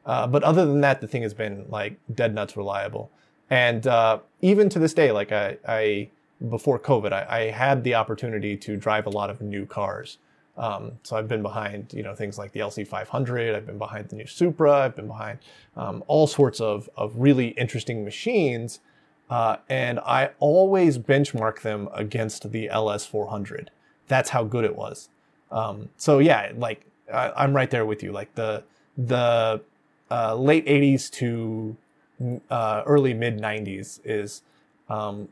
Uh, 0.05 0.27
but 0.27 0.43
other 0.43 0.65
than 0.65 0.81
that, 0.81 1.01
the 1.01 1.07
thing 1.07 1.21
has 1.21 1.33
been 1.33 1.65
like 1.69 1.95
dead 2.13 2.33
nuts 2.33 2.57
reliable. 2.57 3.11
And 3.49 3.85
uh, 3.85 4.19
even 4.41 4.69
to 4.69 4.79
this 4.79 4.93
day, 4.93 5.11
like 5.11 5.31
I, 5.31 5.57
I 5.67 6.09
before 6.49 6.79
COVID, 6.79 7.13
I, 7.13 7.25
I 7.29 7.39
had 7.51 7.83
the 7.83 7.95
opportunity 7.95 8.57
to 8.57 8.75
drive 8.75 9.05
a 9.05 9.09
lot 9.09 9.29
of 9.29 9.41
new 9.41 9.65
cars. 9.65 10.17
Um, 10.57 10.93
so 11.03 11.15
I've 11.15 11.27
been 11.27 11.41
behind, 11.41 11.93
you 11.93 12.03
know, 12.03 12.13
things 12.13 12.37
like 12.37 12.51
the 12.51 12.59
LC500. 12.59 13.55
I've 13.55 13.65
been 13.65 13.77
behind 13.77 14.09
the 14.09 14.15
new 14.15 14.27
Supra. 14.27 14.71
I've 14.71 14.95
been 14.95 15.07
behind 15.07 15.39
um, 15.77 16.03
all 16.07 16.27
sorts 16.27 16.59
of 16.59 16.89
of 16.97 17.13
really 17.15 17.49
interesting 17.49 18.03
machines, 18.03 18.79
uh, 19.29 19.57
and 19.69 19.99
I 19.99 20.31
always 20.39 20.97
benchmark 20.97 21.61
them 21.61 21.89
against 21.93 22.51
the 22.51 22.67
LS400. 22.67 23.69
That's 24.07 24.29
how 24.31 24.43
good 24.43 24.65
it 24.65 24.75
was. 24.75 25.09
Um, 25.51 25.89
so 25.97 26.19
yeah, 26.19 26.51
like 26.55 26.85
I, 27.11 27.31
I'm 27.35 27.55
right 27.55 27.71
there 27.71 27.85
with 27.85 28.03
you. 28.03 28.11
Like 28.11 28.35
the 28.35 28.63
the 28.97 29.61
uh, 30.11 30.35
late 30.35 30.65
80s 30.65 31.09
to 31.11 31.77
uh, 32.49 32.83
early 32.85 33.13
mid 33.13 33.39
90s 33.39 34.01
is 34.03 34.43
um, 34.89 35.29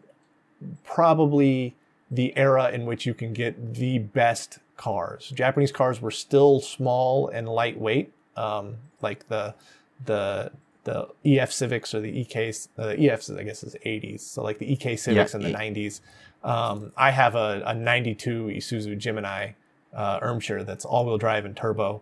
probably 0.83 1.75
the 2.11 2.35
era 2.37 2.69
in 2.71 2.85
which 2.85 3.05
you 3.05 3.13
can 3.13 3.33
get 3.33 3.75
the 3.75 3.99
best 3.99 4.59
cars. 4.77 5.31
Japanese 5.35 5.71
cars 5.71 6.01
were 6.01 6.11
still 6.11 6.59
small 6.59 7.27
and 7.29 7.47
lightweight, 7.47 8.11
um, 8.35 8.75
like 9.01 9.27
the 9.27 9.53
the 10.05 10.51
the 10.85 11.07
EF 11.25 11.51
Civics 11.51 11.93
or 11.93 11.99
the 11.99 12.19
EK 12.21 12.49
uh, 12.77 12.87
the 12.87 12.95
EFs 12.95 13.37
I 13.37 13.43
guess 13.43 13.63
is 13.63 13.75
80s. 13.85 14.21
So 14.21 14.43
like 14.43 14.57
the 14.57 14.71
EK 14.71 14.95
Civics 14.95 15.33
Yeah, 15.33 15.39
in 15.39 15.51
the 15.51 15.57
90s. 15.57 16.01
Um, 16.43 16.93
I 16.95 17.11
have 17.11 17.35
a, 17.35 17.61
a 17.65 17.75
92 17.75 18.45
Isuzu 18.45 18.97
Gemini 18.97 19.51
uh, 19.93 20.19
Irmscher 20.21 20.65
that's 20.65 20.85
all-wheel 20.85 21.17
drive 21.17 21.43
and 21.43 21.55
turbo, 21.55 22.01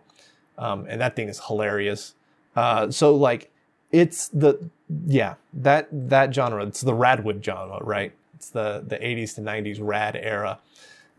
um, 0.56 0.86
and 0.88 1.00
that 1.00 1.16
thing 1.16 1.28
is 1.28 1.40
hilarious. 1.46 2.14
Uh, 2.54 2.90
so 2.90 3.14
like 3.14 3.50
it's 3.90 4.28
the 4.28 4.70
yeah 5.06 5.34
that 5.52 5.88
that 5.92 6.34
genre 6.34 6.64
it's 6.64 6.80
the 6.82 6.92
radwood 6.92 7.42
genre 7.44 7.78
right 7.82 8.12
it's 8.38 8.50
the 8.50 8.84
the 8.86 8.96
80s 8.96 9.34
to 9.34 9.40
90s 9.40 9.78
rad 9.80 10.14
era 10.14 10.60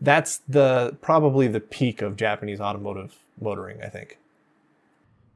that's 0.00 0.38
the 0.48 0.96
probably 1.02 1.46
the 1.48 1.60
peak 1.60 2.00
of 2.00 2.16
japanese 2.16 2.60
automotive 2.60 3.18
motoring 3.38 3.82
i 3.82 3.88
think 3.88 4.16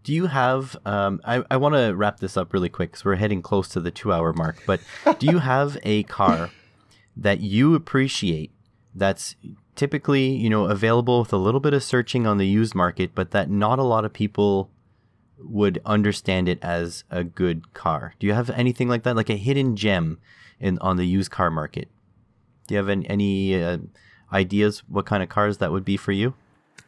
Do 0.02 0.12
you 0.12 0.26
have? 0.26 0.76
Um, 0.84 1.20
I 1.24 1.42
I 1.50 1.56
want 1.56 1.74
to 1.74 1.94
wrap 1.94 2.20
this 2.20 2.36
up 2.36 2.52
really 2.52 2.68
quick 2.68 2.90
because 2.90 3.04
we're 3.06 3.16
heading 3.16 3.40
close 3.40 3.68
to 3.68 3.80
the 3.80 3.90
two-hour 3.90 4.34
mark. 4.34 4.56
But 4.66 4.80
do 5.18 5.26
you 5.26 5.38
have 5.38 5.78
a 5.82 6.02
car 6.04 6.50
that 7.16 7.40
you 7.40 7.74
appreciate 7.74 8.50
that's 8.94 9.34
typically 9.76 10.26
you 10.44 10.50
know 10.50 10.64
available 10.66 11.20
with 11.20 11.32
a 11.32 11.38
little 11.46 11.60
bit 11.60 11.72
of 11.72 11.82
searching 11.82 12.26
on 12.26 12.36
the 12.36 12.46
used 12.46 12.74
market, 12.74 13.14
but 13.14 13.30
that 13.30 13.48
not 13.48 13.78
a 13.78 13.82
lot 13.94 14.04
of 14.04 14.12
people 14.12 14.70
would 15.38 15.80
understand 15.86 16.48
it 16.48 16.58
as 16.62 17.04
a 17.10 17.24
good 17.24 17.72
car? 17.72 18.12
Do 18.18 18.26
you 18.26 18.34
have 18.34 18.50
anything 18.50 18.88
like 18.88 19.04
that, 19.04 19.16
like 19.16 19.30
a 19.30 19.36
hidden 19.36 19.74
gem 19.74 20.18
in 20.64 20.78
on 20.80 20.96
the 20.96 21.06
used 21.06 21.30
car 21.30 21.50
market? 21.50 21.88
Do 22.66 22.74
you 22.74 22.78
have 22.78 22.88
any, 22.88 23.08
any 23.08 23.62
uh, 23.62 23.78
ideas 24.32 24.82
what 24.88 25.04
kind 25.06 25.22
of 25.22 25.28
cars 25.28 25.58
that 25.58 25.70
would 25.70 25.84
be 25.84 25.96
for 25.96 26.12
you? 26.12 26.34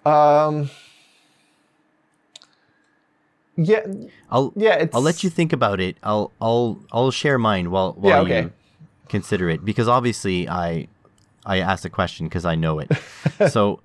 um 0.04 0.70
yeah 3.56 3.84
I'll 4.30 4.52
yeah 4.56 4.74
it's 4.74 4.94
I'll 4.94 5.02
let 5.02 5.22
you 5.24 5.30
think 5.30 5.52
about 5.52 5.80
it. 5.80 5.96
I'll 6.02 6.32
I'll 6.40 6.78
I'll 6.92 7.10
share 7.10 7.38
mine 7.38 7.70
while 7.70 7.92
while 7.94 8.10
Yeah, 8.10 8.20
okay. 8.20 8.42
you 8.42 8.52
consider 9.08 9.48
it 9.50 9.64
because 9.64 9.88
obviously 9.88 10.48
I 10.48 10.88
I 11.44 11.58
asked 11.58 11.84
a 11.84 11.90
question 11.90 12.26
because 12.26 12.44
I 12.44 12.54
know 12.54 12.78
it. 12.80 12.90
so 13.50 13.80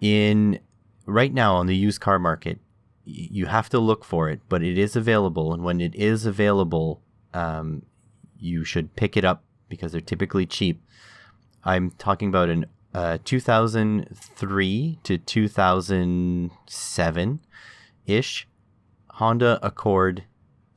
in 0.00 0.60
right 1.06 1.32
now 1.32 1.56
on 1.56 1.66
the 1.66 1.76
used 1.76 2.00
car 2.00 2.18
market, 2.18 2.58
you 3.04 3.46
have 3.46 3.68
to 3.70 3.78
look 3.78 4.04
for 4.04 4.28
it, 4.28 4.40
but 4.48 4.62
it 4.62 4.76
is 4.78 4.96
available, 4.96 5.52
and 5.54 5.62
when 5.62 5.80
it 5.80 5.94
is 5.94 6.26
available, 6.26 7.00
um, 7.32 7.82
you 8.38 8.64
should 8.64 8.94
pick 8.96 9.16
it 9.16 9.24
up 9.24 9.44
because 9.68 9.92
they're 9.92 10.00
typically 10.00 10.46
cheap. 10.46 10.82
I'm 11.64 11.90
talking 11.92 12.28
about 12.28 12.48
an 12.48 12.66
uh, 12.94 13.18
2003 13.24 14.98
to 15.02 15.18
2007 15.18 17.40
ish 18.06 18.48
Honda 19.10 19.58
Accord 19.62 20.24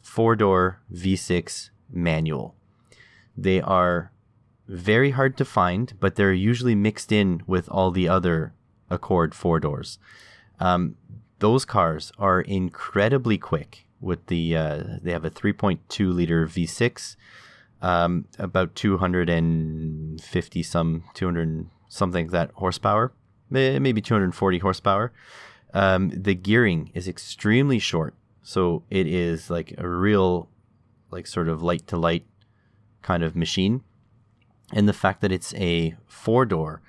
four 0.01 0.35
door 0.35 0.81
V6 0.93 1.69
manual. 1.89 2.55
They 3.37 3.61
are 3.61 4.11
very 4.67 5.11
hard 5.11 5.37
to 5.37 5.45
find, 5.45 5.93
but 5.99 6.15
they're 6.15 6.33
usually 6.33 6.75
mixed 6.75 7.11
in 7.11 7.43
with 7.47 7.69
all 7.69 7.91
the 7.91 8.09
other 8.09 8.53
Accord 8.89 9.35
four 9.35 9.59
doors. 9.59 9.99
Um, 10.59 10.95
those 11.39 11.63
cars 11.63 12.11
are 12.17 12.41
incredibly 12.41 13.37
quick. 13.37 13.85
With 14.01 14.27
the 14.27 14.55
uh, 14.55 14.83
they 15.01 15.11
have 15.11 15.25
a 15.25 15.29
3.2 15.29 16.13
liter 16.13 16.47
V6, 16.47 17.17
um, 17.81 18.25
about 18.37 18.75
250 18.75 20.63
some 20.63 21.03
200 21.13 21.67
something 21.87 22.27
that 22.27 22.51
horsepower, 22.55 23.11
maybe 23.49 24.01
240 24.01 24.59
horsepower. 24.59 25.11
Um, 25.73 26.09
the 26.09 26.35
gearing 26.35 26.91
is 26.93 27.07
extremely 27.07 27.79
short, 27.79 28.13
so 28.43 28.83
it 28.89 29.07
is 29.07 29.49
like 29.49 29.73
a 29.77 29.87
real, 29.87 30.49
like 31.11 31.27
sort 31.27 31.47
of 31.47 31.61
light 31.61 31.87
to 31.87 31.97
light 31.97 32.25
kind 33.01 33.23
of 33.23 33.35
machine. 33.35 33.81
And 34.71 34.87
the 34.87 34.93
fact 34.93 35.21
that 35.21 35.31
it's 35.31 35.53
a 35.55 35.95
four 36.05 36.45
door, 36.45 36.81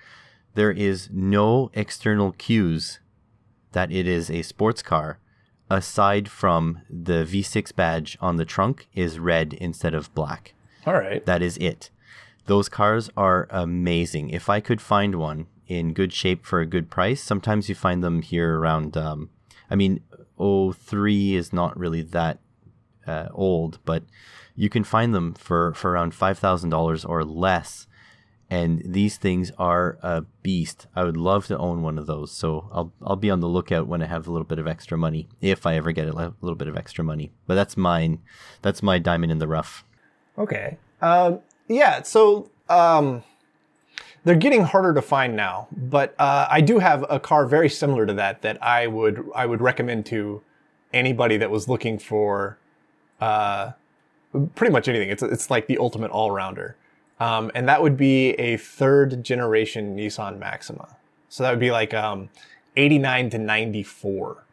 there 0.55 0.71
is 0.71 1.09
no 1.13 1.71
external 1.75 2.33
cues 2.33 3.01
that 3.73 3.91
it 3.93 4.07
is 4.07 4.31
a 4.31 4.43
sports 4.43 4.83
car 4.83 5.19
aside 5.71 6.29
from 6.29 6.81
the 6.91 7.25
V6 7.25 7.75
badge 7.75 8.19
on 8.21 8.37
the 8.37 8.45
trunk 8.45 8.89
is 8.93 9.21
red 9.21 9.55
instead 9.55 9.95
of 9.95 10.13
black. 10.15 10.55
All 10.87 10.95
right. 10.95 11.25
That 11.27 11.43
is 11.43 11.57
it. 11.59 11.91
Those 12.47 12.69
cars 12.69 13.11
are 13.17 13.47
amazing. 13.51 14.31
If 14.31 14.49
I 14.49 14.61
could 14.61 14.81
find 14.81 15.17
one 15.17 15.47
in 15.67 15.93
good 15.93 16.13
shape 16.13 16.45
for 16.45 16.61
a 16.61 16.67
good 16.67 16.91
price, 16.91 17.23
sometimes 17.23 17.69
you 17.69 17.75
find 17.75 18.03
them 18.03 18.23
here 18.23 18.59
around, 18.59 18.97
um, 18.97 19.31
I 19.71 19.77
mean, 19.77 20.01
03 20.39 21.35
is 21.35 21.53
not 21.53 21.79
really 21.79 22.03
that 22.03 22.39
uh, 23.07 23.29
old, 23.33 23.79
but 23.85 24.05
you 24.57 24.69
can 24.69 24.85
find 24.85 25.15
them 25.15 25.35
for, 25.35 25.75
for 25.75 25.93
around 25.93 26.13
$5,000 26.13 27.09
or 27.09 27.25
less 27.25 27.87
and 28.51 28.83
these 28.85 29.17
things 29.17 29.53
are 29.59 29.97
a 30.03 30.23
beast. 30.43 30.89
I 30.97 31.05
would 31.05 31.17
love 31.17 31.47
to 31.47 31.57
own 31.57 31.83
one 31.83 31.99
of 31.99 32.07
those. 32.07 32.33
So 32.33 32.69
I'll 32.73 32.93
I'll 33.01 33.17
be 33.17 33.31
on 33.31 33.39
the 33.39 33.49
lookout 33.49 33.87
when 33.87 34.03
I 34.03 34.07
have 34.07 34.27
a 34.27 34.33
little 34.33 34.47
bit 34.47 34.59
of 34.59 34.67
extra 34.67 34.99
money, 34.99 35.29
if 35.41 35.67
I 35.67 35.77
ever 35.77 35.93
get 35.93 36.09
a 36.09 36.35
little 36.41 36.57
bit 36.57 36.67
of 36.67 36.77
extra 36.77 37.05
money. 37.05 37.31
But 37.47 37.55
that's 37.55 37.77
mine. 37.77 38.19
That's 38.61 38.83
my 38.83 38.99
diamond 38.99 39.31
in 39.31 39.39
the 39.39 39.47
rough. 39.47 39.85
Okay. 40.41 40.79
Um, 41.03 41.41
yeah. 41.69 42.03
So 42.03 42.51
um, 42.69 43.23
they're 44.25 44.35
getting 44.35 44.65
harder 44.65 44.95
to 44.95 45.03
find 45.03 45.37
now, 45.37 45.69
but 45.71 46.15
uh, 46.19 46.47
I 46.51 46.63
do 46.63 46.79
have 46.79 47.05
a 47.09 47.21
car 47.21 47.47
very 47.47 47.69
similar 47.69 48.07
to 48.07 48.15
that 48.15 48.43
that 48.43 48.63
I 48.63 48.87
would 48.87 49.25
I 49.35 49.47
would 49.47 49.61
recommend 49.61 50.07
to 50.07 50.43
anybody 50.93 51.37
that 51.37 51.51
was 51.51 51.69
looking 51.69 51.99
for 51.99 52.59
uh, 53.21 53.73
pretty 54.55 54.73
much 54.73 54.89
anything. 54.89 55.11
It's 55.11 55.23
it's 55.23 55.51
like 55.51 55.67
the 55.67 55.79
ultimate 55.79 56.11
all 56.11 56.31
rounder. 56.31 56.77
Um, 57.21 57.51
and 57.55 57.69
that 57.69 57.83
would 57.83 57.99
be 57.99 58.31
a 58.31 58.57
third 58.57 59.23
generation 59.23 59.95
Nissan 59.95 60.39
Maxima. 60.39 60.97
So 61.29 61.43
that 61.43 61.51
would 61.51 61.61
be 61.61 61.71
like 61.71 61.93
um, 61.93 62.31
89 62.77 63.31
to 63.31 63.39
94. 63.39 64.45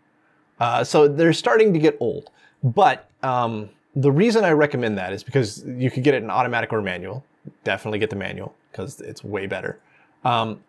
Uh, 0.60 0.84
so 0.84 1.08
they're 1.08 1.32
starting 1.32 1.72
to 1.72 1.80
get 1.80 1.96
old. 2.02 2.30
But 2.62 3.10
um, 3.24 3.70
the 3.98 4.12
reason 4.12 4.46
I 4.46 4.52
recommend 4.52 4.98
that 5.00 5.12
is 5.12 5.24
because 5.24 5.66
you 5.66 5.90
could 5.90 6.04
get 6.04 6.14
it 6.14 6.22
in 6.22 6.30
automatic 6.30 6.72
or 6.72 6.82
manual. 6.82 7.26
Definitely 7.64 7.98
get 7.98 8.12
the 8.12 8.16
manual 8.16 8.54
because 8.72 9.02
it's 9.02 9.24
way 9.24 9.48
better. 9.48 9.80
Um, 10.24 10.62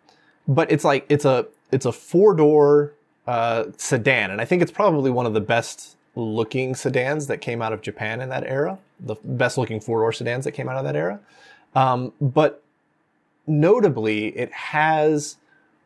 but 0.47 0.71
it's 0.71 0.83
like 0.83 1.05
it's 1.09 1.25
a 1.25 1.45
it's 1.71 1.85
a 1.85 1.91
four 1.91 2.33
door 2.33 2.93
uh, 3.27 3.65
sedan, 3.77 4.31
and 4.31 4.41
I 4.41 4.45
think 4.45 4.63
it's 4.63 4.71
probably 4.71 5.11
one 5.11 5.27
of 5.27 5.33
the 5.33 5.41
best 5.41 5.95
looking 6.15 6.73
sedans 6.73 7.27
that 7.27 7.37
came 7.37 7.61
out 7.61 7.71
of 7.71 7.81
Japan 7.81 8.19
in 8.19 8.29
that 8.29 8.43
era. 8.43 8.79
The 8.99 9.15
best 9.23 9.59
looking 9.59 9.79
four 9.79 9.99
door 9.99 10.11
sedans 10.11 10.45
that 10.45 10.53
came 10.53 10.67
out 10.67 10.77
of 10.77 10.83
that 10.85 10.95
era. 10.95 11.19
Um, 11.75 12.13
but 12.19 12.63
notably, 13.45 14.29
it 14.29 14.51
has 14.51 15.37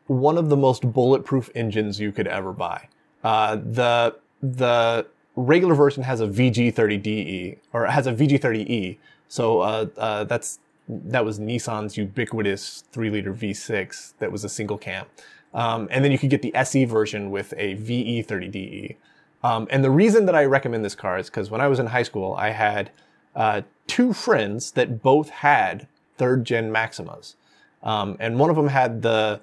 one 0.06 0.38
of 0.38 0.48
the 0.48 0.56
most 0.56 0.90
bulletproof 0.92 1.50
engines 1.54 2.00
you 2.00 2.10
could 2.10 2.26
ever 2.26 2.52
buy. 2.52 2.88
Uh, 3.22 3.56
the 3.56 4.16
the 4.40 5.06
regular 5.36 5.74
version 5.74 6.02
has 6.02 6.20
a 6.20 6.26
VG30DE 6.26 7.58
or 7.72 7.86
has 7.86 8.06
a 8.06 8.12
VG30E. 8.12 8.98
So 9.28 9.60
uh, 9.60 9.86
uh, 9.96 10.24
that's 10.24 10.58
that 10.88 11.24
was 11.24 11.40
Nissan's 11.40 11.96
ubiquitous 11.96 12.84
three 12.92 13.10
liter 13.10 13.32
V6 13.32 14.14
that 14.18 14.30
was 14.30 14.44
a 14.44 14.48
single 14.48 14.78
cam. 14.78 15.06
Um, 15.54 15.88
and 15.90 16.04
then 16.04 16.12
you 16.12 16.18
could 16.18 16.30
get 16.30 16.42
the 16.42 16.54
SE 16.56 16.84
version 16.84 17.30
with 17.30 17.54
a 17.56 17.76
VG30DE. 17.76 18.96
Um, 19.42 19.68
and 19.70 19.84
the 19.84 19.90
reason 19.90 20.26
that 20.26 20.34
I 20.34 20.44
recommend 20.44 20.84
this 20.84 20.94
car 20.94 21.18
is 21.18 21.30
because 21.30 21.50
when 21.50 21.60
I 21.60 21.68
was 21.68 21.78
in 21.78 21.86
high 21.86 22.02
school, 22.02 22.34
I 22.34 22.50
had 22.50 22.90
uh, 23.36 23.62
two 23.86 24.12
friends 24.12 24.72
that 24.72 25.02
both 25.02 25.30
had 25.30 25.86
third 26.16 26.44
gen 26.44 26.70
Maximas. 26.70 27.34
Um, 27.82 28.16
and 28.18 28.38
one 28.38 28.50
of 28.50 28.56
them 28.56 28.68
had 28.68 29.02
the, 29.02 29.40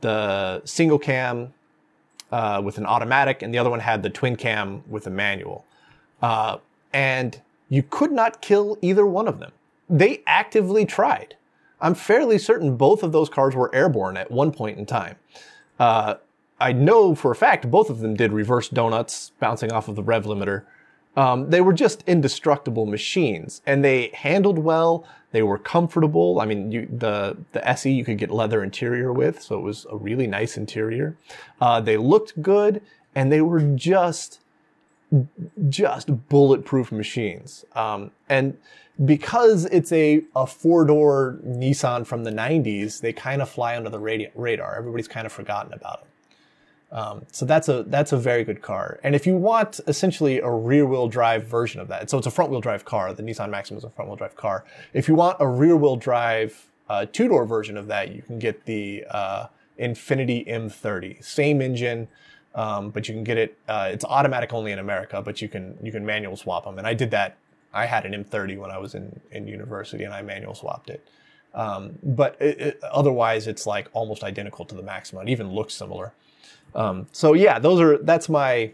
the 0.00 0.62
single 0.64 0.98
cam 0.98 1.54
uh, 2.32 2.60
with 2.64 2.78
an 2.78 2.86
automatic, 2.86 3.42
and 3.42 3.52
the 3.52 3.58
other 3.58 3.70
one 3.70 3.80
had 3.80 4.02
the 4.02 4.10
twin 4.10 4.36
cam 4.36 4.82
with 4.88 5.06
a 5.06 5.10
manual. 5.10 5.64
Uh, 6.22 6.58
and 6.92 7.40
you 7.68 7.82
could 7.82 8.12
not 8.12 8.40
kill 8.40 8.78
either 8.82 9.06
one 9.06 9.28
of 9.28 9.38
them. 9.38 9.52
They 9.88 10.22
actively 10.26 10.84
tried. 10.84 11.36
I'm 11.80 11.94
fairly 11.94 12.38
certain 12.38 12.76
both 12.76 13.02
of 13.02 13.12
those 13.12 13.28
cars 13.28 13.54
were 13.54 13.72
airborne 13.74 14.16
at 14.16 14.30
one 14.30 14.50
point 14.50 14.78
in 14.78 14.86
time. 14.86 15.16
Uh, 15.78 16.14
I 16.58 16.72
know 16.72 17.14
for 17.14 17.30
a 17.30 17.36
fact 17.36 17.70
both 17.70 17.90
of 17.90 18.00
them 18.00 18.14
did 18.14 18.32
reverse 18.32 18.68
donuts 18.68 19.32
bouncing 19.38 19.70
off 19.72 19.88
of 19.88 19.94
the 19.94 20.02
rev 20.02 20.24
limiter 20.24 20.64
um, 21.16 21.48
they 21.48 21.62
were 21.62 21.72
just 21.72 22.04
indestructible 22.06 22.86
machines, 22.86 23.62
and 23.66 23.82
they 23.82 24.10
handled 24.12 24.58
well. 24.58 25.06
They 25.36 25.42
were 25.42 25.58
comfortable. 25.58 26.40
I 26.40 26.46
mean, 26.46 26.72
you, 26.72 26.88
the 26.90 27.36
the 27.52 27.62
SE 27.68 27.92
you 27.92 28.06
could 28.06 28.16
get 28.16 28.30
leather 28.30 28.64
interior 28.64 29.12
with, 29.12 29.42
so 29.42 29.58
it 29.58 29.60
was 29.60 29.84
a 29.90 29.94
really 29.94 30.26
nice 30.26 30.56
interior. 30.56 31.14
Uh, 31.60 31.78
they 31.78 31.98
looked 31.98 32.40
good, 32.40 32.80
and 33.14 33.30
they 33.30 33.42
were 33.42 33.60
just 33.60 34.40
just 35.68 36.28
bulletproof 36.30 36.90
machines. 36.90 37.66
Um, 37.74 38.12
and 38.30 38.56
because 39.04 39.66
it's 39.66 39.92
a, 39.92 40.22
a 40.34 40.46
four 40.46 40.86
door 40.86 41.38
Nissan 41.46 42.06
from 42.06 42.24
the 42.24 42.30
90s, 42.30 43.02
they 43.02 43.12
kind 43.12 43.42
of 43.42 43.50
fly 43.50 43.76
under 43.76 43.90
the 43.90 44.00
radar. 44.34 44.74
Everybody's 44.74 45.06
kind 45.06 45.26
of 45.26 45.32
forgotten 45.34 45.74
about 45.74 46.00
them. 46.00 46.08
Um, 46.92 47.26
so 47.32 47.44
that's 47.44 47.68
a 47.68 47.82
that's 47.84 48.12
a 48.12 48.16
very 48.16 48.44
good 48.44 48.62
car. 48.62 49.00
And 49.02 49.14
if 49.14 49.26
you 49.26 49.36
want 49.36 49.80
essentially 49.86 50.38
a 50.38 50.50
rear 50.50 50.86
wheel 50.86 51.08
drive 51.08 51.46
version 51.46 51.80
of 51.80 51.88
that, 51.88 52.08
so 52.10 52.18
it's 52.18 52.26
a 52.26 52.30
front 52.30 52.50
wheel 52.50 52.60
drive 52.60 52.84
car. 52.84 53.12
The 53.12 53.22
Nissan 53.22 53.50
Maxima 53.50 53.78
is 53.78 53.84
a 53.84 53.90
front 53.90 54.08
wheel 54.08 54.16
drive 54.16 54.36
car. 54.36 54.64
If 54.92 55.08
you 55.08 55.14
want 55.14 55.36
a 55.40 55.48
rear 55.48 55.76
wheel 55.76 55.96
drive 55.96 56.66
uh, 56.88 57.06
two 57.12 57.28
door 57.28 57.44
version 57.44 57.76
of 57.76 57.88
that, 57.88 58.14
you 58.14 58.22
can 58.22 58.38
get 58.38 58.64
the 58.66 59.04
uh, 59.10 59.46
Infiniti 59.80 60.46
M30. 60.48 61.22
Same 61.24 61.60
engine, 61.60 62.06
um, 62.54 62.90
but 62.90 63.08
you 63.08 63.14
can 63.14 63.24
get 63.24 63.36
it. 63.36 63.58
Uh, 63.68 63.88
it's 63.92 64.04
automatic 64.04 64.52
only 64.52 64.70
in 64.70 64.78
America, 64.78 65.20
but 65.20 65.42
you 65.42 65.48
can 65.48 65.76
you 65.82 65.90
can 65.90 66.06
manual 66.06 66.36
swap 66.36 66.64
them. 66.64 66.78
And 66.78 66.86
I 66.86 66.94
did 66.94 67.10
that. 67.10 67.36
I 67.74 67.86
had 67.86 68.06
an 68.06 68.24
M30 68.24 68.58
when 68.58 68.70
I 68.70 68.78
was 68.78 68.94
in 68.94 69.20
in 69.32 69.48
university, 69.48 70.04
and 70.04 70.14
I 70.14 70.22
manual 70.22 70.54
swapped 70.54 70.90
it. 70.90 71.06
Um, 71.52 71.98
but 72.02 72.36
it, 72.38 72.60
it, 72.60 72.84
otherwise, 72.84 73.46
it's 73.46 73.66
like 73.66 73.88
almost 73.92 74.22
identical 74.22 74.64
to 74.66 74.74
the 74.74 74.82
Maxima. 74.82 75.22
It 75.22 75.30
even 75.30 75.50
looks 75.50 75.74
similar. 75.74 76.12
Um, 76.76 77.06
so 77.10 77.32
yeah, 77.32 77.58
those 77.58 77.80
are 77.80 77.98
that's 77.98 78.28
my 78.28 78.72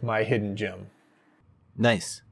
my 0.00 0.22
hidden 0.22 0.56
gem. 0.56 0.86
Nice. 1.76 2.22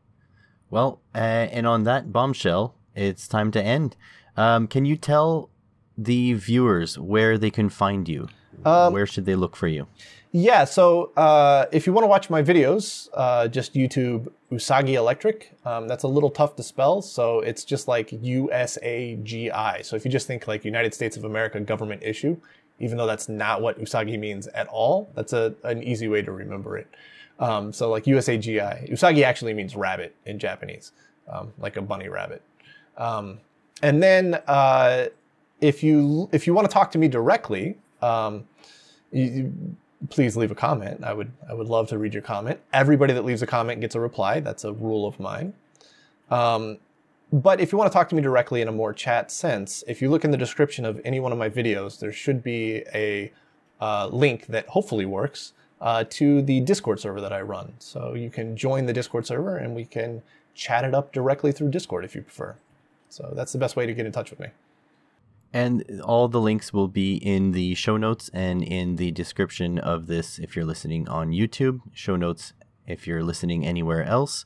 Well, 0.71 1.01
uh, 1.15 1.19
and 1.19 1.67
on 1.67 1.85
that 1.85 2.13
bombshell, 2.13 2.75
it's 2.95 3.29
time 3.29 3.51
to 3.53 3.63
end. 3.63 3.97
Um, 4.37 4.69
can 4.69 4.85
you 4.85 4.97
tell 4.97 5.51
the 5.97 6.35
viewers 6.35 6.99
where 6.99 7.37
they 7.37 7.51
can 7.51 7.69
find 7.69 8.09
you? 8.09 8.29
Um, 8.65 8.93
where 8.93 9.07
should 9.07 9.27
they 9.27 9.35
look 9.35 9.57
for 9.57 9.69
you? 9.69 9.87
Yeah, 10.31 10.65
so 10.65 11.13
uh, 11.17 11.67
if 11.73 11.87
you 11.87 11.93
want 11.95 12.05
to 12.05 12.09
watch 12.09 12.29
my 12.29 12.43
videos, 12.43 13.09
uh, 13.15 13.49
just 13.49 13.75
YouTube 13.75 14.31
Usagi 14.53 14.95
Electric. 14.95 15.55
Um, 15.65 15.89
that's 15.89 16.05
a 16.05 16.09
little 16.09 16.29
tough 16.29 16.55
to 16.57 16.63
spell, 16.63 17.01
so 17.01 17.41
it's 17.41 17.65
just 17.65 17.89
like 17.89 18.13
U 18.13 18.53
S 18.53 18.77
A 18.83 19.17
G 19.23 19.51
I. 19.51 19.81
So 19.83 19.97
if 19.97 20.05
you 20.05 20.11
just 20.11 20.27
think 20.27 20.47
like 20.47 20.65
United 20.65 20.93
States 20.93 21.17
of 21.17 21.25
America 21.25 21.59
government 21.61 22.03
issue, 22.05 22.37
even 22.81 22.97
though 22.97 23.07
that's 23.07 23.29
not 23.29 23.61
what 23.61 23.81
usagi 23.81 24.19
means 24.19 24.47
at 24.49 24.67
all. 24.69 25.11
That's 25.15 25.33
a, 25.33 25.55
an 25.65 25.83
easy 25.83 26.09
way 26.09 26.23
to 26.23 26.33
remember 26.33 26.77
it. 26.77 26.89
Um, 27.39 27.73
so 27.73 27.91
like 27.91 28.05
USAGI, 28.05 28.91
usagi 28.91 29.23
actually 29.23 29.55
means 29.55 29.77
rabbit 29.77 30.15
in 30.27 30.39
Japanese, 30.39 30.93
um, 31.31 31.53
like 31.59 31.77
a 31.77 31.83
bunny 31.83 32.09
rabbit. 32.09 32.43
Um, 32.97 33.39
and 33.83 34.03
then 34.03 34.35
uh, 34.47 35.07
if 35.61 35.83
you 35.83 36.29
if 36.33 36.47
you 36.47 36.55
want 36.55 36.69
to 36.69 36.73
talk 36.73 36.91
to 36.93 36.99
me 36.99 37.09
directly, 37.09 37.79
um, 38.03 38.45
you, 39.13 39.25
you, 39.25 39.77
please 40.11 40.37
leave 40.37 40.51
a 40.51 40.55
comment. 40.55 41.05
I 41.05 41.13
would 41.13 41.31
I 41.49 41.55
would 41.55 41.69
love 41.69 41.89
to 41.89 41.99
read 41.99 42.13
your 42.13 42.23
comment. 42.23 42.61
Everybody 42.73 43.13
that 43.13 43.25
leaves 43.25 43.43
a 43.43 43.47
comment 43.47 43.81
gets 43.81 43.95
a 43.95 44.01
reply. 44.01 44.41
That's 44.41 44.65
a 44.65 44.73
rule 44.73 45.07
of 45.07 45.21
mine. 45.21 45.55
Um, 46.31 46.79
but 47.33 47.61
if 47.61 47.73
you 47.73 47.79
want 47.79 47.91
to 47.91 47.97
talk 47.97 48.09
to 48.09 48.15
me 48.15 48.23
directly 48.23 48.61
in 48.61 48.69
a 48.69 48.73
more 48.73 48.93
chat 48.93 49.31
sense, 49.31 49.85
if 49.87 50.01
you 50.01 50.09
look 50.09 50.25
in 50.25 50.31
the 50.31 50.37
description 50.37 50.85
of 50.85 51.01
any 51.05 51.21
one 51.21 51.33
of 51.33 51.39
my 51.39 51.51
videos, 51.51 51.99
there 51.99 52.13
should 52.13 52.43
be 52.43 52.85
a 52.95 53.33
uh, 53.81 54.09
link 54.11 54.47
that 54.47 54.67
hopefully 54.69 55.05
works 55.05 55.53
uh, 55.81 56.05
to 56.11 56.43
the 56.43 56.61
Discord 56.61 57.01
server 57.01 57.21
that 57.21 57.33
I 57.33 57.41
run. 57.43 57.75
So 57.79 58.15
you 58.15 58.31
can 58.31 58.57
join 58.57 58.87
the 58.87 58.93
Discord 58.93 59.27
server 59.27 59.57
and 59.57 59.75
we 59.75 59.85
can 59.85 60.23
chat 60.55 60.85
it 60.85 60.95
up 60.95 61.13
directly 61.13 61.53
through 61.53 61.71
Discord 61.71 62.05
if 62.05 62.15
you 62.15 62.23
prefer. 62.23 62.57
So 63.09 63.33
that's 63.35 63.53
the 63.53 63.59
best 63.59 63.77
way 63.77 63.87
to 63.87 63.95
get 63.95 64.07
in 64.07 64.13
touch 64.13 64.31
with 64.31 64.41
me. 64.41 64.49
And 65.53 66.03
all 66.05 66.29
the 66.29 66.41
links 66.41 66.73
will 66.73 66.89
be 66.89 67.17
in 67.17 67.53
the 67.53 67.75
show 67.75 67.97
notes 67.97 68.29
and 68.35 68.63
in 68.63 68.97
the 68.97 69.11
description 69.13 69.79
of 69.79 70.07
this 70.07 70.39
if 70.39 70.55
you're 70.55 70.65
listening 70.65 71.09
on 71.09 71.31
YouTube, 71.31 71.81
show 71.95 72.17
notes 72.17 72.53
if 72.87 73.07
you're 73.07 73.23
listening 73.23 73.65
anywhere 73.65 74.05
else. 74.05 74.45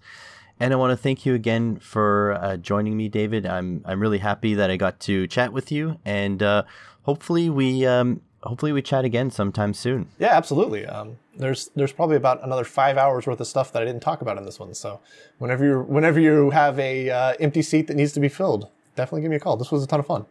And 0.61 0.73
I 0.73 0.77
want 0.77 0.91
to 0.93 0.97
thank 0.97 1.27
you 1.27 1.35
again 1.35 1.79
for 1.79 2.33
uh, 2.35 2.57
joining 2.57 2.97
me, 2.97 3.09
David. 3.09 3.47
I'm 3.47 3.83
I'm 3.85 4.01
really 4.01 4.19
happy 4.19 4.55
that 4.55 4.71
I 4.71 4.77
got 4.77 5.01
to 5.01 5.27
chat 5.27 5.53
with 5.53 5.73
you, 5.73 5.99
and 6.05 6.43
uh, 6.43 6.63
hopefully 7.03 7.51
we 7.51 7.85
um, 7.87 8.21
hopefully 8.43 8.73
we 8.73 8.83
chat 8.83 9.05
again 9.05 9.31
sometime 9.31 9.75
soon. 9.75 10.09
Yeah, 10.19 10.37
absolutely. 10.37 10.87
Um, 10.87 11.19
there's 11.37 11.71
there's 11.75 11.93
probably 11.93 12.17
about 12.17 12.45
another 12.45 12.65
five 12.65 12.97
hours 12.97 13.27
worth 13.27 13.41
of 13.41 13.47
stuff 13.47 13.73
that 13.73 13.83
I 13.83 13.85
didn't 13.85 14.03
talk 14.03 14.23
about 14.23 14.39
in 14.39 14.45
this 14.45 14.61
one. 14.61 14.75
So 14.75 15.01
whenever 15.39 15.65
you 15.65 15.81
whenever 15.81 16.21
you 16.21 16.51
have 16.51 16.79
a 16.79 17.11
uh, 17.11 17.35
empty 17.41 17.63
seat 17.63 17.87
that 17.89 17.97
needs 17.97 18.13
to 18.13 18.21
be 18.21 18.29
filled, 18.29 18.69
definitely 18.97 19.23
give 19.23 19.31
me 19.31 19.37
a 19.37 19.41
call. 19.41 19.57
This 19.57 19.73
was 19.73 19.83
a 19.83 19.87
ton 19.87 20.01
of 20.01 20.07
fun. 20.07 20.27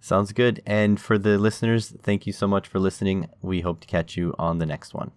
Sounds 0.00 0.32
good. 0.32 0.62
And 0.64 1.00
for 1.00 1.18
the 1.18 1.38
listeners, 1.38 1.88
thank 1.88 2.26
you 2.26 2.32
so 2.32 2.46
much 2.46 2.68
for 2.68 2.78
listening. 2.78 3.28
We 3.42 3.62
hope 3.62 3.80
to 3.80 3.86
catch 3.86 4.16
you 4.16 4.34
on 4.38 4.58
the 4.58 4.66
next 4.66 4.94
one. 4.94 5.10